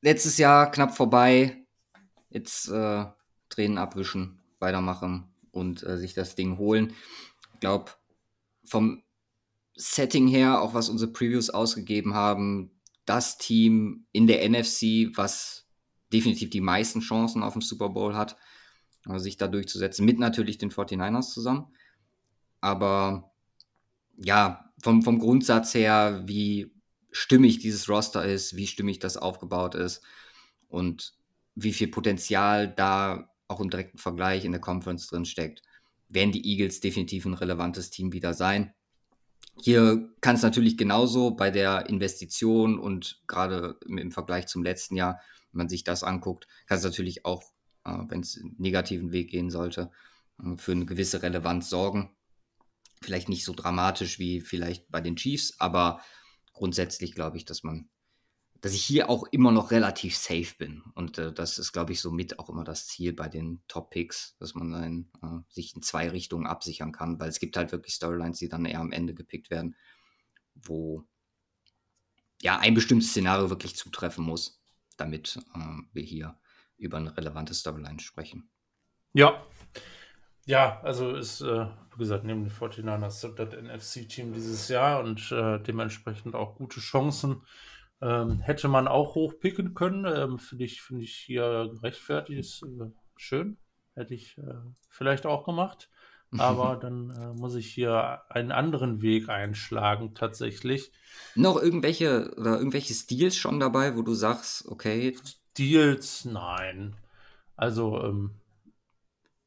Letztes 0.00 0.36
Jahr 0.38 0.70
knapp 0.70 0.96
vorbei. 0.96 1.64
Jetzt 2.30 2.68
äh, 2.68 3.06
Tränen 3.48 3.78
abwischen, 3.78 4.40
weitermachen 4.58 5.32
und 5.52 5.84
äh, 5.84 5.96
sich 5.98 6.14
das 6.14 6.34
Ding 6.34 6.58
holen. 6.58 6.94
Ich 7.54 7.60
glaube, 7.60 7.92
vom 8.64 9.04
Setting 9.76 10.26
her, 10.26 10.60
auch 10.60 10.74
was 10.74 10.88
unsere 10.88 11.12
Previews 11.12 11.50
ausgegeben 11.50 12.14
haben, 12.14 12.72
das 13.04 13.38
Team 13.38 14.06
in 14.12 14.26
der 14.26 14.48
NFC, 14.48 15.10
was 15.16 15.66
definitiv 16.12 16.50
die 16.50 16.60
meisten 16.60 17.00
Chancen 17.00 17.42
auf 17.42 17.54
dem 17.54 17.62
Super 17.62 17.88
Bowl 17.88 18.14
hat, 18.14 18.36
äh, 19.08 19.18
sich 19.18 19.36
da 19.36 19.48
durchzusetzen, 19.48 20.04
mit 20.04 20.18
natürlich 20.18 20.58
den 20.58 20.70
49ers 20.70 21.32
zusammen. 21.32 21.66
Aber 22.60 23.32
ja, 24.16 24.70
vom, 24.82 25.02
vom 25.02 25.18
Grundsatz 25.18 25.74
her, 25.74 26.22
wie 26.26 26.72
stimmig 27.10 27.58
dieses 27.58 27.88
Roster 27.88 28.24
ist, 28.24 28.56
wie 28.56 28.66
stimmig 28.66 28.98
das 28.98 29.16
aufgebaut 29.16 29.74
ist 29.74 30.02
und 30.68 31.14
wie 31.54 31.72
viel 31.72 31.88
Potenzial 31.88 32.72
da 32.72 33.28
auch 33.48 33.60
im 33.60 33.70
direkten 33.70 33.98
Vergleich 33.98 34.44
in 34.44 34.52
der 34.52 34.60
Conference 34.60 35.06
drin 35.08 35.24
steckt, 35.24 35.62
werden 36.08 36.32
die 36.32 36.46
Eagles 36.46 36.80
definitiv 36.80 37.26
ein 37.26 37.34
relevantes 37.34 37.90
Team 37.90 38.12
wieder 38.12 38.34
sein. 38.34 38.74
Hier 39.60 40.10
kann 40.20 40.36
es 40.36 40.42
natürlich 40.42 40.76
genauso 40.76 41.32
bei 41.32 41.50
der 41.50 41.88
Investition 41.88 42.78
und 42.78 43.22
gerade 43.26 43.78
im, 43.86 44.10
Vergleich 44.10 44.46
zum 44.46 44.62
letzten 44.62 44.96
Jahr, 44.96 45.20
wenn 45.52 45.58
man 45.58 45.68
sich 45.68 45.84
das 45.84 46.02
anguckt, 46.02 46.46
kann 46.66 46.78
es 46.78 46.84
natürlich 46.84 47.24
auch, 47.24 47.42
äh, 47.84 47.98
wenn 48.08 48.20
es 48.20 48.42
negativen 48.58 49.12
Weg 49.12 49.30
gehen 49.30 49.50
sollte, 49.50 49.90
äh, 50.42 50.56
für 50.56 50.72
eine 50.72 50.86
gewisse 50.86 51.22
Relevanz 51.22 51.68
sorgen. 51.68 52.16
Vielleicht 53.02 53.28
nicht 53.28 53.44
so 53.44 53.52
dramatisch 53.52 54.18
wie 54.18 54.40
vielleicht 54.40 54.90
bei 54.90 55.00
den 55.00 55.16
Chiefs, 55.16 55.58
aber 55.58 56.00
grundsätzlich 56.52 57.14
glaube 57.14 57.36
ich, 57.36 57.44
dass 57.44 57.62
man, 57.62 57.88
dass 58.62 58.74
ich 58.74 58.84
hier 58.84 59.10
auch 59.10 59.24
immer 59.32 59.50
noch 59.50 59.72
relativ 59.72 60.16
safe 60.16 60.54
bin. 60.56 60.82
Und 60.94 61.18
äh, 61.18 61.32
das 61.32 61.58
ist, 61.58 61.72
glaube 61.72 61.92
ich, 61.92 62.00
somit 62.00 62.38
auch 62.38 62.48
immer 62.48 62.62
das 62.62 62.86
Ziel 62.86 63.12
bei 63.12 63.28
den 63.28 63.60
Top-Picks, 63.66 64.36
dass 64.38 64.54
man 64.54 64.70
dann 64.70 65.10
äh, 65.20 65.52
sich 65.52 65.74
in 65.74 65.82
zwei 65.82 66.08
Richtungen 66.08 66.46
absichern 66.46 66.92
kann, 66.92 67.18
weil 67.18 67.28
es 67.28 67.40
gibt 67.40 67.56
halt 67.56 67.72
wirklich 67.72 67.94
Storylines, 67.94 68.38
die 68.38 68.48
dann 68.48 68.64
eher 68.64 68.78
am 68.78 68.92
Ende 68.92 69.14
gepickt 69.14 69.50
werden, 69.50 69.74
wo 70.54 71.04
ja 72.40 72.58
ein 72.58 72.74
bestimmtes 72.74 73.10
Szenario 73.10 73.50
wirklich 73.50 73.74
zutreffen 73.76 74.24
muss, 74.24 74.62
damit 74.96 75.38
äh, 75.56 75.82
wir 75.92 76.04
hier 76.04 76.38
über 76.76 76.98
eine 76.98 77.16
relevante 77.16 77.54
Storyline 77.54 77.98
sprechen. 77.98 78.48
Ja, 79.12 79.44
ja, 80.44 80.80
also 80.82 81.14
ist, 81.14 81.40
äh, 81.40 81.66
wie 81.94 81.98
gesagt, 81.98 82.24
neben 82.24 82.44
den 82.44 82.52
49ers 82.52 83.34
das 83.34 83.54
NFC-Team 83.54 84.32
dieses 84.32 84.68
Jahr 84.68 85.00
und 85.00 85.30
äh, 85.30 85.60
dementsprechend 85.60 86.34
auch 86.34 86.56
gute 86.56 86.80
Chancen. 86.80 87.42
Ähm, 88.02 88.40
hätte 88.40 88.66
man 88.66 88.88
auch 88.88 89.14
hochpicken 89.14 89.74
können, 89.74 90.04
ähm, 90.06 90.38
finde 90.40 90.64
ich, 90.64 90.82
find 90.82 91.02
ich 91.02 91.14
hier 91.14 91.70
gerechtfertigt, 91.72 92.40
ist 92.40 92.62
äh, 92.64 92.90
schön. 93.16 93.58
Hätte 93.94 94.14
ich 94.14 94.36
äh, 94.38 94.54
vielleicht 94.88 95.24
auch 95.24 95.44
gemacht. 95.44 95.88
Aber 96.36 96.76
dann 96.80 97.10
äh, 97.10 97.38
muss 97.38 97.54
ich 97.54 97.72
hier 97.72 98.22
einen 98.28 98.50
anderen 98.50 99.02
Weg 99.02 99.28
einschlagen, 99.28 100.14
tatsächlich. 100.14 100.90
Noch 101.36 101.62
irgendwelche 101.62 102.34
oder 102.36 102.58
irgendwelche 102.58 102.94
Stils 102.94 103.36
schon 103.36 103.60
dabei, 103.60 103.96
wo 103.96 104.02
du 104.02 104.14
sagst, 104.14 104.66
okay. 104.66 105.16
Stils, 105.52 106.24
nein. 106.24 106.96
Also, 107.54 108.02
ähm, 108.02 108.32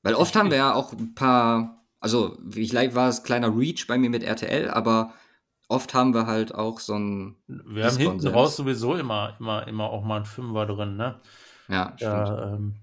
weil 0.02 0.16
oft 0.16 0.36
haben 0.36 0.52
wir 0.52 0.58
ja 0.58 0.74
auch 0.74 0.94
ein 0.94 1.14
paar, 1.14 1.84
also 2.00 2.38
vielleicht 2.50 2.96
war 2.96 3.10
es 3.10 3.24
kleiner 3.24 3.58
Reach 3.58 3.88
bei 3.88 3.98
mir 3.98 4.10
mit 4.10 4.24
RTL, 4.24 4.70
aber 4.70 5.14
oft 5.68 5.94
haben 5.94 6.14
wir 6.14 6.28
halt 6.28 6.54
auch 6.54 6.80
so 6.80 6.96
ein. 6.96 7.36
Wir 7.48 7.86
haben 7.86 7.98
hinten 7.98 8.28
raus 8.28 8.56
sowieso 8.56 8.96
immer, 8.96 9.36
immer, 9.40 9.68
immer 9.68 9.90
auch 9.90 10.04
mal 10.04 10.18
ein 10.18 10.26
Fünfer 10.26 10.66
drin, 10.66 10.98
ne? 10.98 11.20
Ja, 11.68 11.94
stimmt. 11.96 12.12
Ja, 12.12 12.54
ähm, 12.54 12.76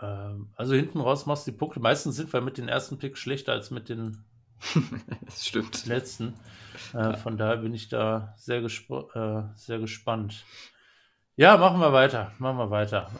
ähm, 0.00 0.52
also 0.56 0.74
hinten 0.74 1.00
raus 1.00 1.26
machst 1.26 1.46
du 1.46 1.50
die 1.50 1.56
Punkte. 1.56 1.80
Meistens 1.80 2.16
sind 2.16 2.32
wir 2.32 2.40
mit 2.40 2.58
den 2.58 2.68
ersten 2.68 2.98
Picks 2.98 3.20
schlechter 3.20 3.52
als 3.52 3.70
mit 3.70 3.88
den 3.88 4.24
stimmt. 5.36 5.86
letzten. 5.86 6.34
Äh, 6.92 7.16
von 7.16 7.36
daher 7.36 7.58
bin 7.58 7.74
ich 7.74 7.88
da 7.88 8.34
sehr, 8.36 8.60
gesp 8.60 8.90
äh, 9.14 9.42
sehr 9.54 9.78
gespannt. 9.78 10.44
Ja, 11.36 11.56
machen 11.56 11.80
wir 11.80 11.92
weiter. 11.92 12.32
Machen 12.38 12.58
wir 12.58 12.70
weiter. 12.70 13.10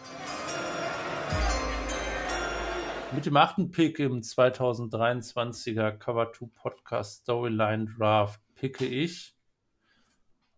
Mit 3.14 3.24
dem 3.24 3.36
achten 3.38 3.70
Pick 3.70 3.98
im 4.00 4.20
2023er 4.20 5.92
Cover 5.92 6.30
2 6.30 6.46
Podcast 6.54 7.22
Storyline 7.22 7.86
Draft 7.96 8.40
picke 8.54 8.84
ich. 8.84 9.34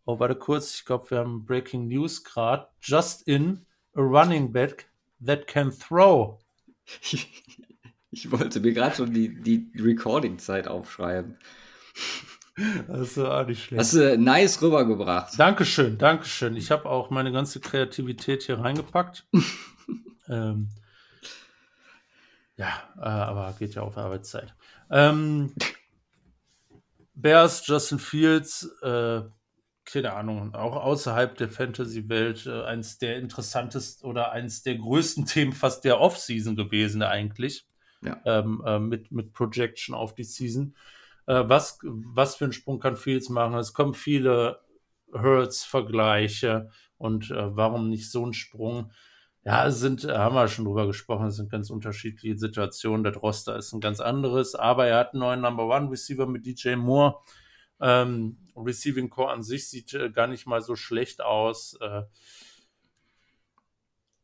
Oh, 0.05 0.19
warte 0.19 0.35
kurz, 0.35 0.75
ich 0.75 0.85
glaube, 0.85 1.11
wir 1.11 1.19
haben 1.19 1.45
Breaking 1.47 1.87
News 1.87 2.25
gerade. 2.25 2.67
Just 2.83 3.27
in 3.29 3.65
a 3.95 4.01
running 4.01 4.51
back 4.51 4.91
that 5.25 5.47
can 5.47 5.71
throw. 5.71 6.39
Ich, 8.13 8.29
wollte 8.33 8.59
mir 8.59 8.73
gerade 8.73 8.97
schon 8.97 9.15
die, 9.15 9.41
die 9.41 9.71
Recording-Zeit 9.81 10.67
aufschreiben. 10.67 11.39
Das 12.89 13.03
ist 13.03 13.19
auch 13.19 13.47
nicht 13.47 13.63
schlecht. 13.63 13.79
Hast 13.79 13.95
du 13.95 14.19
nice 14.19 14.61
rübergebracht. 14.61 15.39
Dankeschön, 15.39 15.97
Dankeschön. 15.97 16.57
Ich 16.57 16.73
habe 16.73 16.89
auch 16.89 17.11
meine 17.11 17.31
ganze 17.31 17.61
Kreativität 17.61 18.43
hier 18.43 18.59
reingepackt. 18.59 19.29
ähm, 20.29 20.71
ja, 22.61 22.83
äh, 22.99 23.09
aber 23.09 23.55
geht 23.59 23.75
ja 23.75 23.83
auf 23.83 23.97
Arbeitszeit. 23.97 24.55
Ähm, 24.91 25.55
Bears, 27.15 27.67
Justin 27.67 27.99
Fields, 27.99 28.71
äh, 28.83 29.23
keine 29.87 30.13
Ahnung, 30.13 30.55
auch 30.55 30.77
außerhalb 30.77 31.37
der 31.39 31.49
Fantasy-Welt 31.49 32.45
äh, 32.47 32.65
eins 32.65 32.99
der 32.99 33.17
interessantesten 33.17 34.09
oder 34.09 34.33
eins 34.33 34.63
der 34.63 34.77
größten 34.77 35.25
Themen 35.27 35.53
fast 35.55 35.85
der 35.85 36.01
Off-Season 36.01 36.55
gewesen 36.55 37.03
eigentlich. 37.03 37.67
Ja. 38.03 38.21
Ähm, 38.27 38.63
äh, 38.67 38.79
mit, 38.79 39.11
mit 39.11 39.33
Projection 39.33 39.95
auf 39.95 40.15
die 40.15 40.25
Season. 40.25 40.75
Äh, 41.27 41.45
was, 41.47 41.79
was 41.83 42.37
für 42.37 42.45
einen 42.45 42.53
Sprung 42.53 42.79
kann 42.79 42.97
Fields 42.97 43.31
machen? 43.31 43.55
Es 43.55 43.73
kommen 43.73 43.95
viele 43.95 44.61
Hurts-Vergleiche 45.13 46.71
und 46.99 47.31
äh, 47.31 47.57
warum 47.57 47.89
nicht 47.89 48.11
so 48.11 48.27
ein 48.27 48.35
Sprung? 48.35 48.91
Ja, 49.43 49.67
es 49.67 49.81
sind, 49.81 50.05
äh, 50.05 50.17
haben 50.17 50.35
wir 50.35 50.49
schon 50.49 50.67
drüber 50.67 50.87
gesprochen, 50.87 51.27
es 51.27 51.37
sind 51.37 51.51
ganz 51.51 51.71
unterschiedliche 51.71 52.39
Situationen. 52.39 53.05
Der 53.05 53.17
Roster 53.17 53.57
ist 53.57 53.73
ein 53.73 53.81
ganz 53.81 54.01
anderes, 54.01 54.55
aber 54.55 54.87
er 54.87 54.99
hat 54.99 55.15
einen 55.15 55.21
neuen 55.21 55.41
Number 55.41 55.67
One 55.67 55.91
Receiver 55.91 56.27
mit 56.27 56.45
DJ 56.45 56.77
Moore. 56.77 57.17
Ähm, 57.81 58.37
Receiving 58.55 59.09
Core 59.09 59.33
an 59.33 59.43
sich 59.43 59.71
sieht 59.71 59.95
äh, 59.95 60.11
gar 60.11 60.27
nicht 60.27 60.47
mal 60.47 60.61
so 60.61 60.77
schlecht 60.77 61.23
aus. 61.23 61.79
Äh, 61.81 62.03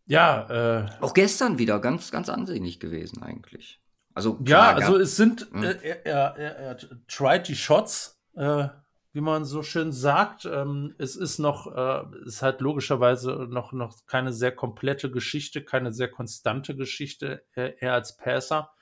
ja, 0.05 0.83
äh, 0.85 0.89
auch 1.01 1.15
gestern 1.15 1.59
wieder 1.59 1.81
ganz, 1.81 2.11
ganz 2.11 2.29
ansehnlich 2.29 2.79
gewesen 2.79 3.23
eigentlich. 3.23 3.81
Also 4.15 4.35
klar, 4.35 4.79
ja, 4.79 4.87
also 4.87 4.99
es 4.99 5.17
sind, 5.17 5.49
hm. 5.51 5.63
er, 5.63 5.83
er, 6.07 6.37
er, 6.37 6.57
er 6.57 6.79
tried 7.09 7.49
die 7.49 7.57
Shots, 7.57 8.21
äh, 8.35 8.69
wie 9.17 9.23
man 9.23 9.47
so 9.47 9.63
schön 9.63 9.93
sagt. 9.93 10.45
Ähm, 10.45 10.95
es 10.99 11.17
ist 11.17 11.39
noch, 11.39 11.75
äh, 11.75 12.05
ist 12.27 12.43
halt 12.43 12.61
logischerweise 12.61 13.49
noch, 13.49 13.73
noch 13.73 14.05
keine 14.07 14.31
sehr 14.31 14.53
komplette 14.53 15.11
Geschichte, 15.11 15.65
keine 15.65 15.91
sehr 15.91 16.09
konstante 16.09 16.77
Geschichte, 16.77 17.43
äh, 17.55 17.73
eher 17.81 17.95
als 17.95 18.19
Passer. 18.19 18.73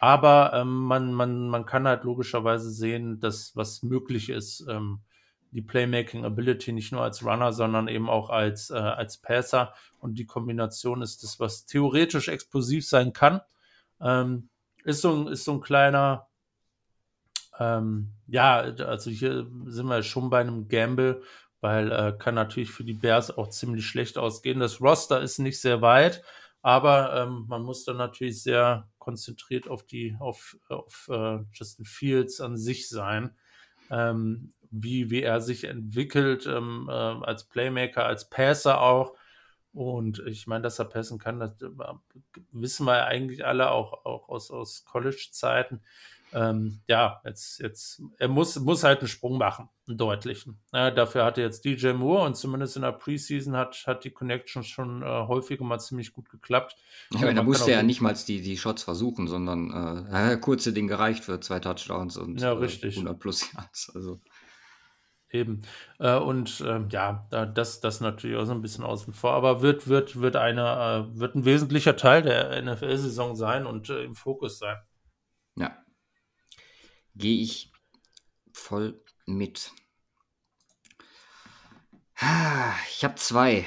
Aber 0.00 0.50
ähm, 0.54 0.86
man, 0.86 1.14
man, 1.14 1.48
man 1.48 1.66
kann 1.66 1.86
halt 1.86 2.02
logischerweise 2.02 2.68
sehen, 2.68 3.20
dass 3.20 3.54
was 3.54 3.84
möglich 3.84 4.28
ist, 4.28 4.66
ähm, 4.68 5.02
die 5.52 5.62
Playmaking 5.62 6.24
Ability 6.24 6.72
nicht 6.72 6.90
nur 6.90 7.02
als 7.02 7.24
Runner, 7.24 7.52
sondern 7.52 7.86
eben 7.86 8.10
auch 8.10 8.28
als, 8.28 8.70
äh, 8.70 8.74
als 8.74 9.18
Passer. 9.18 9.72
Und 10.00 10.18
die 10.18 10.26
Kombination 10.26 11.00
ist 11.00 11.22
das, 11.22 11.38
was 11.38 11.66
theoretisch 11.66 12.26
explosiv 12.26 12.88
sein 12.88 13.12
kann. 13.12 13.40
Ähm, 14.00 14.48
ist, 14.82 15.02
so 15.02 15.14
ein, 15.14 15.28
ist 15.28 15.44
so 15.44 15.52
ein 15.52 15.60
kleiner, 15.60 16.26
ähm, 17.60 18.08
ja, 18.26 18.58
also 18.58 19.10
hier 19.10 19.46
sind 19.66 19.86
wir 19.86 20.02
schon 20.02 20.30
bei 20.30 20.40
einem 20.40 20.68
Gamble, 20.68 21.22
weil 21.60 21.92
äh, 21.92 22.12
kann 22.18 22.34
natürlich 22.34 22.70
für 22.70 22.84
die 22.84 22.94
Bears 22.94 23.36
auch 23.36 23.50
ziemlich 23.50 23.86
schlecht 23.86 24.18
ausgehen. 24.18 24.60
Das 24.60 24.80
Roster 24.80 25.20
ist 25.20 25.38
nicht 25.38 25.60
sehr 25.60 25.82
weit, 25.82 26.22
aber 26.62 27.14
ähm, 27.14 27.44
man 27.48 27.62
muss 27.62 27.84
dann 27.84 27.98
natürlich 27.98 28.42
sehr 28.42 28.88
konzentriert 28.98 29.68
auf 29.68 29.84
die, 29.84 30.16
auf, 30.18 30.56
auf 30.68 31.08
äh, 31.12 31.38
Justin 31.52 31.84
Fields 31.84 32.40
an 32.40 32.56
sich 32.56 32.88
sein. 32.88 33.36
Ähm, 33.90 34.52
wie, 34.70 35.10
wie 35.10 35.22
er 35.22 35.40
sich 35.40 35.64
entwickelt 35.64 36.46
ähm, 36.46 36.86
äh, 36.88 36.92
als 36.92 37.44
Playmaker, 37.44 38.06
als 38.06 38.30
Passer 38.30 38.80
auch. 38.80 39.14
Und 39.72 40.20
ich 40.26 40.46
meine, 40.46 40.62
dass 40.62 40.78
er 40.78 40.84
passen 40.86 41.18
kann, 41.18 41.40
das 41.40 41.60
äh, 41.60 41.68
wissen 42.52 42.86
wir 42.86 43.06
eigentlich 43.06 43.44
alle 43.44 43.70
auch, 43.70 44.04
auch 44.04 44.28
aus, 44.28 44.50
aus 44.50 44.84
College-Zeiten 44.84 45.80
ähm, 46.32 46.80
ja, 46.86 47.20
jetzt, 47.24 47.58
jetzt, 47.60 48.02
er 48.18 48.28
muss, 48.28 48.58
muss 48.60 48.84
halt 48.84 49.00
einen 49.00 49.08
Sprung 49.08 49.38
machen, 49.38 49.68
einen 49.88 49.96
deutlichen. 49.96 50.60
Ja, 50.72 50.90
dafür 50.90 51.24
hatte 51.24 51.40
jetzt 51.40 51.64
DJ 51.64 51.92
Moore 51.92 52.24
und 52.24 52.36
zumindest 52.36 52.76
in 52.76 52.82
der 52.82 52.92
Preseason 52.92 53.56
hat, 53.56 53.84
hat 53.86 54.04
die 54.04 54.10
Connection 54.10 54.62
schon 54.62 55.02
äh, 55.02 55.06
häufiger 55.06 55.64
mal 55.64 55.80
ziemlich 55.80 56.12
gut 56.12 56.30
geklappt. 56.30 56.76
Ja, 57.12 57.22
aber 57.22 57.34
da 57.34 57.42
musste 57.42 57.72
er 57.72 57.82
nicht 57.82 58.00
mal 58.00 58.14
die, 58.14 58.40
die 58.42 58.56
Shots 58.56 58.84
versuchen, 58.84 59.26
sondern 59.26 60.06
äh, 60.10 60.36
kurze 60.36 60.72
Ding 60.72 60.86
gereicht 60.86 61.24
für 61.24 61.40
zwei 61.40 61.58
Touchdowns 61.58 62.16
und 62.16 62.40
ja, 62.40 62.52
richtig. 62.52 62.96
Äh, 62.96 63.00
100 63.00 63.18
plus 63.18 63.52
Yards. 63.52 63.90
Also. 63.94 64.20
Eben. 65.32 65.62
Äh, 65.98 66.16
und 66.16 66.60
äh, 66.60 66.80
ja, 66.90 67.26
das, 67.54 67.80
das 67.80 68.00
natürlich 68.00 68.36
auch 68.36 68.44
so 68.44 68.52
ein 68.52 68.62
bisschen 68.62 68.84
außen 68.84 69.12
vor, 69.14 69.32
aber 69.32 69.62
wird, 69.62 69.88
wird, 69.88 70.20
wird, 70.20 70.36
eine, 70.36 71.08
äh, 71.14 71.18
wird 71.18 71.34
ein 71.34 71.44
wesentlicher 71.44 71.96
Teil 71.96 72.22
der 72.22 72.60
NFL-Saison 72.62 73.36
sein 73.36 73.66
und 73.66 73.90
äh, 73.90 74.04
im 74.04 74.14
Fokus 74.14 74.58
sein. 74.58 74.76
Ja, 75.56 75.76
gehe 77.14 77.42
ich 77.42 77.72
voll 78.52 79.02
mit. 79.26 79.72
Ich 82.92 83.04
habe 83.04 83.14
zwei, 83.16 83.64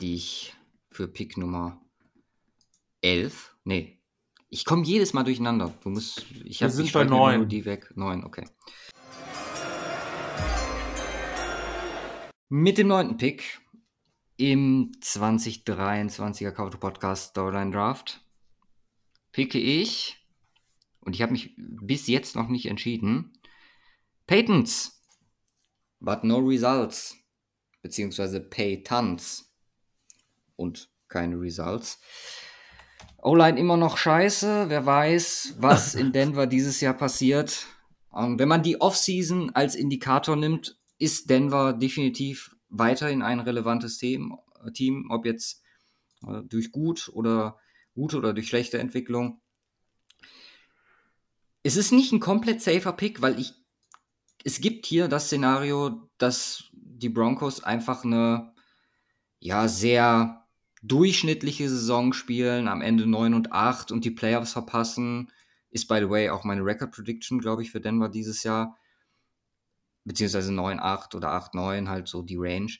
die 0.00 0.14
ich 0.14 0.54
für 0.90 1.08
Pick 1.08 1.36
Nummer 1.38 1.80
11. 3.00 3.56
Nee. 3.64 3.98
Ich 4.50 4.64
komme 4.64 4.84
jedes 4.84 5.12
Mal 5.14 5.24
durcheinander. 5.24 5.74
Du 5.82 5.88
musst. 5.88 6.24
Ich 6.44 6.60
Wir 6.60 6.70
sind 6.70 6.84
bei 6.84 6.88
streich 6.90 7.10
mir 7.10 7.16
immer 7.16 7.26
neun. 7.26 7.36
nur 7.38 7.46
die 7.46 7.64
weg. 7.64 7.90
Neun, 7.96 8.24
okay. 8.24 8.46
Mit 12.50 12.78
dem 12.78 12.88
neunten 12.88 13.16
Pick 13.16 13.60
im 14.36 14.92
2023er 15.00 16.52
Cover 16.52 16.76
Podcast 16.78 17.30
Storyline 17.30 17.70
Draft 17.70 18.20
picke 19.32 19.58
ich, 19.58 20.23
und 21.04 21.14
ich 21.14 21.22
habe 21.22 21.32
mich 21.32 21.54
bis 21.56 22.06
jetzt 22.06 22.36
noch 22.36 22.48
nicht 22.48 22.66
entschieden, 22.66 23.32
Patents, 24.26 25.02
but 26.00 26.24
no 26.24 26.38
results, 26.38 27.16
beziehungsweise 27.82 28.40
Paytons 28.40 29.52
und 30.56 30.90
keine 31.08 31.40
Results. 31.40 32.00
O-Line 33.22 33.58
immer 33.58 33.76
noch 33.76 33.96
scheiße. 33.96 34.66
Wer 34.68 34.84
weiß, 34.84 35.56
was 35.58 35.94
in 35.94 36.12
Denver 36.12 36.46
dieses 36.46 36.80
Jahr 36.80 36.94
passiert. 36.94 37.66
Ähm, 38.14 38.38
wenn 38.38 38.48
man 38.48 38.62
die 38.62 38.80
Offseason 38.80 39.50
als 39.54 39.74
Indikator 39.74 40.36
nimmt, 40.36 40.78
ist 40.98 41.30
Denver 41.30 41.72
definitiv 41.72 42.54
weiterhin 42.68 43.22
ein 43.22 43.40
relevantes 43.40 43.98
Team, 43.98 44.36
äh, 44.64 44.70
Team 44.72 45.06
ob 45.10 45.24
jetzt 45.24 45.62
äh, 46.26 46.42
durch 46.44 46.70
gut 46.70 47.10
oder 47.12 47.58
gute 47.94 48.18
oder 48.18 48.32
durch 48.32 48.48
schlechte 48.48 48.78
Entwicklung. 48.78 49.40
Es 51.64 51.76
ist 51.76 51.90
nicht 51.90 52.12
ein 52.12 52.20
komplett 52.20 52.62
safer 52.62 52.92
Pick, 52.92 53.22
weil 53.22 53.40
ich 53.40 53.54
es 54.44 54.60
gibt 54.60 54.84
hier 54.84 55.08
das 55.08 55.26
Szenario, 55.26 56.10
dass 56.18 56.64
die 56.72 57.08
Broncos 57.08 57.64
einfach 57.64 58.04
eine 58.04 58.52
ja 59.40 59.66
sehr 59.68 60.46
durchschnittliche 60.82 61.68
Saison 61.68 62.12
spielen, 62.12 62.68
am 62.68 62.82
Ende 62.82 63.06
9 63.06 63.32
und 63.32 63.52
8 63.52 63.90
und 63.90 64.04
die 64.04 64.10
Playoffs 64.10 64.52
verpassen. 64.52 65.30
Ist, 65.70 65.88
by 65.88 65.98
the 66.00 66.10
way, 66.10 66.28
auch 66.28 66.44
meine 66.44 66.64
Record 66.64 66.92
Prediction, 66.92 67.40
glaube 67.40 67.62
ich, 67.62 67.70
für 67.70 67.80
Denver 67.80 68.10
dieses 68.10 68.42
Jahr. 68.42 68.76
Beziehungsweise 70.04 70.52
9, 70.52 70.78
8 70.78 71.14
oder 71.14 71.30
8, 71.30 71.54
9, 71.54 71.88
halt 71.88 72.08
so 72.08 72.20
die 72.20 72.36
Range. 72.36 72.70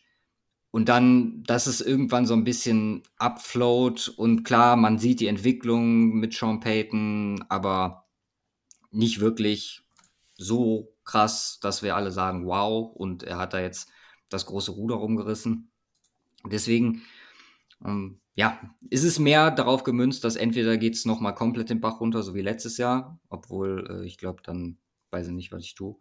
Und 0.71 0.91
dann, 0.91 1.43
dass 1.45 1.67
es 1.67 1.81
irgendwann 1.81 2.27
so 2.27 2.35
ein 2.35 2.45
bisschen 2.45 3.03
upfloat 3.17 4.13
und 4.17 4.45
klar, 4.45 4.77
man 4.77 4.99
sieht 4.99 5.21
die 5.21 5.29
Entwicklung 5.29 6.17
mit 6.17 6.35
Sean 6.35 6.61
Payton, 6.61 7.45
aber 7.49 8.04
nicht 8.95 9.21
wirklich 9.21 9.83
so 10.37 10.97
krass, 11.05 11.59
dass 11.61 11.83
wir 11.83 11.97
alle 11.97 12.11
sagen, 12.11 12.47
wow, 12.47 12.95
und 12.95 13.23
er 13.23 13.39
hat 13.39 13.53
da 13.53 13.61
jetzt 13.61 13.91
das 14.29 14.47
große 14.47 14.73
Ruder 14.73 14.97
rumgerissen. 14.97 15.71
Deswegen, 16.47 17.03
ähm, 17.85 18.21
ja, 18.35 18.59
ist 18.91 19.05
es 19.05 19.19
mehr 19.19 19.51
darauf 19.51 19.85
gemünzt, 19.85 20.25
dass 20.25 20.37
entweder 20.37 20.77
geht 20.77 20.95
es 20.95 21.05
nochmal 21.05 21.35
komplett 21.35 21.71
den 21.71 21.81
Bach 21.81 22.01
runter, 22.01 22.23
so 22.23 22.35
wie 22.35 22.43
letztes 22.43 22.79
Jahr, 22.79 23.21
obwohl 23.29 23.87
äh, 23.89 24.07
ich 24.07 24.19
glaube, 24.19 24.43
dann 24.43 24.79
weiß 25.11 25.29
ich 25.29 25.33
nicht, 25.33 25.53
was 25.53 25.63
ich 25.63 25.75
tue. 25.75 25.97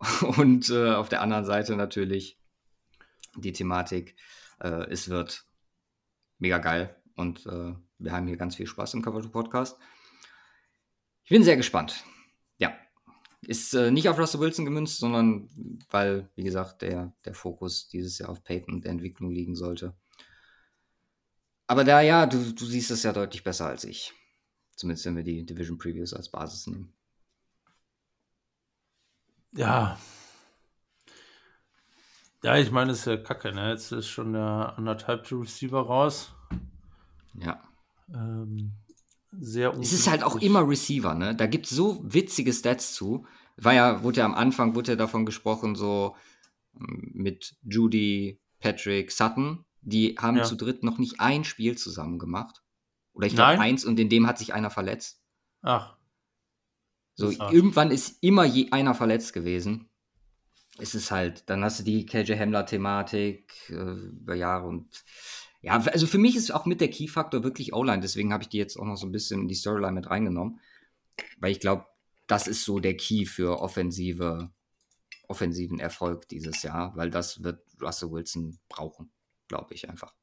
Und 0.38 0.70
äh, 0.70 0.92
auf 0.92 1.08
der 1.08 1.22
anderen 1.22 1.44
Seite 1.44 1.76
natürlich 1.76 2.40
die 3.36 3.52
Thematik, 3.52 4.16
äh, 4.60 4.90
es 4.90 5.08
wird 5.08 5.46
mega 6.38 6.58
geil 6.58 6.96
und 7.16 7.46
äh, 7.46 7.74
wir 7.98 8.12
haben 8.12 8.26
hier 8.26 8.36
ganz 8.36 8.56
viel 8.56 8.66
Spaß 8.66 8.94
im 8.94 9.02
Cover 9.02 9.20
Podcast. 9.28 9.78
Ich 11.24 11.30
bin 11.30 11.44
sehr 11.44 11.56
gespannt. 11.56 12.02
Ist 13.42 13.74
äh, 13.74 13.90
nicht 13.90 14.08
auf 14.08 14.18
Russell 14.18 14.40
Wilson 14.40 14.64
gemünzt, 14.66 14.98
sondern 14.98 15.48
weil, 15.90 16.28
wie 16.36 16.42
gesagt, 16.42 16.82
der, 16.82 17.12
der 17.24 17.34
Fokus 17.34 17.88
dieses 17.88 18.18
Jahr 18.18 18.28
auf 18.28 18.44
Peyton 18.44 18.74
und 18.74 18.84
der 18.84 18.92
Entwicklung 18.92 19.30
liegen 19.30 19.56
sollte. 19.56 19.94
Aber 21.66 21.84
da 21.84 22.00
ja, 22.00 22.26
du, 22.26 22.52
du 22.52 22.64
siehst 22.66 22.90
es 22.90 23.02
ja 23.02 23.12
deutlich 23.12 23.44
besser 23.44 23.66
als 23.66 23.84
ich. 23.84 24.12
Zumindest 24.74 25.06
wenn 25.06 25.16
wir 25.16 25.22
die 25.22 25.46
Division 25.46 25.78
Previews 25.78 26.12
als 26.12 26.28
Basis 26.28 26.66
nehmen. 26.66 26.92
Ja. 29.52 29.98
Ja, 32.42 32.56
ich 32.56 32.70
meine, 32.70 32.92
es 32.92 33.00
ist 33.00 33.04
ja 33.06 33.16
kacke, 33.18 33.52
ne? 33.52 33.70
Jetzt 33.70 33.92
ist 33.92 34.08
schon 34.08 34.32
der 34.32 34.74
anderthalbte 34.76 35.34
Receiver 35.36 35.80
raus. 35.80 36.32
Ja. 37.34 37.62
Ähm, 38.12 38.72
sehr 39.32 39.74
Es 39.78 39.92
ist 39.92 40.08
halt 40.08 40.22
auch 40.22 40.36
immer 40.36 40.66
Receiver, 40.68 41.14
ne? 41.14 41.34
Da 41.34 41.46
gibt 41.46 41.66
es 41.66 41.72
so 41.72 42.00
witzige 42.04 42.52
Stats 42.52 42.94
zu. 42.94 43.26
War 43.56 43.74
ja, 43.74 44.02
wurde 44.02 44.20
ja 44.20 44.24
am 44.26 44.34
Anfang 44.34 44.74
wurde 44.74 44.92
ja 44.92 44.96
davon 44.96 45.26
gesprochen, 45.26 45.74
so 45.74 46.16
ähm, 46.74 47.10
mit 47.14 47.56
Judy, 47.62 48.40
Patrick, 48.58 49.12
Sutton. 49.12 49.64
Die 49.82 50.16
haben 50.18 50.38
Ja. 50.38 50.44
zu 50.44 50.56
dritt 50.56 50.82
noch 50.82 50.98
nicht 50.98 51.20
ein 51.20 51.44
Spiel 51.44 51.76
zusammen 51.78 52.18
gemacht. 52.18 52.62
Oder 53.12 53.26
ich 53.26 53.34
glaube 53.34 53.60
eins 53.60 53.84
und 53.84 53.98
in 53.98 54.08
dem 54.08 54.26
hat 54.26 54.38
sich 54.38 54.54
einer 54.54 54.70
verletzt. 54.70 55.20
Ach, 55.62 55.96
So, 57.14 57.28
ist 57.28 57.40
irgendwann 57.40 57.90
ist 57.90 58.22
immer 58.22 58.44
je 58.44 58.70
einer 58.72 58.94
verletzt 58.94 59.32
gewesen. 59.32 59.88
Es 60.78 60.94
ist 60.94 61.10
halt, 61.10 61.48
dann 61.50 61.62
hast 61.62 61.80
du 61.80 61.82
die 61.84 62.06
KJ 62.06 62.32
Hamler-Thematik 62.38 63.68
äh, 63.70 63.74
über 63.74 64.34
Jahre 64.34 64.66
und 64.66 64.88
ja, 65.62 65.78
also 65.78 66.06
für 66.06 66.18
mich 66.18 66.36
ist 66.36 66.52
auch 66.52 66.66
mit 66.66 66.80
der 66.80 66.88
Key-Faktor 66.88 67.44
wirklich 67.44 67.74
O-Line, 67.74 68.00
deswegen 68.00 68.32
habe 68.32 68.42
ich 68.42 68.48
die 68.48 68.58
jetzt 68.58 68.76
auch 68.76 68.84
noch 68.84 68.96
so 68.96 69.06
ein 69.06 69.12
bisschen 69.12 69.42
in 69.42 69.48
die 69.48 69.54
Storyline 69.54 69.92
mit 69.92 70.08
reingenommen, 70.08 70.60
weil 71.38 71.52
ich 71.52 71.60
glaube, 71.60 71.86
das 72.26 72.46
ist 72.46 72.64
so 72.64 72.78
der 72.78 72.96
Key 72.96 73.26
für 73.26 73.60
offensive, 73.60 74.50
offensiven 75.28 75.78
Erfolg 75.78 76.28
dieses 76.28 76.62
Jahr, 76.62 76.96
weil 76.96 77.10
das 77.10 77.42
wird 77.42 77.62
Russell 77.80 78.10
Wilson 78.10 78.58
brauchen, 78.68 79.10
glaube 79.48 79.74
ich 79.74 79.88
einfach. 79.88 80.14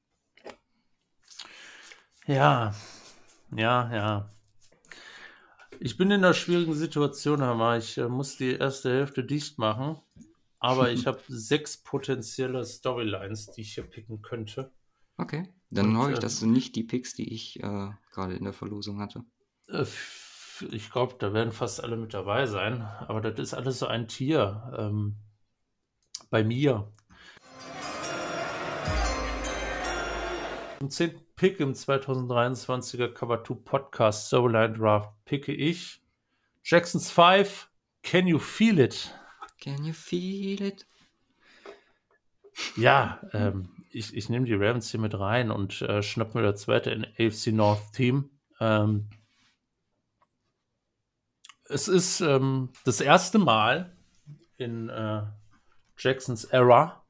ja. 2.26 2.74
Ja, 3.56 3.94
ja. 3.94 4.30
Ich 5.80 5.98
bin 5.98 6.12
in 6.12 6.24
einer 6.24 6.34
schwierigen 6.34 6.74
Situation, 6.74 7.42
Hammer. 7.42 7.78
Ich 7.78 7.98
äh, 7.98 8.08
muss 8.08 8.38
die 8.38 8.54
erste 8.54 8.90
Hälfte 8.90 9.24
dicht 9.24 9.58
machen. 9.58 10.00
Aber 10.60 10.92
ich 10.92 11.06
habe 11.08 11.22
sechs 11.28 11.78
potenzielle 11.78 12.66
Storylines, 12.66 13.52
die 13.52 13.62
ich 13.62 13.76
hier 13.76 13.84
picken 13.84 14.22
könnte. 14.22 14.72
Okay, 15.18 15.44
dann 15.70 15.90
Und, 15.90 15.98
hoffe 15.98 16.12
ich, 16.12 16.18
äh, 16.18 16.22
dass 16.22 16.40
du 16.40 16.46
nicht 16.48 16.76
die 16.76 16.84
Picks, 16.84 17.14
die 17.14 17.34
ich 17.34 17.60
äh, 17.60 17.90
gerade 18.12 18.36
in 18.36 18.44
der 18.44 18.54
Verlosung 18.54 19.00
hatte. 19.02 19.24
Äh, 19.68 19.86
Ich 20.72 20.90
glaube, 20.92 21.16
da 21.20 21.34
werden 21.34 21.52
fast 21.52 21.84
alle 21.84 21.98
mit 21.98 22.16
dabei 22.16 22.48
sein. 22.48 22.82
Aber 22.82 23.22
das 23.22 23.40
ist 23.40 23.54
alles 23.54 23.78
so 23.80 23.86
ein 23.86 24.08
Tier. 24.08 24.74
Ähm, 24.78 25.16
bei 26.32 26.44
mir. 26.44 26.92
Im 30.80 30.90
10. 30.90 31.12
Pick 31.36 31.60
im 31.60 31.74
2023er 31.74 33.10
Cover 33.10 33.44
2 33.44 33.54
Podcast 33.64 34.28
Storyline 34.28 34.74
Draft 34.74 35.12
picke 35.26 35.54
ich 35.54 36.02
Jacksons 36.64 37.12
5. 37.12 37.70
Can 38.02 38.26
you 38.26 38.40
feel 38.40 38.80
it? 38.80 39.14
Can 39.62 39.84
you 39.84 39.94
feel 39.94 40.62
it? 40.62 40.87
Ja, 42.76 43.20
ähm, 43.34 43.70
ich, 43.92 44.16
ich 44.16 44.30
nehme 44.30 44.46
die 44.46 44.54
Ravens 44.54 44.92
hier 44.92 45.00
mit 45.00 45.18
rein 45.18 45.52
und 45.52 45.82
äh, 45.82 46.02
schnapp 46.04 46.36
mir 46.36 46.44
das 46.44 46.62
zweite 46.62 46.92
in 46.92 47.06
AFC 47.06 47.48
North 47.48 47.94
Team. 47.94 48.30
Ähm, 48.60 49.10
es 51.70 51.88
ist 51.88 52.22
ähm, 52.22 52.70
das 52.86 53.02
erste 53.02 53.40
Mal 53.40 53.96
in 54.58 54.90
äh, 54.90 55.24
Jacksons 55.98 56.46
Era, 56.46 57.04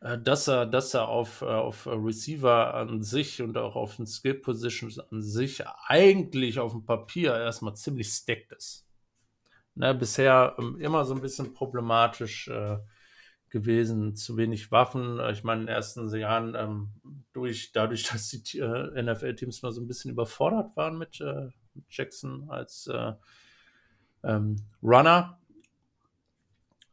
äh, 0.00 0.18
dass 0.18 0.48
er, 0.48 0.66
dass 0.66 0.94
er 0.94 1.08
auf, 1.08 1.42
äh, 1.42 1.46
auf 1.46 1.86
Receiver 1.86 2.74
an 2.74 3.02
sich 3.02 3.42
und 3.42 3.56
auch 3.56 3.76
auf 3.76 3.96
den 3.96 4.06
Skill 4.06 4.34
Positions 4.34 4.98
an 4.98 5.22
sich 5.22 5.62
eigentlich 5.86 6.58
auf 6.58 6.72
dem 6.72 6.84
Papier 6.84 7.34
erstmal 7.36 7.74
ziemlich 7.74 8.08
stacked 8.08 8.52
ist. 8.52 8.86
Ne, 9.74 9.94
bisher 9.94 10.56
ähm, 10.58 10.80
immer 10.80 11.04
so 11.04 11.14
ein 11.14 11.20
bisschen 11.20 11.54
problematisch 11.54 12.48
äh, 12.48 12.78
gewesen, 13.50 14.16
zu 14.16 14.36
wenig 14.36 14.70
Waffen. 14.70 15.20
Ich 15.30 15.44
meine, 15.44 15.62
in 15.62 15.66
den 15.66 15.74
ersten 15.74 16.08
Jahren 16.16 16.54
ähm, 16.54 16.88
durch, 17.32 17.72
dadurch, 17.72 18.04
dass 18.12 18.28
die 18.28 18.58
äh, 18.58 19.02
NFL-Teams 19.02 19.62
mal 19.62 19.72
so 19.72 19.80
ein 19.80 19.88
bisschen 19.88 20.10
überfordert 20.10 20.76
waren 20.76 20.98
mit, 20.98 21.20
äh, 21.20 21.48
mit 21.74 21.84
Jackson 21.88 22.48
als 22.48 22.86
äh, 22.86 23.12
ähm, 24.22 24.56
Runner, 24.82 25.38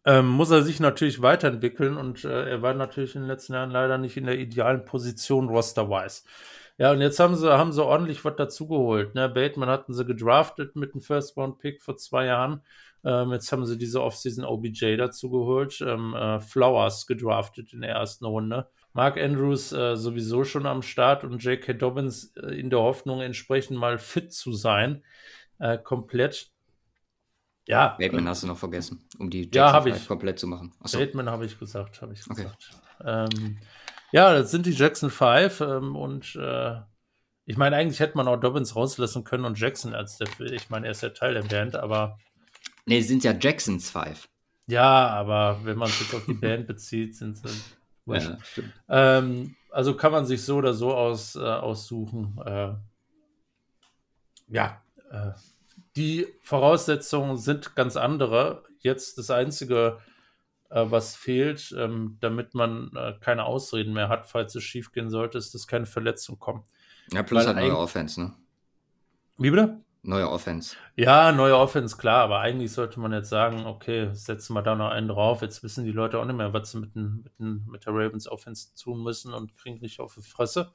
ähm, 0.05 0.27
muss 0.27 0.51
er 0.51 0.63
sich 0.63 0.79
natürlich 0.79 1.21
weiterentwickeln 1.21 1.97
und 1.97 2.23
äh, 2.23 2.49
er 2.49 2.61
war 2.61 2.73
natürlich 2.73 3.15
in 3.15 3.23
den 3.23 3.27
letzten 3.27 3.53
Jahren 3.53 3.71
leider 3.71 3.97
nicht 3.97 4.15
in 4.15 4.25
der 4.25 4.39
idealen 4.39 4.85
Position 4.85 5.49
roster-wise. 5.49 6.23
Ja, 6.77 6.91
und 6.91 7.01
jetzt 7.01 7.19
haben 7.19 7.35
sie, 7.35 7.51
haben 7.51 7.73
sie 7.73 7.83
ordentlich 7.83 8.23
was 8.23 8.35
dazugeholt. 8.35 9.15
Ne? 9.15 9.27
Bateman 9.27 9.67
hatten 9.67 9.93
sie 9.93 10.05
gedraftet 10.05 10.75
mit 10.75 10.93
einem 10.93 11.01
First-Round-Pick 11.01 11.81
vor 11.81 11.97
zwei 11.97 12.25
Jahren. 12.25 12.61
Ähm, 13.03 13.31
jetzt 13.31 13.51
haben 13.51 13.65
sie 13.65 13.77
diese 13.77 14.01
Offseason 14.01 14.43
OBJ 14.45 14.97
dazugeholt. 14.97 15.79
Ähm, 15.81 16.13
äh, 16.13 16.39
Flowers 16.39 17.07
gedraftet 17.07 17.73
in 17.73 17.81
der 17.81 17.91
ersten 17.91 18.25
Runde. 18.25 18.69
Mark 18.93 19.17
Andrews 19.17 19.71
äh, 19.71 19.95
sowieso 19.95 20.43
schon 20.43 20.65
am 20.65 20.81
Start 20.81 21.23
und 21.23 21.43
J.K. 21.43 21.73
Dobbins 21.73 22.35
äh, 22.35 22.59
in 22.59 22.69
der 22.69 22.79
Hoffnung, 22.79 23.21
entsprechend 23.21 23.77
mal 23.77 23.99
fit 23.99 24.33
zu 24.33 24.53
sein. 24.53 25.03
Äh, 25.59 25.77
komplett. 25.77 26.51
Ja. 27.67 27.95
Bateman 27.99 28.27
hast 28.27 28.43
du 28.43 28.47
noch 28.47 28.57
vergessen, 28.57 29.07
um 29.19 29.29
die 29.29 29.49
Ja, 29.53 29.65
Jackson 29.65 29.73
hab 29.73 29.83
Five 29.83 29.97
ich. 29.97 30.07
komplett 30.07 30.39
zu 30.39 30.47
machen. 30.47 30.73
Achso. 30.79 30.97
Bateman 30.99 31.29
habe 31.29 31.45
ich 31.45 31.59
gesagt, 31.59 32.01
habe 32.01 32.13
ich 32.13 32.21
Okay. 32.29 32.43
gesagt. 32.43 32.71
Ähm, 33.03 33.57
ja, 34.11 34.33
das 34.33 34.51
sind 34.51 34.65
die 34.65 34.71
Jackson 34.71 35.09
5 35.09 35.61
ähm, 35.61 35.95
und 35.95 36.35
äh, 36.35 36.75
ich 37.45 37.57
meine, 37.57 37.75
eigentlich 37.75 37.99
hätte 37.99 38.17
man 38.17 38.27
auch 38.27 38.37
Dobbins 38.37 38.75
rauslassen 38.75 39.23
können 39.23 39.45
und 39.45 39.59
Jackson 39.59 39.93
als 39.93 40.17
der, 40.17 40.27
ich 40.39 40.69
meine, 40.69 40.87
er 40.87 40.91
ist 40.91 41.01
ja 41.01 41.09
Teil 41.09 41.33
der 41.33 41.43
Band, 41.43 41.75
aber 41.75 42.17
Nee, 42.87 42.99
es 42.99 43.07
sind 43.07 43.23
ja 43.23 43.33
Jacksons 43.33 43.89
Five. 43.91 44.27
ja, 44.65 45.09
aber 45.09 45.59
wenn 45.63 45.77
man 45.77 45.89
es 45.89 45.99
jetzt 45.99 46.15
auf 46.15 46.25
die 46.25 46.33
Band 46.33 46.67
bezieht, 46.67 47.15
sind 47.15 47.37
sie. 47.37 47.49
Ja. 48.09 48.37
Ähm, 48.87 49.57
also 49.69 49.93
kann 49.97 50.13
man 50.13 50.25
sich 50.25 50.41
so 50.41 50.55
oder 50.55 50.73
so 50.73 50.95
aus, 50.95 51.35
äh, 51.35 51.39
aussuchen. 51.39 52.39
Äh, 52.45 52.73
ja, 54.47 54.81
äh, 55.11 55.31
die 55.97 56.25
Voraussetzungen 56.41 57.35
sind 57.35 57.75
ganz 57.75 57.97
andere. 57.97 58.63
Jetzt 58.79 59.17
das 59.17 59.29
Einzige, 59.29 59.99
äh, 60.69 60.85
was 60.87 61.17
fehlt, 61.17 61.75
ähm, 61.77 62.15
damit 62.21 62.53
man 62.53 62.95
äh, 62.95 63.15
keine 63.19 63.43
Ausreden 63.43 63.91
mehr 63.91 64.07
hat, 64.07 64.25
falls 64.25 64.55
es 64.55 64.63
schief 64.63 64.93
gehen 64.93 65.09
sollte, 65.09 65.37
ist, 65.37 65.53
dass 65.53 65.67
keine 65.67 65.85
Verletzungen 65.85 66.39
kommen. 66.39 66.63
Ja, 67.11 67.23
plus 67.23 67.45
Weil 67.45 67.55
halt 67.55 67.57
neue 67.57 67.77
Offense, 67.77 68.21
ne? 68.21 68.33
Wie 69.37 69.49
bitte? 69.49 69.81
Neue 70.07 70.31
Offense. 70.31 70.77
Ja, 70.95 71.33
neue 71.33 71.57
Offense, 71.57 71.97
klar, 71.97 72.23
aber 72.23 72.39
eigentlich 72.39 72.71
sollte 72.71 72.97
man 73.01 73.11
jetzt 73.11 73.27
sagen, 73.27 73.65
okay, 73.65 74.09
setzen 74.13 74.53
wir 74.53 74.61
da 74.61 74.73
noch 74.73 74.89
einen 74.89 75.09
drauf. 75.09 75.41
Jetzt 75.41 75.63
wissen 75.63 75.83
die 75.83 75.91
Leute 75.91 76.17
auch 76.17 76.23
nicht 76.23 76.37
mehr, 76.37 76.53
was 76.53 76.71
sie 76.71 76.79
mit, 76.79 76.95
den, 76.95 77.23
mit, 77.23 77.37
den, 77.39 77.65
mit 77.69 77.85
der 77.85 77.93
Ravens 77.93 78.25
Offense 78.25 78.73
tun 78.81 79.03
müssen 79.03 79.33
und 79.33 79.57
kriegen 79.57 79.81
nicht 79.81 79.99
auf 79.99 80.15
die 80.15 80.21
Fresse. 80.21 80.71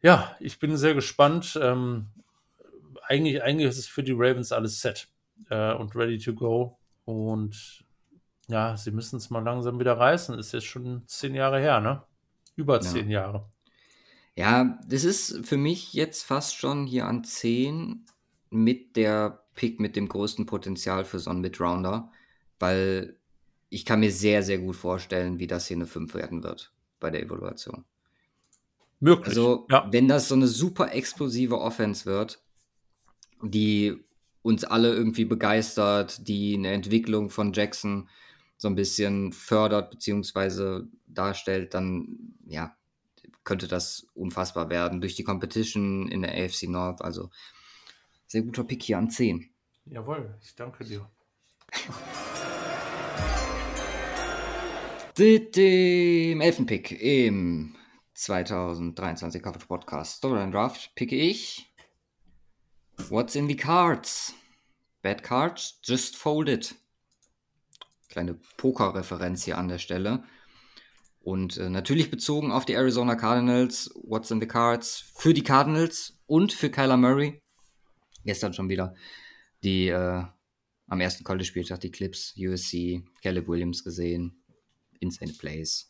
Ja, 0.00 0.34
ich 0.40 0.58
bin 0.58 0.78
sehr 0.78 0.94
gespannt. 0.94 1.58
Ähm, 1.60 2.06
eigentlich, 3.06 3.42
eigentlich 3.42 3.68
ist 3.68 3.78
es 3.78 3.86
für 3.86 4.02
die 4.02 4.14
Ravens 4.16 4.52
alles 4.52 4.80
set 4.80 5.08
äh, 5.50 5.74
und 5.74 5.94
ready 5.94 6.16
to 6.16 6.32
go. 6.32 6.78
Und 7.04 7.84
ja, 8.48 8.74
sie 8.78 8.90
müssen 8.90 9.16
es 9.16 9.28
mal 9.28 9.44
langsam 9.44 9.78
wieder 9.78 9.98
reißen. 9.98 10.38
Ist 10.38 10.52
jetzt 10.52 10.64
schon 10.64 11.02
zehn 11.08 11.34
Jahre 11.34 11.60
her, 11.60 11.82
ne? 11.82 12.02
Über 12.54 12.80
zehn 12.80 13.10
Jahre. 13.10 13.50
Ja, 14.36 14.78
das 14.86 15.04
ist 15.04 15.46
für 15.46 15.56
mich 15.56 15.94
jetzt 15.94 16.22
fast 16.22 16.56
schon 16.56 16.86
hier 16.86 17.06
an 17.06 17.24
10 17.24 18.04
mit 18.50 18.96
der 18.96 19.44
Pick 19.54 19.80
mit 19.80 19.96
dem 19.96 20.08
größten 20.08 20.44
Potenzial 20.44 21.04
für 21.04 21.18
so 21.18 21.30
einen 21.30 21.40
Midrounder, 21.40 22.12
weil 22.58 23.16
ich 23.70 23.86
kann 23.86 24.00
mir 24.00 24.12
sehr, 24.12 24.42
sehr 24.42 24.58
gut 24.58 24.76
vorstellen, 24.76 25.38
wie 25.38 25.46
das 25.46 25.66
hier 25.66 25.78
eine 25.78 25.86
5 25.86 26.14
werden 26.14 26.42
wird 26.42 26.72
bei 27.00 27.10
der 27.10 27.22
Evaluation. 27.22 27.84
Möglich. 29.00 29.28
Also, 29.28 29.66
ja. 29.70 29.88
wenn 29.90 30.06
das 30.06 30.28
so 30.28 30.34
eine 30.34 30.46
super 30.46 30.92
explosive 30.92 31.58
Offense 31.58 32.04
wird, 32.04 32.42
die 33.42 34.04
uns 34.42 34.64
alle 34.64 34.94
irgendwie 34.94 35.24
begeistert, 35.24 36.28
die 36.28 36.54
eine 36.54 36.72
Entwicklung 36.72 37.30
von 37.30 37.52
Jackson 37.52 38.08
so 38.58 38.68
ein 38.68 38.74
bisschen 38.74 39.32
fördert 39.32 39.90
beziehungsweise 39.90 40.88
darstellt, 41.06 41.74
dann 41.74 42.34
ja, 42.46 42.76
könnte 43.46 43.68
das 43.68 44.06
unfassbar 44.14 44.68
werden 44.68 45.00
durch 45.00 45.14
die 45.14 45.24
Competition 45.24 46.08
in 46.08 46.20
der 46.20 46.32
AFC 46.32 46.64
North. 46.64 47.00
Also 47.00 47.30
sehr 48.26 48.42
guter 48.42 48.64
Pick 48.64 48.82
hier 48.82 48.98
an 48.98 49.08
10. 49.08 49.48
Jawohl, 49.86 50.36
ich 50.42 50.54
danke 50.54 50.84
dir. 50.84 51.08
Mit 55.18 55.56
dem 55.56 56.40
Elfenpick 56.42 57.00
im 57.00 57.74
2023 58.14 59.42
Coverage 59.42 59.66
Podcast 59.66 60.16
Storyline 60.18 60.50
Draft 60.50 60.94
picke 60.94 61.16
ich 61.16 61.72
What's 63.08 63.34
in 63.34 63.46
the 63.46 63.56
Cards? 63.56 64.34
Bad 65.02 65.22
Cards, 65.22 65.78
just 65.84 66.16
fold 66.16 66.48
it. 66.48 66.74
Kleine 68.08 68.34
Poker-Referenz 68.56 69.44
hier 69.44 69.56
an 69.56 69.68
der 69.68 69.78
Stelle. 69.78 70.24
Und 71.26 71.56
äh, 71.56 71.68
natürlich 71.68 72.08
bezogen 72.08 72.52
auf 72.52 72.66
die 72.66 72.74
Arizona 72.74 73.16
Cardinals, 73.16 73.90
What's 74.04 74.30
in 74.30 74.40
the 74.40 74.46
Cards 74.46 75.10
für 75.16 75.34
die 75.34 75.42
Cardinals 75.42 76.20
und 76.26 76.52
für 76.52 76.70
Kyler 76.70 76.96
Murray. 76.96 77.42
Gestern 78.24 78.52
schon 78.52 78.68
wieder 78.68 78.94
die 79.64 79.88
äh, 79.88 80.22
am 80.86 81.00
ersten 81.00 81.24
College-Spieltag 81.24 81.80
die 81.80 81.90
Clips, 81.90 82.32
USC, 82.38 83.02
Caleb 83.22 83.48
Williams 83.48 83.82
gesehen. 83.82 84.40
Insane 85.00 85.32
Plays. 85.32 85.88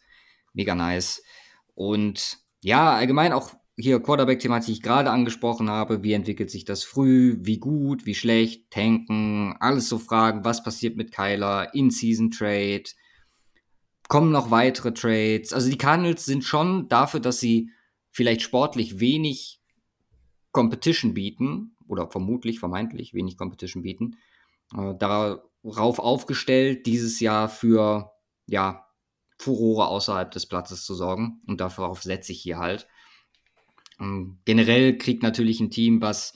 Mega 0.54 0.74
nice. 0.74 1.22
Und 1.74 2.38
ja, 2.62 2.94
allgemein 2.94 3.34
auch 3.34 3.52
hier 3.76 4.00
Quarterback-Thematik, 4.00 4.66
die 4.68 4.72
ich 4.72 4.82
gerade 4.82 5.10
angesprochen 5.10 5.68
habe. 5.68 6.02
Wie 6.02 6.14
entwickelt 6.14 6.50
sich 6.50 6.64
das 6.64 6.82
früh? 6.82 7.36
Wie 7.42 7.58
gut? 7.58 8.06
Wie 8.06 8.14
schlecht? 8.14 8.70
Tanken? 8.70 9.54
Alles 9.60 9.90
so 9.90 9.98
Fragen. 9.98 10.46
Was 10.46 10.62
passiert 10.62 10.96
mit 10.96 11.12
Kyler? 11.12 11.74
In-Season-Trade? 11.74 12.84
Kommen 14.08 14.30
noch 14.30 14.50
weitere 14.50 14.92
Trades? 14.92 15.52
Also 15.52 15.70
die 15.70 15.78
Cardinals 15.78 16.24
sind 16.24 16.44
schon 16.44 16.88
dafür, 16.88 17.20
dass 17.20 17.40
sie 17.40 17.70
vielleicht 18.10 18.42
sportlich 18.42 19.00
wenig 19.00 19.60
Competition 20.52 21.12
bieten 21.12 21.76
oder 21.88 22.08
vermutlich, 22.08 22.58
vermeintlich 22.60 23.14
wenig 23.14 23.36
Competition 23.36 23.82
bieten, 23.82 24.16
äh, 24.76 24.94
darauf 24.98 25.98
aufgestellt, 25.98 26.86
dieses 26.86 27.20
Jahr 27.20 27.48
für 27.48 28.12
ja, 28.46 28.86
Furore 29.38 29.88
außerhalb 29.88 30.30
des 30.30 30.46
Platzes 30.46 30.84
zu 30.84 30.94
sorgen. 30.94 31.40
Und 31.46 31.60
darauf 31.60 32.02
setze 32.02 32.32
ich 32.32 32.40
hier 32.40 32.58
halt. 32.58 32.88
Ähm, 34.00 34.38
generell 34.44 34.98
kriegt 34.98 35.22
natürlich 35.22 35.60
ein 35.60 35.70
Team, 35.70 36.00
was 36.00 36.32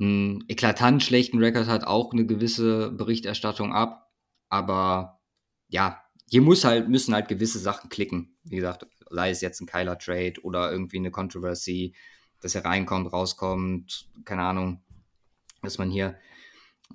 einen 0.00 0.44
eklatant 0.48 1.02
schlechten 1.02 1.38
Rekord 1.42 1.66
hat, 1.66 1.84
auch 1.84 2.12
eine 2.12 2.26
gewisse 2.26 2.92
Berichterstattung 2.92 3.72
ab. 3.72 4.08
Aber 4.48 5.20
ja, 5.68 6.02
hier 6.28 6.42
muss 6.42 6.64
halt, 6.64 6.88
müssen 6.88 7.14
halt 7.14 7.28
gewisse 7.28 7.58
Sachen 7.58 7.88
klicken. 7.88 8.36
Wie 8.44 8.56
gesagt, 8.56 8.86
sei 9.10 9.30
es 9.30 9.40
jetzt 9.40 9.60
ein 9.60 9.66
Kyler 9.66 9.98
Trade 9.98 10.34
oder 10.42 10.70
irgendwie 10.70 10.98
eine 10.98 11.10
Controversy, 11.10 11.94
dass 12.40 12.54
er 12.54 12.64
reinkommt, 12.64 13.12
rauskommt, 13.12 14.08
keine 14.24 14.42
Ahnung, 14.42 14.82
dass 15.62 15.78
man 15.78 15.90
hier 15.90 16.18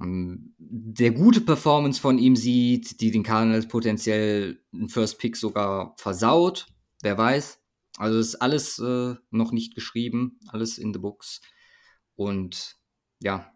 ähm, 0.02 0.54
der 0.58 1.12
gute 1.12 1.42
Performance 1.42 2.00
von 2.00 2.18
ihm 2.18 2.36
sieht, 2.36 3.02
die 3.02 3.12
den 3.12 3.24
Cardinals 3.24 3.68
potenziell 3.68 4.62
einen 4.72 4.90
First 4.90 5.20
Pick 5.20 5.36
sogar 5.36 5.96
versaut. 5.98 6.68
Wer 7.02 7.18
weiß. 7.18 7.60
Also 7.98 8.20
ist 8.20 8.36
alles 8.36 8.80
äh, 8.80 9.16
noch 9.30 9.52
nicht 9.52 9.76
geschrieben, 9.76 10.40
alles 10.48 10.78
in 10.78 10.94
the 10.94 11.00
books. 11.00 11.42
Und 12.16 12.78
ja, 13.20 13.52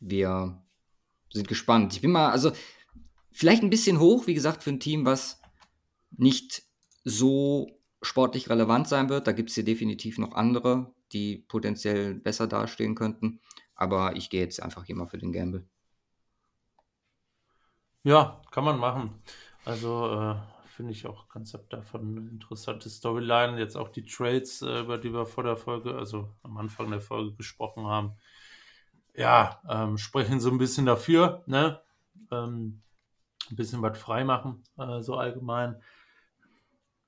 wir 0.00 0.62
sind 1.32 1.48
gespannt. 1.48 1.94
Ich 1.94 2.00
bin 2.00 2.10
mal, 2.10 2.30
also 2.30 2.52
vielleicht 3.36 3.62
ein 3.62 3.70
bisschen 3.70 4.00
hoch, 4.00 4.26
wie 4.26 4.34
gesagt, 4.34 4.62
für 4.62 4.70
ein 4.70 4.80
Team, 4.80 5.04
was 5.04 5.40
nicht 6.10 6.62
so 7.04 7.78
sportlich 8.00 8.48
relevant 8.48 8.88
sein 8.88 9.10
wird. 9.10 9.26
Da 9.26 9.32
gibt 9.32 9.50
es 9.50 9.54
hier 9.54 9.64
definitiv 9.64 10.18
noch 10.18 10.32
andere, 10.32 10.94
die 11.12 11.44
potenziell 11.46 12.14
besser 12.14 12.46
dastehen 12.46 12.94
könnten. 12.94 13.40
Aber 13.74 14.16
ich 14.16 14.30
gehe 14.30 14.40
jetzt 14.40 14.62
einfach 14.62 14.84
hier 14.84 14.96
mal 14.96 15.06
für 15.06 15.18
den 15.18 15.32
Gamble. 15.32 15.68
Ja, 18.04 18.40
kann 18.50 18.64
man 18.64 18.78
machen. 18.78 19.22
Also 19.66 20.10
äh, 20.12 20.36
finde 20.68 20.92
ich 20.92 21.06
auch 21.06 21.28
Konzept 21.28 21.74
davon 21.74 22.16
eine 22.16 22.30
interessante 22.30 22.88
Storyline. 22.88 23.58
Jetzt 23.58 23.76
auch 23.76 23.90
die 23.90 24.06
Trades, 24.06 24.62
äh, 24.62 24.80
über 24.80 24.96
die 24.96 25.12
wir 25.12 25.26
vor 25.26 25.44
der 25.44 25.56
Folge, 25.56 25.94
also 25.94 26.32
am 26.42 26.56
Anfang 26.56 26.90
der 26.90 27.02
Folge 27.02 27.34
gesprochen 27.34 27.86
haben. 27.86 28.12
Ja, 29.14 29.60
ähm, 29.68 29.98
sprechen 29.98 30.40
so 30.40 30.50
ein 30.50 30.58
bisschen 30.58 30.86
dafür, 30.86 31.42
ne? 31.46 31.82
Ähm, 32.30 32.82
ein 33.50 33.56
bisschen 33.56 33.82
was 33.82 33.98
freimachen, 33.98 34.62
äh, 34.78 35.00
so 35.00 35.16
allgemein. 35.16 35.80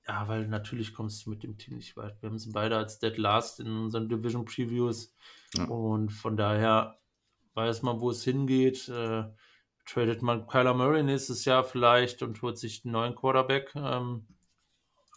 Ja, 0.07 0.27
weil 0.27 0.49
natürlich 0.49 0.95
kommst 0.95 1.27
du 1.27 1.31
mit 1.31 1.43
dem 1.43 1.59
Team 1.59 1.77
nicht 1.77 1.97
weit. 1.97 2.21
Wir 2.23 2.31
haben 2.31 2.39
sie 2.39 2.51
beide 2.51 2.77
als 2.79 2.99
Dead 2.99 3.17
Last 3.19 3.61
in 3.61 3.67
unseren 3.67 4.09
Division 4.09 4.47
Previews. 4.47 5.15
Ja. 5.55 5.65
Und 5.65 6.11
von 6.11 6.37
daher 6.37 6.99
weiß 7.55 7.83
man, 7.83 8.01
wo 8.01 8.11
es 8.11 8.25
hingeht. 8.25 8.89
Äh, 8.89 9.25
tradet 9.85 10.23
man 10.23 10.47
Kyler 10.47 10.75
Murray 10.75 11.03
nächstes 11.03 11.45
Jahr 11.45 11.65
vielleicht 11.65 12.23
und 12.23 12.41
holt 12.41 12.59
sich 12.59 12.85
einen 12.85 12.93
neuen 12.93 13.15
Quarterback. 13.15 13.73
Ähm, 13.75 14.27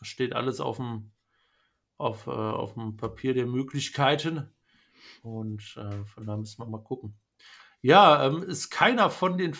steht 0.01 0.33
alles 0.33 0.59
auf 0.59 0.77
dem, 0.77 1.11
auf, 1.97 2.27
äh, 2.27 2.31
auf 2.31 2.73
dem 2.73 2.97
Papier 2.97 3.33
der 3.33 3.45
Möglichkeiten. 3.45 4.49
Und 5.23 5.77
äh, 5.77 6.05
von 6.05 6.25
da 6.25 6.37
müssen 6.37 6.59
wir 6.59 6.67
mal 6.67 6.83
gucken. 6.83 7.15
Ja, 7.81 8.25
ähm, 8.25 8.43
ist 8.43 8.69
keiner 8.69 9.09
von 9.09 9.37
den 9.37 9.53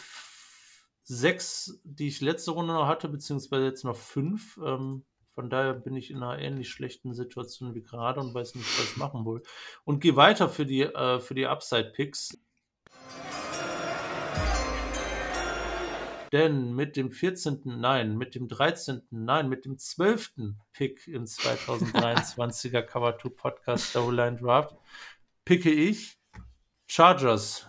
sechs, 1.12 1.80
die 1.84 2.07
ich 2.07 2.22
letzte 2.22 2.51
Runde 2.51 2.74
noch 2.74 2.88
hatte, 2.88 3.09
beziehungsweise 3.09 3.66
jetzt 3.66 3.84
noch 3.84 3.97
fünf. 3.97 4.57
Ähm, 4.66 5.03
von 5.34 5.49
daher 5.49 5.74
bin 5.74 5.95
ich 5.95 6.09
in 6.09 6.24
einer 6.24 6.41
ähnlich 6.41 6.70
schlechten 6.70 7.14
Situation 7.14 7.76
wie 7.76 7.84
gerade 7.84 8.22
und 8.22 8.34
weiß 8.34 8.55
nicht, 8.55 8.80
was 8.80 8.91
ich 8.91 8.97
machen 8.97 9.26
will. 9.26 9.41
Und 9.84 9.99
gehe 9.99 10.16
weiter 10.16 10.47
für 10.47 10.66
die, 10.66 10.82
äh, 10.82 11.20
für 11.20 11.36
die 11.36 11.47
Upside-Picks. 11.47 12.38
Denn 16.32 16.74
mit 16.74 16.95
dem 16.95 17.12
14., 17.12 17.62
nein, 17.66 18.18
mit 18.18 18.36
dem 18.36 18.47
13., 18.47 19.01
nein, 19.09 19.49
mit 19.49 19.66
dem 19.66 19.78
12. 19.78 20.55
Pick 20.72 21.07
im 21.09 21.26
2023er 21.26 22.82
Cover 22.84 23.18
2 23.18 23.30
Podcast 23.30 23.89
Storyline 23.89 24.38
Draft 24.38 24.78
picke 25.43 25.72
ich 25.72 26.18
Chargers. 26.88 27.68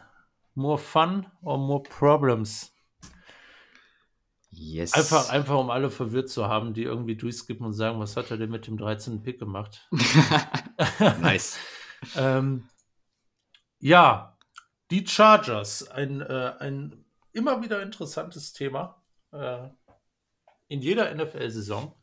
More 0.55 0.79
fun 0.79 1.27
or 1.43 1.59
more 1.59 1.83
problems? 1.83 2.73
Yes. 4.55 4.93
Einfach, 4.93 5.31
einfach, 5.31 5.59
um 5.59 5.71
alle 5.71 5.91
verwirrt 5.91 6.29
zu 6.29 6.47
haben, 6.47 6.75
die 6.75 6.83
irgendwie 6.83 7.17
durchskippen 7.17 7.65
und 7.65 7.73
sagen, 7.73 7.99
was 7.99 8.17
hat 8.17 8.31
er 8.31 8.37
denn 8.37 8.51
mit 8.51 8.67
dem 8.67 8.77
13. 8.77 9.23
Pick 9.23 9.39
gemacht? 9.39 9.89
nice. 11.21 11.59
ähm, 12.17 12.69
ja, 13.79 14.37
die 14.91 15.07
Chargers, 15.07 15.91
ein, 15.91 16.21
äh, 16.21 16.53
ein 16.59 17.05
immer 17.33 17.63
wieder 17.63 17.83
interessantes 17.83 18.53
Thema 18.53 19.03
äh, 19.33 19.69
in 20.69 20.83
jeder 20.83 21.15
NFL-Saison. 21.15 21.95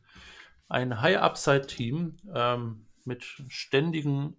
Ein 0.68 1.00
High-Upside-Team 1.00 2.16
ähm, 2.34 2.86
mit 3.04 3.24
ständigen 3.48 4.36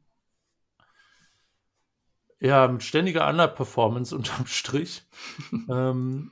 ja, 2.42 2.68
mit 2.68 2.82
ständiger 2.82 3.30
Underperformance 3.30 4.16
unterm 4.16 4.48
Strich. 4.48 5.04
ähm, 5.70 6.32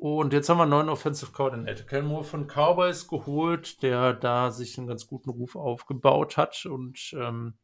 und 0.00 0.32
jetzt 0.32 0.48
haben 0.48 0.56
wir 0.56 0.62
einen 0.62 0.70
neuen 0.70 0.88
Offensive 0.88 1.30
Coordinator. 1.30 1.84
Ken 1.84 2.06
Moore 2.06 2.24
von 2.24 2.46
Cowboys 2.46 3.06
geholt, 3.06 3.82
der 3.82 4.14
da 4.14 4.50
sich 4.50 4.78
einen 4.78 4.86
ganz 4.86 5.06
guten 5.06 5.28
Ruf 5.28 5.56
aufgebaut 5.56 6.38
hat. 6.38 6.64
Und 6.64 7.14
ähm, 7.18 7.58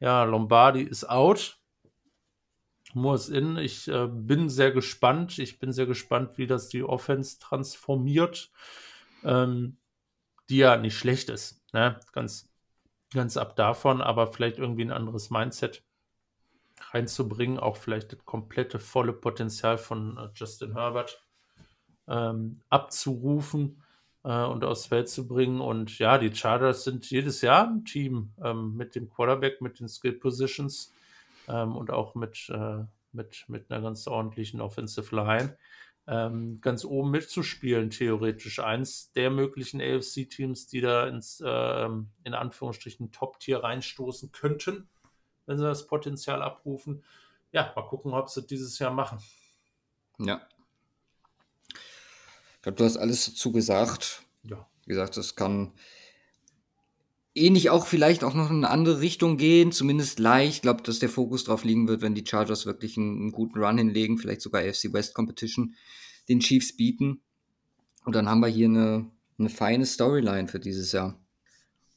ja, 0.00 0.24
Lombardi 0.24 0.80
ist 0.80 1.04
out. 1.10 1.60
Moore 2.94 3.16
ist 3.16 3.28
in. 3.28 3.58
Ich 3.58 3.86
äh, 3.88 4.06
bin 4.06 4.48
sehr 4.48 4.72
gespannt. 4.72 5.38
Ich 5.38 5.58
bin 5.58 5.72
sehr 5.72 5.84
gespannt, 5.84 6.38
wie 6.38 6.46
das 6.46 6.70
die 6.70 6.82
Offense 6.82 7.38
transformiert, 7.38 8.50
ähm, 9.22 9.76
die 10.48 10.56
ja 10.56 10.78
nicht 10.78 10.96
schlecht 10.96 11.28
ist. 11.28 11.62
Ne? 11.74 12.00
Ganz, 12.12 12.48
ganz 13.12 13.36
ab 13.36 13.56
davon, 13.56 14.00
aber 14.00 14.32
vielleicht 14.32 14.56
irgendwie 14.56 14.86
ein 14.86 14.90
anderes 14.90 15.28
Mindset 15.28 15.84
reinzubringen, 16.92 17.58
auch 17.58 17.76
vielleicht 17.76 18.14
das 18.14 18.24
komplette 18.24 18.78
volle 18.78 19.12
Potenzial 19.12 19.76
von 19.76 20.16
äh, 20.16 20.30
Justin 20.34 20.72
Herbert 20.72 21.23
ähm, 22.08 22.60
abzurufen 22.68 23.82
äh, 24.24 24.44
und 24.44 24.64
aufs 24.64 24.86
Feld 24.86 25.08
zu 25.08 25.26
bringen. 25.26 25.60
Und 25.60 25.98
ja, 25.98 26.18
die 26.18 26.34
Chargers 26.34 26.84
sind 26.84 27.08
jedes 27.10 27.40
Jahr 27.40 27.68
ein 27.68 27.84
Team 27.84 28.32
ähm, 28.42 28.76
mit 28.76 28.94
dem 28.94 29.08
Quarterback, 29.08 29.60
mit 29.60 29.80
den 29.80 29.88
Skill 29.88 30.14
Positions 30.14 30.92
ähm, 31.48 31.76
und 31.76 31.90
auch 31.90 32.14
mit, 32.14 32.50
äh, 32.50 32.84
mit, 33.12 33.44
mit 33.48 33.70
einer 33.70 33.82
ganz 33.82 34.06
ordentlichen 34.06 34.60
Offensive 34.60 35.14
Line. 35.14 35.56
Ähm, 36.06 36.60
ganz 36.60 36.84
oben 36.84 37.10
mitzuspielen, 37.10 37.88
theoretisch. 37.88 38.58
Eins 38.58 39.12
der 39.12 39.30
möglichen 39.30 39.80
AFC-Teams, 39.80 40.66
die 40.66 40.82
da 40.82 41.06
ins, 41.06 41.40
äh, 41.40 41.88
in 42.24 42.34
Anführungsstrichen, 42.34 43.10
Top-Tier 43.10 43.64
reinstoßen 43.64 44.30
könnten 44.30 44.88
wenn 45.46 45.58
sie 45.58 45.64
das 45.64 45.86
Potenzial 45.86 46.42
abrufen. 46.42 47.04
Ja, 47.52 47.72
mal 47.76 47.86
gucken, 47.86 48.12
ob 48.12 48.28
sie 48.28 48.46
dieses 48.46 48.78
Jahr 48.78 48.92
machen. 48.92 49.18
Ja. 50.18 50.46
Ich 52.64 52.66
glaube, 52.66 52.78
du 52.78 52.84
hast 52.86 52.96
alles 52.96 53.26
dazu 53.26 53.52
gesagt. 53.52 54.22
Ja. 54.42 54.66
Wie 54.86 54.88
gesagt, 54.88 55.18
das 55.18 55.36
kann 55.36 55.72
ähnlich 57.34 57.68
auch 57.68 57.86
vielleicht 57.86 58.24
auch 58.24 58.32
noch 58.32 58.48
in 58.48 58.64
eine 58.64 58.70
andere 58.70 59.00
Richtung 59.02 59.36
gehen, 59.36 59.70
zumindest 59.70 60.18
leicht. 60.18 60.54
Ich 60.54 60.62
glaube, 60.62 60.82
dass 60.82 60.98
der 60.98 61.10
Fokus 61.10 61.44
drauf 61.44 61.64
liegen 61.64 61.88
wird, 61.88 62.00
wenn 62.00 62.14
die 62.14 62.24
Chargers 62.26 62.64
wirklich 62.64 62.96
einen, 62.96 63.20
einen, 63.20 63.32
guten 63.32 63.62
Run 63.62 63.76
hinlegen, 63.76 64.16
vielleicht 64.16 64.40
sogar 64.40 64.62
AFC 64.62 64.94
West 64.94 65.12
Competition 65.12 65.74
den 66.30 66.40
Chiefs 66.40 66.74
bieten. 66.74 67.20
Und 68.06 68.16
dann 68.16 68.30
haben 68.30 68.40
wir 68.40 68.48
hier 68.48 68.68
eine, 68.68 69.10
eine 69.38 69.50
feine 69.50 69.84
Storyline 69.84 70.48
für 70.48 70.58
dieses 70.58 70.90
Jahr. 70.92 71.20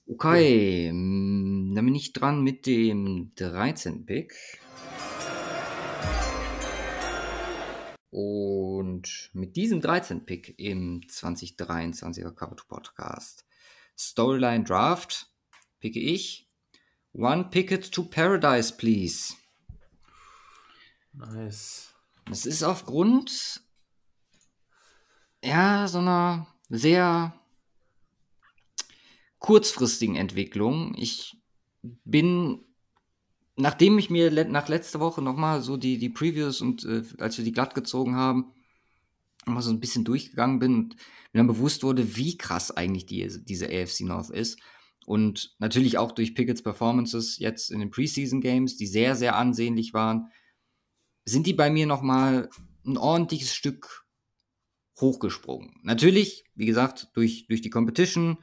Okay, 0.05 0.87
ja. 0.87 0.91
Dann 0.91 1.85
bin 1.85 1.95
ich 1.95 2.11
dran 2.11 2.43
mit 2.43 2.65
dem 2.65 3.31
13. 3.37 4.05
Pick. 4.05 4.33
Und 8.09 9.29
mit 9.33 9.55
diesem 9.55 9.81
13. 9.81 10.25
Pick 10.25 10.57
im 10.59 11.01
2023er 11.01 12.31
Cover 12.31 12.55
2 12.55 12.65
Podcast 12.67 13.45
Storyline 13.97 14.63
Draft 14.63 15.27
picke 15.79 15.99
ich 15.99 16.47
One 17.13 17.45
Picket 17.49 17.91
to 17.91 18.03
Paradise, 18.03 18.75
please. 18.75 19.33
Nice. 21.13 21.93
Das 22.25 22.45
ist 22.45 22.63
aufgrund 22.63 23.61
ja, 25.43 25.87
so 25.87 25.99
einer 25.99 26.47
sehr 26.69 27.33
kurzfristigen 29.39 30.15
Entwicklung. 30.15 30.93
Ich 30.95 31.37
bin, 31.81 32.65
nachdem 33.57 33.97
ich 33.97 34.09
mir 34.09 34.31
nach 34.45 34.69
letzter 34.69 34.99
Woche 34.99 35.21
nochmal 35.21 35.61
so 35.61 35.77
die, 35.77 35.97
die 35.97 36.09
Previews 36.09 36.61
und 36.61 36.85
äh, 36.85 37.03
als 37.19 37.37
wir 37.37 37.45
die 37.45 37.51
glatt 37.51 37.75
gezogen 37.75 38.15
haben, 38.15 38.53
mal 39.45 39.61
so 39.61 39.71
ein 39.71 39.79
bisschen 39.79 40.03
durchgegangen 40.03 40.59
bin 40.59 40.75
und 40.75 40.95
mir 41.33 41.39
dann 41.39 41.47
bewusst 41.47 41.83
wurde, 41.83 42.15
wie 42.15 42.37
krass 42.37 42.71
eigentlich 42.71 43.05
die, 43.05 43.27
diese 43.43 43.67
AFC 43.67 44.01
North 44.01 44.29
ist. 44.29 44.59
Und 45.05 45.55
natürlich 45.59 45.97
auch 45.97 46.11
durch 46.11 46.35
Pickett's 46.35 46.61
Performances 46.61 47.39
jetzt 47.39 47.71
in 47.71 47.79
den 47.79 47.89
Preseason 47.89 48.41
Games, 48.41 48.77
die 48.77 48.87
sehr, 48.87 49.15
sehr 49.15 49.35
ansehnlich 49.35 49.93
waren, 49.93 50.31
sind 51.25 51.47
die 51.47 51.53
bei 51.53 51.69
mir 51.69 51.87
nochmal 51.87 52.49
ein 52.85 52.97
ordentliches 52.97 53.55
Stück 53.55 54.05
hochgesprungen. 54.99 55.79
Natürlich, 55.83 56.45
wie 56.55 56.65
gesagt, 56.65 57.09
durch, 57.13 57.47
durch 57.47 57.61
die 57.61 57.69
Competition, 57.69 58.37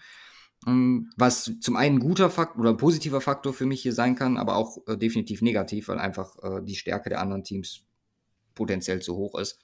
was 0.67 1.53
zum 1.61 1.77
einen 1.77 2.01
guter 2.01 2.31
Faktor 2.31 2.61
oder 2.61 2.75
positiver 2.75 3.21
Faktor 3.21 3.53
für 3.53 3.67
mich 3.67 3.83
hier 3.83 3.93
sein 3.93 4.15
kann, 4.15 4.39
aber 4.39 4.57
auch 4.57 4.79
äh, 4.87 4.97
definitiv 4.97 5.43
negativ, 5.43 5.89
weil 5.89 5.99
einfach 5.99 6.37
äh, 6.43 6.63
die 6.63 6.77
Stärke 6.77 7.11
der 7.11 7.21
anderen 7.21 7.45
Teams 7.45 7.83
potenziell 8.55 9.03
zu 9.03 9.17
hoch 9.17 9.39
ist. 9.39 9.59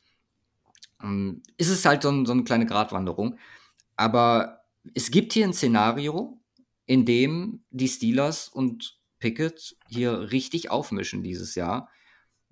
Ähm, 1.02 1.42
ist 1.56 1.70
es 1.70 1.84
halt 1.84 2.02
so, 2.02 2.24
so 2.26 2.32
eine 2.32 2.44
kleine 2.44 2.66
Gratwanderung. 2.66 3.38
Aber 3.96 4.60
es 4.94 5.10
gibt 5.10 5.32
hier 5.32 5.46
ein 5.46 5.54
Szenario, 5.54 6.38
in 6.84 7.06
dem 7.06 7.64
die 7.70 7.88
Steelers 7.88 8.48
und 8.48 8.98
Pickett 9.18 9.76
hier 9.88 10.30
richtig 10.32 10.70
aufmischen 10.70 11.22
dieses 11.22 11.54
Jahr 11.54 11.88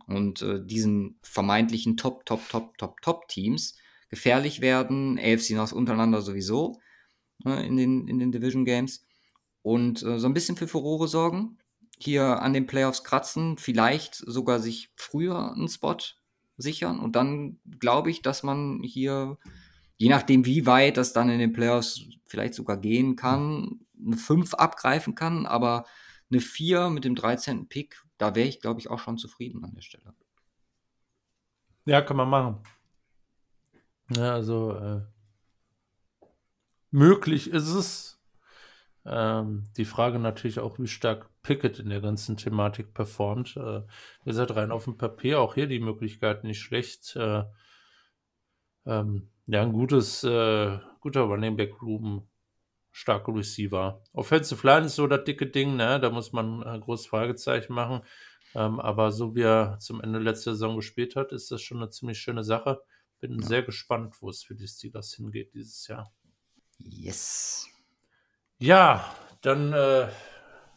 und 0.07 0.41
äh, 0.43 0.65
diesen 0.65 1.19
vermeintlichen 1.23 1.97
Top, 1.97 2.25
Top, 2.25 2.49
Top, 2.49 2.79
Top, 2.79 3.03
Top 3.03 3.29
Teams 3.29 3.77
gefährlich 4.09 4.63
werden. 4.63 5.19
AFC 5.19 5.51
North 5.51 5.73
untereinander 5.73 6.23
sowieso 6.23 6.81
ne, 7.45 7.65
in, 7.67 7.77
den, 7.77 8.09
in 8.09 8.19
den 8.19 8.33
Division 8.33 8.65
Games. 8.65 9.05
Und 9.63 10.03
äh, 10.03 10.19
so 10.19 10.27
ein 10.27 10.35
bisschen 10.35 10.57
für 10.57 10.69
Furore 10.69 11.09
sorgen. 11.09 11.59
Hier 11.99 12.43
an 12.43 12.53
den 12.53 12.67
Playoffs 12.67 13.03
kratzen, 13.03 13.59
vielleicht 13.59 14.15
sogar 14.15 14.61
sich 14.61 14.93
früher 14.97 15.53
einen 15.53 15.69
Spot 15.69 15.97
sichern. 16.57 17.01
Und 17.01 17.17
dann 17.17 17.59
glaube 17.79 18.11
ich, 18.11 18.23
dass 18.23 18.43
man 18.43 18.83
hier, 18.83 19.37
je 19.97 20.09
nachdem, 20.09 20.47
wie 20.47 20.67
weit 20.67 20.97
das 20.97 21.13
dann 21.13 21.29
in 21.29 21.41
den 21.41 21.53
Playoffs 21.53 22.05
vielleicht 22.27 22.55
sogar 22.55 22.77
gehen 22.77 23.17
kann, 23.17 23.81
eine 24.01 24.17
5 24.17 24.55
abgreifen 24.55 25.15
kann. 25.17 25.47
Aber 25.47 25.87
eine 26.31 26.41
4 26.41 26.91
mit 26.91 27.05
dem 27.05 27.17
13. 27.17 27.69
Pick, 27.69 28.03
da 28.17 28.35
wäre 28.35 28.49
ich, 28.49 28.61
glaube 28.61 28.81
ich, 28.81 28.91
auch 28.91 29.01
schon 29.01 29.19
zufrieden 29.19 29.65
an 29.65 29.75
der 29.75 29.83
Stelle. 29.83 30.15
Ja, 31.85 32.03
kann 32.03 32.17
man 32.17 32.29
machen. 32.29 32.63
Ja, 34.15 34.35
also 34.35 34.73
äh, 34.73 35.01
möglich 36.91 37.51
ist 37.51 37.69
es. 37.69 38.21
Ähm, 39.05 39.65
die 39.77 39.85
Frage 39.85 40.19
natürlich 40.19 40.59
auch, 40.59 40.79
wie 40.79 40.87
stark 40.87 41.31
Pickett 41.43 41.79
in 41.79 41.89
der 41.89 42.01
ganzen 42.01 42.37
Thematik 42.37 42.93
performt. 42.93 43.57
Äh, 43.57 43.83
ihr 44.25 44.35
seid 44.35 44.55
rein 44.55 44.71
auf 44.71 44.85
dem 44.85 44.99
Papier, 44.99 45.41
auch 45.41 45.55
hier 45.55 45.67
die 45.67 45.81
Möglichkeit 45.81 46.45
nicht 46.45 46.61
schlecht. 46.61 47.17
Äh, 47.17 47.45
ähm, 48.85 49.31
ja, 49.47 49.63
ein 49.63 49.73
gutes, 49.73 50.25
äh, 50.25 50.79
guter 51.01 51.23
Running 51.23 51.57
Back 51.57 51.81
Room, 51.81 52.29
starke 52.91 53.35
Receiver. 53.35 54.03
Offensive 54.13 54.67
Line 54.67 54.87
ist 54.87 54.97
so 54.97 55.07
das 55.07 55.25
dicke 55.25 55.47
Ding, 55.47 55.77
ne? 55.77 56.01
Da 56.01 56.11
muss 56.11 56.33
man 56.33 56.63
ein 56.63 56.81
großes 56.81 57.07
Fragezeichen 57.07 57.73
machen. 57.73 58.03
Ähm, 58.55 58.81
aber 58.81 59.11
so 59.13 59.35
wie 59.35 59.43
er 59.43 59.79
zum 59.79 60.01
Ende 60.01 60.19
letzter 60.19 60.53
Saison 60.53 60.77
gespielt 60.77 61.17
hat, 61.17 61.33
ist 61.33 61.51
das 61.51 61.63
schon 61.63 61.79
eine 61.79 61.91
ziemlich 61.91 62.19
schöne 62.19 62.45
Sache. 62.45 62.81
Bin 63.21 63.39
ja. 63.41 63.47
sehr 63.47 63.63
gespannt, 63.63 64.17
wo 64.21 64.31
es 64.31 64.43
für 64.43 64.55
die 64.55 64.67
Steelers 64.67 65.15
hingeht 65.15 65.55
dieses 65.55 65.87
Jahr. 65.87 66.13
Yes. 66.79 67.69
Ja, 68.59 69.15
dann 69.43 69.73
äh, 69.73 70.09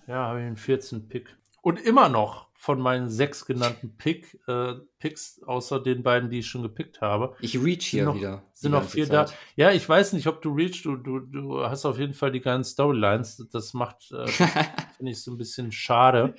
ja, 0.08 0.16
habe 0.16 0.40
ich 0.40 0.46
den 0.46 0.58
14. 0.58 1.08
Pick. 1.08 1.36
Und 1.62 1.80
immer 1.80 2.10
noch 2.10 2.52
von 2.62 2.80
meinen 2.80 3.10
sechs 3.10 3.46
genannten 3.46 3.98
Pick, 3.98 4.40
äh, 4.48 4.76
Picks, 5.00 5.42
außer 5.44 5.80
den 5.80 6.04
beiden, 6.04 6.30
die 6.30 6.40
ich 6.40 6.48
schon 6.48 6.62
gepickt 6.62 7.02
habe. 7.02 7.36
Ich 7.40 7.60
reach 7.60 7.88
hier 7.88 8.06
noch, 8.06 8.16
wieder. 8.16 8.44
Sind 8.54 8.74
noch 8.74 8.84
vier 8.84 9.08
Zeit. 9.08 9.30
da. 9.30 9.34
Ja, 9.56 9.72
ich 9.72 9.88
weiß 9.88 10.14
nicht, 10.14 10.28
ob 10.28 10.44
du 10.44 10.52
reach, 10.54 10.84
du, 10.84 10.96
du, 10.96 11.20
du 11.22 11.64
hast 11.64 11.86
auf 11.86 11.98
jeden 11.98 12.14
Fall 12.14 12.32
die 12.32 12.40
ganzen 12.40 12.74
Storylines. 12.74 13.48
Das 13.52 13.74
macht, 13.74 14.12
äh, 14.12 14.28
finde 14.98 15.12
ich, 15.12 15.24
so 15.24 15.32
ein 15.32 15.38
bisschen 15.38 15.72
schade. 15.72 16.36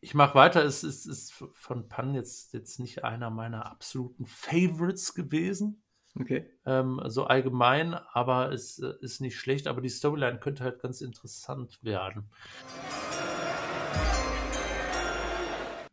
Ich 0.00 0.14
mache 0.14 0.34
weiter. 0.34 0.64
Es 0.64 0.82
ist, 0.82 1.04
ist 1.04 1.34
von 1.52 1.88
Pan 1.88 2.14
jetzt, 2.14 2.54
jetzt 2.54 2.80
nicht 2.80 3.04
einer 3.04 3.28
meiner 3.28 3.66
absoluten 3.66 4.24
Favorites 4.24 5.12
gewesen. 5.12 5.82
Okay. 6.18 6.50
Ähm, 6.66 7.00
so 7.06 7.24
allgemein, 7.24 7.94
aber 7.94 8.52
es 8.52 8.78
äh, 8.78 8.92
ist 9.00 9.20
nicht 9.20 9.38
schlecht, 9.38 9.66
aber 9.66 9.80
die 9.80 9.88
Storyline 9.88 10.38
könnte 10.38 10.64
halt 10.64 10.80
ganz 10.80 11.00
interessant 11.00 11.78
werden. 11.82 12.30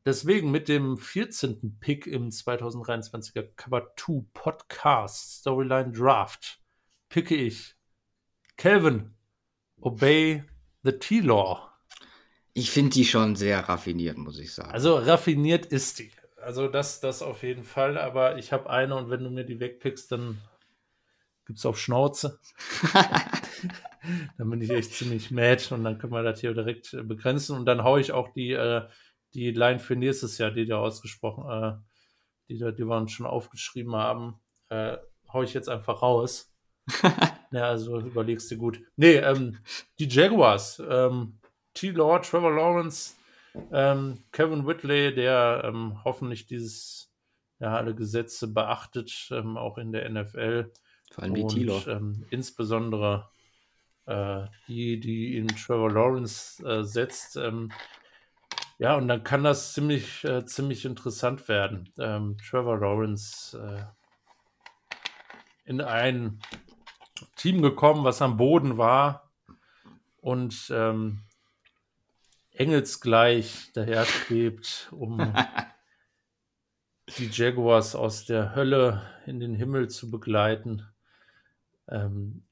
deswegen 0.07 0.51
mit 0.51 0.69
dem 0.69 0.97
14. 0.97 1.79
Pick 1.81 2.07
im 2.07 2.29
2023er 2.29 3.43
Cover 3.57 3.93
2 3.97 4.23
Podcast 4.33 5.39
Storyline 5.39 5.91
Draft 5.91 6.61
picke 7.09 7.35
ich 7.35 7.75
Calvin 8.55 9.13
Obey 9.81 10.43
the 10.83 10.93
T-Law. 10.93 11.69
Ich 12.53 12.71
finde 12.71 12.91
die 12.91 13.05
schon 13.05 13.35
sehr 13.35 13.59
raffiniert, 13.67 14.17
muss 14.17 14.39
ich 14.39 14.53
sagen. 14.53 14.71
Also 14.71 14.95
raffiniert 14.95 15.67
ist 15.67 15.99
die. 15.99 16.09
Also 16.47 16.69
das, 16.69 17.01
das 17.01 17.21
auf 17.23 17.43
jeden 17.43 17.65
Fall, 17.65 17.97
aber 17.97 18.37
ich 18.37 18.53
habe 18.53 18.69
eine 18.69 18.95
und 18.95 19.09
wenn 19.09 19.21
du 19.21 19.29
mir 19.29 19.43
die 19.43 19.59
wegpickst, 19.59 20.09
dann 20.13 20.37
gibt 21.45 21.59
es 21.59 21.65
auf 21.65 21.77
Schnauze. 21.77 22.39
dann 24.37 24.49
bin 24.49 24.61
ich 24.61 24.69
echt 24.69 24.93
ziemlich 24.93 25.29
mad 25.29 25.75
und 25.75 25.83
dann 25.83 25.97
können 25.97 26.13
wir 26.13 26.23
das 26.23 26.39
hier 26.39 26.53
direkt 26.53 26.93
äh, 26.93 27.03
begrenzen 27.03 27.57
und 27.57 27.65
dann 27.65 27.83
haue 27.83 27.99
ich 27.99 28.13
auch 28.13 28.29
die, 28.29 28.53
äh, 28.53 28.87
die 29.33 29.51
Line 29.51 29.79
für 29.79 29.97
nächstes 29.97 30.37
Jahr, 30.37 30.51
die 30.51 30.65
da 30.65 30.77
ausgesprochen, 30.77 31.49
äh, 31.51 31.73
die, 32.47 32.57
da, 32.57 32.71
die 32.71 32.85
wir 32.85 32.95
uns 32.95 33.11
schon 33.11 33.25
aufgeschrieben 33.25 33.97
haben, 33.97 34.39
äh, 34.69 34.95
haue 35.33 35.43
ich 35.43 35.53
jetzt 35.53 35.67
einfach 35.67 36.01
raus. 36.01 36.55
ja, 37.51 37.65
also 37.65 37.99
überlegst 37.99 38.49
du 38.51 38.55
gut. 38.55 38.79
Nee, 38.95 39.15
ähm, 39.15 39.57
die 39.99 40.07
Jaguars, 40.07 40.81
ähm, 40.89 41.39
T-Law, 41.73 42.19
Trevor 42.19 42.55
Lawrence, 42.55 43.16
ähm, 43.71 44.23
Kevin 44.31 44.65
Whitley, 44.65 45.13
der 45.13 45.63
ähm, 45.65 46.03
hoffentlich 46.03 46.45
dieses, 46.47 47.11
ja, 47.59 47.75
alle 47.75 47.95
Gesetze 47.95 48.53
beachtet, 48.53 49.29
ähm, 49.31 49.57
auch 49.57 49.77
in 49.77 49.91
der 49.91 50.09
NFL. 50.09 50.71
Vor 51.11 51.23
allem 51.23 51.35
die 51.35 51.47
T-Law. 51.47 51.87
Ähm, 51.87 52.25
insbesondere 52.29 53.29
äh, 54.05 54.45
die, 54.67 54.99
die 54.99 55.37
in 55.37 55.47
Trevor 55.47 55.91
Lawrence 55.91 56.63
äh, 56.65 56.83
setzt. 56.83 57.37
Ähm, 57.37 57.71
ja, 58.79 58.95
und 58.95 59.07
dann 59.07 59.23
kann 59.23 59.43
das 59.43 59.73
ziemlich, 59.73 60.23
äh, 60.23 60.45
ziemlich 60.45 60.85
interessant 60.85 61.47
werden. 61.47 61.91
Ähm, 61.97 62.37
Trevor 62.37 62.79
Lawrence 62.79 63.57
äh, 63.57 63.83
in 65.65 65.81
ein 65.81 66.39
Team 67.35 67.61
gekommen, 67.61 68.03
was 68.03 68.21
am 68.21 68.37
Boden 68.37 68.77
war 68.77 69.31
und 70.21 70.71
ähm, 70.71 71.23
engelsgleich 72.57 73.71
daherschwebt, 73.73 74.89
um 74.91 75.17
die 77.17 77.29
Jaguars 77.31 77.95
aus 77.95 78.25
der 78.25 78.55
Hölle 78.55 79.01
in 79.25 79.39
den 79.39 79.55
Himmel 79.55 79.89
zu 79.89 80.09
begleiten. 80.11 80.83
Ähm, 81.89 82.43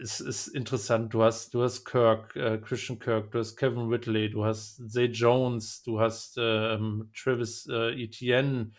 es 0.00 0.20
ist 0.20 0.48
interessant. 0.48 1.12
Du 1.12 1.22
hast, 1.22 1.52
du 1.54 1.62
hast 1.62 1.84
Kirk, 1.84 2.34
äh, 2.36 2.58
Christian 2.58 2.98
Kirk, 2.98 3.32
du 3.32 3.38
hast 3.38 3.56
Kevin 3.56 3.90
Whitley, 3.90 4.30
du 4.30 4.44
hast 4.44 4.90
Zay 4.90 5.06
Jones, 5.06 5.82
du 5.82 6.00
hast 6.00 6.36
ähm, 6.38 7.10
Travis 7.14 7.66
äh, 7.70 8.02
Etienne 8.02 8.72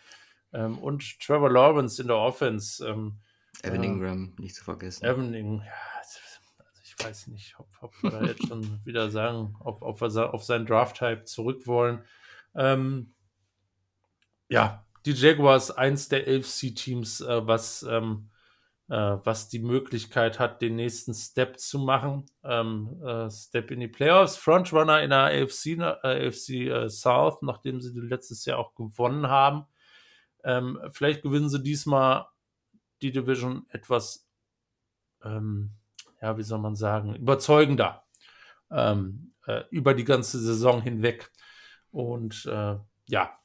ähm, 0.52 0.78
und 0.78 1.20
Trevor 1.20 1.50
Lawrence 1.50 2.00
in 2.00 2.08
der 2.08 2.16
Offense. 2.16 2.86
Ähm, 2.86 3.18
Evan 3.62 3.84
Ingram, 3.84 4.34
nicht 4.38 4.56
zu 4.56 4.64
vergessen. 4.64 5.04
Evan 5.04 5.34
Ingram, 5.34 5.64
ja, 5.64 5.72
ich 6.98 7.04
weiß 7.04 7.28
nicht, 7.28 7.54
ob, 7.58 7.68
ob 7.80 8.02
wir 8.02 8.10
da 8.10 8.22
jetzt 8.24 8.46
schon 8.48 8.80
wieder 8.84 9.10
sagen, 9.10 9.56
ob, 9.60 9.82
ob 9.82 10.00
wir 10.00 10.34
auf 10.34 10.44
seinen 10.44 10.66
Draft-Type 10.66 11.24
zurück 11.24 11.66
wollen. 11.66 12.04
Ähm, 12.54 13.14
ja, 14.48 14.84
die 15.06 15.12
Jaguars, 15.12 15.70
eins 15.70 16.08
der 16.08 16.26
AFC-Teams, 16.28 17.22
äh, 17.22 17.46
was 17.46 17.82
ähm, 17.82 18.30
äh, 18.92 19.18
was 19.24 19.48
die 19.48 19.60
Möglichkeit 19.60 20.38
hat, 20.38 20.60
den 20.60 20.76
nächsten 20.76 21.14
Step 21.14 21.58
zu 21.58 21.78
machen. 21.78 22.26
Ähm, 22.44 23.00
äh, 23.02 23.30
Step 23.30 23.70
in 23.70 23.80
die 23.80 23.88
Playoffs, 23.88 24.36
Frontrunner 24.36 25.02
in 25.02 25.08
der 25.08 25.42
AFC, 25.42 25.78
äh, 25.78 26.28
AFC 26.28 26.50
äh, 26.68 26.88
South, 26.90 27.40
nachdem 27.40 27.80
sie 27.80 27.98
letztes 27.98 28.44
Jahr 28.44 28.58
auch 28.58 28.74
gewonnen 28.74 29.28
haben. 29.28 29.64
Ähm, 30.44 30.78
vielleicht 30.90 31.22
gewinnen 31.22 31.48
sie 31.48 31.62
diesmal 31.62 32.26
die 33.00 33.12
Division 33.12 33.64
etwas, 33.70 34.28
ähm, 35.24 35.70
ja, 36.22 36.38
wie 36.38 36.42
soll 36.42 36.60
man 36.60 36.76
sagen, 36.76 37.14
überzeugender 37.16 38.04
ähm, 38.70 39.34
äh, 39.46 39.64
über 39.70 39.92
die 39.92 40.04
ganze 40.04 40.38
Saison 40.38 40.80
hinweg. 40.80 41.30
Und 41.90 42.46
äh, 42.46 42.76
ja, 43.06 43.38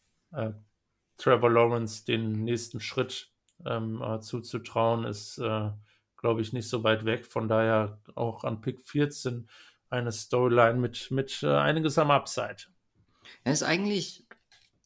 Trevor 1.17 1.49
Lawrence 1.49 2.05
den 2.05 2.43
nächsten 2.43 2.80
Schritt 2.80 3.32
ähm, 3.65 4.01
äh, 4.01 4.19
zuzutrauen, 4.21 5.03
ist, 5.03 5.38
äh, 5.39 5.71
glaube 6.15 6.41
ich, 6.41 6.53
nicht 6.53 6.69
so 6.69 6.84
weit 6.84 7.05
weg. 7.05 7.25
Von 7.25 7.47
daher 7.47 7.99
auch 8.15 8.43
an 8.43 8.61
Pick 8.61 8.82
14 8.88 9.49
eine 9.89 10.11
Storyline 10.11 10.80
mit, 10.80 11.11
mit 11.11 11.41
äh, 11.43 11.55
einiges 11.55 11.97
am 11.97 12.11
Upside. 12.11 12.57
Er 13.43 13.53
ist 13.53 13.63
eigentlich, 13.63 14.28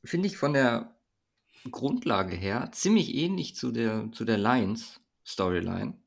finde 0.04 0.28
ich, 0.28 0.38
von 0.38 0.54
der 0.54 0.96
Grundlage 1.70 2.36
her 2.36 2.70
ziemlich 2.72 3.14
ähnlich 3.14 3.56
zu 3.56 3.72
der, 3.72 4.12
zu 4.12 4.26
der 4.26 4.38
Lions-Storyline. 4.38 6.01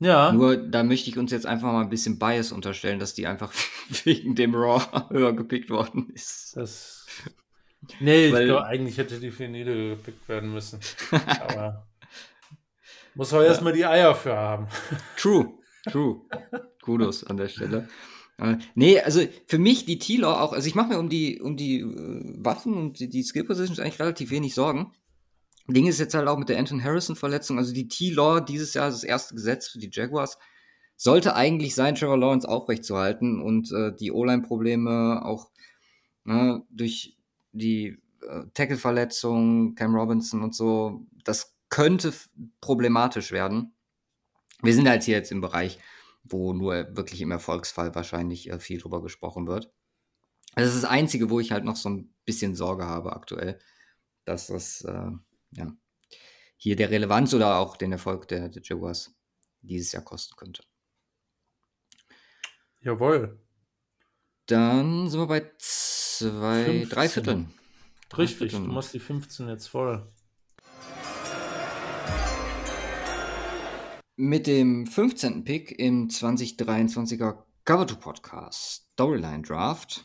Ja. 0.00 0.32
Nur 0.32 0.56
da 0.56 0.82
möchte 0.82 1.08
ich 1.08 1.18
uns 1.18 1.30
jetzt 1.30 1.46
einfach 1.46 1.72
mal 1.72 1.82
ein 1.82 1.90
bisschen 1.90 2.18
Bias 2.18 2.52
unterstellen, 2.52 2.98
dass 2.98 3.14
die 3.14 3.26
einfach 3.26 3.52
wegen 4.04 4.34
dem 4.34 4.54
Raw 4.54 4.82
höher 5.10 5.32
gepickt 5.32 5.70
worden 5.70 6.10
ist. 6.12 6.56
Das 6.56 7.04
Nee, 8.00 8.32
Weil, 8.32 8.42
ich 8.42 8.48
glaube, 8.48 8.66
eigentlich 8.66 8.98
hätte 8.98 9.20
die 9.20 9.30
Finide 9.30 9.90
gepickt 9.90 10.28
werden 10.28 10.52
müssen. 10.52 10.80
Aber 11.10 11.86
muss 13.14 13.32
auch 13.32 13.40
ja. 13.40 13.48
erstmal 13.48 13.72
die 13.72 13.84
Eier 13.84 14.14
für 14.14 14.34
haben. 14.34 14.68
True, 15.16 15.58
true. 15.90 16.22
Kudos 16.82 17.24
an 17.24 17.36
der 17.36 17.48
Stelle. 17.48 17.88
Äh, 18.38 18.56
nee, 18.74 19.00
also 19.00 19.22
für 19.46 19.58
mich 19.58 19.84
die 19.84 19.98
T-Law 19.98 20.40
auch, 20.40 20.52
also 20.52 20.66
ich 20.66 20.74
mache 20.74 20.88
mir 20.88 20.98
um 20.98 21.08
die, 21.08 21.40
um 21.40 21.56
die 21.56 21.80
äh, 21.80 22.44
Waffen 22.44 22.74
und 22.74 22.98
die, 22.98 23.08
die 23.08 23.22
Skill 23.22 23.44
Positions 23.44 23.78
eigentlich 23.78 24.00
relativ 24.00 24.30
wenig 24.30 24.54
Sorgen. 24.54 24.92
Ding 25.68 25.86
ist 25.86 25.98
jetzt 25.98 26.14
halt 26.14 26.28
auch 26.28 26.38
mit 26.38 26.48
der 26.48 26.58
Anton 26.58 26.84
Harrison 26.84 27.16
Verletzung, 27.16 27.58
also 27.58 27.72
die 27.72 27.88
T-Law 27.88 28.40
dieses 28.40 28.74
Jahr 28.74 28.90
das 28.90 29.04
erste 29.04 29.34
Gesetz 29.34 29.68
für 29.68 29.78
die 29.78 29.90
Jaguars 29.90 30.38
sollte 30.96 31.34
eigentlich 31.34 31.74
sein, 31.74 31.94
Trevor 31.94 32.18
Lawrence 32.18 32.48
aufrechtzuerhalten 32.48 33.40
und 33.40 33.72
äh, 33.72 33.94
die 33.94 34.12
O-Line-Probleme 34.12 35.24
auch 35.24 35.50
ne, 36.24 36.62
durch 36.70 37.16
die 37.52 37.98
äh, 38.22 38.44
Tackle-Verletzung, 38.54 39.74
Cam 39.74 39.94
Robinson 39.94 40.42
und 40.42 40.54
so, 40.54 41.06
das 41.24 41.56
könnte 41.68 42.12
problematisch 42.60 43.32
werden. 43.32 43.74
Wir 44.62 44.74
sind 44.74 44.88
halt 44.88 45.02
hier 45.02 45.16
jetzt 45.16 45.32
im 45.32 45.40
Bereich, 45.40 45.78
wo 46.22 46.52
nur 46.52 46.96
wirklich 46.96 47.20
im 47.20 47.30
Erfolgsfall 47.30 47.94
wahrscheinlich 47.94 48.50
äh, 48.50 48.58
viel 48.58 48.80
drüber 48.80 49.02
gesprochen 49.02 49.46
wird. 49.46 49.72
Das 50.54 50.68
ist 50.68 50.84
das 50.84 50.90
Einzige, 50.90 51.30
wo 51.30 51.40
ich 51.40 51.50
halt 51.50 51.64
noch 51.64 51.76
so 51.76 51.88
ein 51.88 52.14
bisschen 52.24 52.54
Sorge 52.54 52.86
habe 52.86 53.12
aktuell, 53.14 53.58
dass 54.24 54.46
das 54.46 54.82
äh, 54.82 55.10
ja, 55.56 55.72
hier 56.56 56.76
der 56.76 56.90
Relevanz 56.90 57.34
oder 57.34 57.58
auch 57.58 57.76
den 57.76 57.92
Erfolg 57.92 58.28
der, 58.28 58.48
der 58.48 58.62
Jaguars 58.62 59.14
dieses 59.60 59.92
Jahr 59.92 60.04
kosten 60.04 60.34
könnte. 60.36 60.62
Jawohl. 62.80 63.40
Dann 64.46 65.08
sind 65.08 65.20
wir 65.20 65.26
bei 65.26 65.50
zwei, 65.58 66.64
15. 66.64 66.88
drei 66.88 67.08
Vierteln. 67.08 67.54
Richtig, 68.16 68.52
du 68.52 68.60
machst 68.60 68.94
die 68.94 69.00
15 69.00 69.48
jetzt 69.48 69.68
voll. 69.68 70.12
Mit 74.16 74.46
dem 74.46 74.86
15. 74.86 75.44
Pick 75.44 75.76
im 75.78 76.08
2023er 76.08 77.42
Cover 77.64 77.88
2 77.88 77.94
Podcast 77.96 78.84
Storyline 78.92 79.42
Draft 79.42 80.04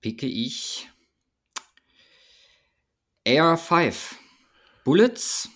picke 0.00 0.26
ich 0.26 0.88
AR5 3.26 4.16
Bullets 4.84 5.48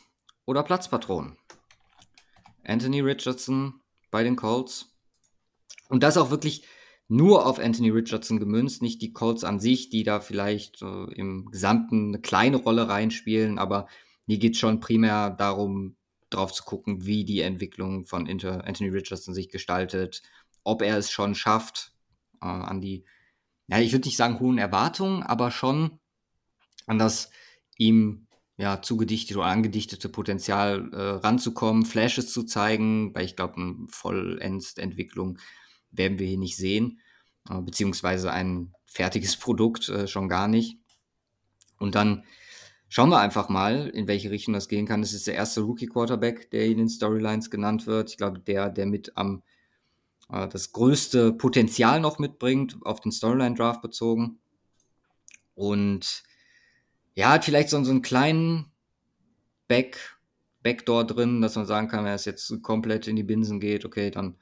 oder 0.44 0.62
Platzpatronen. 0.62 1.36
Anthony 2.64 3.00
Richardson 3.00 3.80
bei 4.12 4.22
den 4.22 4.36
Colts. 4.36 4.94
Und 5.88 6.04
das 6.04 6.16
auch 6.16 6.30
wirklich 6.30 6.64
nur 7.08 7.44
auf 7.44 7.58
Anthony 7.58 7.90
Richardson 7.90 8.38
gemünzt, 8.38 8.82
nicht 8.82 9.02
die 9.02 9.12
Colts 9.12 9.42
an 9.42 9.58
sich, 9.58 9.90
die 9.90 10.04
da 10.04 10.20
vielleicht 10.20 10.80
äh, 10.82 11.04
im 11.14 11.50
Gesamten 11.50 12.08
eine 12.08 12.20
kleine 12.20 12.56
Rolle 12.56 12.88
reinspielen, 12.88 13.58
aber 13.58 13.88
mir 14.26 14.38
geht 14.38 14.56
schon 14.56 14.78
primär 14.78 15.30
darum, 15.30 15.96
drauf 16.30 16.52
zu 16.52 16.62
gucken, 16.62 17.04
wie 17.04 17.24
die 17.24 17.40
Entwicklung 17.40 18.04
von 18.04 18.26
Inter 18.26 18.64
Anthony 18.64 18.90
Richardson 18.90 19.34
sich 19.34 19.48
gestaltet, 19.48 20.22
ob 20.62 20.82
er 20.82 20.98
es 20.98 21.10
schon 21.10 21.34
schafft, 21.34 21.92
äh, 22.40 22.46
an 22.46 22.80
die, 22.80 23.04
ja, 23.66 23.80
ich 23.80 23.92
würde 23.92 24.06
nicht 24.06 24.16
sagen 24.16 24.38
hohen 24.38 24.58
Erwartungen, 24.58 25.24
aber 25.24 25.50
schon 25.50 25.98
an 26.86 26.98
das 26.98 27.30
ihm 27.76 28.26
ja, 28.58 28.80
zugedichtete 28.80 29.38
oder 29.38 29.48
angedichtete 29.48 30.08
Potenzial 30.08 30.90
äh, 30.92 30.96
ranzukommen, 30.96 31.84
Flashes 31.84 32.32
zu 32.32 32.44
zeigen, 32.44 33.14
weil 33.14 33.26
ich 33.26 33.36
glaube, 33.36 33.56
eine 33.56 33.86
Vollends-Entwicklung 33.88 35.38
werden 35.90 36.18
wir 36.18 36.26
hier 36.26 36.38
nicht 36.38 36.56
sehen, 36.56 37.00
äh, 37.50 37.60
beziehungsweise 37.60 38.32
ein 38.32 38.72
fertiges 38.86 39.36
Produkt 39.38 39.88
äh, 39.88 40.08
schon 40.08 40.28
gar 40.28 40.48
nicht. 40.48 40.78
Und 41.78 41.94
dann 41.94 42.24
schauen 42.88 43.10
wir 43.10 43.20
einfach 43.20 43.50
mal, 43.50 43.88
in 43.88 44.08
welche 44.08 44.30
Richtung 44.30 44.54
das 44.54 44.68
gehen 44.68 44.86
kann. 44.86 45.02
Es 45.02 45.12
ist 45.12 45.26
der 45.26 45.34
erste 45.34 45.60
Rookie-Quarterback, 45.60 46.50
der 46.50 46.64
in 46.66 46.78
den 46.78 46.88
Storylines 46.88 47.50
genannt 47.50 47.86
wird. 47.86 48.10
Ich 48.10 48.16
glaube, 48.16 48.38
der, 48.38 48.70
der 48.70 48.86
mit 48.86 49.16
am 49.16 49.42
äh, 50.30 50.48
das 50.48 50.72
größte 50.72 51.32
Potenzial 51.32 52.00
noch 52.00 52.18
mitbringt, 52.18 52.78
auf 52.82 53.00
den 53.00 53.12
Storyline-Draft 53.12 53.82
bezogen. 53.82 54.38
Und 55.54 56.22
ja, 57.16 57.30
hat 57.30 57.44
vielleicht 57.44 57.70
so, 57.70 57.82
so 57.82 57.90
einen 57.90 58.02
kleinen 58.02 58.70
Back, 59.66 60.18
Backdoor 60.62 61.04
drin, 61.06 61.40
dass 61.40 61.56
man 61.56 61.66
sagen 61.66 61.88
kann, 61.88 62.04
wenn 62.04 62.12
es 62.12 62.24
jetzt 62.24 62.62
komplett 62.62 63.08
in 63.08 63.16
die 63.16 63.22
Binsen 63.22 63.58
geht, 63.58 63.84
okay, 63.84 64.10
dann 64.10 64.36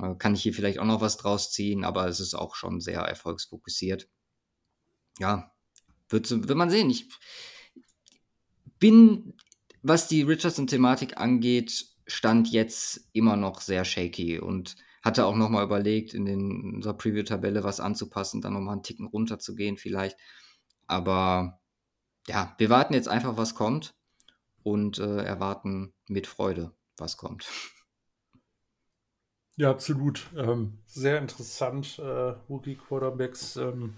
äh, 0.00 0.14
kann 0.14 0.34
ich 0.34 0.42
hier 0.42 0.54
vielleicht 0.54 0.78
auch 0.78 0.86
noch 0.86 1.00
was 1.00 1.18
draus 1.18 1.52
ziehen, 1.52 1.84
aber 1.84 2.06
es 2.06 2.18
ist 2.18 2.34
auch 2.34 2.54
schon 2.54 2.80
sehr 2.80 3.00
erfolgsfokussiert. 3.00 4.08
Ja, 5.18 5.52
wird, 6.08 6.30
wird 6.30 6.56
man 6.56 6.70
sehen. 6.70 6.88
Ich 6.90 7.08
bin, 8.78 9.34
was 9.82 10.08
die 10.08 10.22
Richardson-Thematik 10.22 11.18
angeht, 11.18 11.86
stand 12.06 12.48
jetzt 12.50 13.08
immer 13.12 13.36
noch 13.36 13.60
sehr 13.60 13.84
shaky 13.84 14.38
und 14.38 14.76
hatte 15.02 15.26
auch 15.26 15.36
nochmal 15.36 15.64
überlegt, 15.64 16.14
in, 16.14 16.24
den, 16.24 16.50
in 16.50 16.74
unserer 16.76 16.94
Preview-Tabelle 16.94 17.64
was 17.64 17.80
anzupassen, 17.80 18.40
dann 18.40 18.54
nochmal 18.54 18.74
einen 18.74 18.82
Ticken 18.82 19.06
runterzugehen 19.06 19.76
vielleicht. 19.76 20.16
Aber 20.86 21.60
ja, 22.28 22.54
wir 22.58 22.70
warten 22.70 22.94
jetzt 22.94 23.08
einfach, 23.08 23.36
was 23.36 23.54
kommt 23.54 23.94
und 24.62 24.98
äh, 24.98 25.22
erwarten 25.24 25.92
mit 26.08 26.26
Freude, 26.26 26.72
was 26.96 27.16
kommt. 27.16 27.48
Ja, 29.56 29.70
absolut. 29.70 30.28
Ähm, 30.36 30.78
sehr 30.86 31.18
interessant, 31.18 31.98
äh, 31.98 32.02
Rookie-Quarterbacks 32.48 33.56
ähm, 33.56 33.96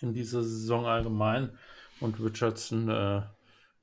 in 0.00 0.12
dieser 0.12 0.42
Saison 0.42 0.84
allgemein. 0.84 1.56
Und 2.00 2.20
Richardson, 2.20 2.90
äh, 2.90 3.22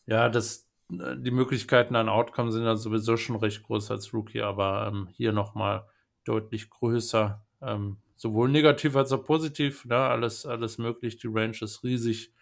ja, 0.06 0.30
das, 0.30 0.70
äh, 0.92 1.18
die 1.18 1.32
Möglichkeiten 1.32 1.96
an 1.96 2.10
Outcome 2.10 2.52
sind 2.52 2.64
ja 2.64 2.76
sowieso 2.76 3.18
schon 3.18 3.38
recht 3.38 3.64
groß 3.64 3.90
als 3.90 4.14
Rookie, 4.14 4.42
aber 4.42 4.88
ähm, 4.88 5.08
hier 5.14 5.32
nochmal 5.32 5.88
deutlich 6.26 6.70
größer. 6.70 7.44
Ähm, 7.62 7.98
sowohl 8.16 8.50
negativ 8.50 8.96
als 8.96 9.12
auch 9.12 9.24
positiv. 9.24 9.86
Ne? 9.86 9.96
Alles, 9.96 10.46
alles 10.46 10.78
möglich. 10.78 11.18
Die 11.18 11.28
Range 11.28 11.58
ist 11.60 11.84
riesig. 11.84 12.34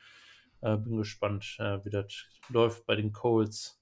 Äh, 0.62 0.78
bin 0.78 0.98
gespannt, 0.98 1.56
äh, 1.60 1.84
wie 1.86 1.90
das 1.90 2.26
läuft 2.50 2.86
bei 2.86 2.96
den 2.96 3.14
Colts. 3.14 3.82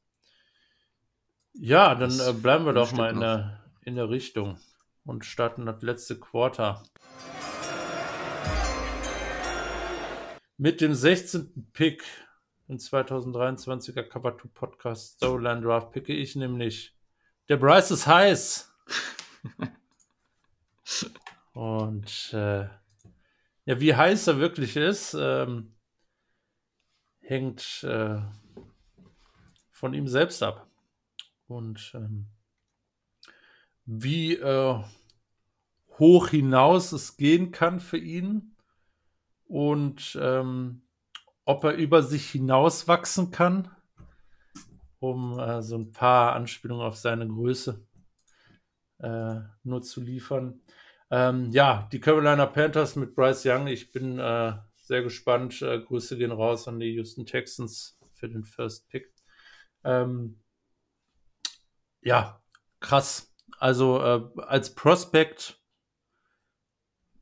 Ja, 1.54 1.96
dann 1.96 2.20
äh, 2.20 2.34
bleiben 2.34 2.66
wir 2.66 2.74
doch 2.74 2.92
mal 2.92 3.12
in 3.12 3.20
der, 3.20 3.64
in 3.82 3.96
der 3.96 4.10
Richtung 4.10 4.60
und 5.06 5.26
starten 5.26 5.66
das 5.66 5.82
letzte 5.82 6.20
Quarter. 6.20 6.84
Mit 10.58 10.82
dem 10.82 10.94
16. 10.94 11.72
Pick 11.74 12.04
im 12.68 12.78
2023er 12.78 14.04
Cover 14.04 14.38
2 14.38 14.50
Podcast 14.54 15.16
Storyline 15.16 15.62
Draft 15.62 15.92
picke 15.92 16.14
ich 16.14 16.36
nämlich 16.36 16.98
der 17.50 17.58
Bryce 17.58 17.92
ist 17.92 18.08
heiß. 18.08 18.74
Und 21.54 22.34
äh, 22.34 22.68
ja, 23.66 23.80
wie 23.80 23.96
heiß 23.96 24.28
er 24.28 24.40
wirklich 24.40 24.76
ist, 24.76 25.16
ähm, 25.18 25.77
hängt 27.28 27.84
äh, 27.84 28.20
von 29.70 29.94
ihm 29.94 30.08
selbst 30.08 30.42
ab. 30.42 30.68
Und 31.48 31.92
ähm, 31.94 32.28
wie 33.86 34.36
äh, 34.36 34.84
hoch 36.00 36.30
hinaus 36.30 36.92
es 36.94 37.18
gehen 37.18 37.52
kann 37.52 37.80
für 37.80 37.98
ihn 37.98 38.56
und 39.46 40.18
ähm, 40.22 40.84
ob 41.46 41.64
er 41.64 41.74
über 41.74 42.02
sich 42.04 42.30
hinaus 42.30 42.88
wachsen 42.88 43.32
kann, 43.32 43.72
um 45.00 45.40
äh, 45.40 45.62
so 45.62 45.78
ein 45.78 45.92
paar 45.92 46.34
Anspielungen 46.34 46.86
auf 46.86 46.98
seine 46.98 47.28
Größe 47.28 47.86
äh, 49.00 49.36
nur 49.64 49.82
zu 49.82 50.02
liefern. 50.02 50.62
Ähm, 51.10 51.52
ja, 51.52 51.88
die 51.92 52.00
Carolina 52.00 52.46
Panthers 52.46 52.96
mit 52.96 53.16
Bryce 53.16 53.46
Young. 53.46 53.68
Ich 53.68 53.92
bin 53.92 54.20
äh, 54.20 54.54
sehr 54.88 55.04
gespannt. 55.04 55.62
Äh, 55.62 55.80
Grüße 55.80 56.18
gehen 56.18 56.32
raus 56.32 56.68
an 56.68 56.80
die 56.80 56.94
Houston 56.94 57.26
Texans 57.26 58.00
für 58.16 58.30
den 58.30 58.44
First 58.44 58.90
Pick. 58.90 59.14
Ähm, 59.84 60.42
ja, 62.02 62.42
krass. 62.80 63.34
Also 63.60 64.02
äh, 64.02 64.42
als 64.42 64.74
Prospect 64.76 65.62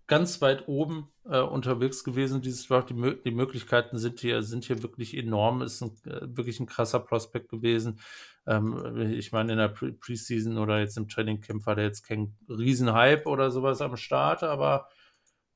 ganz 0.07 0.41
weit 0.41 0.67
oben 0.67 1.11
äh, 1.25 1.39
unterwegs 1.39 2.03
gewesen, 2.03 2.41
dieses 2.41 2.67
Draft. 2.67 2.91
Die, 2.91 3.21
die, 3.23 3.31
Möglichkeiten 3.31 3.97
sind 3.97 4.19
hier, 4.19 4.43
sind 4.43 4.65
hier 4.65 4.83
wirklich 4.83 5.17
enorm. 5.17 5.63
Ist 5.63 5.81
ein, 5.81 5.91
äh, 6.05 6.21
wirklich 6.37 6.59
ein 6.59 6.67
krasser 6.67 6.99
Prospect 6.99 7.49
gewesen. 7.49 7.99
Ähm, 8.45 9.11
ich 9.11 9.31
meine, 9.31 9.53
in 9.53 9.57
der 9.57 9.69
Pre 9.69 9.91
Preseason 9.91 10.59
oder 10.59 10.79
jetzt 10.79 10.97
im 10.97 11.07
Training 11.07 11.41
Camp 11.41 11.65
war 11.65 11.75
der 11.75 11.85
jetzt 11.85 12.03
kein 12.03 12.37
Riesenhype 12.47 13.25
oder 13.25 13.49
sowas 13.49 13.81
am 13.81 13.97
Start, 13.97 14.43
aber 14.43 14.87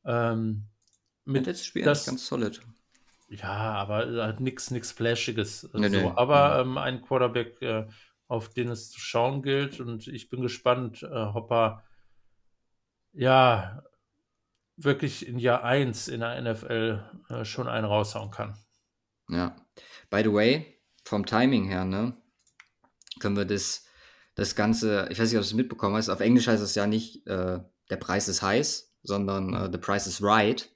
ähm, 0.06 0.70
mit 1.30 1.48
das 1.48 1.66
Spiel 1.66 1.84
das, 1.84 2.06
ganz 2.06 2.26
solid. 2.26 2.62
Ja, 3.30 3.52
aber 3.52 4.08
halt 4.24 4.40
nichts 4.40 4.72
nix 4.72 4.92
Flashiges. 4.92 5.66
Äh, 5.66 5.80
nee, 5.80 5.90
so. 5.90 5.98
nee. 5.98 6.14
Aber 6.16 6.60
ähm, 6.60 6.78
ein 6.78 7.02
Quarterback, 7.02 7.62
äh, 7.62 7.88
auf 8.28 8.50
den 8.50 8.70
es 8.70 8.92
zu 8.92 9.00
schauen 9.00 9.42
gilt 9.42 9.80
und 9.80 10.08
ich 10.08 10.30
bin 10.30 10.42
gespannt, 10.42 11.04
äh, 11.04 11.08
ob 11.08 11.52
er 11.52 11.84
ja 13.12 13.84
wirklich 14.78 15.28
in 15.28 15.40
Jahr 15.40 15.64
1 15.64 16.08
in 16.08 16.22
der 16.22 16.42
NFL 16.42 17.04
äh, 17.30 17.46
schon 17.46 17.68
einen 17.68 17.86
raushauen 17.86 18.32
kann. 18.32 18.58
Ja. 19.30 19.56
By 20.10 20.22
the 20.24 20.32
way, 20.32 20.80
vom 21.04 21.26
Timing 21.26 21.68
her, 21.68 21.86
ne, 21.86 22.16
können 23.20 23.36
wir 23.36 23.46
das, 23.46 23.86
das 24.36 24.56
Ganze, 24.56 25.08
ich 25.10 25.20
weiß 25.20 25.30
nicht, 25.30 25.38
ob 25.38 25.44
du 25.44 25.48
es 25.48 25.54
mitbekommen 25.54 25.96
hast, 25.96 26.10
auf 26.10 26.22
Englisch 26.22 26.48
heißt 26.48 26.64
es 26.64 26.76
ja 26.76 26.88
nicht, 26.88 27.28
äh, 27.28 27.60
der 27.90 27.98
Preis 27.98 28.28
ist 28.28 28.42
heiß, 28.42 28.96
sondern 29.04 29.54
äh, 29.54 29.70
the 29.72 29.78
price 29.78 30.08
is 30.08 30.22
right. 30.22 30.70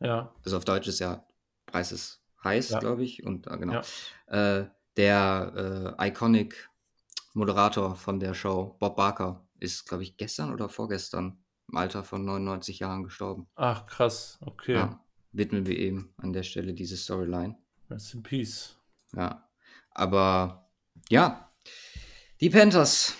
Ja. 0.00 0.34
Also 0.44 0.56
auf 0.56 0.64
Deutsch 0.64 0.88
ist 0.88 0.98
ja 0.98 1.26
Preis 1.66 1.92
ist 1.92 2.22
heiß, 2.44 2.70
ja. 2.70 2.78
glaube 2.78 3.04
ich. 3.04 3.24
Und 3.24 3.46
äh, 3.46 3.58
genau. 3.58 3.82
Ja. 4.30 4.58
Äh, 4.58 4.70
der 4.96 5.96
äh, 5.98 6.08
Iconic 6.08 6.70
Moderator 7.34 7.96
von 7.96 8.18
der 8.18 8.34
Show, 8.34 8.76
Bob 8.78 8.96
Barker, 8.96 9.46
ist, 9.60 9.86
glaube 9.86 10.02
ich, 10.02 10.16
gestern 10.16 10.52
oder 10.52 10.68
vorgestern 10.68 11.38
im 11.68 11.76
Alter 11.76 12.04
von 12.04 12.24
99 12.24 12.78
Jahren 12.78 13.02
gestorben. 13.04 13.46
Ach, 13.56 13.86
krass, 13.86 14.38
okay. 14.40 14.74
Ja, 14.74 15.00
widmen 15.32 15.66
wir 15.66 15.78
eben 15.78 16.14
an 16.16 16.32
der 16.32 16.44
Stelle 16.44 16.72
diese 16.72 16.96
Storyline. 16.96 17.56
Rest 17.90 18.14
in 18.14 18.22
Peace. 18.22 18.76
Ja, 19.14 19.48
aber 19.90 20.68
ja, 21.08 21.50
die 22.40 22.50
Panthers, 22.50 23.14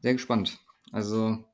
sehr 0.00 0.14
gespannt. 0.14 0.58
Also 0.92 1.44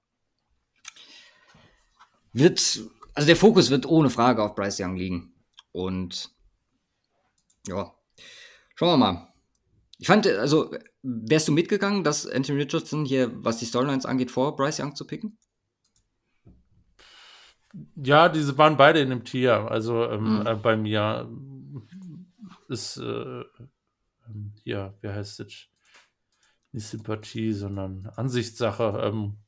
wird, 2.33 2.81
also 3.17 3.27
der 3.27 3.37
Fokus 3.37 3.71
wird 3.71 3.87
ohne 3.87 4.11
Frage 4.11 4.43
auf 4.43 4.55
Bryce 4.55 4.81
Young 4.81 4.97
liegen. 4.97 5.35
Und 5.73 6.31
ja, 7.67 7.93
schauen 8.75 8.93
wir 8.93 8.97
mal. 8.97 9.33
Ich 9.99 10.07
fand, 10.07 10.27
also, 10.27 10.71
wärst 11.03 11.49
du 11.49 11.53
mitgegangen, 11.53 12.05
dass 12.05 12.27
Anthony 12.27 12.61
Richardson 12.63 13.07
hier, 13.07 13.33
was 13.43 13.59
die 13.59 13.65
Storylines 13.65 14.05
angeht, 14.05 14.31
vor 14.31 14.55
Bryce 14.55 14.81
Young 14.81 14.95
zu 14.95 15.07
picken? 15.07 15.39
Ja, 17.95 18.29
diese 18.29 18.57
waren 18.59 18.77
beide 18.77 19.01
in 19.01 19.11
dem 19.11 19.25
Tier. 19.25 19.71
Also 19.71 20.05
ähm, 20.05 20.41
mhm. 20.41 20.47
äh, 20.47 20.55
bei 20.55 20.77
mir 20.77 21.29
ist 22.69 22.99
äh, 22.99 23.45
ja, 24.65 24.95
wie 25.01 25.09
heißt 25.09 25.41
es? 25.41 25.69
Nicht 26.73 26.87
Sympathie, 26.87 27.53
sondern 27.53 28.07
Ansichtssache. 28.17 29.01
Ähm, 29.05 29.39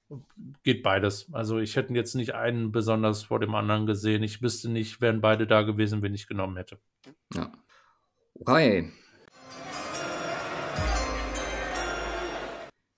geht 0.62 0.82
beides. 0.82 1.32
Also 1.32 1.58
ich 1.58 1.76
hätte 1.76 1.92
jetzt 1.94 2.14
nicht 2.14 2.34
einen 2.34 2.72
besonders 2.72 3.22
vor 3.22 3.40
dem 3.40 3.54
anderen 3.54 3.86
gesehen. 3.86 4.22
Ich 4.22 4.42
wüsste 4.42 4.70
nicht, 4.70 5.00
wären 5.00 5.20
beide 5.20 5.46
da 5.46 5.62
gewesen, 5.62 6.02
wenn 6.02 6.14
ich 6.14 6.26
genommen 6.26 6.56
hätte. 6.56 6.78
Ja. 7.34 7.52
Okay. 8.34 8.90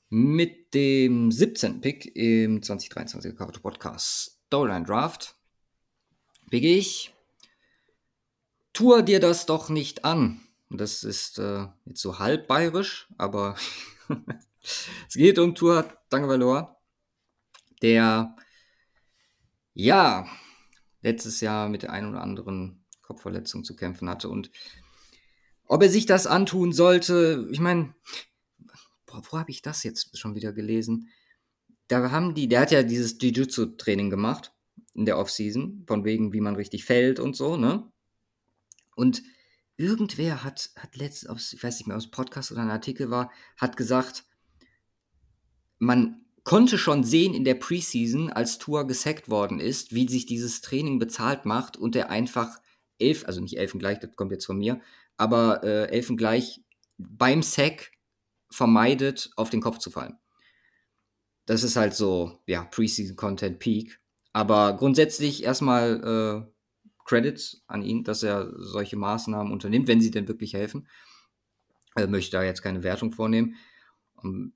Mit 0.08 0.74
dem 0.74 1.30
17. 1.30 1.80
Pick 1.80 2.16
im 2.16 2.62
2023 2.62 3.36
Cover 3.36 3.52
Podcast 3.60 4.40
Storyline 4.46 4.84
Draft 4.84 5.36
pick 6.50 6.64
ich. 6.64 7.14
Tour 8.72 9.02
dir 9.02 9.20
das 9.20 9.46
doch 9.46 9.68
nicht 9.68 10.04
an. 10.04 10.40
Das 10.68 11.02
ist 11.02 11.38
äh, 11.38 11.66
jetzt 11.86 12.00
so 12.00 12.18
halb 12.18 12.46
bayerisch, 12.46 13.08
aber 13.18 13.56
es 14.62 15.14
geht 15.14 15.38
um 15.38 15.54
Tour 15.54 15.92
Tagovailoa, 16.10 16.79
der 17.82 18.36
ja 19.74 20.26
letztes 21.02 21.40
Jahr 21.40 21.68
mit 21.68 21.82
der 21.82 21.92
einen 21.92 22.10
oder 22.10 22.22
anderen 22.22 22.84
Kopfverletzung 23.02 23.64
zu 23.64 23.74
kämpfen 23.76 24.08
hatte 24.08 24.28
und 24.28 24.50
ob 25.66 25.82
er 25.82 25.88
sich 25.88 26.04
das 26.04 26.26
antun 26.26 26.72
sollte, 26.72 27.48
ich 27.52 27.60
meine, 27.60 27.94
wo 29.06 29.38
habe 29.38 29.50
ich 29.50 29.62
das 29.62 29.84
jetzt 29.84 30.18
schon 30.18 30.34
wieder 30.34 30.52
gelesen? 30.52 31.08
da 31.90 32.10
haben 32.12 32.34
die, 32.34 32.46
der 32.46 32.60
hat 32.60 32.70
ja 32.70 32.82
dieses 32.82 33.18
Jiu-Jitsu-Training 33.20 34.10
gemacht 34.10 34.52
in 34.94 35.06
der 35.06 35.18
Offseason, 35.18 35.84
von 35.86 36.04
wegen, 36.04 36.32
wie 36.32 36.40
man 36.40 36.54
richtig 36.54 36.84
fällt 36.84 37.18
und 37.18 37.34
so, 37.36 37.56
ne? 37.56 37.90
Und 38.94 39.22
irgendwer 39.76 40.44
hat, 40.44 40.70
hat 40.76 40.96
letztens, 40.96 41.52
ich 41.52 41.62
weiß 41.62 41.78
nicht 41.78 41.88
mehr, 41.88 41.96
aus 41.96 42.10
Podcast 42.10 42.52
oder 42.52 42.62
ein 42.62 42.70
Artikel 42.70 43.10
war, 43.10 43.32
hat 43.56 43.76
gesagt, 43.76 44.24
man 45.78 46.24
konnte 46.44 46.78
schon 46.78 47.04
sehen 47.04 47.34
in 47.34 47.44
der 47.44 47.54
Preseason, 47.54 48.30
als 48.30 48.58
Tour 48.58 48.86
gesackt 48.86 49.28
worden 49.28 49.60
ist, 49.60 49.94
wie 49.94 50.08
sich 50.08 50.26
dieses 50.26 50.60
Training 50.60 50.98
bezahlt 50.98 51.44
macht 51.44 51.76
und 51.76 51.96
er 51.96 52.10
einfach 52.10 52.58
elf, 52.98 53.26
also 53.26 53.40
nicht 53.40 53.58
elfengleich, 53.58 53.98
das 53.98 54.16
kommt 54.16 54.32
jetzt 54.32 54.46
von 54.46 54.58
mir, 54.58 54.80
aber 55.16 55.62
äh, 55.64 55.90
elfengleich 55.90 56.62
beim 56.98 57.42
Sack 57.42 57.92
vermeidet, 58.50 59.30
auf 59.36 59.50
den 59.50 59.60
Kopf 59.60 59.78
zu 59.78 59.90
fallen. 59.90 60.18
Das 61.46 61.62
ist 61.62 61.76
halt 61.76 61.94
so, 61.94 62.40
ja, 62.46 62.64
Preseason-Content 62.64 63.58
Peak. 63.58 64.00
Aber 64.32 64.76
grundsätzlich 64.76 65.42
erstmal 65.42 66.46
äh, 66.46 66.52
Credits 67.04 67.62
an 67.66 67.82
ihn, 67.82 68.04
dass 68.04 68.22
er 68.22 68.52
solche 68.56 68.96
Maßnahmen 68.96 69.52
unternimmt, 69.52 69.88
wenn 69.88 70.00
sie 70.00 70.10
denn 70.10 70.28
wirklich 70.28 70.54
helfen. 70.54 70.86
Äh, 71.96 72.06
möchte 72.06 72.36
da 72.36 72.42
jetzt 72.42 72.62
keine 72.62 72.82
Wertung 72.82 73.12
vornehmen. 73.12 73.56
Ähm, 74.22 74.52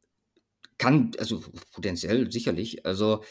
kann, 0.79 1.13
also 1.19 1.43
potenziell 1.73 2.31
sicherlich. 2.31 2.85
Also 2.87 3.25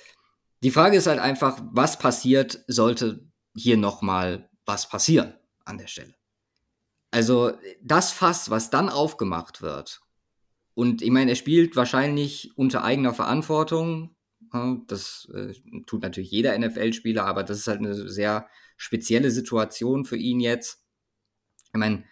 die 0.63 0.71
Frage 0.71 0.97
ist 0.97 1.07
halt 1.07 1.19
einfach, 1.19 1.61
was 1.71 1.99
passiert, 1.99 2.63
sollte 2.67 3.27
hier 3.55 3.77
nochmal 3.77 4.49
was 4.65 4.87
passieren 4.87 5.33
an 5.65 5.77
der 5.77 5.87
Stelle. 5.87 6.15
Also 7.11 7.51
das 7.81 8.11
Fass, 8.11 8.49
was 8.49 8.69
dann 8.69 8.89
aufgemacht 8.89 9.61
wird, 9.61 10.03
und 10.75 11.01
ich 11.01 11.11
meine, 11.11 11.31
er 11.31 11.35
spielt 11.35 11.75
wahrscheinlich 11.75 12.57
unter 12.57 12.83
eigener 12.83 13.13
Verantwortung. 13.13 14.15
Das 14.87 15.27
äh, 15.33 15.53
tut 15.85 16.03
natürlich 16.03 16.31
jeder 16.31 16.57
NFL-Spieler, 16.57 17.25
aber 17.25 17.43
das 17.43 17.59
ist 17.59 17.67
halt 17.67 17.79
eine 17.79 18.09
sehr 18.09 18.47
spezielle 18.77 19.31
Situation 19.31 20.05
für 20.05 20.17
ihn 20.17 20.39
jetzt. 20.39 20.83
Ich 21.73 21.79
meine, 21.79 22.05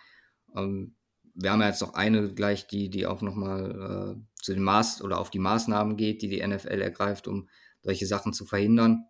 ähm, 0.55 0.95
wir 1.33 1.51
haben 1.51 1.61
ja 1.61 1.67
jetzt 1.67 1.81
noch 1.81 1.93
eine 1.93 2.33
gleich, 2.33 2.67
die, 2.67 2.89
die 2.89 3.05
auch 3.05 3.21
nochmal 3.21 4.17
äh, 4.17 4.30
zu 4.41 4.53
den 4.53 4.63
Maß 4.63 5.01
oder 5.01 5.19
auf 5.19 5.29
die 5.29 5.39
Maßnahmen 5.39 5.97
geht, 5.97 6.21
die 6.21 6.29
die 6.29 6.45
NFL 6.45 6.81
ergreift, 6.81 7.27
um 7.27 7.49
solche 7.81 8.05
Sachen 8.05 8.33
zu 8.33 8.45
verhindern. 8.45 9.05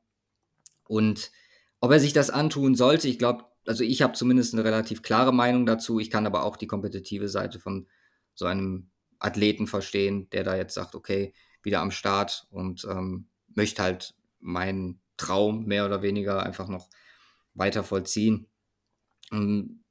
Und 0.87 1.31
ob 1.79 1.91
er 1.91 1.99
sich 1.99 2.13
das 2.13 2.29
antun 2.29 2.75
sollte, 2.75 3.07
ich 3.07 3.19
glaube, 3.19 3.45
also 3.65 3.83
ich 3.83 4.01
habe 4.01 4.13
zumindest 4.13 4.53
eine 4.53 4.63
relativ 4.63 5.01
klare 5.01 5.33
Meinung 5.33 5.65
dazu. 5.65 5.99
Ich 5.99 6.09
kann 6.09 6.25
aber 6.25 6.43
auch 6.43 6.57
die 6.57 6.67
kompetitive 6.67 7.29
Seite 7.29 7.59
von 7.59 7.87
so 8.33 8.45
einem 8.45 8.89
Athleten 9.19 9.67
verstehen, 9.67 10.29
der 10.31 10.43
da 10.43 10.55
jetzt 10.55 10.73
sagt, 10.73 10.95
okay, 10.95 11.33
wieder 11.63 11.79
am 11.79 11.91
Start 11.91 12.47
und 12.49 12.85
ähm, 12.89 13.27
möchte 13.53 13.83
halt 13.83 14.15
meinen 14.39 14.99
Traum 15.17 15.65
mehr 15.65 15.85
oder 15.85 16.01
weniger 16.01 16.43
einfach 16.43 16.67
noch 16.67 16.89
weiter 17.53 17.83
vollziehen. 17.83 18.47
Und 19.29 19.83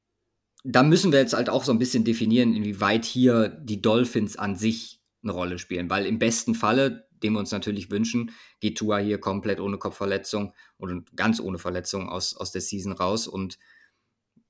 da 0.64 0.82
müssen 0.82 1.12
wir 1.12 1.20
jetzt 1.20 1.34
halt 1.34 1.48
auch 1.48 1.64
so 1.64 1.72
ein 1.72 1.78
bisschen 1.78 2.04
definieren, 2.04 2.54
inwieweit 2.54 3.04
hier 3.04 3.48
die 3.48 3.80
Dolphins 3.80 4.36
an 4.36 4.56
sich 4.56 4.99
eine 5.22 5.32
Rolle 5.32 5.58
spielen, 5.58 5.90
weil 5.90 6.06
im 6.06 6.18
besten 6.18 6.54
Falle, 6.54 7.08
den 7.22 7.34
wir 7.34 7.40
uns 7.40 7.50
natürlich 7.50 7.90
wünschen, 7.90 8.32
geht 8.60 8.78
Tua 8.78 8.98
hier 8.98 9.18
komplett 9.18 9.60
ohne 9.60 9.78
Kopfverletzung 9.78 10.54
oder 10.78 11.02
ganz 11.14 11.40
ohne 11.40 11.58
Verletzung 11.58 12.08
aus, 12.08 12.34
aus 12.36 12.52
der 12.52 12.62
Season 12.62 12.92
raus. 12.92 13.26
Und 13.26 13.58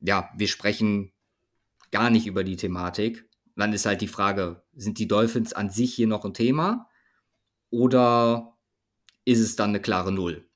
ja, 0.01 0.31
wir 0.37 0.49
sprechen 0.49 1.13
gar 1.91 2.11
nicht 2.11 2.27
über 2.27 2.45
die 2.45 2.57
Thematik. 2.57 3.29
Dann 3.57 3.73
ist 3.73 3.87
halt 3.87 4.01
die 4.01 4.09
Frage, 4.09 4.63
sind 4.75 4.99
die 4.99 5.09
Dolphins 5.09 5.53
an 5.53 5.71
sich 5.71 5.95
hier 5.95 6.07
noch 6.07 6.25
ein 6.25 6.35
Thema 6.35 6.89
oder 7.71 8.57
ist 9.25 9.41
es 9.41 9.57
dann 9.57 9.71
eine 9.71 9.81
klare 9.81 10.13
Null? 10.13 10.47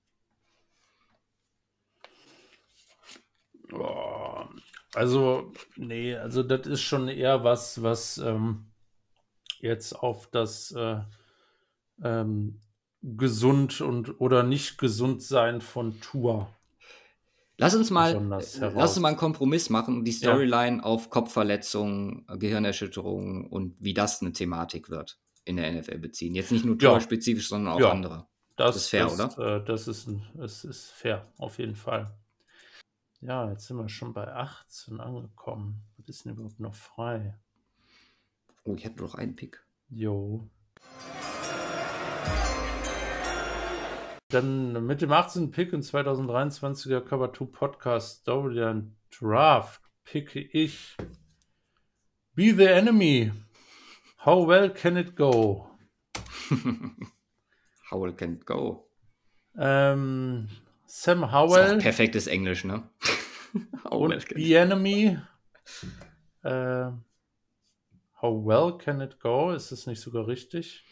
Also, 4.94 5.52
nee, 5.76 6.14
also 6.14 6.42
das 6.44 6.66
ist 6.68 6.82
schon 6.82 7.08
eher 7.08 7.42
was, 7.42 7.82
was 7.82 8.18
ähm, 8.18 8.66
jetzt 9.64 9.92
auf 9.94 10.28
das 10.28 10.70
äh, 10.72 11.00
ähm, 12.02 12.60
gesund 13.02 13.80
und 13.80 14.20
oder 14.20 14.42
nicht 14.42 14.78
gesund 14.78 15.22
sein 15.22 15.60
von 15.60 16.00
Tour 16.00 16.48
Lass 17.56 17.74
uns 17.76 17.90
mal, 17.90 18.20
lass 18.28 18.58
uns 18.60 18.98
mal 18.98 19.08
einen 19.08 19.16
Kompromiss 19.16 19.70
machen 19.70 19.98
und 19.98 20.04
die 20.04 20.12
Storyline 20.12 20.78
ja. 20.78 20.82
auf 20.82 21.08
Kopfverletzungen, 21.08 22.26
Gehirnerschütterungen 22.26 23.46
und 23.46 23.76
wie 23.78 23.94
das 23.94 24.22
eine 24.22 24.32
Thematik 24.32 24.90
wird 24.90 25.20
in 25.44 25.56
der 25.56 25.72
NFL 25.72 25.98
beziehen. 25.98 26.34
Jetzt 26.34 26.50
nicht 26.50 26.64
nur 26.64 26.76
ja. 26.80 26.98
sondern 27.40 27.74
auch 27.74 27.80
ja. 27.80 27.90
andere. 27.90 28.26
Das, 28.56 28.74
das, 28.74 28.76
ist 28.76 28.88
fair, 28.88 29.04
das, 29.04 29.38
oder? 29.38 29.56
Äh, 29.56 29.64
das 29.64 29.88
ist, 29.88 30.08
das 30.34 30.64
ist 30.64 30.90
fair, 30.90 31.22
auf 31.38 31.58
jeden 31.58 31.76
Fall. 31.76 32.16
Ja, 33.20 33.48
jetzt 33.50 33.66
sind 33.66 33.76
wir 33.76 33.88
schon 33.88 34.12
bei 34.12 34.26
18 34.32 35.00
angekommen. 35.00 35.82
Was 35.96 36.08
ist 36.08 36.24
denn 36.24 36.32
überhaupt 36.32 36.60
noch 36.60 36.74
frei? 36.74 37.38
Oh, 38.66 38.74
ich 38.76 38.86
habe 38.86 39.02
noch 39.02 39.14
einen 39.14 39.36
Pick. 39.36 39.62
Jo. 39.90 40.48
Dann 44.28 44.86
mit 44.86 45.02
dem 45.02 45.12
18. 45.12 45.50
Pick 45.50 45.74
im 45.74 45.82
2023er 45.82 47.02
Cover 47.02 47.30
2 47.30 47.44
Podcast 47.44 48.22
Story 48.22 48.62
and 48.62 48.96
Draft 49.10 49.82
picke 50.04 50.40
ich 50.40 50.96
Be 52.34 52.54
the 52.54 52.64
Enemy. 52.64 53.32
How 54.24 54.48
well 54.48 54.70
can 54.70 54.96
it 54.96 55.14
go? 55.14 55.68
How 57.90 58.00
well 58.02 58.14
can 58.14 58.32
it 58.32 58.46
go? 58.46 58.88
Ähm, 59.58 60.48
Sam 60.86 61.30
Howell. 61.30 61.78
perfektes 61.80 62.26
Englisch, 62.26 62.64
ne? 62.64 62.88
und 63.90 64.26
The 64.34 64.54
Enemy. 64.54 65.18
Äh, 66.42 66.90
how 68.24 68.46
well 68.46 68.72
can 68.72 69.02
it 69.02 69.20
go? 69.20 69.52
Ist 69.52 69.70
das 69.70 69.86
nicht 69.86 70.00
sogar 70.00 70.26
richtig? 70.26 70.82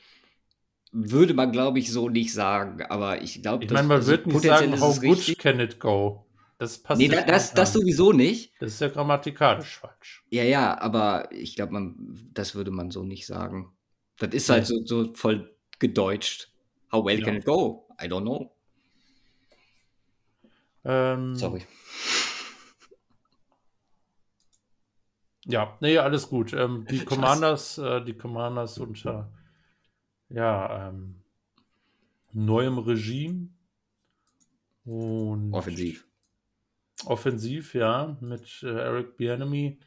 würde 0.93 1.33
man, 1.33 1.53
glaube 1.53 1.79
ich, 1.79 1.91
so 1.91 2.09
nicht 2.09 2.33
sagen. 2.33 2.83
Aber 2.83 3.23
ich 3.23 3.43
glaube, 3.43 3.65
ich 3.65 3.71
meine, 3.71 3.89
man 3.89 4.07
wird 4.07 4.27
nicht 4.27 4.43
sagen, 4.43 4.79
how 4.79 5.01
good 5.01 5.19
richtig. 5.19 5.39
can 5.39 5.59
it 5.59 5.81
go? 5.81 6.27
Das 6.59 6.79
passt 6.79 7.01
nee, 7.01 7.09
da, 7.09 7.23
das, 7.23 7.55
das 7.55 7.73
sowieso 7.73 8.13
nicht. 8.13 8.53
Das 8.61 8.75
ist 8.75 8.81
ja 8.81 8.89
grammatikalisch 8.89 9.79
falsch. 9.79 10.23
Ja, 10.29 10.45
ja, 10.45 10.79
aber 10.79 11.33
ich 11.33 11.57
glaube, 11.57 11.73
man, 11.73 12.31
das 12.33 12.55
würde 12.55 12.71
man 12.71 12.91
so 12.91 13.03
nicht 13.03 13.27
sagen. 13.27 13.73
Das 14.19 14.33
ist 14.33 14.49
halt 14.49 14.67
so, 14.67 14.85
so 14.85 15.13
voll 15.15 15.57
gedeutscht. 15.81 16.53
How 16.93 17.05
well 17.05 17.19
ja. 17.19 17.25
can 17.25 17.37
it 17.37 17.45
go? 17.45 17.89
I 18.01 18.05
don't 18.05 18.23
know. 18.23 18.55
Ähm, 20.85 21.35
Sorry. 21.35 21.63
Ja, 25.47 25.77
nee, 25.81 25.99
alles 25.99 26.29
gut. 26.29 26.53
Ähm, 26.53 26.87
die 26.89 27.05
Commanders, 27.05 27.79
äh, 27.79 28.05
die 28.05 28.15
Commanders 28.15 28.79
unter 28.79 29.33
ja, 30.29 30.89
ähm, 30.89 31.21
neuem 32.33 32.79
Regime 32.79 33.49
und 34.85 35.53
offensiv. 35.53 36.07
Offensiv, 37.05 37.75
ja, 37.75 38.17
mit 38.21 38.63
äh, 38.63 38.69
Eric 38.69 39.17
Bienemy. 39.17 39.81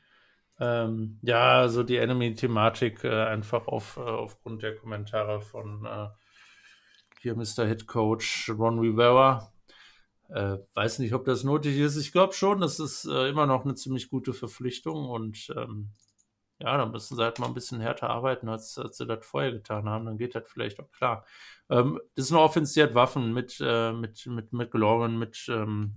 Ähm, 0.60 1.20
ja, 1.22 1.60
also 1.60 1.84
die 1.84 1.98
Enemy-Thematik 1.98 3.04
äh, 3.04 3.26
einfach 3.26 3.68
auf, 3.68 3.98
äh, 3.98 4.02
aufgrund 4.02 4.64
der 4.64 4.76
Kommentare 4.76 5.42
von 5.42 5.86
äh, 5.86 6.08
hier 7.20 7.36
Mr. 7.36 7.66
Head 7.66 7.88
Coach 7.88 8.50
Ron 8.50 8.80
Rivera. 8.80 9.52
Äh, 10.30 10.58
weiß 10.74 11.00
nicht, 11.00 11.14
ob 11.14 11.26
das 11.26 11.44
nötig 11.44 11.78
ist. 11.78 11.98
Ich 11.98 12.12
glaube 12.12 12.34
schon, 12.34 12.60
das 12.60 12.80
ist 12.80 13.06
äh, 13.06 13.30
immer 13.30 13.46
noch 13.46 13.64
eine 13.64 13.76
ziemlich 13.76 14.10
gute 14.10 14.34
Verpflichtung 14.34 15.10
und 15.10 15.54
ähm, 15.56 15.92
ja, 16.60 16.78
dann 16.78 16.92
müssen 16.92 17.18
sie 17.18 17.24
halt 17.24 17.38
mal 17.40 17.48
ein 17.48 17.54
bisschen 17.54 17.82
härter 17.82 18.10
arbeiten, 18.10 18.48
als, 18.48 18.78
als 18.78 18.98
sie 18.98 19.06
das 19.06 19.26
vorher 19.26 19.52
getan 19.52 19.90
haben. 19.90 20.06
Dann 20.06 20.18
geht 20.18 20.36
das 20.36 20.44
vielleicht 20.48 20.80
auch 20.80 20.90
klar. 20.92 21.26
Ähm, 21.70 22.00
das 22.16 22.28
sind 22.28 22.38
offensiert 22.38 22.96
Waffen 22.96 23.34
mit, 23.34 23.58
äh, 23.62 23.92
mit, 23.92 24.26
mit 24.26 24.54
McLaurin, 24.54 25.18
mit 25.20 25.46
ähm, 25.50 25.94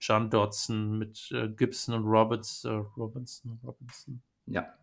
John 0.00 0.28
Dodson, 0.28 0.98
mit 0.98 1.30
äh, 1.30 1.48
Gibson 1.48 1.94
und 1.94 2.04
Roberts, 2.04 2.64
äh, 2.64 2.70
Robinson, 2.70 3.60
Robinson. 3.62 4.22
Ja. 4.46 4.74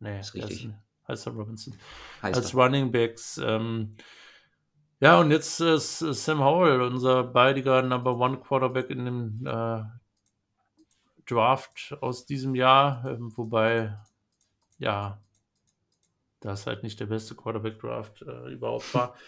Nee, 0.00 0.20
ist 0.20 0.34
richtig. 0.34 0.70
Heißt 1.06 1.26
er 1.26 1.32
Robinson. 1.32 1.74
Heißt 2.22 2.36
Als 2.36 2.52
er. 2.52 2.60
Running 2.60 2.90
Backs. 2.90 3.38
Ähm, 3.38 3.96
ja, 5.00 5.20
und 5.20 5.30
jetzt 5.30 5.60
ist 5.60 5.98
Sam 5.98 6.40
Howell, 6.40 6.80
unser 6.82 7.24
beidiger 7.24 7.82
Number 7.82 8.16
One 8.16 8.38
Quarterback 8.38 8.90
in 8.90 9.04
dem 9.04 9.46
äh, 9.46 9.82
Draft 11.26 11.96
aus 12.00 12.26
diesem 12.26 12.54
Jahr, 12.54 13.04
ähm, 13.06 13.32
wobei 13.36 13.98
ja, 14.78 15.20
das 16.40 16.66
halt 16.66 16.82
nicht 16.82 17.00
der 17.00 17.06
beste 17.06 17.34
Quarterback-Draft 17.34 18.22
äh, 18.22 18.52
überhaupt 18.52 18.94
war. 18.94 19.14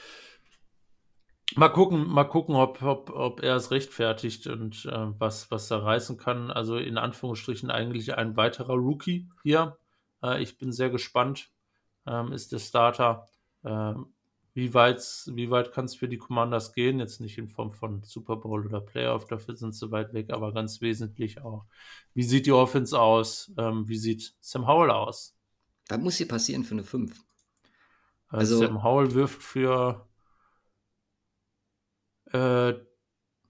Mal 1.57 1.71
gucken, 1.71 2.07
mal 2.07 2.25
gucken, 2.25 2.55
ob, 2.57 2.83
ob, 2.83 3.09
ob 3.09 3.43
er 3.43 3.57
es 3.57 3.71
rechtfertigt 3.71 4.47
und 4.49 4.85
äh, 4.85 5.19
was, 5.19 5.51
was 5.51 5.71
er 5.71 5.83
reißen 5.83 6.19
kann. 6.19 6.51
Also 6.51 6.77
in 6.77 6.99
Anführungsstrichen 6.99 7.71
eigentlich 7.71 8.15
ein 8.15 8.37
weiterer 8.37 8.75
Rookie 8.75 9.31
hier. 9.43 9.79
Äh, 10.23 10.43
ich 10.43 10.59
bin 10.59 10.73
sehr 10.73 10.91
gespannt. 10.91 11.51
Ähm, 12.07 12.33
ist 12.33 12.53
der 12.53 12.59
Starter. 12.59 13.29
Ähm, 13.65 14.13
wie 14.59 14.75
weit, 14.75 15.01
wie 15.27 15.53
weit 15.53 15.71
kann 15.71 15.85
es 15.85 15.95
für 15.95 16.09
die 16.09 16.19
Commanders 16.19 16.73
gehen? 16.73 16.99
Jetzt 16.99 17.21
nicht 17.21 17.39
in 17.39 17.47
Form 17.47 17.73
von 17.73 18.03
Super 18.03 18.35
Bowl 18.35 18.67
oder 18.67 18.81
Playoff, 18.81 19.25
dafür 19.29 19.55
sind 19.55 19.73
sie 19.73 19.93
weit 19.93 20.13
weg, 20.15 20.31
aber 20.33 20.53
ganz 20.53 20.81
wesentlich 20.81 21.41
auch. 21.41 21.65
Wie 22.13 22.25
sieht 22.25 22.45
die 22.45 22.51
Offense 22.51 22.99
aus? 23.01 23.53
Ähm, 23.57 23.87
wie 23.87 23.97
sieht 23.97 24.35
Sam 24.41 24.67
Howell 24.67 24.91
aus? 24.91 25.37
Was 25.89 26.01
muss 26.01 26.17
hier 26.17 26.27
passieren 26.27 26.65
für 26.65 26.73
eine 26.73 26.83
5? 26.83 27.25
Also, 28.27 28.59
Sam 28.59 28.83
Howell 28.83 29.15
wirft 29.15 29.45
für 29.45 30.09
äh, 32.33 32.75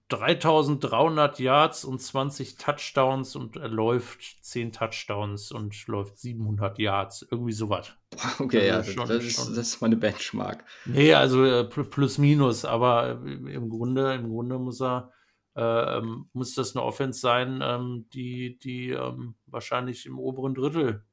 3300 0.09 1.39
Yards 1.39 1.85
und 1.85 2.01
20 2.01 2.57
Touchdowns 2.57 3.35
und 3.35 3.57
er 3.57 3.69
läuft 3.69 4.43
10 4.43 4.71
Touchdowns 4.71 5.51
und 5.51 5.87
läuft 5.87 6.17
700 6.17 6.79
Yards. 6.79 7.27
Irgendwie 7.29 7.53
sowas. 7.53 7.93
Okay, 8.39 8.71
also 8.71 8.91
ja, 8.91 8.97
das, 8.97 9.07
das, 9.07 9.23
ist, 9.23 9.37
das 9.37 9.57
ist 9.57 9.81
meine 9.81 9.95
Benchmark. 9.95 10.65
Nee, 10.85 11.13
also 11.13 11.45
äh, 11.45 11.63
plus 11.63 12.17
minus, 12.17 12.65
aber 12.65 13.21
äh, 13.23 13.53
im 13.53 13.69
Grunde, 13.69 14.15
im 14.15 14.29
Grunde 14.29 14.57
muss 14.57 14.81
er, 14.81 15.13
äh, 15.55 15.61
ähm, 15.97 16.27
muss 16.33 16.55
das 16.55 16.75
eine 16.75 16.83
Offense 16.83 17.19
sein, 17.19 17.59
ähm, 17.61 18.07
die, 18.11 18.57
die 18.57 18.89
ähm, 18.89 19.35
wahrscheinlich 19.45 20.07
im 20.07 20.17
oberen 20.17 20.55
Drittel 20.55 21.03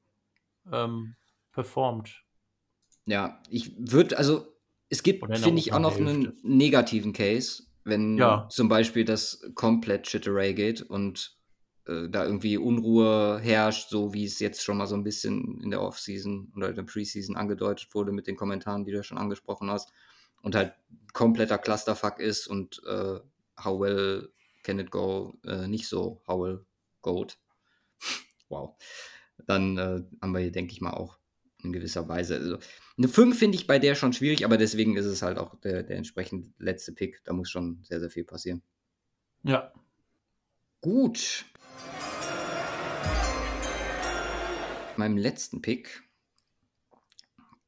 ähm, 0.73 1.17
performt. 1.53 2.25
Ja, 3.05 3.41
ich 3.51 3.75
würde, 3.79 4.17
also 4.17 4.57
es 4.89 5.03
gibt, 5.03 5.25
finde 5.25 5.61
ich, 5.61 5.73
auch 5.73 5.79
noch 5.81 5.97
einen 5.97 6.39
negativen 6.43 7.13
Case, 7.13 7.66
wenn 7.87 8.19
ja. 8.19 8.49
zum 8.51 8.69
Beispiel 8.69 9.05
das 9.05 9.49
komplett 9.55 10.09
Shitteray 10.09 10.55
geht 10.55 10.83
und 10.83 11.37
äh, 11.87 12.09
da 12.09 12.25
irgendwie 12.25 12.59
Unruhe 12.59 13.39
herrscht, 13.39 13.91
so 13.91 14.13
wie 14.13 14.25
es 14.25 14.41
jetzt 14.41 14.65
schon 14.65 14.77
mal 14.77 14.87
so 14.87 14.97
ein 14.97 15.05
bisschen 15.05 15.61
in 15.63 15.71
der 15.71 15.81
Offseason 15.81 16.53
oder 16.57 16.69
in 16.69 16.75
der 16.75 16.83
Preseason 16.83 17.37
angedeutet 17.37 17.95
wurde 17.95 18.11
mit 18.11 18.27
den 18.27 18.37
Kommentaren, 18.37 18.85
die 18.85 18.91
du 18.91 19.05
schon 19.05 19.19
angesprochen 19.19 19.71
hast, 19.71 19.93
und 20.43 20.55
halt 20.55 20.75
kompletter 21.13 21.59
Clusterfuck 21.59 22.19
ist 22.19 22.49
und 22.49 22.83
äh, 22.87 23.21
How 23.63 23.81
Well 23.81 24.31
Can 24.65 24.81
It 24.81 24.91
Go 24.91 25.39
äh, 25.45 25.69
nicht 25.69 25.87
so 25.87 26.21
How 26.27 26.43
Well 26.43 26.65
Goat. 27.03 27.39
wow. 28.49 28.75
Dann 29.47 29.79
äh, 29.79 30.03
haben 30.21 30.33
wir 30.33 30.41
hier, 30.41 30.53
denke 30.53 30.73
ich 30.73 30.81
mal, 30.81 30.93
auch 30.93 31.19
in 31.67 31.73
gewisser 31.73 32.09
Weise. 32.09 32.37
Also, 32.37 32.59
eine 32.97 33.09
5 33.09 33.39
finde 33.39 33.57
ich 33.57 33.67
bei 33.67 33.79
der 33.79 33.95
schon 33.95 34.13
schwierig, 34.13 34.45
aber 34.45 34.57
deswegen 34.57 34.97
ist 34.97 35.07
es 35.07 35.23
halt 35.23 35.39
auch 35.39 35.59
der, 35.61 35.83
der 35.83 35.97
entsprechend 35.97 36.55
letzte 36.59 36.93
Pick. 36.93 37.23
Da 37.25 37.33
muss 37.33 37.51
schon 37.51 37.83
sehr, 37.83 38.01
sehr 38.01 38.11
viel 38.11 38.25
passieren. 38.25 38.63
Ja. 39.43 39.73
Gut. 40.81 41.45
Meinem 44.97 45.19
letzten 45.19 45.61
Pick, 45.61 46.03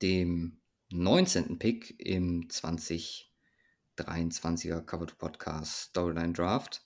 dem 0.01 0.61
19. 0.91 1.59
Pick 1.59 2.01
im 2.01 2.49
2023er 2.49 4.81
Cover 4.81 5.07
to 5.07 5.15
Podcast 5.17 5.91
Storyline 5.91 6.33
Draft, 6.33 6.83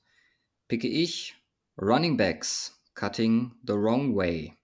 picke 0.66 0.88
ich 0.88 1.36
Running 1.80 2.16
Backs 2.16 2.82
Cutting 2.94 3.52
the 3.66 3.74
Wrong 3.74 4.16
Way. 4.16 4.58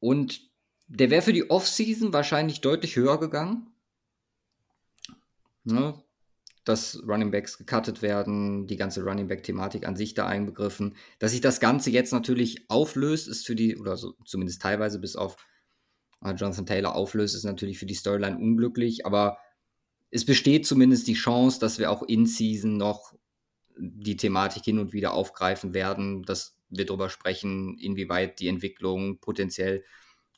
Und 0.00 0.47
der 0.88 1.10
wäre 1.10 1.22
für 1.22 1.32
die 1.32 1.50
Offseason 1.50 2.12
wahrscheinlich 2.12 2.60
deutlich 2.60 2.96
höher 2.96 3.20
gegangen. 3.20 3.68
Ne? 5.64 6.02
Dass 6.64 7.02
Running 7.06 7.30
Backs 7.30 7.58
gecuttet 7.58 8.02
werden, 8.02 8.66
die 8.66 8.76
ganze 8.76 9.02
Running 9.04 9.28
Back-Thematik 9.28 9.86
an 9.86 9.96
sich 9.96 10.14
da 10.14 10.26
einbegriffen. 10.26 10.96
Dass 11.18 11.32
sich 11.32 11.40
das 11.40 11.60
Ganze 11.60 11.90
jetzt 11.90 12.12
natürlich 12.12 12.70
auflöst, 12.70 13.28
ist 13.28 13.46
für 13.46 13.54
die, 13.54 13.76
oder 13.76 13.96
so, 13.96 14.14
zumindest 14.24 14.62
teilweise 14.62 14.98
bis 14.98 15.14
auf 15.14 15.36
äh, 16.22 16.32
Jonathan 16.32 16.66
Taylor 16.66 16.94
auflöst, 16.94 17.34
ist 17.34 17.44
natürlich 17.44 17.78
für 17.78 17.86
die 17.86 17.94
Storyline 17.94 18.38
unglücklich, 18.38 19.06
aber 19.06 19.38
es 20.10 20.24
besteht 20.24 20.66
zumindest 20.66 21.06
die 21.06 21.14
Chance, 21.14 21.60
dass 21.60 21.78
wir 21.78 21.90
auch 21.90 22.02
in 22.02 22.24
Season 22.24 22.78
noch 22.78 23.14
die 23.76 24.16
Thematik 24.16 24.64
hin 24.64 24.78
und 24.78 24.94
wieder 24.94 25.12
aufgreifen 25.12 25.74
werden, 25.74 26.22
dass 26.22 26.56
wir 26.70 26.86
darüber 26.86 27.10
sprechen, 27.10 27.78
inwieweit 27.78 28.40
die 28.40 28.48
Entwicklung 28.48 29.18
potenziell 29.20 29.84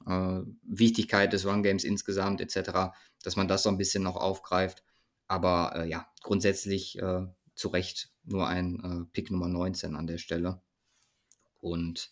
äh, 0.07 0.41
Wichtigkeit 0.63 1.33
des 1.33 1.47
Run 1.47 1.63
Games 1.63 1.85
insgesamt 1.85 2.41
etc., 2.41 2.93
dass 3.23 3.37
man 3.37 3.49
das 3.49 3.63
so 3.63 3.69
ein 3.69 3.79
bisschen 3.79 4.03
noch 4.03 4.17
aufgreift. 4.17 4.83
Aber 5.29 5.73
äh, 5.77 5.89
ja, 5.89 6.11
grundsätzlich 6.23 6.99
äh, 6.99 7.27
zu 7.55 7.69
Recht 7.69 8.11
nur 8.25 8.49
ein 8.49 8.81
äh, 8.83 9.13
Pick 9.13 9.31
Nummer 9.31 9.49
19 9.49 9.95
an 9.95 10.07
der 10.07 10.19
Stelle. 10.19 10.61
Und 11.61 12.11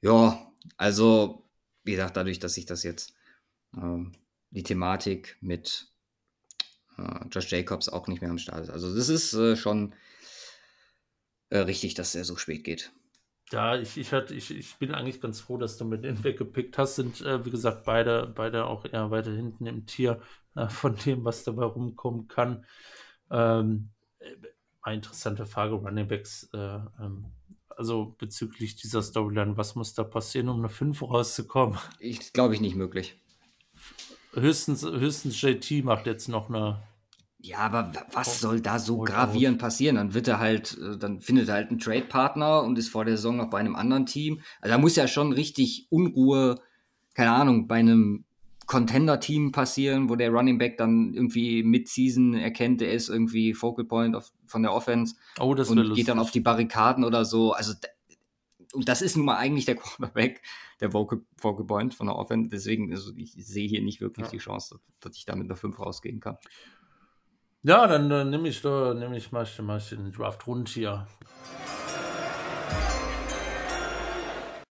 ja, 0.00 0.52
also 0.76 1.48
wie 1.82 1.92
gesagt, 1.92 2.16
dadurch, 2.16 2.38
dass 2.38 2.54
sich 2.54 2.66
das 2.66 2.82
jetzt 2.82 3.14
äh, 3.76 4.04
die 4.50 4.62
Thematik 4.62 5.36
mit 5.40 5.88
äh, 6.98 7.26
Josh 7.30 7.50
Jacobs 7.50 7.88
auch 7.88 8.06
nicht 8.06 8.20
mehr 8.20 8.30
am 8.30 8.38
Start 8.38 8.64
ist. 8.64 8.70
Also 8.70 8.94
das 8.94 9.08
ist 9.08 9.32
äh, 9.34 9.56
schon 9.56 9.94
richtig, 11.52 11.94
dass 11.94 12.14
er 12.14 12.24
so 12.24 12.36
spät 12.36 12.62
geht. 12.62 12.92
Ja, 13.52 13.76
ich, 13.76 13.96
ich, 13.96 14.12
hatte, 14.12 14.34
ich, 14.34 14.50
ich 14.56 14.76
bin 14.76 14.94
eigentlich 14.94 15.20
ganz 15.20 15.40
froh, 15.40 15.56
dass 15.56 15.76
du 15.76 15.84
mit 15.84 16.04
denen 16.04 16.22
weggepickt 16.24 16.78
hast. 16.78 16.96
Sind, 16.96 17.20
äh, 17.22 17.44
wie 17.44 17.50
gesagt, 17.50 17.84
beide, 17.84 18.32
beide 18.34 18.66
auch 18.66 18.84
eher 18.84 19.10
weiter 19.10 19.32
hinten 19.32 19.66
im 19.66 19.86
Tier 19.86 20.20
äh, 20.54 20.68
von 20.68 20.96
dem, 20.96 21.24
was 21.24 21.44
dabei 21.44 21.64
rumkommen 21.64 22.28
kann. 22.28 22.64
Ähm, 23.30 23.90
äh, 24.18 24.34
eine 24.82 24.96
interessante 24.96 25.46
Frage, 25.46 25.74
Running 25.74 26.08
Backs. 26.08 26.48
Äh, 26.52 26.58
ähm, 26.58 27.26
also 27.68 28.14
bezüglich 28.18 28.76
dieser 28.76 29.02
Storyline, 29.02 29.56
was 29.56 29.74
muss 29.74 29.94
da 29.94 30.04
passieren, 30.04 30.48
um 30.48 30.58
eine 30.58 30.68
5 30.68 31.02
rauszukommen? 31.02 31.78
Ich 31.98 32.32
glaube 32.32 32.54
ich 32.54 32.60
nicht 32.60 32.76
möglich. 32.76 33.16
Höchstens, 34.34 34.84
höchstens 34.84 35.40
JT 35.40 35.84
macht 35.84 36.06
jetzt 36.06 36.28
noch 36.28 36.50
eine 36.50 36.82
ja, 37.42 37.58
aber 37.58 37.92
was 38.12 38.40
soll 38.40 38.60
da 38.60 38.78
so 38.78 38.98
gravierend 38.98 39.58
passieren? 39.58 39.96
Dann 39.96 40.14
wird 40.14 40.28
er 40.28 40.38
halt, 40.38 40.78
äh, 40.78 40.98
dann 40.98 41.20
findet 41.20 41.48
er 41.48 41.54
halt 41.54 41.70
einen 41.70 41.78
Trade-Partner 41.78 42.62
und 42.62 42.78
ist 42.78 42.88
vor 42.88 43.04
der 43.04 43.16
Saison 43.16 43.36
noch 43.36 43.50
bei 43.50 43.58
einem 43.58 43.76
anderen 43.76 44.06
Team. 44.06 44.40
Also 44.60 44.74
da 44.74 44.78
muss 44.78 44.96
ja 44.96 45.08
schon 45.08 45.32
richtig 45.32 45.86
Unruhe, 45.90 46.60
keine 47.14 47.32
Ahnung, 47.32 47.66
bei 47.66 47.76
einem 47.76 48.24
Contender-Team 48.66 49.52
passieren, 49.52 50.08
wo 50.08 50.16
der 50.16 50.30
Running 50.30 50.58
Back 50.58 50.78
dann 50.78 51.12
irgendwie 51.14 51.62
Mid-Season 51.64 52.34
erkennt, 52.34 52.82
er 52.82 52.92
ist 52.92 53.08
irgendwie 53.08 53.52
Focal 53.52 53.84
Point 53.84 54.14
of, 54.14 54.30
von 54.46 54.62
der 54.62 54.72
Offense 54.72 55.16
oh, 55.40 55.54
das 55.54 55.70
und 55.70 55.78
lustig. 55.78 55.96
geht 55.96 56.08
dann 56.08 56.20
auf 56.20 56.30
die 56.30 56.40
Barrikaden 56.40 57.02
oder 57.02 57.24
so. 57.24 57.52
Also 57.52 57.74
und 58.72 58.88
das 58.88 59.02
ist 59.02 59.16
nun 59.16 59.26
mal 59.26 59.38
eigentlich 59.38 59.64
der 59.64 59.74
Quarterback, 59.76 60.42
der 60.80 60.92
Focal, 60.92 61.22
Focal 61.36 61.66
Point 61.66 61.94
von 61.94 62.06
der 62.06 62.16
Offense. 62.16 62.48
Deswegen, 62.48 62.92
also 62.92 63.12
ich 63.16 63.32
sehe 63.32 63.66
hier 63.66 63.82
nicht 63.82 64.00
wirklich 64.00 64.26
ja. 64.26 64.30
die 64.30 64.38
Chance, 64.38 64.78
dass 65.00 65.16
ich 65.16 65.24
da 65.24 65.34
mit 65.34 65.46
einer 65.46 65.56
5 65.56 65.78
rausgehen 65.78 66.20
kann. 66.20 66.36
Ja, 67.62 67.86
dann, 67.86 68.08
dann 68.08 68.30
nehme 68.30 68.48
ich, 68.48 68.62
da, 68.62 68.94
nehm 68.94 69.12
ich 69.12 69.32
mal, 69.32 69.46
mal 69.60 69.78
den 69.78 70.12
Draft 70.12 70.46
rund 70.46 70.70
hier. 70.70 71.06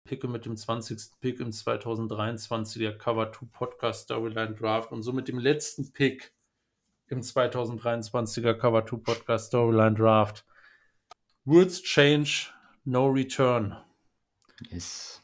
Picke 0.06 0.30
mit 0.30 0.46
dem 0.46 0.56
20. 0.56 1.20
Pick 1.20 1.42
im 1.42 1.50
2023er 1.50 2.94
Cover 2.94 3.34
2 3.34 3.46
Podcast 3.52 4.04
Storyline 4.04 4.56
Draft 4.56 4.94
und 4.94 5.04
somit 5.04 5.28
dem 5.28 5.38
letzten 5.38 5.92
Pick 5.92 6.34
im 7.08 7.20
2023er 7.20 8.54
Cover 8.54 8.86
2 8.86 8.98
Podcast 8.98 9.48
Storyline 9.48 9.96
Draft. 9.96 10.46
Words 11.44 11.84
change, 11.84 12.54
no 12.86 13.08
return. 13.08 13.76
Yes. 14.70 15.22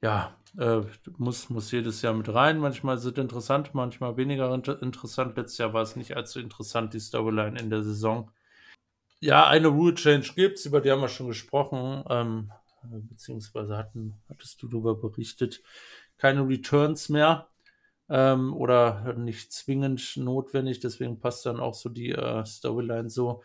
Ja, 0.00 0.34
äh, 0.58 0.82
muss, 1.18 1.50
muss 1.50 1.70
jedes 1.72 2.02
Jahr 2.02 2.14
mit 2.14 2.32
rein. 2.32 2.58
Manchmal 2.58 2.96
es 2.96 3.04
interessant, 3.04 3.74
manchmal 3.74 4.16
weniger 4.16 4.52
inter 4.54 4.80
interessant. 4.82 5.36
Letztes 5.36 5.58
Jahr 5.58 5.72
war 5.72 5.82
es 5.82 5.96
nicht 5.96 6.16
allzu 6.16 6.40
interessant, 6.40 6.94
die 6.94 7.00
Storyline 7.00 7.58
in 7.58 7.70
der 7.70 7.82
Saison. 7.82 8.30
Ja, 9.20 9.46
eine 9.48 9.68
Rule 9.68 9.94
Change 9.94 10.32
gibt 10.34 10.58
es, 10.58 10.66
über 10.66 10.80
die 10.80 10.90
haben 10.90 11.00
wir 11.00 11.08
schon 11.08 11.28
gesprochen, 11.28 12.04
ähm, 12.10 12.52
beziehungsweise 12.82 13.76
hatten, 13.76 14.14
hattest 14.28 14.62
du 14.62 14.68
darüber 14.68 14.94
berichtet. 14.94 15.62
Keine 16.18 16.46
Returns 16.46 17.08
mehr 17.08 17.48
ähm, 18.08 18.54
oder 18.54 19.14
nicht 19.14 19.52
zwingend 19.52 20.16
notwendig, 20.16 20.80
deswegen 20.80 21.18
passt 21.18 21.46
dann 21.46 21.58
auch 21.58 21.74
so 21.74 21.88
die 21.88 22.10
äh, 22.10 22.44
Storyline 22.44 23.08
so, 23.08 23.42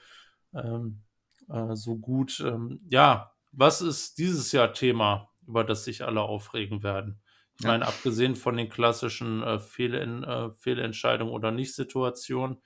ähm, 0.53 1.01
äh, 1.49 1.75
so 1.75 1.95
gut. 1.97 2.43
Ähm, 2.45 2.81
ja, 2.89 3.31
was 3.51 3.81
ist 3.81 4.17
dieses 4.17 4.51
Jahr 4.51 4.73
Thema? 4.73 5.29
Über 5.49 5.63
das 5.63 5.83
sich 5.83 6.05
alle 6.05 6.21
aufregen 6.21 6.83
werden. 6.83 7.19
Ich 7.57 7.65
ja. 7.65 7.71
meine, 7.71 7.87
abgesehen 7.87 8.35
von 8.35 8.55
den 8.55 8.69
klassischen 8.69 9.43
äh, 9.43 9.59
Fehlen, 9.59 10.23
äh, 10.23 10.51
Fehlentscheidungen 10.51 11.33
oder 11.33 11.51
Nicht-Situationen, 11.51 12.61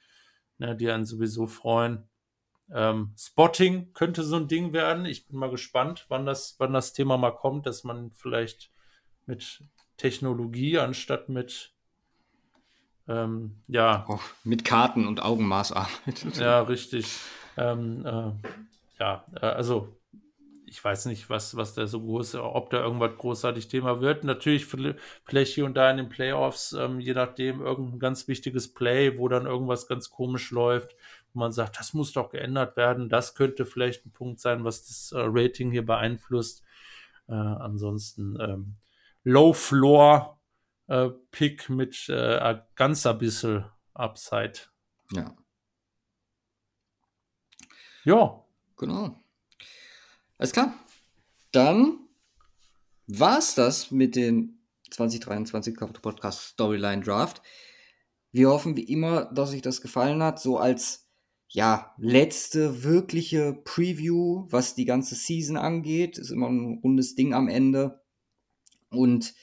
ne, 0.59 0.75
die 0.75 0.91
einen 0.91 1.05
sowieso 1.05 1.47
freuen. 1.47 2.09
Ähm, 2.71 3.13
Spotting 3.17 3.93
könnte 3.93 4.21
so 4.23 4.35
ein 4.35 4.47
Ding 4.47 4.73
werden. 4.73 5.05
Ich 5.05 5.27
bin 5.27 5.39
mal 5.39 5.49
gespannt, 5.49 6.05
wann 6.09 6.25
das, 6.25 6.55
wann 6.59 6.73
das 6.73 6.93
Thema 6.93 7.17
mal 7.17 7.31
kommt, 7.31 7.65
dass 7.65 7.83
man 7.83 8.11
vielleicht 8.11 8.71
mit 9.25 9.63
Technologie 9.97 10.77
anstatt 10.77 11.29
mit 11.29 11.73
ähm, 13.07 13.61
ja. 13.67 14.05
Auch 14.07 14.21
mit 14.43 14.63
Karten 14.63 15.07
und 15.07 15.21
Augenmaß 15.21 15.71
arbeitet. 15.73 16.37
Ja, 16.37 16.61
richtig. 16.61 17.19
Ähm, 17.57 18.05
äh, 18.05 18.31
ja, 18.99 19.25
äh, 19.41 19.45
also 19.45 19.95
ich 20.73 20.83
weiß 20.83 21.05
nicht, 21.05 21.29
was, 21.29 21.55
was 21.55 21.75
da 21.75 21.85
so 21.85 22.01
groß, 22.01 22.33
ob 22.33 22.71
da 22.71 22.81
irgendwas 22.81 23.15
großartig 23.15 23.67
Thema 23.67 24.01
wird. 24.01 24.23
Natürlich 24.23 24.65
vielleicht 24.65 25.53
hier 25.53 25.65
und 25.65 25.75
da 25.75 25.91
in 25.91 25.97
den 25.97 26.09
Playoffs, 26.09 26.73
ähm, 26.73 26.99
je 26.99 27.13
nachdem, 27.13 27.61
irgendein 27.61 27.99
ganz 27.99 28.27
wichtiges 28.27 28.73
Play, 28.73 29.19
wo 29.19 29.27
dann 29.27 29.45
irgendwas 29.45 29.87
ganz 29.87 30.09
komisch 30.09 30.49
läuft, 30.49 30.95
wo 31.31 31.41
man 31.41 31.51
sagt, 31.51 31.77
das 31.77 31.93
muss 31.93 32.11
doch 32.11 32.31
geändert 32.31 32.75
werden. 32.75 33.07
Das 33.07 33.35
könnte 33.35 33.67
vielleicht 33.67 34.07
ein 34.07 34.11
Punkt 34.11 34.39
sein, 34.39 34.63
was 34.63 34.87
das 34.87 35.11
äh, 35.11 35.23
Rating 35.23 35.69
hier 35.69 35.85
beeinflusst. 35.85 36.63
Äh, 37.27 37.33
ansonsten 37.33 38.35
ähm, 38.41 38.75
Low 39.23 39.53
Floor 39.53 40.39
äh, 40.87 41.09
Pick 41.29 41.69
mit 41.69 42.09
äh, 42.09 42.57
ganzer 42.73 43.13
bisschen 43.13 43.65
Upside. 43.93 44.53
Ja. 45.11 45.35
Ja. 48.05 48.43
Genau. 48.75 49.22
Alles 50.37 50.51
klar. 50.51 50.73
Dann 51.51 51.99
war 53.07 53.37
es 53.37 53.55
das 53.55 53.91
mit 53.91 54.15
dem 54.15 54.59
2023 54.89 55.75
Cover 55.75 55.93
Podcast 55.93 56.41
Storyline 56.41 57.01
Draft. 57.01 57.41
Wir 58.31 58.49
hoffen 58.49 58.75
wie 58.75 58.83
immer, 58.83 59.25
dass 59.25 59.51
euch 59.51 59.61
das 59.61 59.81
gefallen 59.81 60.23
hat, 60.23 60.39
so 60.39 60.57
als 60.57 61.03
ja, 61.49 61.93
letzte 61.97 62.83
wirkliche 62.83 63.53
Preview, 63.53 64.47
was 64.49 64.73
die 64.73 64.85
ganze 64.85 65.13
Season 65.13 65.55
angeht. 65.55 66.17
Ist 66.17 66.31
immer 66.31 66.49
ein 66.49 66.79
rundes 66.83 67.13
Ding 67.13 67.35
am 67.35 67.47
Ende. 67.47 68.01
Und 68.89 69.35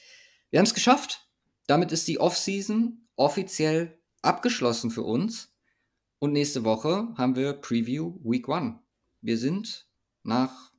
wir 0.49 0.59
haben 0.59 0.65
es 0.65 0.73
geschafft. 0.73 1.29
Damit 1.67 1.93
ist 1.93 2.09
die 2.09 2.19
Off-Season 2.19 3.07
offiziell 3.15 3.97
abgeschlossen 4.21 4.91
für 4.91 5.03
uns. 5.03 5.53
Und 6.19 6.33
nächste 6.33 6.65
Woche 6.65 7.07
haben 7.15 7.37
wir 7.37 7.53
Preview 7.53 8.19
Week 8.23 8.47
One. 8.49 8.79
Wir 9.21 9.37
sind 9.37 9.87
nach 10.23 10.70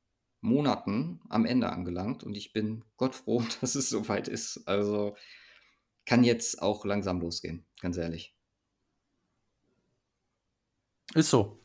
Monaten 0.42 1.20
am 1.28 1.46
Ende 1.46 1.70
angelangt 1.70 2.22
und 2.22 2.36
ich 2.36 2.52
bin 2.52 2.84
Gott 2.98 3.14
froh, 3.14 3.42
dass 3.60 3.74
es 3.74 3.88
soweit 3.88 4.28
ist. 4.28 4.66
Also 4.66 5.16
kann 6.04 6.24
jetzt 6.24 6.60
auch 6.60 6.84
langsam 6.84 7.20
losgehen, 7.20 7.64
ganz 7.80 7.96
ehrlich. 7.96 8.34
Ist 11.14 11.30
so. 11.30 11.60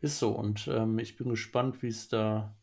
Ist 0.00 0.18
so. 0.18 0.30
Und 0.30 0.68
ähm, 0.68 0.98
ich 0.98 1.16
bin 1.16 1.30
gespannt, 1.30 1.82
wie 1.82 1.88
es 1.88 2.08
da 2.08 2.54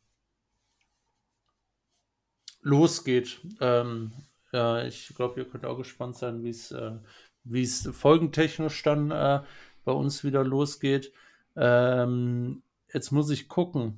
losgeht. 2.61 3.41
Ähm, 3.59 4.11
ja, 4.51 4.83
ich 4.85 5.13
glaube, 5.15 5.39
ihr 5.39 5.49
könnt 5.49 5.65
auch 5.65 5.77
gespannt 5.77 6.17
sein, 6.17 6.43
wie 6.43 6.49
es 6.49 6.71
äh, 6.71 6.97
wie 7.43 7.63
es 7.63 7.89
folgentechnisch 7.91 8.83
dann 8.83 9.11
äh, 9.11 9.41
bei 9.83 9.91
uns 9.91 10.23
wieder 10.23 10.43
losgeht. 10.43 11.11
Ähm, 11.55 12.61
jetzt 12.93 13.11
muss 13.11 13.29
ich 13.29 13.47
gucken. 13.47 13.95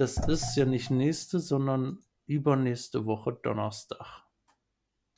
Das 0.00 0.16
ist 0.16 0.56
ja 0.56 0.64
nicht 0.64 0.90
nächste, 0.90 1.40
sondern 1.40 1.98
übernächste 2.24 3.04
Woche 3.04 3.38
Donnerstag. 3.42 4.24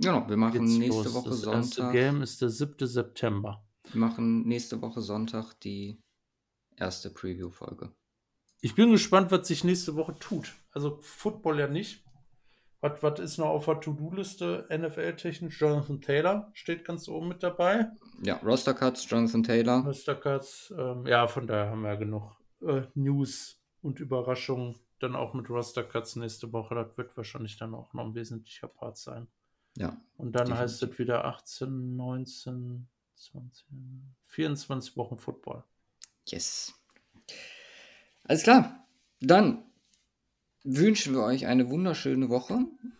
Genau, 0.00 0.28
wir 0.28 0.36
machen 0.36 0.58
Geht's 0.58 0.76
nächste 0.76 1.04
los. 1.04 1.14
Woche 1.14 1.28
Das 1.28 1.44
erste 1.44 1.74
Sonntag. 1.76 1.92
Game 1.92 2.20
ist 2.20 2.42
der 2.42 2.48
7. 2.48 2.88
September. 2.88 3.64
Wir 3.92 4.00
machen 4.00 4.42
nächste 4.42 4.82
Woche 4.82 5.00
Sonntag 5.00 5.52
die 5.60 6.02
erste 6.76 7.10
Preview-Folge. 7.10 7.92
Ich 8.60 8.74
bin 8.74 8.90
gespannt, 8.90 9.30
was 9.30 9.46
sich 9.46 9.62
nächste 9.62 9.94
Woche 9.94 10.16
tut. 10.18 10.52
Also 10.72 10.98
Football 11.00 11.60
ja 11.60 11.68
nicht. 11.68 12.02
Was, 12.80 13.04
was 13.04 13.20
ist 13.20 13.38
noch 13.38 13.50
auf 13.50 13.66
der 13.66 13.80
To-Do-Liste 13.80 14.66
NFL-technisch? 14.68 15.60
Jonathan 15.60 16.00
Taylor 16.00 16.50
steht 16.54 16.84
ganz 16.84 17.06
oben 17.06 17.28
mit 17.28 17.44
dabei. 17.44 17.86
Ja, 18.20 18.34
Roster 18.38 18.74
Cuts, 18.74 19.08
Jonathan 19.08 19.44
Taylor. 19.44 19.84
Mr. 19.84 20.16
Cuts, 20.16 20.74
ähm, 20.76 21.06
ja, 21.06 21.28
von 21.28 21.46
daher 21.46 21.70
haben 21.70 21.82
wir 21.82 21.90
ja 21.90 21.94
genug 21.94 22.32
äh, 22.62 22.82
News 22.96 23.61
und 23.82 24.00
Überraschungen. 24.00 24.78
Dann 25.00 25.16
auch 25.16 25.34
mit 25.34 25.50
Roster 25.50 25.82
Cuts 25.82 26.16
nächste 26.16 26.52
Woche. 26.52 26.74
Das 26.76 26.96
wird 26.96 27.16
wahrscheinlich 27.16 27.56
dann 27.56 27.74
auch 27.74 27.92
noch 27.92 28.04
ein 28.04 28.14
wesentlicher 28.14 28.68
Part 28.68 28.96
sein. 28.96 29.26
Ja, 29.76 30.00
Und 30.16 30.32
dann 30.32 30.46
Definitiv. 30.46 30.58
heißt 30.62 30.82
es 30.82 30.98
wieder 30.98 31.24
18, 31.24 31.96
19, 31.96 32.86
20, 33.16 33.66
24 34.26 34.96
Wochen 34.96 35.18
Football. 35.18 35.64
yes. 36.28 36.74
Alles 38.24 38.42
klar. 38.44 38.86
Dann 39.20 39.64
wünschen 40.62 41.14
wir 41.14 41.22
euch 41.22 41.46
eine 41.46 41.68
wunderschöne 41.70 42.28
Woche. 42.28 42.58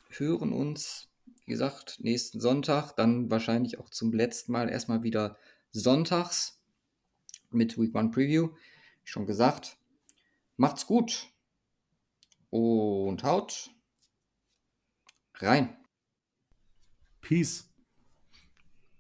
Hören 0.09 0.53
uns, 0.53 1.09
wie 1.45 1.53
gesagt, 1.53 1.99
nächsten 2.01 2.41
Sonntag. 2.41 2.93
Dann 2.97 3.31
wahrscheinlich 3.31 3.79
auch 3.79 3.89
zum 3.91 4.13
letzten 4.13 4.51
Mal 4.53 4.69
erstmal 4.69 5.03
wieder 5.05 5.37
sonntags 5.71 6.61
mit 7.51 7.79
Week 7.79 7.95
One 7.95 8.11
Preview. 8.11 8.51
Schon 9.05 9.27
gesagt. 9.27 9.77
Macht's 10.63 10.87
gut. 10.87 11.27
Und 12.51 13.25
haut 13.25 13.73
rein. 15.41 15.77
Peace. 17.21 17.72